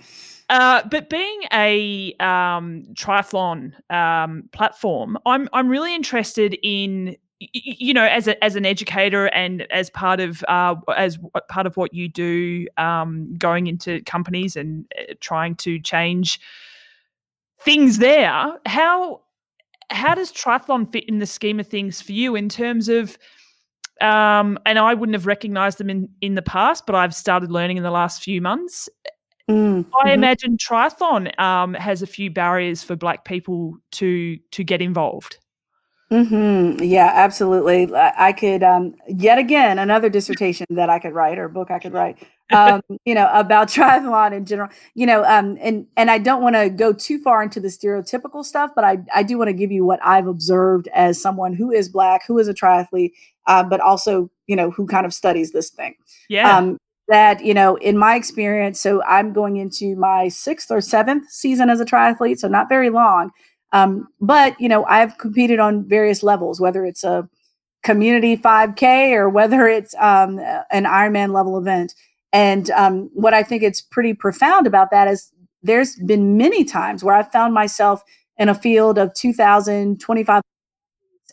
Uh, 0.49 0.81
but 0.89 1.09
being 1.09 1.41
a 1.51 2.13
um, 2.19 2.83
triathlon 2.93 3.73
um, 3.91 4.47
platform, 4.53 5.17
I'm 5.25 5.49
I'm 5.51 5.67
really 5.67 5.93
interested 5.93 6.57
in 6.63 7.17
you 7.39 7.93
know 7.93 8.05
as 8.05 8.27
a, 8.27 8.41
as 8.43 8.55
an 8.55 8.65
educator 8.65 9.27
and 9.27 9.63
as 9.71 9.89
part 9.89 10.19
of 10.21 10.43
uh, 10.47 10.75
as 10.95 11.19
part 11.49 11.67
of 11.67 11.75
what 11.75 11.93
you 11.93 12.07
do, 12.07 12.65
um, 12.77 13.35
going 13.37 13.67
into 13.67 14.01
companies 14.03 14.55
and 14.55 14.85
uh, 14.97 15.13
trying 15.19 15.55
to 15.55 15.79
change 15.79 16.39
things 17.59 17.97
there. 17.97 18.57
How 18.65 19.21
how 19.89 20.15
does 20.15 20.31
triathlon 20.31 20.89
fit 20.91 21.03
in 21.09 21.19
the 21.19 21.25
scheme 21.25 21.59
of 21.59 21.67
things 21.67 22.01
for 22.01 22.13
you 22.13 22.35
in 22.35 22.47
terms 22.47 22.87
of 22.87 23.17
um, 24.01 24.59
and 24.65 24.79
I 24.79 24.93
wouldn't 24.93 25.15
have 25.15 25.25
recognized 25.25 25.77
them 25.77 25.89
in, 25.89 26.09
in 26.21 26.35
the 26.35 26.41
past, 26.41 26.85
but 26.85 26.95
I've 26.95 27.15
started 27.15 27.51
learning 27.51 27.77
in 27.77 27.83
the 27.83 27.91
last 27.91 28.23
few 28.23 28.41
months. 28.41 28.89
Mm, 29.49 29.85
I 29.93 29.99
mm-hmm. 29.99 30.09
imagine 30.09 30.57
triathlon 30.57 31.39
um, 31.39 31.73
has 31.73 32.01
a 32.01 32.07
few 32.07 32.29
barriers 32.29 32.83
for 32.83 32.95
Black 32.95 33.23
people 33.23 33.77
to 33.93 34.37
to 34.51 34.63
get 34.63 34.81
involved. 34.81 35.37
Mm-hmm. 36.11 36.83
Yeah, 36.83 37.11
absolutely. 37.13 37.93
I 37.93 38.31
could 38.33 38.63
um, 38.63 38.95
yet 39.07 39.37
again 39.37 39.79
another 39.79 40.09
dissertation 40.09 40.65
that 40.69 40.89
I 40.89 40.99
could 40.99 41.13
write 41.13 41.37
or 41.37 41.49
book 41.49 41.71
I 41.71 41.79
could 41.79 41.93
write. 41.93 42.17
Um, 42.51 42.81
you 43.03 43.13
know 43.13 43.29
about 43.33 43.67
triathlon 43.69 44.33
in 44.33 44.45
general. 44.45 44.69
You 44.95 45.05
know, 45.05 45.23
um, 45.25 45.57
and 45.61 45.87
and 45.97 46.09
I 46.09 46.17
don't 46.17 46.41
want 46.41 46.55
to 46.55 46.69
go 46.69 46.93
too 46.93 47.19
far 47.19 47.43
into 47.43 47.59
the 47.59 47.67
stereotypical 47.67 48.43
stuff, 48.43 48.71
but 48.75 48.83
I 48.83 48.99
I 49.13 49.23
do 49.23 49.37
want 49.37 49.49
to 49.49 49.53
give 49.53 49.71
you 49.71 49.85
what 49.85 49.99
I've 50.03 50.27
observed 50.27 50.87
as 50.93 51.21
someone 51.21 51.53
who 51.53 51.71
is 51.71 51.89
black, 51.89 52.21
who 52.27 52.37
is 52.39 52.47
a 52.47 52.53
triathlete, 52.53 53.11
uh, 53.47 53.63
but 53.63 53.79
also 53.81 54.29
you 54.47 54.55
know 54.55 54.71
who 54.71 54.87
kind 54.87 55.05
of 55.05 55.13
studies 55.13 55.51
this 55.51 55.69
thing. 55.69 55.95
Yeah. 56.29 56.57
Um, 56.57 56.77
that 57.09 57.43
you 57.43 57.53
know 57.53 57.77
in 57.77 57.97
my 57.97 58.17
experience 58.17 58.81
so 58.81 59.01
i'm 59.03 59.31
going 59.31 59.55
into 59.55 59.95
my 59.95 60.27
sixth 60.27 60.69
or 60.69 60.81
seventh 60.81 61.31
season 61.31 61.69
as 61.69 61.79
a 61.79 61.85
triathlete 61.85 62.37
so 62.37 62.49
not 62.49 62.67
very 62.67 62.89
long 62.89 63.31
um, 63.73 64.07
but 64.21 64.59
you 64.59 64.69
know, 64.69 64.85
I've 64.85 65.17
competed 65.17 65.59
on 65.59 65.87
various 65.87 66.23
levels, 66.23 66.59
whether 66.59 66.85
it's 66.85 67.03
a 67.03 67.29
community 67.83 68.37
5K 68.37 69.11
or 69.11 69.29
whether 69.29 69.67
it's 69.67 69.93
um, 69.95 70.39
an 70.71 70.85
Ironman 70.85 71.33
level 71.33 71.57
event. 71.57 71.93
And 72.33 72.69
um, 72.71 73.09
what 73.13 73.33
I 73.33 73.43
think 73.43 73.63
it's 73.63 73.81
pretty 73.81 74.13
profound 74.13 74.67
about 74.67 74.91
that 74.91 75.07
is 75.07 75.31
there's 75.63 75.95
been 75.95 76.37
many 76.37 76.63
times 76.63 77.03
where 77.03 77.15
I 77.15 77.23
found 77.23 77.53
myself 77.53 78.03
in 78.37 78.49
a 78.49 78.55
field 78.55 78.97
of 78.97 79.13
2,000, 79.13 79.99
25, 79.99 80.41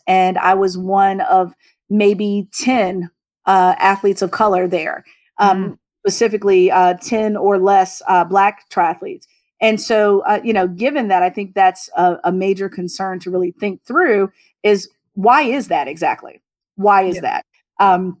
and 0.07 0.37
I 0.37 0.53
was 0.53 0.77
one 0.77 1.21
of 1.21 1.53
maybe 1.89 2.47
10 2.59 3.09
uh, 3.45 3.75
athletes 3.77 4.21
of 4.21 4.31
color 4.31 4.67
there, 4.67 5.03
um, 5.37 5.63
mm. 5.63 5.77
specifically 6.05 6.71
uh, 6.71 6.95
10 6.95 7.37
or 7.37 7.59
less 7.59 8.01
uh, 8.07 8.23
Black 8.23 8.69
triathletes. 8.69 9.25
And 9.61 9.79
so, 9.79 10.21
uh, 10.21 10.41
you 10.43 10.53
know, 10.53 10.67
given 10.67 11.07
that, 11.07 11.23
I 11.23 11.29
think 11.29 11.53
that's 11.53 11.89
a, 11.95 12.17
a, 12.25 12.31
major 12.31 12.67
concern 12.67 13.19
to 13.21 13.31
really 13.31 13.51
think 13.51 13.83
through 13.85 14.31
is 14.63 14.89
why 15.13 15.43
is 15.43 15.69
that 15.69 15.87
exactly? 15.87 16.41
Why 16.75 17.03
is 17.03 17.15
yeah. 17.15 17.21
that? 17.21 17.45
Um, 17.79 18.17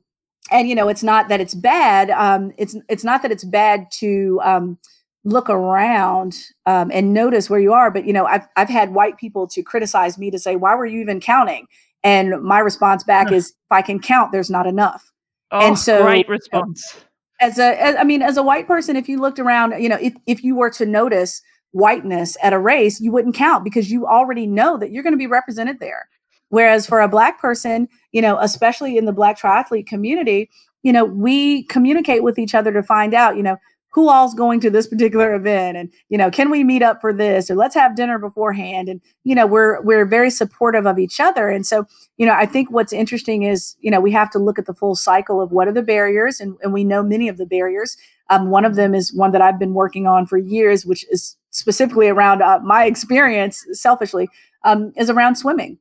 and 0.51 0.69
you 0.69 0.75
know, 0.75 0.87
it's 0.87 1.03
not 1.03 1.29
that 1.29 1.41
it's 1.41 1.55
bad. 1.55 2.11
Um, 2.11 2.51
it's 2.57 2.75
it's 2.89 3.03
not 3.03 3.21
that 3.21 3.31
it's 3.31 3.43
bad 3.43 3.87
to 3.99 4.39
um, 4.43 4.77
look 5.23 5.49
around 5.49 6.37
um, 6.65 6.91
and 6.93 7.13
notice 7.13 7.49
where 7.49 7.59
you 7.59 7.73
are. 7.73 7.91
But 7.91 8.05
you 8.05 8.13
know, 8.13 8.25
I've 8.25 8.47
I've 8.55 8.69
had 8.69 8.93
white 8.93 9.17
people 9.17 9.47
to 9.47 9.63
criticize 9.63 10.17
me 10.17 10.31
to 10.31 10.39
say, 10.39 10.55
"Why 10.55 10.75
were 10.75 10.85
you 10.85 11.01
even 11.01 11.19
counting?" 11.19 11.67
And 12.03 12.41
my 12.43 12.59
response 12.59 13.03
back 13.03 13.31
is, 13.31 13.49
"If 13.49 13.71
I 13.71 13.81
can 13.81 13.99
count, 13.99 14.31
there's 14.31 14.49
not 14.49 14.67
enough." 14.67 15.11
Oh, 15.51 15.65
and 15.65 15.77
so, 15.77 16.03
great 16.03 16.29
response. 16.29 16.95
As 17.41 17.59
a 17.59 17.81
as, 17.81 17.95
I 17.95 18.03
mean, 18.03 18.21
as 18.21 18.37
a 18.37 18.43
white 18.43 18.67
person, 18.67 18.95
if 18.95 19.09
you 19.09 19.19
looked 19.19 19.39
around, 19.39 19.81
you 19.81 19.89
know, 19.89 19.97
if 19.99 20.13
if 20.25 20.43
you 20.43 20.55
were 20.55 20.69
to 20.71 20.85
notice 20.85 21.41
whiteness 21.71 22.37
at 22.41 22.53
a 22.53 22.59
race, 22.59 23.01
you 23.01 23.11
wouldn't 23.11 23.35
count 23.35 23.63
because 23.63 23.91
you 23.91 24.07
already 24.07 24.47
know 24.47 24.77
that 24.77 24.91
you're 24.91 25.03
going 25.03 25.13
to 25.13 25.17
be 25.17 25.27
represented 25.27 25.79
there. 25.79 26.07
Whereas 26.49 26.87
for 26.87 27.01
a 27.01 27.07
black 27.09 27.41
person, 27.41 27.89
you 28.15 28.21
know, 28.21 28.39
especially 28.39 28.97
in 28.97 29.03
the 29.03 29.11
black 29.11 29.37
triathlete 29.37 29.85
community, 29.85 30.49
you 30.83 30.93
know, 30.93 31.03
we 31.03 31.63
communicate 31.63 32.23
with 32.23 32.39
each 32.39 32.55
other 32.55 32.71
to 32.71 32.81
find 32.81 33.13
out, 33.13 33.35
you 33.35 33.43
know, 33.43 33.57
who 33.91 34.07
all's 34.07 34.33
going 34.33 34.61
to 34.61 34.69
this 34.69 34.87
particular 34.93 35.33
event 35.33 35.77
and 35.77 35.91
you 36.09 36.17
know 36.17 36.29
can 36.29 36.49
we 36.49 36.65
meet 36.65 36.81
up 36.81 36.99
for 36.99 37.13
this 37.13 37.49
or 37.49 37.55
let's 37.55 37.75
have 37.75 37.95
dinner 37.95 38.19
beforehand 38.19 38.89
and 38.89 38.99
you 39.23 39.33
know 39.33 39.45
we're 39.45 39.81
we're 39.83 40.05
very 40.05 40.29
supportive 40.29 40.85
of 40.85 40.97
each 40.99 41.19
other. 41.19 41.49
And 41.49 41.65
so 41.65 41.85
you 42.17 42.25
know 42.25 42.33
i 42.33 42.45
think 42.45 42.71
what's 42.71 42.93
interesting 42.93 43.43
is 43.43 43.75
you 43.79 43.91
know 43.91 43.99
we 43.99 44.11
have 44.11 44.29
to 44.31 44.39
look 44.39 44.59
at 44.59 44.65
the 44.65 44.73
full 44.73 44.95
cycle 44.95 45.41
of 45.41 45.51
what 45.51 45.67
are 45.67 45.73
the 45.73 45.81
barriers 45.81 46.39
and, 46.39 46.57
and 46.61 46.71
we 46.71 46.85
know 46.85 47.03
many 47.03 47.27
of 47.27 47.37
the 47.37 47.45
barriers. 47.45 47.97
Um, 48.29 48.49
one 48.49 48.65
of 48.65 48.75
them 48.75 48.95
is 48.95 49.13
one 49.13 49.31
that 49.31 49.41
i've 49.41 49.59
been 49.59 49.73
working 49.73 50.07
on 50.07 50.25
for 50.25 50.37
years 50.37 50.85
which 50.85 51.05
is 51.09 51.35
specifically 51.51 52.07
around 52.07 52.41
uh, 52.41 52.59
my 52.63 52.85
experience 52.93 53.65
selfishly 53.73 54.29
um, 54.63 54.93
is 54.95 55.09
around 55.09 55.35
swimming. 55.35 55.77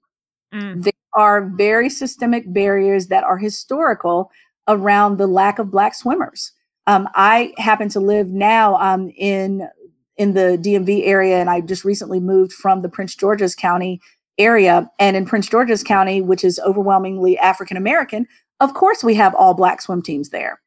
Mm. 0.53 0.85
Are 1.15 1.51
very 1.57 1.89
systemic 1.89 2.53
barriers 2.53 3.09
that 3.09 3.25
are 3.25 3.39
historical 3.39 4.31
around 4.69 5.19
the 5.19 5.27
lack 5.27 5.59
of 5.59 5.71
black 5.71 5.95
swimmers 5.95 6.53
um, 6.87 7.09
I 7.15 7.55
happen 7.57 7.89
to 7.91 8.01
live 8.01 8.29
now 8.29 8.77
um, 8.77 9.11
in 9.17 9.69
in 10.17 10.35
the 10.35 10.59
DMV 10.63 11.07
area, 11.07 11.39
and 11.39 11.51
I 11.51 11.61
just 11.61 11.85
recently 11.85 12.21
moved 12.21 12.53
from 12.53 12.83
the 12.83 12.89
Prince 12.89 13.17
George's 13.17 13.55
County 13.55 14.01
area. 14.39 14.89
And 14.99 15.17
in 15.17 15.27
Prince 15.27 15.49
George's 15.49 15.83
County, 15.83 16.21
which 16.21 16.45
is 16.45 16.61
overwhelmingly 16.65 17.37
African 17.39 17.77
American, 17.77 18.27
of 18.61 18.75
course 18.75 19.03
we 19.03 19.15
have 19.15 19.35
all 19.35 19.55
black 19.55 19.81
swim 19.81 20.03
teams 20.03 20.31
there. 20.31 20.61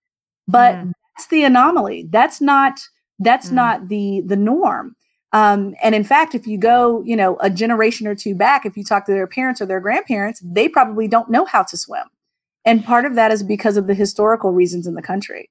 But 0.48 0.76
mm. 0.76 0.92
that's 1.16 1.28
the 1.28 1.44
anomaly. 1.44 2.08
That's 2.10 2.42
not 2.42 2.80
that's 3.20 3.50
mm. 3.50 3.54
not 3.54 3.88
the 3.88 4.22
the 4.26 4.38
norm. 4.38 4.96
Um, 5.34 5.76
and 5.84 5.94
in 5.94 6.04
fact, 6.04 6.36
if 6.36 6.48
you 6.48 6.58
go, 6.58 7.04
you 7.04 7.16
know, 7.16 7.38
a 7.42 7.50
generation 7.50 8.08
or 8.08 8.16
two 8.16 8.34
back, 8.34 8.66
if 8.66 8.78
you 8.78 8.84
talk 8.84 9.06
to 9.06 9.12
their 9.12 9.28
parents 9.28 9.62
or 9.62 9.66
their 9.66 9.82
grandparents, 9.82 10.42
they 10.44 10.70
probably 10.70 11.08
don't 11.08 11.30
know 11.30 11.46
how 11.46 11.64
to 11.64 11.78
swim. 11.78 12.08
And 12.66 12.84
part 12.84 13.06
of 13.06 13.16
that 13.16 13.32
is 13.32 13.44
because 13.44 13.78
of 13.78 13.88
the 13.88 13.94
historical 13.94 14.52
reasons 14.52 14.88
in 14.88 14.96
the 14.96 15.02
country. 15.02 15.50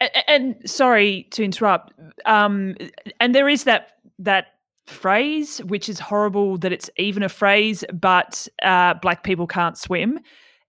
And, 0.00 0.10
and 0.26 0.70
sorry 0.70 1.28
to 1.32 1.42
interrupt, 1.42 1.92
um, 2.24 2.76
and 3.20 3.34
there 3.34 3.48
is 3.48 3.64
that 3.64 3.92
that 4.18 4.46
phrase, 4.86 5.58
which 5.58 5.88
is 5.88 6.00
horrible 6.00 6.56
that 6.58 6.72
it's 6.72 6.90
even 6.96 7.22
a 7.22 7.28
phrase, 7.28 7.84
but 7.92 8.48
uh, 8.62 8.94
black 8.94 9.22
people 9.22 9.46
can't 9.46 9.76
swim, 9.76 10.18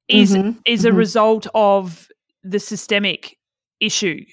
is 0.07 0.35
mm-hmm, 0.35 0.59
is 0.65 0.81
mm-hmm. 0.81 0.95
a 0.95 0.97
result 0.97 1.47
of 1.53 2.09
the 2.43 2.59
systemic 2.59 3.37
issue, 3.79 4.23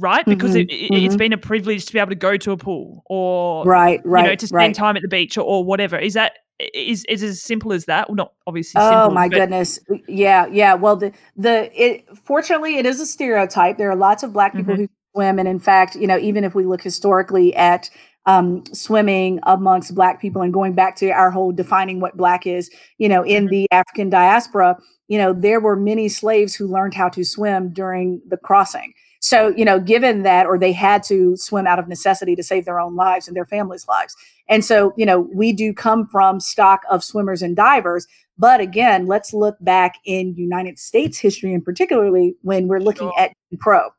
right? 0.00 0.24
Because 0.24 0.54
mm-hmm, 0.54 0.94
it, 0.94 1.02
has 1.02 1.12
mm-hmm. 1.12 1.18
been 1.18 1.32
a 1.32 1.38
privilege 1.38 1.86
to 1.86 1.92
be 1.92 1.98
able 1.98 2.10
to 2.10 2.14
go 2.14 2.36
to 2.36 2.52
a 2.52 2.56
pool 2.56 3.02
or 3.06 3.64
right, 3.64 4.00
right, 4.04 4.24
you 4.24 4.30
know, 4.30 4.34
to 4.34 4.46
spend 4.46 4.58
right. 4.58 4.74
time 4.74 4.96
at 4.96 5.02
the 5.02 5.08
beach 5.08 5.36
or, 5.36 5.42
or, 5.42 5.64
whatever. 5.64 5.98
Is 5.98 6.14
that 6.14 6.32
is 6.74 7.04
is 7.04 7.22
as 7.22 7.42
simple 7.42 7.72
as 7.72 7.84
that? 7.86 8.08
Well, 8.08 8.16
not 8.16 8.32
obviously. 8.46 8.80
Oh 8.80 8.90
simple, 8.90 9.14
my 9.14 9.28
goodness! 9.28 9.78
Yeah, 10.08 10.46
yeah. 10.46 10.74
Well, 10.74 10.96
the 10.96 11.12
the 11.36 11.70
it 11.80 12.04
fortunately 12.16 12.76
it 12.76 12.86
is 12.86 13.00
a 13.00 13.06
stereotype. 13.06 13.78
There 13.78 13.90
are 13.90 13.96
lots 13.96 14.22
of 14.22 14.32
black 14.32 14.54
people 14.54 14.74
mm-hmm. 14.74 14.82
who 14.82 14.88
swim, 15.14 15.38
and 15.38 15.48
in 15.48 15.58
fact, 15.58 15.94
you 15.94 16.06
know, 16.06 16.18
even 16.18 16.44
if 16.44 16.54
we 16.54 16.64
look 16.64 16.82
historically 16.82 17.54
at 17.54 17.90
um, 18.26 18.62
swimming 18.72 19.40
amongst 19.44 19.94
black 19.94 20.20
people 20.20 20.42
and 20.42 20.52
going 20.52 20.74
back 20.74 20.96
to 20.96 21.10
our 21.10 21.30
whole 21.30 21.50
defining 21.50 21.98
what 21.98 22.16
black 22.16 22.46
is, 22.46 22.70
you 22.98 23.08
know, 23.08 23.22
in 23.22 23.44
mm-hmm. 23.44 23.50
the 23.50 23.68
African 23.70 24.10
diaspora, 24.10 24.76
you 25.08 25.16
know, 25.16 25.32
there 25.32 25.60
were 25.60 25.76
many 25.76 26.08
slaves 26.08 26.54
who 26.54 26.66
learned 26.66 26.92
how 26.92 27.08
to 27.08 27.24
swim 27.24 27.72
during 27.72 28.20
the 28.28 28.36
crossing. 28.36 28.92
So, 29.20 29.48
you 29.56 29.64
know, 29.64 29.80
given 29.80 30.22
that, 30.22 30.46
or 30.46 30.58
they 30.58 30.72
had 30.72 31.02
to 31.04 31.36
swim 31.36 31.66
out 31.66 31.78
of 31.78 31.88
necessity 31.88 32.36
to 32.36 32.42
save 32.42 32.64
their 32.64 32.78
own 32.78 32.94
lives 32.94 33.26
and 33.26 33.36
their 33.36 33.46
families' 33.46 33.88
lives. 33.88 34.14
And 34.48 34.64
so, 34.64 34.92
you 34.96 35.04
know, 35.04 35.28
we 35.34 35.52
do 35.52 35.72
come 35.72 36.06
from 36.06 36.40
stock 36.40 36.82
of 36.88 37.02
swimmers 37.02 37.42
and 37.42 37.56
divers. 37.56 38.06
But 38.38 38.60
again, 38.60 39.06
let's 39.06 39.34
look 39.34 39.56
back 39.60 39.96
in 40.04 40.36
United 40.36 40.78
States 40.78 41.18
history, 41.18 41.52
and 41.52 41.64
particularly 41.64 42.36
when 42.42 42.68
we're 42.68 42.78
looking 42.78 43.08
sure. 43.08 43.20
at 43.20 43.32
Jim 43.50 43.58
Crow. 43.58 43.90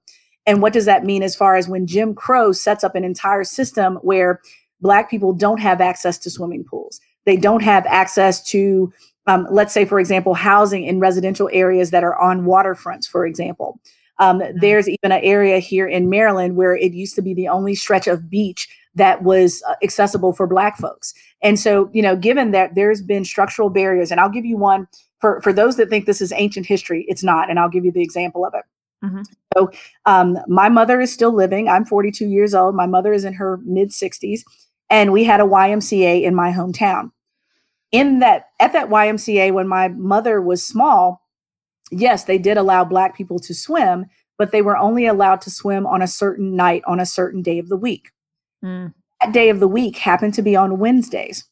And 0.46 0.62
what 0.62 0.74
does 0.74 0.86
that 0.86 1.04
mean 1.04 1.22
as 1.22 1.36
far 1.36 1.58
as 1.58 1.68
when 1.68 1.86
Jim 1.86 2.16
Crow 2.16 2.54
sets 2.54 2.84
up 2.84 2.96
an 2.96 3.04
entire 3.04 3.44
system 3.44 3.96
where 3.98 4.42
Black 4.82 5.10
people 5.10 5.34
don't 5.34 5.60
have 5.60 5.82
access 5.82 6.18
to 6.20 6.30
swimming 6.30 6.64
pools? 6.64 7.02
They 7.26 7.36
don't 7.36 7.62
have 7.62 7.86
access 7.86 8.42
to, 8.52 8.92
um, 9.28 9.46
let's 9.52 9.74
say, 9.74 9.84
for 9.84 10.00
example, 10.00 10.34
housing 10.34 10.86
in 10.86 11.00
residential 11.00 11.50
areas 11.52 11.92
that 11.92 12.04
are 12.04 12.20
on 12.20 12.46
waterfronts, 12.46 13.08
for 13.08 13.26
example. 13.26 13.80
Um, 14.20 14.40
mm-hmm. 14.40 14.58
There's 14.60 14.88
even 14.88 15.12
an 15.12 15.22
area 15.24 15.60
here 15.60 15.88
in 15.88 16.10
Maryland 16.10 16.56
where 16.56 16.76
it 16.76 16.94
used 16.94 17.16
to 17.16 17.22
be 17.22 17.34
the 17.34 17.48
only 17.48 17.76
stretch 17.76 18.08
of 18.08 18.30
beach 18.30 18.68
that 18.96 19.24
was 19.24 19.64
uh, 19.68 19.76
accessible 19.84 20.34
for 20.34 20.48
Black 20.48 20.78
folks. 20.78 21.14
And 21.42 21.60
so, 21.60 21.90
you 21.94 22.02
know, 22.02 22.16
given 22.16 22.52
that 22.52 22.76
there's 22.76 23.02
been 23.02 23.24
structural 23.24 23.70
barriers, 23.70 24.12
and 24.12 24.20
I'll 24.20 24.30
give 24.30 24.46
you 24.46 24.58
one 24.58 24.88
for, 25.20 25.42
for 25.42 25.54
those 25.54 25.78
that 25.78 25.90
think 25.90 26.06
this 26.06 26.22
is 26.22 26.34
ancient 26.34 26.66
history, 26.66 27.06
it's 27.08 27.24
not. 27.24 27.50
And 27.50 27.60
I'll 27.60 27.70
give 27.70 27.86
you 27.86 27.92
the 27.92 28.02
example 28.02 28.46
of 28.46 28.54
it. 28.54 28.66
Mm-hmm. 29.04 29.22
So, 29.56 29.72
um, 30.06 30.38
my 30.48 30.68
mother 30.68 31.00
is 31.00 31.12
still 31.12 31.34
living. 31.34 31.70
I'm 31.70 31.86
42 31.86 32.28
years 32.28 32.54
old. 32.54 32.76
My 32.76 32.86
mother 32.86 33.14
is 33.14 33.24
in 33.24 33.34
her 33.34 33.60
mid 33.64 33.90
60s, 33.90 34.42
and 34.90 35.14
we 35.14 35.24
had 35.24 35.40
a 35.40 35.46
YMCA 35.46 36.24
in 36.24 36.36
my 36.36 36.52
hometown. 36.52 37.12
In 37.92 38.20
that, 38.20 38.50
at 38.60 38.74
that 38.74 38.90
YMCA, 38.90 39.54
when 39.54 39.68
my 39.68 39.88
mother 39.88 40.42
was 40.42 40.64
small, 40.64 41.22
yes, 41.92 42.24
they 42.24 42.38
did 42.38 42.58
allow 42.58 42.84
Black 42.84 43.16
people 43.16 43.40
to 43.40 43.54
swim, 43.54 44.06
but 44.38 44.52
they 44.52 44.62
were 44.62 44.78
only 44.78 45.06
allowed 45.06 45.42
to 45.42 45.52
swim 45.52 45.86
on 45.86 46.02
a 46.02 46.08
certain 46.08 46.56
night 46.56 46.82
on 46.88 47.00
a 47.00 47.06
certain 47.06 47.42
day 47.42 47.60
of 47.60 47.70
the 47.70 47.78
week. 47.78 48.10
Mm. 48.64 48.94
That 49.22 49.34
day 49.34 49.50
of 49.50 49.60
the 49.60 49.68
week 49.68 49.98
happened 49.98 50.34
to 50.36 50.42
be 50.42 50.56
on 50.56 50.80
Wednesdays. 50.80 51.44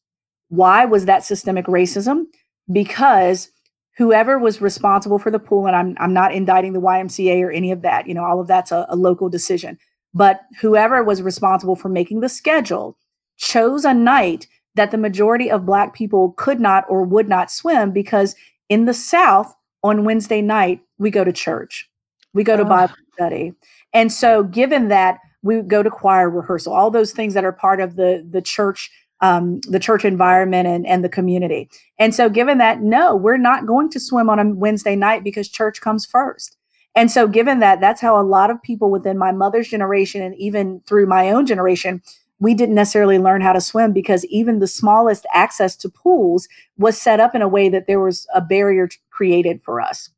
Why 0.50 0.86
was 0.86 1.06
that 1.06 1.26
systemic 1.26 1.66
racism? 1.66 2.26
Because 2.72 3.50
whoever 3.98 4.38
was 4.38 4.62
responsible 4.62 5.20
for 5.20 5.32
the 5.32 5.40
pool, 5.40 5.68
and 5.68 5.76
I'm, 5.76 5.98
I'm 6.00 6.14
not 6.14 6.34
indicting 6.34 6.74
the 6.74 6.82
YMCA 6.82 7.44
or 7.44 7.52
any 7.52 7.72
of 7.72 7.82
that, 7.82 8.08
you 8.08 8.14
know, 8.14 8.24
all 8.24 8.40
of 8.40 8.48
that's 8.48 8.72
a, 8.72 8.86
a 8.90 8.96
local 8.96 9.28
decision, 9.28 9.78
but 10.14 10.42
whoever 10.62 11.04
was 11.04 11.22
responsible 11.22 11.76
for 11.76 11.90
making 11.90 12.22
the 12.22 12.30
schedule 12.30 12.98
chose 13.38 13.84
a 13.84 13.94
night 13.94 14.48
that 14.76 14.92
the 14.92 14.98
majority 14.98 15.52
of 15.52 15.66
Black 15.66 15.94
people 15.94 16.34
could 16.38 16.60
not 16.60 16.86
or 16.88 17.04
would 17.04 17.28
not 17.28 17.52
swim 17.52 17.92
because 17.92 18.36
in 18.70 18.86
the 18.86 18.94
South, 18.94 19.54
on 19.84 20.04
Wednesday 20.04 20.42
night, 20.42 20.82
we 20.98 21.12
go 21.12 21.24
to 21.24 21.32
church, 21.32 21.90
we 22.34 22.44
go 22.44 22.58
to 22.58 22.64
oh. 22.64 22.70
Bible 22.70 22.96
study. 23.14 23.54
And 23.94 24.12
so, 24.12 24.44
given 24.44 24.90
that, 24.90 25.20
we 25.44 25.62
go 25.62 25.84
to 25.84 25.90
choir 25.90 26.30
rehearsal, 26.30 26.74
all 26.74 26.92
those 26.92 27.12
things 27.12 27.34
that 27.34 27.46
are 27.46 27.52
part 27.52 27.80
of 27.80 27.96
the 27.96 28.26
the 28.30 28.42
church 28.42 28.90
um, 29.22 29.60
the 29.62 29.80
church 29.80 30.06
environment 30.06 30.68
and, 30.68 30.86
and 30.86 31.04
the 31.04 31.10
community. 31.10 31.70
And 31.98 32.14
so, 32.14 32.30
given 32.30 32.58
that, 32.60 32.82
no, 32.82 33.16
we're 33.16 33.38
not 33.38 33.66
going 33.66 33.90
to 33.90 34.00
swim 34.00 34.30
on 34.30 34.40
a 34.40 34.50
Wednesday 34.50 34.96
night 34.96 35.24
because 35.24 35.50
church 35.50 35.82
comes 35.82 36.06
first. 36.06 36.58
And 36.96 37.12
so, 37.12 37.28
given 37.28 37.60
that, 37.60 37.80
that's 37.80 38.02
how 38.02 38.20
a 38.20 38.24
lot 38.24 38.52
of 38.52 38.62
people 38.62 38.92
within 38.92 39.18
my 39.18 39.32
mother's 39.32 39.70
generation 39.70 40.22
and 40.22 40.36
even 40.36 40.82
through 40.86 41.08
my 41.08 41.32
own 41.32 41.46
generation, 41.46 42.02
we 42.40 42.54
didn't 42.54 42.76
necessarily 42.76 43.18
learn 43.18 43.42
how 43.42 43.54
to 43.54 43.62
swim 43.62 43.92
because 43.94 44.24
even 44.26 44.60
the 44.60 44.68
smallest 44.68 45.26
access 45.34 45.76
to 45.78 45.90
pools 45.90 46.48
was 46.78 47.00
set 47.00 47.20
up 47.20 47.34
in 47.34 47.42
a 47.42 47.48
way 47.48 47.68
that 47.70 47.88
there 47.88 48.00
was 48.00 48.28
a 48.34 48.42
barrier 48.42 48.88
created 49.18 49.62
for 49.64 49.82
us. 49.82 50.10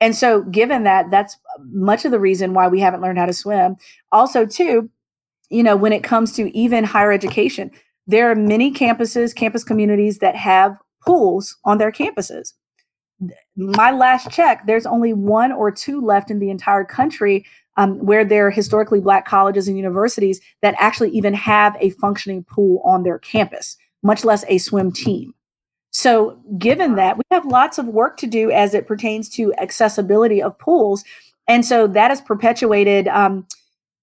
And 0.00 0.14
so, 0.14 0.42
given 0.42 0.84
that, 0.84 1.10
that's 1.10 1.36
much 1.70 2.04
of 2.04 2.10
the 2.10 2.20
reason 2.20 2.54
why 2.54 2.68
we 2.68 2.80
haven't 2.80 3.00
learned 3.00 3.18
how 3.18 3.26
to 3.26 3.32
swim. 3.32 3.76
Also, 4.12 4.46
too, 4.46 4.90
you 5.50 5.62
know, 5.62 5.76
when 5.76 5.92
it 5.92 6.04
comes 6.04 6.32
to 6.32 6.56
even 6.56 6.84
higher 6.84 7.12
education, 7.12 7.70
there 8.06 8.30
are 8.30 8.34
many 8.34 8.72
campuses, 8.72 9.34
campus 9.34 9.64
communities 9.64 10.18
that 10.18 10.36
have 10.36 10.76
pools 11.06 11.56
on 11.64 11.78
their 11.78 11.92
campuses. 11.92 12.52
My 13.56 13.92
last 13.92 14.30
check, 14.30 14.66
there's 14.66 14.86
only 14.86 15.12
one 15.12 15.52
or 15.52 15.70
two 15.70 16.00
left 16.00 16.30
in 16.30 16.38
the 16.38 16.50
entire 16.50 16.84
country 16.84 17.46
um, 17.76 17.98
where 18.04 18.24
there 18.24 18.48
are 18.48 18.50
historically 18.50 19.00
Black 19.00 19.26
colleges 19.26 19.68
and 19.68 19.76
universities 19.76 20.40
that 20.62 20.74
actually 20.78 21.10
even 21.10 21.34
have 21.34 21.76
a 21.80 21.90
functioning 21.90 22.44
pool 22.44 22.82
on 22.84 23.02
their 23.02 23.18
campus, 23.18 23.76
much 24.02 24.24
less 24.24 24.44
a 24.48 24.58
swim 24.58 24.92
team. 24.92 25.34
So, 25.94 26.40
given 26.58 26.96
that, 26.96 27.16
we 27.16 27.22
have 27.30 27.46
lots 27.46 27.78
of 27.78 27.86
work 27.86 28.16
to 28.16 28.26
do 28.26 28.50
as 28.50 28.74
it 28.74 28.88
pertains 28.88 29.28
to 29.30 29.54
accessibility 29.58 30.42
of 30.42 30.58
pools. 30.58 31.04
And 31.46 31.64
so 31.64 31.86
that 31.86 32.10
has 32.10 32.20
perpetuated. 32.20 33.06
Um, 33.06 33.46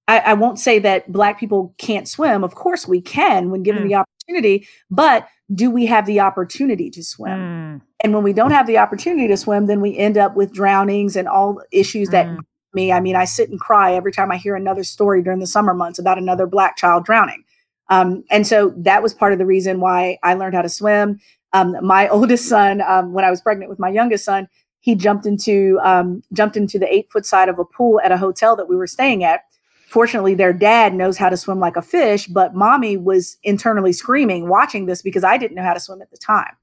I, 0.07 0.19
I, 0.19 0.33
won't 0.33 0.57
say 0.57 0.79
that 0.79 1.11
Black 1.11 1.37
people 1.37 1.75
can't 1.77 2.07
swim. 2.07 2.45
Of 2.45 2.55
course, 2.55 2.87
we 2.87 3.01
can 3.01 3.51
when 3.51 3.61
given 3.61 3.83
mm. 3.83 3.89
the 3.89 3.95
opportunity, 3.95 4.67
but 4.89 5.27
do 5.53 5.69
we 5.69 5.85
have 5.87 6.05
the 6.05 6.21
opportunity 6.21 6.89
to 6.91 7.03
swim? 7.03 7.39
Mm. 7.39 7.81
And 8.03 8.13
when 8.13 8.23
we 8.23 8.31
don't 8.31 8.51
have 8.51 8.67
the 8.67 8.77
opportunity 8.77 9.27
to 9.27 9.35
swim, 9.35 9.65
then 9.65 9.81
we 9.81 9.97
end 9.97 10.17
up 10.17 10.35
with 10.35 10.53
drownings 10.53 11.17
and 11.17 11.27
all 11.27 11.61
issues 11.73 12.07
that 12.09 12.25
mm. 12.25 12.39
me. 12.73 12.93
I 12.93 13.01
mean, 13.01 13.17
I 13.17 13.25
sit 13.25 13.49
and 13.49 13.59
cry 13.59 13.95
every 13.95 14.13
time 14.13 14.31
I 14.31 14.37
hear 14.37 14.55
another 14.55 14.85
story 14.85 15.21
during 15.21 15.39
the 15.39 15.47
summer 15.47 15.73
months 15.73 15.99
about 15.99 16.17
another 16.17 16.47
Black 16.47 16.77
child 16.77 17.03
drowning. 17.03 17.43
Um, 17.89 18.23
and 18.31 18.47
so 18.47 18.73
that 18.77 19.03
was 19.03 19.13
part 19.13 19.33
of 19.33 19.39
the 19.39 19.45
reason 19.45 19.81
why 19.81 20.17
I 20.23 20.35
learned 20.35 20.55
how 20.55 20.61
to 20.61 20.69
swim. 20.69 21.19
Um, 21.53 21.75
my 21.81 22.07
oldest 22.09 22.47
son, 22.47 22.81
um, 22.81 23.13
when 23.13 23.25
I 23.25 23.29
was 23.29 23.41
pregnant 23.41 23.69
with 23.69 23.79
my 23.79 23.89
youngest 23.89 24.25
son, 24.25 24.47
he 24.79 24.95
jumped 24.95 25.25
into 25.25 25.79
um, 25.83 26.23
jumped 26.33 26.57
into 26.57 26.79
the 26.79 26.91
eight 26.93 27.09
foot 27.09 27.25
side 27.25 27.49
of 27.49 27.59
a 27.59 27.65
pool 27.65 28.01
at 28.03 28.11
a 28.11 28.17
hotel 28.17 28.55
that 28.55 28.67
we 28.67 28.75
were 28.75 28.87
staying 28.87 29.23
at. 29.23 29.41
Fortunately, 29.87 30.33
their 30.33 30.53
dad 30.53 30.93
knows 30.93 31.17
how 31.17 31.29
to 31.29 31.37
swim 31.37 31.59
like 31.59 31.75
a 31.75 31.81
fish, 31.81 32.27
but 32.27 32.55
mommy 32.55 32.97
was 32.97 33.37
internally 33.43 33.93
screaming 33.93 34.47
watching 34.47 34.85
this 34.85 35.01
because 35.01 35.23
I 35.23 35.37
didn't 35.37 35.55
know 35.55 35.63
how 35.63 35.73
to 35.73 35.79
swim 35.79 36.01
at 36.01 36.09
the 36.09 36.17
time. 36.17 36.55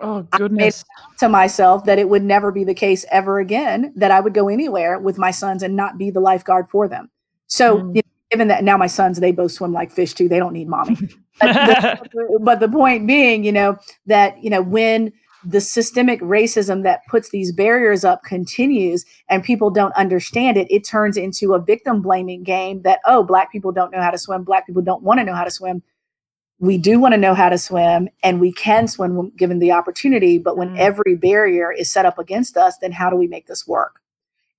Oh 0.00 0.22
goodness! 0.22 0.84
to 1.18 1.28
myself 1.28 1.84
that 1.84 1.98
it 1.98 2.08
would 2.08 2.24
never 2.24 2.52
be 2.52 2.64
the 2.64 2.74
case 2.74 3.06
ever 3.10 3.38
again 3.38 3.92
that 3.96 4.10
I 4.10 4.20
would 4.20 4.34
go 4.34 4.48
anywhere 4.48 4.98
with 4.98 5.18
my 5.18 5.30
sons 5.30 5.62
and 5.62 5.76
not 5.76 5.96
be 5.98 6.10
the 6.10 6.20
lifeguard 6.20 6.68
for 6.68 6.88
them. 6.88 7.10
So, 7.46 7.78
mm. 7.78 7.96
you 7.96 8.02
know, 8.04 8.10
given 8.30 8.48
that 8.48 8.64
now 8.64 8.76
my 8.76 8.88
sons 8.88 9.20
they 9.20 9.32
both 9.32 9.52
swim 9.52 9.72
like 9.72 9.90
fish 9.90 10.12
too, 10.12 10.28
they 10.28 10.38
don't 10.38 10.52
need 10.52 10.68
mommy. 10.68 10.98
but, 11.40 11.52
the, 11.52 12.38
but 12.42 12.60
the 12.60 12.68
point 12.68 13.06
being, 13.06 13.44
you 13.44 13.52
know, 13.52 13.78
that, 14.06 14.42
you 14.42 14.50
know, 14.50 14.62
when 14.62 15.12
the 15.44 15.60
systemic 15.60 16.20
racism 16.20 16.82
that 16.84 17.06
puts 17.06 17.30
these 17.30 17.52
barriers 17.52 18.04
up 18.04 18.22
continues 18.24 19.04
and 19.28 19.44
people 19.44 19.70
don't 19.70 19.94
understand 19.94 20.56
it, 20.56 20.66
it 20.70 20.84
turns 20.84 21.16
into 21.16 21.54
a 21.54 21.60
victim 21.60 22.00
blaming 22.00 22.42
game 22.42 22.82
that, 22.82 23.00
oh, 23.04 23.22
Black 23.22 23.52
people 23.52 23.72
don't 23.72 23.92
know 23.92 24.00
how 24.00 24.10
to 24.10 24.18
swim. 24.18 24.42
Black 24.42 24.66
people 24.66 24.82
don't 24.82 25.02
want 25.02 25.20
to 25.20 25.24
know 25.24 25.34
how 25.34 25.44
to 25.44 25.50
swim. 25.50 25.82
We 26.60 26.78
do 26.78 26.98
want 26.98 27.12
to 27.12 27.20
know 27.20 27.34
how 27.34 27.50
to 27.50 27.58
swim 27.58 28.08
and 28.22 28.40
we 28.40 28.52
can 28.52 28.88
swim 28.88 29.30
given 29.36 29.58
the 29.58 29.72
opportunity. 29.72 30.38
But 30.38 30.56
when 30.56 30.70
mm. 30.70 30.78
every 30.78 31.14
barrier 31.14 31.70
is 31.70 31.90
set 31.90 32.06
up 32.06 32.18
against 32.18 32.56
us, 32.56 32.78
then 32.78 32.92
how 32.92 33.10
do 33.10 33.16
we 33.16 33.26
make 33.26 33.46
this 33.46 33.66
work? 33.66 34.00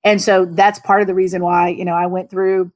And 0.03 0.21
so 0.21 0.45
that's 0.45 0.77
part 0.79 1.01
of 1.01 1.07
the 1.07 1.15
reason 1.15 1.41
why, 1.41 1.69
you 1.69 1.83
know, 1.83 1.95
I 1.95 2.05
went 2.05 2.29
through 2.29 2.71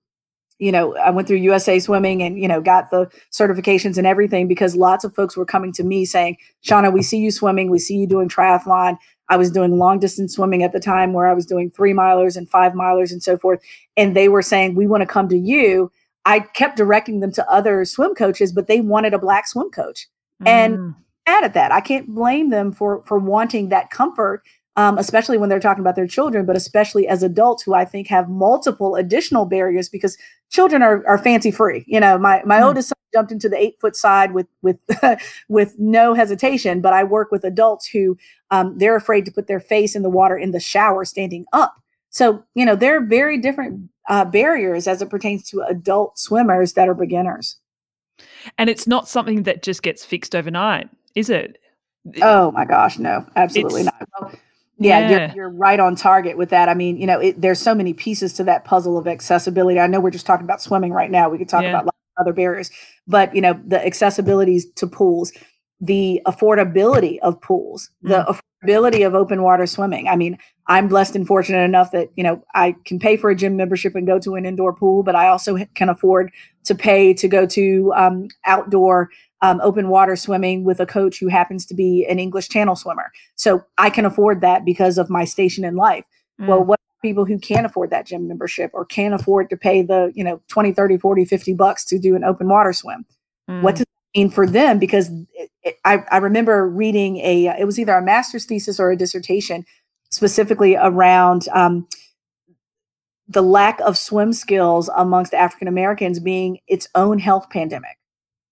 you 0.59 0.73
know, 0.73 0.95
I 0.97 1.09
went 1.09 1.27
through 1.27 1.37
USA 1.37 1.79
Swimming 1.79 2.21
and, 2.21 2.37
you 2.37 2.47
know, 2.47 2.61
got 2.61 2.91
the 2.91 3.09
certifications 3.31 3.97
and 3.97 4.05
everything 4.05 4.47
because 4.47 4.75
lots 4.75 5.05
of 5.05 5.15
folks 5.15 5.37
were 5.37 5.45
coming 5.45 5.71
to 5.73 5.83
me 5.83 6.05
saying, 6.05 6.37
Shauna, 6.63 6.93
we 6.93 7.01
see 7.01 7.17
you 7.17 7.31
swimming, 7.31 7.69
we 7.69 7.79
see 7.79 7.95
you 7.95 8.05
doing 8.05 8.27
triathlon. 8.27 8.97
I 9.29 9.37
was 9.37 9.51
doing 9.51 9.77
long 9.77 9.99
distance 9.99 10.35
swimming 10.35 10.63
at 10.63 10.73
the 10.73 10.79
time 10.79 11.13
where 11.13 11.27
I 11.27 11.33
was 11.33 11.45
doing 11.45 11.71
three 11.71 11.93
milers 11.93 12.35
and 12.35 12.49
five 12.49 12.73
milers 12.73 13.11
and 13.11 13.23
so 13.23 13.37
forth. 13.37 13.61
And 13.95 14.15
they 14.15 14.27
were 14.27 14.41
saying, 14.41 14.75
we 14.75 14.85
want 14.85 15.01
to 15.01 15.07
come 15.07 15.29
to 15.29 15.37
you. 15.37 15.91
I 16.25 16.41
kept 16.41 16.77
directing 16.77 17.21
them 17.21 17.31
to 17.33 17.49
other 17.49 17.85
swim 17.85 18.13
coaches, 18.13 18.51
but 18.51 18.67
they 18.67 18.81
wanted 18.81 19.13
a 19.13 19.19
black 19.19 19.47
swim 19.47 19.69
coach. 19.69 20.07
Mm. 20.43 20.47
And 20.47 20.95
mad 21.29 21.43
at 21.43 21.53
that. 21.53 21.71
I 21.71 21.79
can't 21.79 22.07
blame 22.13 22.49
them 22.49 22.71
for 22.71 23.03
for 23.03 23.17
wanting 23.17 23.69
that 23.69 23.91
comfort 23.91 24.43
um, 24.79 24.97
especially 24.97 25.37
when 25.37 25.49
they're 25.49 25.59
talking 25.59 25.81
about 25.81 25.97
their 25.97 26.07
children, 26.07 26.45
but 26.45 26.55
especially 26.55 27.05
as 27.05 27.21
adults 27.21 27.63
who 27.63 27.73
I 27.73 27.83
think 27.83 28.07
have 28.07 28.29
multiple 28.29 28.95
additional 28.95 29.43
barriers 29.43 29.89
because 29.89 30.17
children 30.51 30.81
are, 30.81 31.05
are 31.05 31.17
fancy 31.17 31.51
free. 31.51 31.83
You 31.85 31.99
know, 31.99 32.17
my 32.17 32.41
my 32.45 32.59
mm. 32.59 32.67
oldest 32.67 32.87
son 32.87 32.95
jumped 33.13 33.33
into 33.33 33.49
the 33.49 33.57
eight 33.57 33.75
foot 33.81 33.97
side 33.97 34.33
with 34.33 34.47
with 34.61 34.79
with 35.49 35.77
no 35.79 36.13
hesitation, 36.13 36.79
but 36.79 36.93
I 36.93 37.03
work 37.03 37.29
with 37.29 37.43
adults 37.43 37.89
who 37.89 38.17
um, 38.51 38.77
they're 38.77 38.95
afraid 38.95 39.25
to 39.25 39.33
put 39.33 39.47
their 39.47 39.59
face 39.59 39.97
in 39.97 40.01
the 40.01 40.09
water 40.09 40.37
in 40.37 40.51
the 40.51 40.61
shower 40.61 41.03
standing 41.03 41.43
up. 41.51 41.75
So 42.09 42.45
you 42.55 42.65
know, 42.65 42.77
there 42.77 42.95
are 42.95 43.05
very 43.05 43.37
different 43.37 43.89
uh, 44.07 44.23
barriers 44.23 44.87
as 44.87 45.01
it 45.01 45.09
pertains 45.09 45.43
to 45.49 45.59
adult 45.67 46.17
swimmers 46.17 46.71
that 46.73 46.87
are 46.87 46.95
beginners. 46.95 47.57
And 48.57 48.69
it's 48.69 48.87
not 48.87 49.09
something 49.09 49.43
that 49.43 49.61
just 49.61 49.83
gets 49.83 50.05
fixed 50.05 50.35
overnight, 50.35 50.89
is 51.15 51.29
it? 51.29 51.57
Oh 52.21 52.51
my 52.51 52.63
gosh, 52.63 52.97
no, 52.97 53.25
absolutely 53.35 53.81
it's, 53.81 53.91
not. 54.21 54.39
Yeah, 54.79 54.99
yeah. 54.99 55.09
You're, 55.09 55.35
you're, 55.35 55.49
right 55.49 55.79
on 55.79 55.95
target 55.95 56.37
with 56.37 56.49
that. 56.49 56.69
I 56.69 56.73
mean, 56.73 56.97
you 56.97 57.05
know, 57.05 57.19
it, 57.19 57.39
there's 57.39 57.59
so 57.59 57.75
many 57.75 57.93
pieces 57.93 58.33
to 58.33 58.43
that 58.45 58.63
puzzle 58.63 58.97
of 58.97 59.07
accessibility. 59.07 59.79
I 59.79 59.87
know 59.87 59.99
we're 59.99 60.09
just 60.09 60.25
talking 60.25 60.45
about 60.45 60.61
swimming 60.61 60.93
right 60.93 61.11
now. 61.11 61.29
We 61.29 61.37
could 61.37 61.49
talk 61.49 61.63
yeah. 61.63 61.81
about 61.81 61.93
other 62.17 62.33
barriers, 62.33 62.71
but 63.07 63.35
you 63.35 63.41
know, 63.41 63.59
the 63.65 63.77
accessibilities 63.77 64.63
to 64.75 64.87
pools, 64.87 65.33
the 65.81 66.21
affordability 66.25 67.19
of 67.19 67.41
pools, 67.41 67.89
mm. 68.03 68.09
the 68.09 68.41
affordability 68.65 69.05
of 69.05 69.15
open 69.15 69.41
water 69.41 69.65
swimming. 69.65 70.07
I 70.07 70.15
mean, 70.15 70.37
I'm 70.67 70.87
blessed 70.87 71.15
and 71.15 71.27
fortunate 71.27 71.63
enough 71.63 71.91
that 71.91 72.09
you 72.15 72.23
know 72.23 72.43
I 72.55 72.75
can 72.85 72.99
pay 72.99 73.17
for 73.17 73.29
a 73.29 73.35
gym 73.35 73.57
membership 73.57 73.95
and 73.95 74.07
go 74.07 74.19
to 74.19 74.35
an 74.35 74.45
indoor 74.45 74.73
pool, 74.73 75.03
but 75.03 75.15
I 75.15 75.27
also 75.27 75.57
can 75.75 75.89
afford 75.89 76.31
to 76.65 76.75
pay 76.75 77.13
to 77.15 77.27
go 77.27 77.45
to 77.47 77.93
um, 77.95 78.27
outdoor 78.45 79.09
um, 79.41 79.59
open 79.63 79.89
water 79.89 80.15
swimming 80.15 80.63
with 80.63 80.79
a 80.79 80.85
coach 80.85 81.19
who 81.19 81.27
happens 81.27 81.65
to 81.67 81.73
be 81.73 82.05
an 82.09 82.19
English 82.19 82.49
Channel 82.49 82.75
swimmer. 82.75 83.11
So 83.35 83.63
I 83.77 83.89
can 83.89 84.05
afford 84.05 84.41
that 84.41 84.65
because 84.65 84.97
of 84.97 85.09
my 85.09 85.25
station 85.25 85.63
in 85.63 85.75
life. 85.75 86.05
Mm. 86.39 86.47
Well, 86.47 86.63
what 86.63 86.79
people 87.01 87.25
who 87.25 87.39
can't 87.39 87.65
afford 87.65 87.89
that 87.91 88.05
gym 88.05 88.27
membership 88.27 88.71
or 88.73 88.85
can't 88.85 89.13
afford 89.13 89.49
to 89.49 89.57
pay 89.57 89.81
the, 89.81 90.11
you 90.13 90.23
know, 90.23 90.41
20, 90.49 90.73
30, 90.73 90.97
40, 90.97 91.25
50 91.25 91.53
bucks 91.53 91.85
to 91.85 91.97
do 91.97 92.15
an 92.15 92.23
open 92.23 92.49
water 92.49 92.73
swim? 92.73 93.05
Mm. 93.49 93.61
What 93.61 93.75
does 93.75 93.83
it 93.83 94.19
mean 94.19 94.29
for 94.29 94.45
them? 94.45 94.79
Because 94.79 95.09
it, 95.33 95.49
it, 95.63 95.79
I, 95.85 96.03
I 96.11 96.17
remember 96.17 96.67
reading 96.67 97.17
a, 97.17 97.47
it 97.59 97.65
was 97.65 97.79
either 97.79 97.93
a 97.93 98.01
master's 98.01 98.45
thesis 98.45 98.79
or 98.79 98.91
a 98.91 98.97
dissertation 98.97 99.65
specifically 100.11 100.75
around 100.75 101.47
um, 101.53 101.87
the 103.27 103.43
lack 103.43 103.79
of 103.81 103.97
swim 103.97 104.33
skills 104.33 104.89
amongst 104.95 105.33
African 105.33 105.67
Americans 105.67 106.19
being 106.19 106.59
its 106.67 106.87
own 106.95 107.19
health 107.19 107.49
pandemic. 107.49 107.98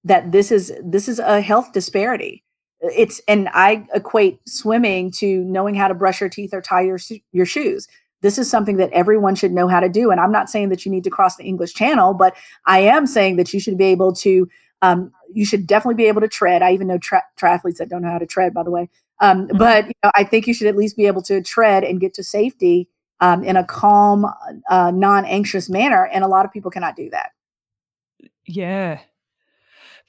That 0.07 0.31
this 0.31 0.51
is 0.51 0.73
this 0.83 1.07
is 1.07 1.19
a 1.19 1.41
health 1.41 1.73
disparity. 1.73 2.43
It's 2.79 3.21
and 3.27 3.49
I 3.53 3.85
equate 3.93 4.39
swimming 4.47 5.11
to 5.13 5.43
knowing 5.43 5.75
how 5.75 5.87
to 5.87 5.93
brush 5.93 6.21
your 6.21 6.29
teeth 6.29 6.53
or 6.53 6.61
tie 6.61 6.81
your 6.81 6.99
your 7.31 7.45
shoes. 7.45 7.87
This 8.21 8.37
is 8.37 8.49
something 8.49 8.77
that 8.77 8.91
everyone 8.91 9.35
should 9.35 9.51
know 9.51 9.67
how 9.67 9.79
to 9.79 9.89
do. 9.89 10.09
And 10.09 10.19
I'm 10.19 10.31
not 10.31 10.49
saying 10.49 10.69
that 10.69 10.85
you 10.85 10.91
need 10.91 11.03
to 11.03 11.09
cross 11.09 11.35
the 11.35 11.43
English 11.43 11.73
Channel, 11.73 12.13
but 12.13 12.35
I 12.65 12.79
am 12.79 13.05
saying 13.05 13.35
that 13.35 13.53
you 13.53 13.59
should 13.59 13.77
be 13.77 13.85
able 13.85 14.13
to. 14.15 14.47
Um, 14.81 15.11
you 15.33 15.43
should 15.43 15.65
definitely 15.65 15.95
be 15.95 16.07
able 16.07 16.21
to 16.21 16.27
tread. 16.27 16.61
I 16.61 16.71
even 16.71 16.87
know 16.87 16.99
tra- 16.99 17.23
triathletes 17.39 17.77
that 17.77 17.89
don't 17.89 18.03
know 18.03 18.11
how 18.11 18.19
to 18.19 18.27
tread, 18.27 18.53
by 18.53 18.63
the 18.63 18.69
way. 18.69 18.89
Um, 19.19 19.47
mm-hmm. 19.47 19.57
But 19.57 19.87
you 19.87 19.93
know, 20.03 20.11
I 20.15 20.23
think 20.23 20.47
you 20.47 20.53
should 20.53 20.67
at 20.67 20.75
least 20.75 20.95
be 20.95 21.07
able 21.07 21.23
to 21.23 21.41
tread 21.41 21.83
and 21.83 21.99
get 21.99 22.13
to 22.13 22.23
safety 22.23 22.87
um, 23.19 23.43
in 23.43 23.55
a 23.55 23.63
calm, 23.63 24.25
uh, 24.69 24.91
non 24.91 25.25
anxious 25.25 25.69
manner. 25.69 26.05
And 26.05 26.23
a 26.23 26.27
lot 26.27 26.45
of 26.45 26.51
people 26.51 26.71
cannot 26.71 26.95
do 26.95 27.09
that. 27.09 27.31
Yeah. 28.45 28.99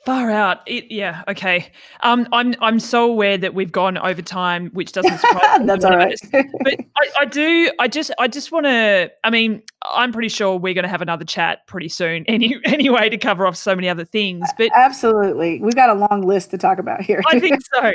Far 0.08 0.30
out. 0.30 0.60
It, 0.64 0.90
yeah. 0.90 1.22
Okay. 1.28 1.70
Um, 2.02 2.26
I'm 2.32 2.54
I'm 2.62 2.80
so 2.80 3.04
aware 3.04 3.36
that 3.36 3.52
we've 3.52 3.70
gone 3.70 3.98
over 3.98 4.22
time, 4.22 4.70
which 4.72 4.92
doesn't 4.92 5.18
surprise 5.18 5.60
me. 5.60 5.66
That's 5.66 5.84
all 5.84 5.98
right. 5.98 6.18
but 6.32 6.80
I, 6.96 7.10
I, 7.20 7.24
do. 7.26 7.70
I 7.78 7.88
just 7.88 8.10
I 8.18 8.26
just 8.26 8.50
want 8.50 8.64
to. 8.64 9.12
I 9.22 9.28
mean, 9.28 9.62
I'm 9.84 10.10
pretty 10.10 10.30
sure 10.30 10.56
we're 10.56 10.72
going 10.72 10.84
to 10.84 10.88
have 10.88 11.02
another 11.02 11.26
chat 11.26 11.66
pretty 11.66 11.90
soon. 11.90 12.24
Any 12.28 12.56
anyway 12.64 13.10
to 13.10 13.18
cover 13.18 13.46
off 13.46 13.54
so 13.54 13.76
many 13.76 13.86
other 13.86 14.06
things. 14.06 14.48
But 14.56 14.70
absolutely, 14.74 15.60
we've 15.60 15.74
got 15.74 15.90
a 15.90 15.94
long 15.94 16.22
list 16.22 16.52
to 16.52 16.58
talk 16.58 16.78
about 16.78 17.02
here. 17.02 17.20
I 17.26 17.38
think 17.38 17.60
so. 17.74 17.92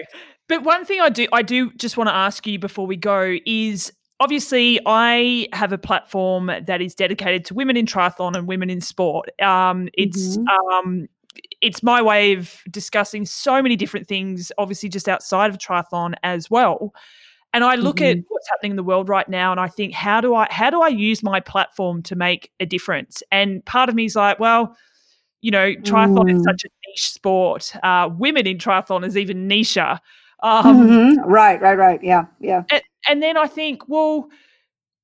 But 0.47 0.61
one 0.61 0.85
thing 0.85 1.01
I 1.01 1.09
do 1.09 1.25
I 1.33 1.41
do 1.41 1.71
just 1.71 1.97
want 1.97 2.09
to 2.09 2.15
ask 2.15 2.45
you 2.45 2.59
before 2.59 2.85
we 2.85 2.95
go 2.95 3.37
is 3.47 3.91
obviously 4.19 4.79
I 4.85 5.47
have 5.51 5.71
a 5.71 5.79
platform 5.79 6.51
that 6.67 6.79
is 6.79 6.93
dedicated 6.93 7.43
to 7.45 7.55
women 7.55 7.75
in 7.75 7.87
triathlon 7.87 8.35
and 8.35 8.47
women 8.47 8.69
in 8.69 8.81
sport. 8.81 9.29
Um, 9.41 9.89
it's 9.95 10.37
mm-hmm. 10.37 10.47
um, 10.89 11.09
it's 11.63 11.81
my 11.81 12.01
way 12.01 12.33
of 12.33 12.61
discussing 12.69 13.25
so 13.25 13.61
many 13.61 13.75
different 13.75 14.05
things, 14.05 14.51
obviously 14.57 14.89
just 14.89 15.07
outside 15.07 15.49
of 15.49 15.57
triathlon 15.57 16.13
as 16.21 16.51
well. 16.51 16.93
And 17.53 17.63
I 17.63 17.75
look 17.75 17.97
mm-hmm. 17.97 18.19
at 18.19 18.25
what's 18.27 18.49
happening 18.49 18.71
in 18.71 18.75
the 18.75 18.83
world 18.83 19.09
right 19.09 19.29
now, 19.29 19.51
and 19.51 19.59
I 19.59 19.67
think, 19.67 19.93
how 19.93 20.21
do 20.21 20.35
I 20.35 20.47
how 20.51 20.69
do 20.69 20.81
I 20.81 20.89
use 20.89 21.23
my 21.23 21.39
platform 21.39 22.01
to 22.03 22.15
make 22.15 22.51
a 22.59 22.65
difference? 22.65 23.23
And 23.31 23.63
part 23.65 23.89
of 23.89 23.95
me 23.95 24.05
is 24.05 24.15
like, 24.15 24.39
well, 24.39 24.75
you 25.41 25.51
know, 25.51 25.73
triathlon 25.73 26.25
mm. 26.25 26.35
is 26.35 26.43
such 26.43 26.63
a 26.65 26.69
niche 26.87 27.11
sport. 27.11 27.73
Uh, 27.83 28.09
women 28.11 28.47
in 28.47 28.57
triathlon 28.57 29.05
is 29.05 29.15
even 29.15 29.47
nicher. 29.47 29.99
Um, 30.41 30.87
mm-hmm. 30.87 31.29
Right, 31.29 31.61
right, 31.61 31.77
right. 31.77 32.03
Yeah, 32.03 32.25
yeah. 32.39 32.63
And, 32.69 32.81
and 33.07 33.23
then 33.23 33.37
I 33.37 33.47
think, 33.47 33.87
well, 33.87 34.29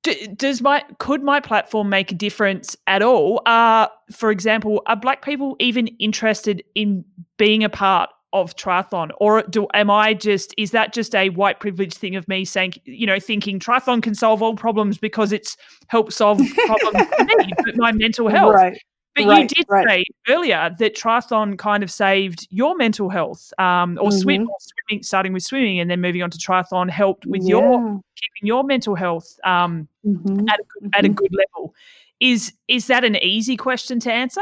d- 0.09 0.27
does 0.27 0.61
my 0.61 0.83
could 0.99 1.23
my 1.23 1.39
platform 1.39 1.89
make 1.89 2.11
a 2.11 2.15
difference 2.15 2.75
at 2.87 3.01
all? 3.01 3.41
Uh, 3.45 3.87
for 4.11 4.31
example, 4.31 4.81
are 4.85 4.95
Black 4.95 5.23
people 5.23 5.55
even 5.59 5.87
interested 5.99 6.63
in 6.75 7.05
being 7.37 7.63
a 7.63 7.69
part 7.69 8.09
of 8.31 8.55
triathlon, 8.55 9.09
or 9.19 9.41
do 9.43 9.67
am 9.73 9.89
I 9.89 10.13
just 10.13 10.53
is 10.57 10.71
that 10.71 10.93
just 10.93 11.15
a 11.15 11.29
white 11.29 11.59
privilege 11.59 11.93
thing 11.93 12.15
of 12.15 12.27
me 12.27 12.45
saying, 12.45 12.73
you 12.85 13.07
know, 13.07 13.19
thinking 13.19 13.59
triathlon 13.59 14.03
can 14.03 14.13
solve 14.13 14.41
all 14.41 14.55
problems 14.55 14.97
because 14.97 15.31
it's 15.31 15.57
helped 15.87 16.13
solve 16.13 16.39
problems 16.65 17.07
for 17.15 17.23
me, 17.23 17.35
but 17.63 17.75
my 17.77 17.91
mental 17.91 18.27
health. 18.27 18.55
Right. 18.55 18.79
But 19.25 19.31
right, 19.31 19.41
you 19.41 19.47
did 19.47 19.65
right. 19.69 19.87
say 19.87 20.05
earlier 20.27 20.75
that 20.79 20.95
triathlon 20.95 21.57
kind 21.57 21.83
of 21.83 21.91
saved 21.91 22.47
your 22.49 22.75
mental 22.75 23.09
health, 23.09 23.53
um, 23.57 23.97
or 24.01 24.09
mm-hmm. 24.09 24.19
swim, 24.19 24.49
swimming, 24.59 25.03
starting 25.03 25.33
with 25.33 25.43
swimming 25.43 25.79
and 25.79 25.89
then 25.89 26.01
moving 26.01 26.21
on 26.21 26.29
to 26.31 26.37
triathlon 26.37 26.89
helped 26.89 27.25
with 27.25 27.43
yeah. 27.43 27.49
your 27.49 28.01
keeping 28.15 28.47
your 28.47 28.63
mental 28.63 28.95
health 28.95 29.39
um, 29.43 29.87
mm-hmm. 30.05 30.47
at, 30.49 30.59
a 30.59 30.63
good, 30.63 30.89
at 30.93 31.05
a 31.05 31.07
mm-hmm. 31.07 31.15
good 31.15 31.31
level. 31.31 31.73
Is 32.19 32.53
is 32.67 32.87
that 32.87 33.03
an 33.03 33.15
easy 33.17 33.55
question 33.55 33.99
to 34.01 34.11
answer? 34.11 34.41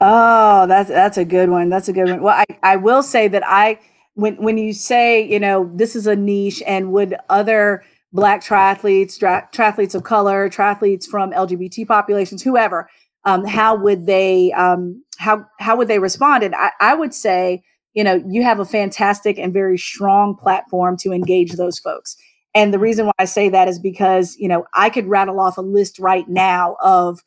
Oh, 0.00 0.66
that's 0.66 0.90
that's 0.90 1.16
a 1.16 1.24
good 1.24 1.48
one. 1.48 1.70
That's 1.70 1.88
a 1.88 1.92
good 1.92 2.10
one. 2.10 2.22
Well, 2.22 2.34
I, 2.36 2.44
I 2.62 2.76
will 2.76 3.02
say 3.02 3.28
that 3.28 3.42
I 3.46 3.80
when 4.14 4.36
when 4.36 4.58
you 4.58 4.72
say 4.72 5.26
you 5.26 5.40
know 5.40 5.70
this 5.72 5.96
is 5.96 6.06
a 6.06 6.14
niche 6.16 6.62
and 6.66 6.92
would 6.92 7.16
other 7.30 7.82
black 8.12 8.42
triathletes, 8.42 9.18
tri- 9.18 9.44
triathletes 9.52 9.94
of 9.94 10.02
color, 10.02 10.48
triathletes 10.48 11.06
from 11.06 11.32
LGBT 11.32 11.86
populations, 11.86 12.42
whoever 12.42 12.88
um, 13.26 13.44
how 13.44 13.76
would 13.76 14.06
they 14.06 14.52
um, 14.52 15.04
how 15.18 15.44
how 15.58 15.76
would 15.76 15.88
they 15.88 15.98
respond? 15.98 16.42
And 16.42 16.54
I, 16.54 16.70
I 16.80 16.94
would 16.94 17.12
say, 17.12 17.62
you 17.92 18.04
know, 18.04 18.22
you 18.26 18.42
have 18.42 18.60
a 18.60 18.64
fantastic 18.64 19.38
and 19.38 19.52
very 19.52 19.76
strong 19.76 20.36
platform 20.36 20.96
to 20.98 21.12
engage 21.12 21.52
those 21.52 21.78
folks. 21.78 22.16
And 22.54 22.72
the 22.72 22.78
reason 22.78 23.04
why 23.06 23.12
I 23.18 23.26
say 23.26 23.50
that 23.50 23.68
is 23.68 23.78
because, 23.78 24.36
you 24.38 24.48
know, 24.48 24.64
I 24.74 24.88
could 24.88 25.06
rattle 25.06 25.40
off 25.40 25.58
a 25.58 25.62
list 25.62 25.98
right 25.98 26.26
now 26.26 26.76
of 26.82 27.20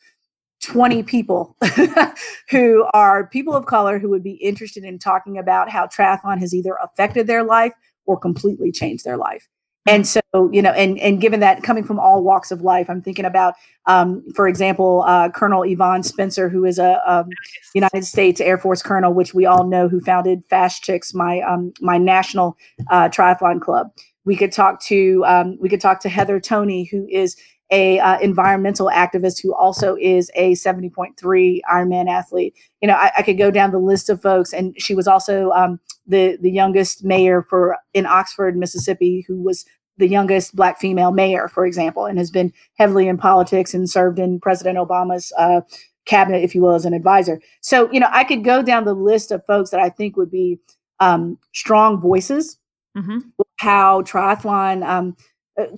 20 0.64 1.04
people 1.04 1.56
who 2.50 2.86
are 2.94 3.28
people 3.28 3.56
of 3.56 3.66
color 3.66 4.00
who 4.00 4.10
would 4.10 4.24
be 4.24 4.34
interested 4.36 4.84
in 4.84 4.98
talking 4.98 5.38
about 5.38 5.70
how 5.70 5.86
triathlon 5.86 6.40
has 6.40 6.54
either 6.54 6.78
affected 6.82 7.28
their 7.28 7.44
life 7.44 7.74
or 8.06 8.18
completely 8.18 8.72
changed 8.72 9.06
their 9.06 9.18
life. 9.18 9.48
And 9.88 10.08
so, 10.08 10.22
you 10.52 10.62
know, 10.62 10.72
and 10.72 11.00
and 11.00 11.22
given 11.22 11.40
that 11.40 11.64
coming 11.64 11.84
from 11.84 12.00
all 12.00 12.24
walks 12.24 12.52
of 12.52 12.62
life, 12.62 12.90
I'm 12.90 13.02
thinking 13.02 13.26
about, 13.26 13.56
um, 13.86 14.24
for 14.36 14.48
example, 14.48 15.04
uh, 15.08 15.30
Colonel 15.30 15.64
Yvonne 15.64 16.04
Spencer, 16.04 16.50
who 16.50 16.66
is 16.66 16.78
a, 16.78 17.02
a, 17.06 17.26
United 17.74 18.06
States 18.06 18.42
Air 18.42 18.58
Force 18.58 18.84
colonel, 18.84 19.14
which 19.14 19.34
we 19.34 19.46
all 19.46 19.66
know, 19.66 19.88
who 19.88 20.00
founded 20.02 20.44
Fast 20.50 20.84
Chicks, 20.84 21.14
my 21.14 21.42
um, 21.42 21.74
my 21.80 21.98
national 21.98 22.58
uh, 22.90 23.10
triathlon 23.10 23.62
club. 23.62 23.92
We 24.26 24.36
could 24.36 24.52
talk 24.52 24.82
to 24.84 25.24
um, 25.26 25.58
we 25.60 25.70
could 25.70 25.82
talk 25.82 26.02
to 26.02 26.10
Heather 26.10 26.40
Toney, 26.40 26.84
who 26.84 27.08
is 27.10 27.36
a 27.72 28.00
uh, 28.00 28.18
environmental 28.20 28.88
activist 28.88 29.42
who 29.44 29.54
also 29.54 29.96
is 30.00 30.32
a 30.36 30.54
70.3 30.54 31.60
Ironman 31.72 32.10
athlete. 32.10 32.56
You 32.82 32.88
know, 32.88 32.96
I, 32.96 33.12
I, 33.18 33.22
could 33.22 33.38
go 33.38 33.52
down 33.52 33.72
the 33.72 33.78
list 33.78 34.10
of 34.10 34.22
folks, 34.22 34.54
and 34.54 34.74
she 34.82 34.96
was 34.96 35.08
also 35.08 35.52
um, 35.52 35.80
the 36.08 36.38
the 36.42 36.52
youngest 36.52 37.04
mayor 37.04 37.46
for 37.48 37.78
in 37.94 38.06
Oxford, 38.06 38.58
Mississippi, 38.58 39.24
who 39.28 39.42
was 39.42 39.66
the 40.00 40.08
youngest 40.08 40.56
black 40.56 40.80
female 40.80 41.12
mayor, 41.12 41.48
for 41.48 41.66
example, 41.66 42.06
and 42.06 42.18
has 42.18 42.32
been 42.32 42.54
heavily 42.78 43.08
in 43.08 43.18
politics 43.18 43.74
and 43.74 43.90
served 43.90 44.18
in 44.18 44.40
President 44.40 44.78
Obama's 44.78 45.32
uh, 45.38 45.62
cabinet, 46.06 46.44
if 46.44 46.56
you 46.56 46.62
will, 46.62 46.74
as 46.74 46.86
an 46.86 46.94
advisor. 46.94 47.40
So, 47.62 47.92
you 47.92 48.00
know, 48.00 48.10
I 48.12 48.24
could 48.24 48.44
go 48.44 48.64
down 48.64 48.86
the 48.86 48.94
list 48.94 49.32
of 49.32 49.46
folks 49.46 49.70
that 49.72 49.82
I 49.82 49.90
think 49.90 50.16
would 50.16 50.32
be 50.32 50.60
um, 51.00 51.38
strong 51.54 52.00
voices. 52.00 52.58
Mm-hmm. 52.98 53.20
How 53.58 54.02
triathlon 54.02 54.88
um, 54.88 55.18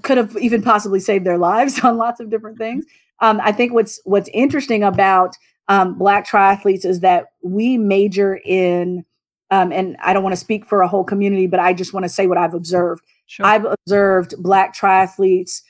could 0.04 0.18
have 0.18 0.38
even 0.38 0.62
possibly 0.62 1.00
saved 1.00 1.26
their 1.26 1.38
lives 1.38 1.80
on 1.84 1.98
lots 1.98 2.20
of 2.20 2.30
different 2.30 2.58
things. 2.58 2.86
Um, 3.20 3.40
I 3.44 3.52
think 3.52 3.74
what's 3.74 4.00
what's 4.04 4.30
interesting 4.34 4.84
about 4.84 5.36
um, 5.68 5.98
Black 5.98 6.28
triathletes 6.28 6.86
is 6.86 7.02
that 7.02 7.28
we 7.44 7.78
major 7.78 8.40
in, 8.44 9.06
um, 9.52 9.72
and 9.72 9.96
I 10.02 10.14
don't 10.14 10.24
want 10.24 10.34
to 10.34 10.40
speak 10.40 10.66
for 10.66 10.82
a 10.82 10.88
whole 10.88 11.04
community, 11.04 11.48
but 11.48 11.60
I 11.60 11.74
just 11.74 11.94
want 11.94 12.04
to 12.04 12.10
say 12.10 12.28
what 12.28 12.38
I've 12.38 12.54
observed. 12.54 13.04
Sure. 13.28 13.46
I've 13.46 13.66
observed 13.66 14.34
Black 14.40 14.76
triathletes 14.76 15.62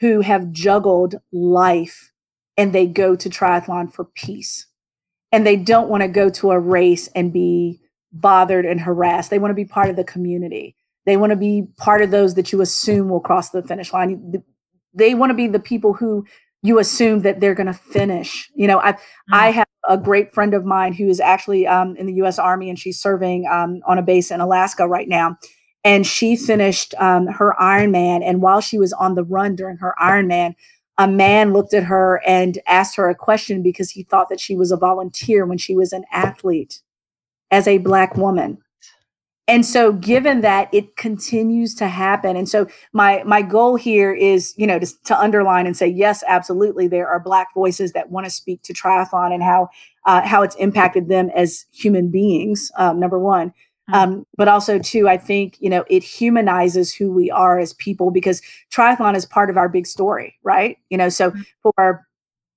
who 0.00 0.20
have 0.20 0.52
juggled 0.52 1.16
life 1.32 2.12
and 2.56 2.72
they 2.72 2.86
go 2.86 3.16
to 3.16 3.30
triathlon 3.30 3.92
for 3.92 4.04
peace. 4.04 4.66
And 5.30 5.46
they 5.46 5.56
don't 5.56 5.88
want 5.88 6.02
to 6.02 6.08
go 6.08 6.30
to 6.30 6.50
a 6.50 6.58
race 6.58 7.08
and 7.08 7.32
be 7.32 7.80
bothered 8.12 8.64
and 8.64 8.80
harassed. 8.80 9.30
They 9.30 9.38
want 9.38 9.50
to 9.50 9.54
be 9.54 9.64
part 9.64 9.90
of 9.90 9.96
the 9.96 10.04
community. 10.04 10.74
They 11.08 11.16
want 11.16 11.30
to 11.30 11.36
be 11.36 11.66
part 11.78 12.02
of 12.02 12.10
those 12.10 12.34
that 12.34 12.52
you 12.52 12.60
assume 12.60 13.08
will 13.08 13.18
cross 13.18 13.48
the 13.48 13.62
finish 13.62 13.94
line. 13.94 14.42
They 14.92 15.14
want 15.14 15.30
to 15.30 15.34
be 15.34 15.46
the 15.46 15.58
people 15.58 15.94
who 15.94 16.26
you 16.62 16.78
assume 16.78 17.22
that 17.22 17.40
they're 17.40 17.54
going 17.54 17.68
to 17.68 17.72
finish. 17.72 18.50
You 18.54 18.66
know, 18.66 18.78
I 18.78 18.92
mm-hmm. 18.92 19.34
I 19.34 19.50
have 19.52 19.66
a 19.88 19.96
great 19.96 20.34
friend 20.34 20.52
of 20.52 20.66
mine 20.66 20.92
who 20.92 21.08
is 21.08 21.18
actually 21.18 21.66
um, 21.66 21.96
in 21.96 22.04
the 22.04 22.12
U.S. 22.16 22.38
Army 22.38 22.68
and 22.68 22.78
she's 22.78 23.00
serving 23.00 23.46
um, 23.50 23.80
on 23.86 23.96
a 23.96 24.02
base 24.02 24.30
in 24.30 24.42
Alaska 24.42 24.86
right 24.86 25.08
now. 25.08 25.38
And 25.82 26.06
she 26.06 26.36
finished 26.36 26.94
um, 26.98 27.26
her 27.26 27.54
Ironman. 27.58 28.20
And 28.22 28.42
while 28.42 28.60
she 28.60 28.78
was 28.78 28.92
on 28.92 29.14
the 29.14 29.24
run 29.24 29.56
during 29.56 29.78
her 29.78 29.94
Ironman, 29.98 30.56
a 30.98 31.08
man 31.08 31.54
looked 31.54 31.72
at 31.72 31.84
her 31.84 32.20
and 32.26 32.58
asked 32.66 32.96
her 32.96 33.08
a 33.08 33.14
question 33.14 33.62
because 33.62 33.92
he 33.92 34.02
thought 34.02 34.28
that 34.28 34.40
she 34.40 34.54
was 34.54 34.70
a 34.70 34.76
volunteer 34.76 35.46
when 35.46 35.56
she 35.56 35.74
was 35.74 35.94
an 35.94 36.04
athlete 36.12 36.82
as 37.50 37.66
a 37.66 37.78
Black 37.78 38.14
woman 38.14 38.58
and 39.48 39.64
so 39.64 39.92
given 39.92 40.42
that 40.42 40.68
it 40.72 40.94
continues 40.96 41.74
to 41.74 41.88
happen 41.88 42.36
and 42.36 42.48
so 42.48 42.66
my 42.92 43.22
my 43.24 43.42
goal 43.42 43.74
here 43.74 44.12
is 44.12 44.54
you 44.56 44.66
know 44.66 44.78
to, 44.78 44.86
to 45.04 45.18
underline 45.18 45.66
and 45.66 45.76
say 45.76 45.86
yes 45.86 46.22
absolutely 46.28 46.86
there 46.86 47.08
are 47.08 47.18
black 47.18 47.52
voices 47.54 47.92
that 47.92 48.10
want 48.10 48.24
to 48.26 48.30
speak 48.30 48.62
to 48.62 48.72
triathlon 48.72 49.32
and 49.32 49.42
how 49.42 49.68
uh, 50.04 50.22
how 50.22 50.42
it's 50.42 50.54
impacted 50.56 51.08
them 51.08 51.30
as 51.34 51.64
human 51.72 52.10
beings 52.10 52.70
um, 52.76 53.00
number 53.00 53.18
one 53.18 53.48
mm-hmm. 53.48 53.94
um, 53.94 54.26
but 54.36 54.46
also 54.46 54.78
too 54.78 55.08
i 55.08 55.16
think 55.16 55.56
you 55.58 55.70
know 55.70 55.84
it 55.88 56.02
humanizes 56.02 56.94
who 56.94 57.10
we 57.10 57.30
are 57.30 57.58
as 57.58 57.72
people 57.74 58.10
because 58.10 58.42
triathlon 58.70 59.16
is 59.16 59.26
part 59.26 59.50
of 59.50 59.56
our 59.56 59.68
big 59.68 59.86
story 59.86 60.38
right 60.44 60.76
you 60.90 60.98
know 60.98 61.08
so 61.08 61.30
mm-hmm. 61.30 61.42
for 61.62 62.06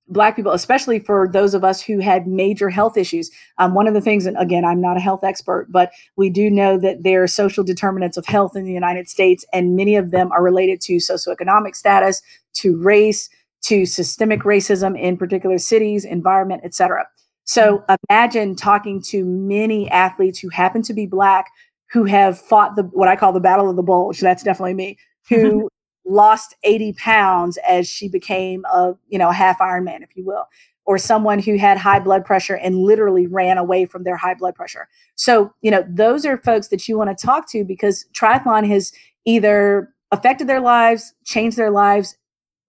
Black 0.08 0.36
people, 0.36 0.52
especially 0.52 0.98
for 0.98 1.28
those 1.28 1.54
of 1.54 1.64
us 1.64 1.80
who 1.80 2.00
had 2.00 2.26
major 2.26 2.68
health 2.68 2.96
issues. 2.96 3.30
Um, 3.58 3.74
one 3.74 3.86
of 3.86 3.94
the 3.94 4.00
things, 4.00 4.26
and 4.26 4.36
again, 4.36 4.64
I'm 4.64 4.80
not 4.80 4.96
a 4.96 5.00
health 5.00 5.24
expert, 5.24 5.68
but 5.70 5.92
we 6.16 6.28
do 6.28 6.50
know 6.50 6.76
that 6.78 7.02
there 7.02 7.22
are 7.22 7.28
social 7.28 7.64
determinants 7.64 8.16
of 8.16 8.26
health 8.26 8.56
in 8.56 8.64
the 8.64 8.72
United 8.72 9.08
States, 9.08 9.44
and 9.52 9.76
many 9.76 9.96
of 9.96 10.10
them 10.10 10.30
are 10.32 10.42
related 10.42 10.80
to 10.82 10.96
socioeconomic 10.96 11.74
status, 11.74 12.20
to 12.54 12.76
race, 12.82 13.28
to 13.62 13.86
systemic 13.86 14.40
racism 14.40 14.98
in 14.98 15.16
particular 15.16 15.58
cities, 15.58 16.04
environment, 16.04 16.62
etc. 16.64 17.06
So 17.44 17.78
mm-hmm. 17.78 17.94
imagine 18.10 18.56
talking 18.56 19.00
to 19.02 19.24
many 19.24 19.88
athletes 19.90 20.40
who 20.40 20.48
happen 20.48 20.82
to 20.82 20.92
be 20.92 21.06
black 21.06 21.46
who 21.92 22.04
have 22.04 22.40
fought 22.40 22.74
the 22.74 22.84
what 22.84 23.08
I 23.08 23.16
call 23.16 23.32
the 23.32 23.40
battle 23.40 23.68
of 23.68 23.76
the 23.76 23.82
bulge. 23.82 24.20
That's 24.20 24.42
definitely 24.42 24.74
me. 24.74 24.98
Who 25.28 25.68
lost 26.04 26.54
80 26.64 26.94
pounds 26.94 27.58
as 27.68 27.88
she 27.88 28.08
became 28.08 28.64
a 28.66 28.94
you 29.08 29.18
know 29.18 29.30
a 29.30 29.34
half 29.34 29.58
Ironman, 29.58 30.02
if 30.02 30.16
you 30.16 30.24
will, 30.24 30.46
or 30.84 30.98
someone 30.98 31.38
who 31.38 31.56
had 31.56 31.78
high 31.78 32.00
blood 32.00 32.24
pressure 32.24 32.56
and 32.56 32.76
literally 32.76 33.26
ran 33.26 33.58
away 33.58 33.86
from 33.86 34.04
their 34.04 34.16
high 34.16 34.34
blood 34.34 34.54
pressure. 34.54 34.88
So 35.14 35.54
you 35.62 35.70
know 35.70 35.84
those 35.88 36.26
are 36.26 36.36
folks 36.36 36.68
that 36.68 36.88
you 36.88 36.98
want 36.98 37.16
to 37.16 37.26
talk 37.26 37.48
to 37.50 37.64
because 37.64 38.06
triathlon 38.14 38.68
has 38.68 38.92
either 39.24 39.92
affected 40.10 40.46
their 40.46 40.60
lives, 40.60 41.14
changed 41.24 41.56
their 41.56 41.70
lives 41.70 42.16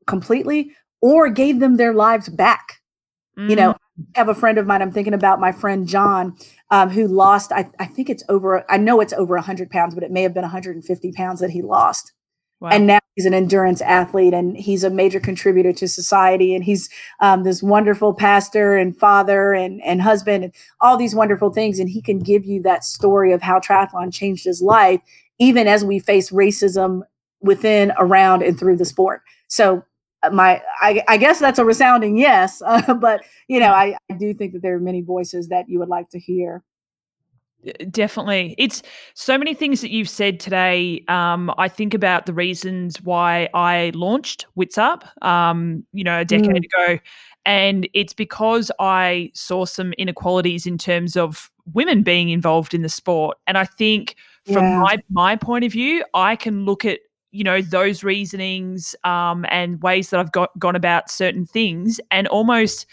completely, 0.08 0.72
or 1.02 1.30
gave 1.30 1.60
them 1.60 1.78
their 1.78 1.94
lives 1.94 2.30
back. 2.30 2.82
Mm-hmm. 3.38 3.50
You 3.50 3.56
know, 3.56 3.74
mm. 3.74 4.06
I 4.16 4.20
have 4.20 4.30
a 4.30 4.36
friend 4.36 4.58
of 4.58 4.66
mine. 4.66 4.82
I'm 4.82 4.92
thinking 4.92 5.14
about 5.14 5.40
my 5.40 5.52
friend 5.52 5.88
John, 5.88 6.36
um, 6.72 6.90
who 6.90 7.08
lost. 7.08 7.52
I, 7.52 7.70
I 7.80 7.86
think 7.86 8.10
it's 8.10 8.24
over. 8.30 8.64
I 8.70 8.78
know 8.78 9.02
it's 9.02 9.14
over 9.14 9.36
100 9.36 9.70
pounds, 9.70 9.94
but 9.94 10.04
it 10.04 10.12
may 10.12 10.22
have 10.24 10.34
been 10.34 10.44
150 10.44 11.12
pounds 11.14 11.40
that 11.42 11.50
he 11.50 11.62
lost. 11.62 12.14
Wow. 12.64 12.70
And 12.70 12.88
now 12.88 13.00
he's 13.16 13.26
an 13.26 13.34
endurance 13.34 13.82
athlete 13.82 14.34
and 14.34 14.56
he's 14.56 14.86
a 14.86 14.90
major 14.90 15.20
contributor 15.20 15.74
to 15.74 15.86
society. 15.86 16.56
And 16.56 16.64
he's 16.64 16.90
um, 17.20 17.44
this 17.44 17.62
wonderful 17.62 18.14
pastor 18.14 18.78
and 18.78 18.98
father 18.98 19.54
and, 19.54 19.84
and 19.84 20.02
husband 20.02 20.46
and 20.46 20.54
all 20.80 20.96
these 20.96 21.14
wonderful 21.14 21.52
things. 21.52 21.78
And 21.78 21.90
he 21.90 22.02
can 22.02 22.20
give 22.20 22.46
you 22.46 22.62
that 22.62 22.86
story 22.86 23.34
of 23.34 23.42
how 23.42 23.60
triathlon 23.60 24.14
changed 24.14 24.46
his 24.46 24.62
life, 24.62 25.02
even 25.40 25.68
as 25.68 25.84
we 25.84 26.00
face 26.00 26.30
racism 26.30 27.02
within, 27.42 27.92
around, 27.98 28.44
and 28.44 28.58
through 28.58 28.78
the 28.78 28.86
sport. 28.86 29.24
So 29.50 29.84
uh, 30.24 30.30
my 30.30 30.62
I, 30.80 31.04
I 31.10 31.18
guess 31.18 31.40
that's 31.40 31.60
a 31.60 31.66
resounding 31.66 32.18
yes, 32.18 32.62
uh, 32.66 32.94
but 33.02 33.26
you 33.50 33.60
know 33.60 33.74
I, 33.74 33.98
I 34.10 34.14
do 34.14 34.34
think 34.34 34.54
that 34.54 34.62
there 34.62 34.76
are 34.76 34.80
many 34.80 35.02
voices 35.02 35.50
that 35.50 35.68
you 35.68 35.80
would 35.80 35.90
like 35.90 36.08
to 36.12 36.20
hear. 36.20 36.64
Definitely. 37.90 38.56
It's 38.58 38.84
so 39.14 39.38
many 39.38 39.54
things 39.54 39.82
that 39.82 39.92
you've 39.92 40.10
said 40.10 40.40
today. 40.40 41.04
Um, 41.08 41.54
I 41.58 41.70
think 41.70 41.94
about 41.94 42.26
the 42.26 42.34
reasons 42.34 43.02
why 43.02 43.48
I 43.54 43.92
launched 43.96 44.46
Witsup, 44.58 45.04
um, 45.24 45.86
you 45.94 46.04
know, 46.04 46.20
a 46.20 46.26
decade 46.26 46.64
mm. 46.64 46.66
ago. 46.66 47.00
And 47.46 47.88
it's 47.94 48.14
because 48.14 48.72
I 48.80 49.32
saw 49.34 49.66
some 49.66 49.94
inequalities 49.94 50.66
in 50.66 50.78
terms 50.78 51.16
of 51.16 51.52
women 51.74 52.04
being 52.04 52.30
involved 52.30 52.74
in 52.74 52.82
the 52.82 52.90
sport. 52.90 53.38
And 53.48 53.58
I 53.58 53.66
think 53.66 54.16
from 54.46 54.64
yeah. 54.64 54.80
my, 54.80 54.98
my 55.10 55.36
point 55.36 55.64
of 55.64 55.72
view, 55.72 56.04
I 56.14 56.36
can 56.36 56.66
look 56.66 56.86
at, 56.86 57.00
you 57.32 57.44
know, 57.44 57.62
those 57.62 58.04
reasonings 58.04 58.96
um, 59.04 59.46
and 59.50 59.82
ways 59.82 60.10
that 60.10 60.20
I've 60.20 60.32
got, 60.32 60.58
gone 60.60 60.76
about 60.76 61.10
certain 61.10 61.46
things 61.46 62.00
and 62.12 62.28
almost, 62.28 62.86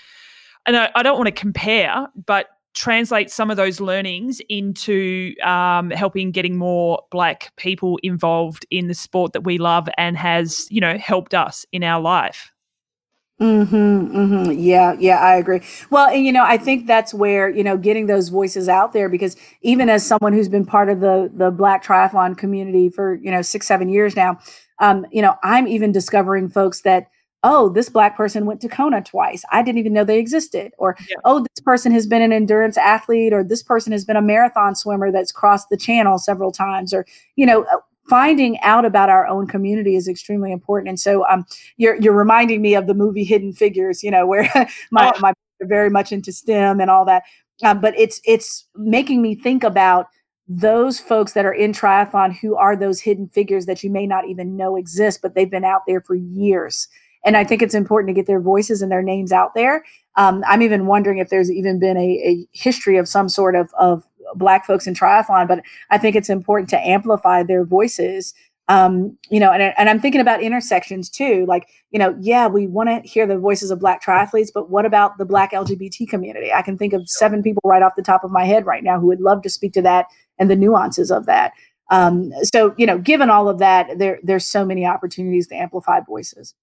and 0.67 0.77
I, 0.77 0.91
I 0.95 1.03
don't 1.03 1.17
want 1.17 1.27
to 1.27 1.33
compare, 1.33 2.07
but 2.27 2.47
translate 2.75 3.31
some 3.31 3.51
of 3.51 3.57
those 3.57 3.81
learnings 3.81 4.41
into 4.49 5.35
um, 5.43 5.91
helping 5.91 6.31
getting 6.31 6.57
more 6.57 7.03
black 7.11 7.53
people 7.57 7.99
involved 8.03 8.65
in 8.71 8.87
the 8.87 8.95
sport 8.95 9.33
that 9.33 9.43
we 9.43 9.59
love 9.59 9.89
and 9.97 10.17
has 10.17 10.67
you 10.71 10.81
know 10.81 10.97
helped 10.97 11.35
us 11.35 11.67
in 11.73 11.83
our 11.83 12.01
life 12.01 12.53
Mm-hmm, 13.41 13.75
mm-hmm. 13.75 14.53
Yeah, 14.53 14.95
yeah, 14.99 15.17
I 15.17 15.37
agree. 15.37 15.63
Well, 15.89 16.09
and 16.11 16.27
you 16.27 16.33
know, 16.33 16.45
I 16.45 16.59
think 16.59 16.87
that's 16.87 17.15
where 17.15 17.49
you 17.49 17.65
know 17.65 17.79
getting 17.79 18.05
those 18.07 18.29
voices 18.29 18.69
out 18.69 18.93
there 18.93 19.09
because 19.09 19.35
even 19.63 19.89
as 19.89 20.05
someone 20.05 20.35
who's 20.35 20.51
been 20.51 20.67
part 20.67 20.91
of 20.91 21.01
the 21.01 21.31
the 21.33 21.51
Black 21.51 21.83
triathlon 21.83 22.37
community 22.37 22.91
for 22.91 23.15
you 23.15 23.31
know 23.31 23.41
six, 23.41 23.67
seven 23.67 23.89
years 23.89 24.15
now, 24.15 24.39
um, 24.79 25.07
you 25.11 25.23
know, 25.23 25.37
I'm 25.43 25.67
even 25.67 25.91
discovering 25.91 26.51
folks 26.51 26.83
that 26.83 27.07
oh, 27.43 27.69
this 27.71 27.89
black 27.89 28.17
person 28.17 28.47
went 28.47 28.61
to 28.61 28.69
Kona 28.69 29.03
twice. 29.03 29.45
I 29.51 29.63
didn't 29.63 29.79
even 29.79 29.93
know 29.93 30.05
they 30.05 30.19
existed. 30.19 30.73
Or, 30.79 30.97
yeah. 31.09 31.17
oh, 31.25 31.41
this 31.41 31.63
person 31.63 31.93
has 31.93 32.07
been 32.07 32.23
an 32.23 32.33
endurance 32.33 32.77
athlete, 32.77 33.33
or 33.33 33.43
this 33.43 33.63
person 33.63 33.93
has 33.93 34.05
been 34.05 34.17
a 34.17 34.23
marathon 34.23 34.75
swimmer 34.75 35.11
that's 35.11 35.33
crossed 35.33 35.69
the 35.71 35.77
channel 35.77 36.19
several 36.19 36.53
times. 36.53 36.93
Or, 36.93 37.07
you 37.37 37.47
know, 37.47 37.63
uh, 37.65 37.79
finding 38.09 38.61
out 38.61 38.85
about 38.85 39.09
our 39.09 39.27
own 39.27 39.47
community 39.47 39.97
is 39.97 40.09
extremely 40.09 40.53
important. 40.53 40.89
And 40.89 41.01
so 41.01 41.27
um, 41.29 41.47
you're, 41.77 41.97
you're 42.01 42.13
reminding 42.13 42.61
me 42.61 42.75
of 42.75 42.87
the 42.87 42.95
movie 42.95 43.25
Hidden 43.25 43.55
Figures, 43.55 44.03
you 44.03 44.11
know, 44.11 44.27
where 44.27 44.51
my, 44.91 45.13
oh. 45.15 45.21
my 45.21 45.33
very 45.63 45.91
much 45.91 46.13
into 46.13 46.33
STEM 46.33 46.81
and 46.81 46.91
all 46.91 47.05
that. 47.07 47.23
Um, 47.63 47.81
but 47.81 47.95
it's 47.99 48.23
it's 48.25 48.67
making 48.75 49.21
me 49.21 49.35
think 49.35 49.63
about 49.63 50.07
those 50.49 50.99
folks 50.99 51.35
that 51.35 51.45
are 51.45 51.53
in 51.53 51.73
triathlon 51.73 52.35
who 52.35 52.57
are 52.57 52.75
those 52.75 53.01
hidden 53.01 53.29
figures 53.29 53.67
that 53.67 53.85
you 53.85 53.91
may 53.91 54.07
not 54.07 54.27
even 54.27 54.57
know 54.57 54.77
exist, 54.77 55.21
but 55.21 55.35
they've 55.35 55.51
been 55.51 55.65
out 55.65 55.83
there 55.87 56.01
for 56.01 56.15
years 56.15 56.89
and 57.25 57.37
I 57.37 57.45
think 57.45 57.63
it's 57.63 57.75
important 57.75 58.09
to 58.09 58.15
get 58.15 58.27
their 58.27 58.41
voices 58.41 58.83
and 58.83 58.91
their 58.91 59.03
names 59.03 59.33
out 59.33 59.55
there. 59.55 59.85
Um, 60.17 60.43
I'm 60.47 60.63
even 60.63 60.87
wondering 60.87 61.19
if 61.19 61.29
there's 61.29 61.51
even 61.51 61.79
been 61.79 61.97
a, 61.97 62.01
a 62.01 62.47
history 62.53 62.97
of 62.97 63.09
some 63.09 63.29
sort 63.29 63.55
of, 63.55 63.71
of 63.79 64.05
black 64.35 64.67
folks 64.67 64.87
in 64.87 64.95
triathlon, 64.95 65.49
but 65.49 65.63
I 65.91 65.99
think 65.99 66.17
it's 66.17 66.31
important 66.31 66.71
to 66.71 66.87
amplify 66.87 67.43
their 67.43 67.65
voices. 67.65 68.35
Um, 68.69 69.19
you 69.31 69.41
know, 69.41 69.51
and, 69.51 69.75
and 69.77 69.89
I'm 69.89 69.99
thinking 69.99 70.21
about 70.21 70.43
intersections 70.43 71.11
too. 71.11 71.45
Like, 71.47 71.67
you 71.91 71.99
know, 71.99 72.17
yeah, 72.21 72.47
we 72.47 72.69
want 72.69 72.89
to 72.89 73.09
hear 73.09 73.27
the 73.27 73.39
voices 73.39 73.73
of 73.73 73.81
black 73.81 74.03
triathletes, 74.03 74.51
but 74.55 74.71
what 74.71 74.87
about 74.87 75.19
the 75.19 75.25
black 75.25 75.53
LGBT 75.53 76.09
community? 76.09 76.53
I 76.53 76.63
can 76.63 76.79
think 76.79 76.93
of 76.93 77.09
seven 77.09 77.43
people 77.43 77.63
right 77.65 77.83
off 77.83 77.97
the 77.97 78.03
top 78.03 78.23
of 78.23 78.31
my 78.31 78.45
head 78.45 78.67
right 78.67 78.85
now 78.85 79.01
who 79.01 79.09
would 79.09 79.21
love 79.21 79.43
to 79.43 79.51
speak 79.51 79.73
to 79.73 79.83
that 79.83 80.07
and 80.39 80.49
the 80.49 80.57
nuances 80.57 81.11
of 81.11 81.27
that. 81.27 81.53
Um, 81.91 82.33
so, 82.45 82.73
you 82.79 82.87
know, 82.87 82.99
given 82.99 83.29
all 83.29 83.49
of 83.49 83.59
that, 83.59 83.99
there 83.99 84.21
there's 84.23 84.47
so 84.47 84.65
many 84.65 84.87
opportunities 84.87 85.49
to 85.49 85.57
amplify 85.57 86.01
voices. 86.01 86.55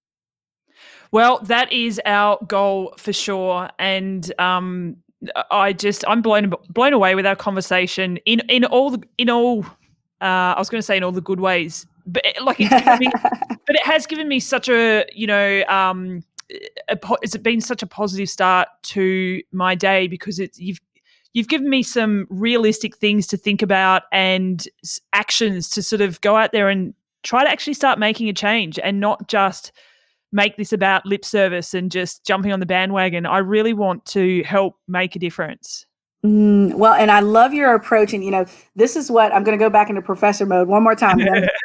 Well, 1.10 1.40
that 1.44 1.72
is 1.72 2.00
our 2.04 2.38
goal 2.46 2.94
for 2.98 3.12
sure, 3.12 3.70
and 3.78 4.32
um, 4.38 4.96
I 5.50 5.72
just 5.72 6.04
I'm 6.06 6.22
blown 6.22 6.52
blown 6.68 6.92
away 6.92 7.14
with 7.14 7.26
our 7.26 7.36
conversation 7.36 8.18
in 8.26 8.40
in 8.48 8.64
all 8.64 8.90
the, 8.90 9.02
in 9.16 9.30
all. 9.30 9.64
Uh, 10.20 10.54
I 10.54 10.58
was 10.58 10.68
going 10.68 10.80
to 10.80 10.86
say 10.86 10.96
in 10.96 11.04
all 11.04 11.12
the 11.12 11.20
good 11.20 11.40
ways, 11.40 11.86
but 12.06 12.24
eh, 12.26 12.32
like 12.42 12.56
it's 12.58 13.00
me, 13.00 13.08
but 13.66 13.76
it 13.76 13.84
has 13.84 14.06
given 14.06 14.28
me 14.28 14.40
such 14.40 14.68
a 14.68 15.06
you 15.12 15.26
know 15.26 15.64
um, 15.68 16.24
a, 16.88 16.98
it's 17.22 17.36
been 17.38 17.60
such 17.60 17.82
a 17.82 17.86
positive 17.86 18.28
start 18.28 18.68
to 18.82 19.42
my 19.52 19.74
day 19.74 20.08
because 20.08 20.38
it's 20.38 20.58
you've 20.58 20.80
you've 21.32 21.48
given 21.48 21.70
me 21.70 21.82
some 21.82 22.26
realistic 22.30 22.96
things 22.96 23.26
to 23.28 23.36
think 23.36 23.62
about 23.62 24.02
and 24.12 24.68
actions 25.12 25.68
to 25.70 25.82
sort 25.82 26.00
of 26.00 26.20
go 26.20 26.36
out 26.36 26.52
there 26.52 26.68
and 26.68 26.94
try 27.22 27.44
to 27.44 27.50
actually 27.50 27.74
start 27.74 27.98
making 27.98 28.28
a 28.28 28.32
change 28.32 28.78
and 28.78 29.00
not 29.00 29.28
just 29.28 29.72
make 30.32 30.56
this 30.56 30.72
about 30.72 31.06
lip 31.06 31.24
service 31.24 31.74
and 31.74 31.90
just 31.90 32.24
jumping 32.24 32.52
on 32.52 32.60
the 32.60 32.66
bandwagon. 32.66 33.26
I 33.26 33.38
really 33.38 33.72
want 33.72 34.04
to 34.06 34.42
help 34.42 34.76
make 34.86 35.16
a 35.16 35.18
difference. 35.18 35.86
Mm, 36.24 36.74
well, 36.74 36.94
and 36.94 37.10
I 37.10 37.20
love 37.20 37.54
your 37.54 37.74
approach. 37.74 38.12
And, 38.12 38.24
you 38.24 38.30
know, 38.30 38.44
this 38.74 38.96
is 38.96 39.10
what 39.10 39.32
I'm 39.32 39.44
going 39.44 39.56
to 39.56 39.62
go 39.62 39.70
back 39.70 39.88
into 39.88 40.02
professor 40.02 40.46
mode 40.46 40.68
one 40.68 40.82
more 40.82 40.94
time. 40.94 41.20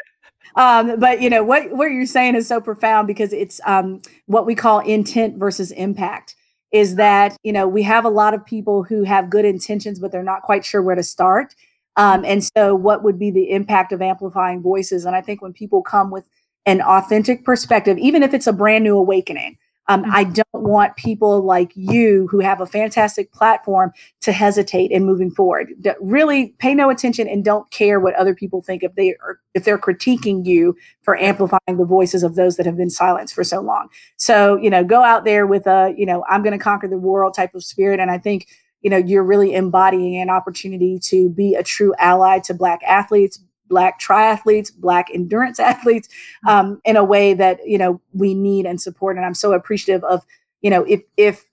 um, 0.56 1.00
but, 1.00 1.22
you 1.22 1.30
know, 1.30 1.44
what, 1.44 1.72
what 1.72 1.86
you're 1.86 2.06
saying 2.06 2.36
is 2.36 2.48
so 2.48 2.62
profound 2.62 3.08
because 3.08 3.34
it's 3.34 3.60
um, 3.66 4.02
what 4.28 4.46
we 4.46 4.56
call 4.56 4.80
intent 4.80 5.38
versus 5.38 5.72
impact 5.72 6.36
is 6.72 6.96
that, 6.96 7.36
you 7.44 7.52
know, 7.52 7.68
we 7.68 7.84
have 7.84 8.06
a 8.06 8.10
lot 8.10 8.34
of 8.34 8.46
people 8.46 8.84
who 8.84 9.04
have 9.04 9.30
good 9.30 9.46
intentions, 9.46 10.00
but 10.00 10.12
they're 10.12 10.24
not 10.24 10.42
quite 10.44 10.66
sure 10.66 10.82
where 10.82 10.96
to 10.96 11.04
start. 11.04 11.54
Um, 11.96 12.26
and 12.26 12.44
so, 12.44 12.74
what 12.74 13.04
would 13.04 13.20
be 13.20 13.30
the 13.30 13.52
impact 13.52 13.92
of 13.92 14.02
amplifying 14.02 14.64
voices? 14.64 15.06
And 15.06 15.16
I 15.16 15.22
think 15.22 15.44
when 15.44 15.54
people 15.54 15.84
come 15.84 16.10
with 16.10 16.28
an 16.66 16.82
authentic 16.82 17.44
perspective, 17.44 17.98
even 17.98 18.24
if 18.24 18.34
it's 18.34 18.48
a 18.48 18.54
brand 18.54 18.84
new 18.84 18.98
awakening. 18.98 19.58
Um, 19.88 20.06
I 20.10 20.24
mm-hmm. 20.24 20.34
don't 20.34 20.64
want 20.64 20.96
people 20.96 21.42
like 21.42 21.72
you 21.76 22.28
who 22.32 22.40
have 22.40 22.62
a 22.62 22.66
fantastic 22.66 23.34
platform 23.34 23.92
to 24.22 24.32
hesitate 24.32 24.92
in 24.92 25.04
moving 25.04 25.30
forward. 25.30 25.74
D- 25.82 25.92
really 26.00 26.56
pay 26.60 26.74
no 26.74 26.90
attention 26.90 27.28
and 27.28 27.44
don't 27.44 27.70
care 27.70 28.00
what 28.00 28.16
other 28.16 28.34
people 28.34 28.62
think 28.62 28.82
if 28.82 28.96
they 28.96 29.10
are 29.16 29.40
if 29.54 29.66
they're 29.66 29.78
critiquing 29.78 30.46
you 30.46 30.76
for 31.02 31.18
amplifying 31.18 31.78
the 31.78 31.86
voices 31.86 32.24
of 32.24 32.36
those 32.36 32.56
that 32.56 32.66
have 32.66 32.78
been 32.78 32.90
silenced 32.90 33.34
for 33.34 33.44
so 33.44 33.60
long. 33.60 33.90
So 34.16 34.56
you 34.56 34.70
know, 34.70 34.84
go 34.84 35.04
out 35.04 35.26
there 35.26 35.46
with 35.46 35.68
a 35.68 35.94
you 35.98 36.06
know 36.06 36.24
I'm 36.30 36.44
going 36.44 36.58
to 36.58 36.64
conquer 36.64 36.88
the 36.88 36.98
world 36.98 37.34
type 37.34 37.54
of 37.54 37.64
spirit, 37.64 38.00
and 38.00 38.10
I 38.10 38.18
think 38.18 38.48
you 38.82 38.90
know 38.90 38.98
you're 38.98 39.24
really 39.24 39.54
embodying 39.54 40.16
an 40.16 40.30
opportunity 40.30 40.98
to 41.08 41.30
be 41.30 41.56
a 41.56 41.64
true 41.64 41.94
ally 42.00 42.40
to 42.40 42.54
Black 42.54 42.80
athletes, 42.84 43.44
black 43.68 44.00
triathletes 44.00 44.76
black 44.76 45.08
endurance 45.14 45.60
athletes 45.72 46.10
um, 46.48 46.82
in 46.86 46.96
a 46.96 47.04
way 47.04 47.34
that 47.34 47.60
you 47.66 47.78
know 47.78 48.02
we 48.14 48.34
need 48.34 48.66
and 48.66 48.82
support 48.82 49.18
and 49.18 49.26
i'm 49.26 49.34
so 49.34 49.54
appreciative 49.54 50.04
of 50.04 50.24
you 50.62 50.70
know 50.70 50.84
if 50.84 51.02
if 51.18 51.46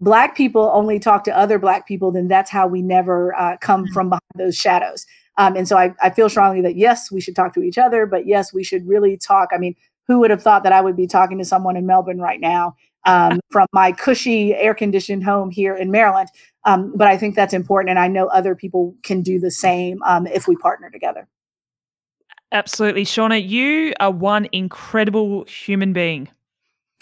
black 0.00 0.36
people 0.36 0.70
only 0.74 0.98
talk 0.98 1.24
to 1.24 1.36
other 1.36 1.58
black 1.58 1.86
people 1.86 2.10
then 2.10 2.28
that's 2.28 2.50
how 2.50 2.66
we 2.66 2.82
never 2.82 3.34
uh, 3.34 3.56
come 3.60 3.84
mm-hmm. 3.84 3.92
from 3.92 4.08
behind 4.10 4.20
those 4.36 4.56
shadows. 4.56 5.06
Um, 5.38 5.54
and 5.54 5.68
so 5.68 5.76
I, 5.76 5.94
I 6.02 6.10
feel 6.10 6.28
strongly 6.28 6.62
that 6.62 6.76
yes 6.76 7.10
we 7.10 7.20
should 7.20 7.36
talk 7.36 7.54
to 7.54 7.62
each 7.62 7.78
other 7.78 8.06
but 8.06 8.26
yes 8.26 8.52
we 8.52 8.62
should 8.62 8.86
really 8.86 9.16
talk. 9.16 9.50
I 9.54 9.58
mean 9.58 9.74
who 10.06 10.20
would 10.20 10.30
have 10.30 10.42
thought 10.42 10.62
that 10.62 10.72
i 10.72 10.80
would 10.80 10.96
be 10.96 11.06
talking 11.06 11.38
to 11.38 11.44
someone 11.44 11.76
in 11.76 11.86
melbourne 11.86 12.20
right 12.20 12.40
now 12.40 12.76
um, 13.06 13.40
from 13.50 13.66
my 13.72 13.92
cushy 13.92 14.54
air 14.54 14.74
conditioned 14.74 15.24
home 15.24 15.50
here 15.50 15.76
in 15.76 15.90
maryland? 15.90 16.28
Um, 16.64 16.92
but 16.96 17.08
i 17.08 17.16
think 17.16 17.34
that's 17.34 17.54
important 17.54 17.90
and 17.90 17.98
i 17.98 18.08
know 18.08 18.26
other 18.28 18.54
people 18.54 18.94
can 19.02 19.22
do 19.22 19.38
the 19.38 19.50
same 19.50 20.02
um, 20.04 20.26
if 20.26 20.48
we 20.48 20.56
partner 20.56 20.90
together 20.90 21.28
Absolutely. 22.52 23.04
Shauna, 23.04 23.46
you 23.46 23.92
are 24.00 24.10
one 24.10 24.48
incredible 24.52 25.44
human 25.44 25.92
being. 25.92 26.28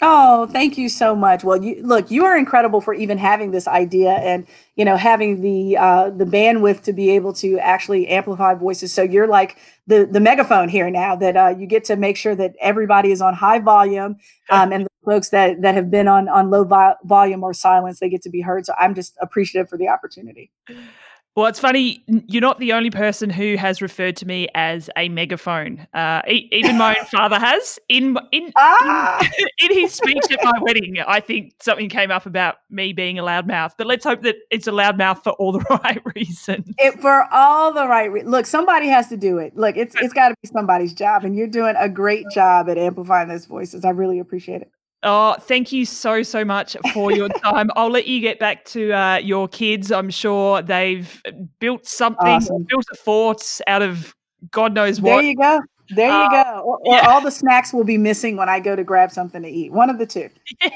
Oh, 0.01 0.45
thank 0.47 0.77
you 0.77 0.89
so 0.89 1.15
much. 1.15 1.45
Well, 1.45 1.63
you 1.63 1.81
look, 1.81 2.11
you 2.11 2.25
are 2.25 2.37
incredible 2.37 2.81
for 2.81 2.93
even 2.93 3.17
having 3.17 3.51
this 3.51 3.65
idea 3.65 4.11
and 4.11 4.45
you 4.75 4.83
know 4.83 4.97
having 4.97 5.39
the 5.39 5.77
uh, 5.77 6.09
the 6.09 6.25
bandwidth 6.25 6.83
to 6.83 6.93
be 6.93 7.11
able 7.11 7.31
to 7.35 7.57
actually 7.59 8.09
amplify 8.09 8.55
voices. 8.55 8.91
So 8.91 9.03
you're 9.03 9.27
like 9.27 9.57
the 9.87 10.05
the 10.05 10.19
megaphone 10.19 10.67
here 10.67 10.89
now 10.89 11.15
that 11.15 11.37
uh, 11.37 11.55
you 11.57 11.65
get 11.65 11.85
to 11.85 11.95
make 11.95 12.17
sure 12.17 12.35
that 12.35 12.55
everybody 12.59 13.11
is 13.11 13.21
on 13.21 13.35
high 13.35 13.59
volume, 13.59 14.17
um, 14.49 14.73
and 14.73 14.85
the 14.85 14.89
folks 15.05 15.29
that 15.29 15.61
that 15.61 15.75
have 15.75 15.89
been 15.89 16.09
on 16.09 16.27
on 16.27 16.49
low 16.49 16.65
vo- 16.65 16.95
volume 17.05 17.41
or 17.41 17.53
silence 17.53 18.01
they 18.01 18.09
get 18.09 18.21
to 18.23 18.29
be 18.29 18.41
heard. 18.41 18.65
So 18.65 18.73
I'm 18.77 18.95
just 18.95 19.15
appreciative 19.21 19.69
for 19.69 19.77
the 19.77 19.87
opportunity. 19.87 20.51
Well, 21.35 21.47
it's 21.47 21.59
funny. 21.59 22.01
You're 22.07 22.41
not 22.41 22.59
the 22.59 22.71
only 22.71 22.89
person 22.89 23.29
who 23.29 23.57
has 23.57 23.81
referred 23.81 24.15
to 24.17 24.25
me 24.25 24.47
as 24.55 24.89
a 24.95 25.09
megaphone. 25.09 25.85
Uh, 25.93 26.21
e- 26.29 26.47
even 26.53 26.77
my 26.77 26.95
own 26.97 27.05
father 27.11 27.37
has. 27.37 27.77
In 27.89 28.17
in, 28.31 28.53
ah! 28.55 29.19
in, 29.37 29.47
in 29.69 29.77
his 29.81 29.93
speech 29.93 30.23
at 30.31 30.41
my 30.41 30.53
wedding, 30.61 30.97
I 31.05 31.19
think 31.19 31.55
something 31.61 31.89
came 31.89 32.09
up 32.09 32.25
about 32.25 32.55
me 32.69 32.93
being 32.93 33.19
a 33.19 33.23
loudmouth. 33.23 33.73
But 33.77 33.87
let's 33.87 34.05
hope 34.05 34.21
that 34.21 34.37
it's 34.49 34.67
a 34.67 34.71
loudmouth 34.71 35.23
for 35.23 35.33
all 35.33 35.51
the 35.51 35.59
right 35.83 36.01
reasons. 36.15 36.73
It, 36.77 37.01
for 37.01 37.27
all 37.33 37.73
the 37.73 37.85
right. 37.85 38.09
Re- 38.09 38.23
Look, 38.23 38.45
somebody 38.45 38.87
has 38.87 39.09
to 39.09 39.17
do 39.17 39.37
it. 39.37 39.57
Look, 39.57 39.75
it's 39.75 39.93
it's 39.97 40.13
got 40.13 40.29
to 40.29 40.35
be 40.41 40.47
somebody's 40.47 40.93
job, 40.93 41.25
and 41.25 41.35
you're 41.35 41.47
doing 41.47 41.75
a 41.77 41.89
great 41.89 42.29
job 42.33 42.69
at 42.69 42.77
amplifying 42.77 43.27
those 43.27 43.45
voices. 43.45 43.83
I 43.83 43.89
really 43.89 44.19
appreciate 44.19 44.61
it. 44.61 44.71
Oh, 45.07 45.35
thank 45.39 45.71
you 45.71 45.85
so, 45.85 46.23
so 46.23 46.43
much 46.43 46.75
for 46.91 47.11
your 47.11 47.29
time. 47.43 47.69
I'll 47.75 47.91
let 47.91 48.07
you 48.07 48.19
get 48.19 48.39
back 48.39 48.65
to 48.65 48.91
uh, 48.91 49.17
your 49.17 49.47
kids. 49.47 49.91
I'm 49.91 50.09
sure 50.09 50.63
they've 50.63 51.21
built 51.59 51.85
something, 51.85 52.25
awesome. 52.25 52.63
built 52.63 52.85
a 52.91 52.95
fort 52.95 53.61
out 53.67 53.83
of 53.83 54.15
God 54.51 54.73
knows 54.73 54.99
what. 54.99 55.17
There 55.17 55.21
you 55.21 55.35
go. 55.35 55.61
There 55.91 56.09
you 56.09 56.13
uh, 56.13 56.43
go. 56.43 56.59
Or, 56.61 56.79
or 56.79 56.95
yeah. 56.95 57.07
all 57.07 57.21
the 57.21 57.31
snacks 57.31 57.71
will 57.71 57.83
be 57.83 57.97
missing 57.97 58.35
when 58.35 58.49
I 58.49 58.59
go 58.59 58.75
to 58.75 58.83
grab 58.83 59.11
something 59.11 59.43
to 59.43 59.47
eat. 59.47 59.71
One 59.71 59.89
of 59.89 59.99
the 59.99 60.07
two. 60.07 60.29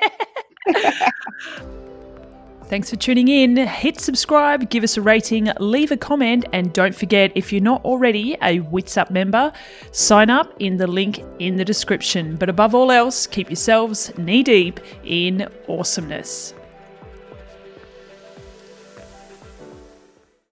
Thanks 2.69 2.91
for 2.91 2.97
tuning 2.97 3.29
in. 3.29 3.57
Hit 3.57 3.99
subscribe, 3.99 4.69
give 4.69 4.83
us 4.83 4.95
a 4.95 5.01
rating, 5.01 5.49
leave 5.59 5.91
a 5.91 5.97
comment, 5.97 6.45
and 6.53 6.71
don't 6.71 6.93
forget 6.93 7.31
if 7.33 7.51
you're 7.51 7.63
not 7.63 7.83
already 7.83 8.33
a 8.43 8.59
Witsup 8.59 9.09
member, 9.09 9.51
sign 9.91 10.29
up 10.29 10.53
in 10.59 10.77
the 10.77 10.85
link 10.85 11.23
in 11.39 11.55
the 11.55 11.65
description. 11.65 12.35
But 12.35 12.47
above 12.47 12.75
all 12.75 12.91
else, 12.91 13.25
keep 13.25 13.49
yourselves 13.49 14.15
knee 14.19 14.43
deep 14.43 14.79
in 15.03 15.49
awesomeness. 15.67 16.53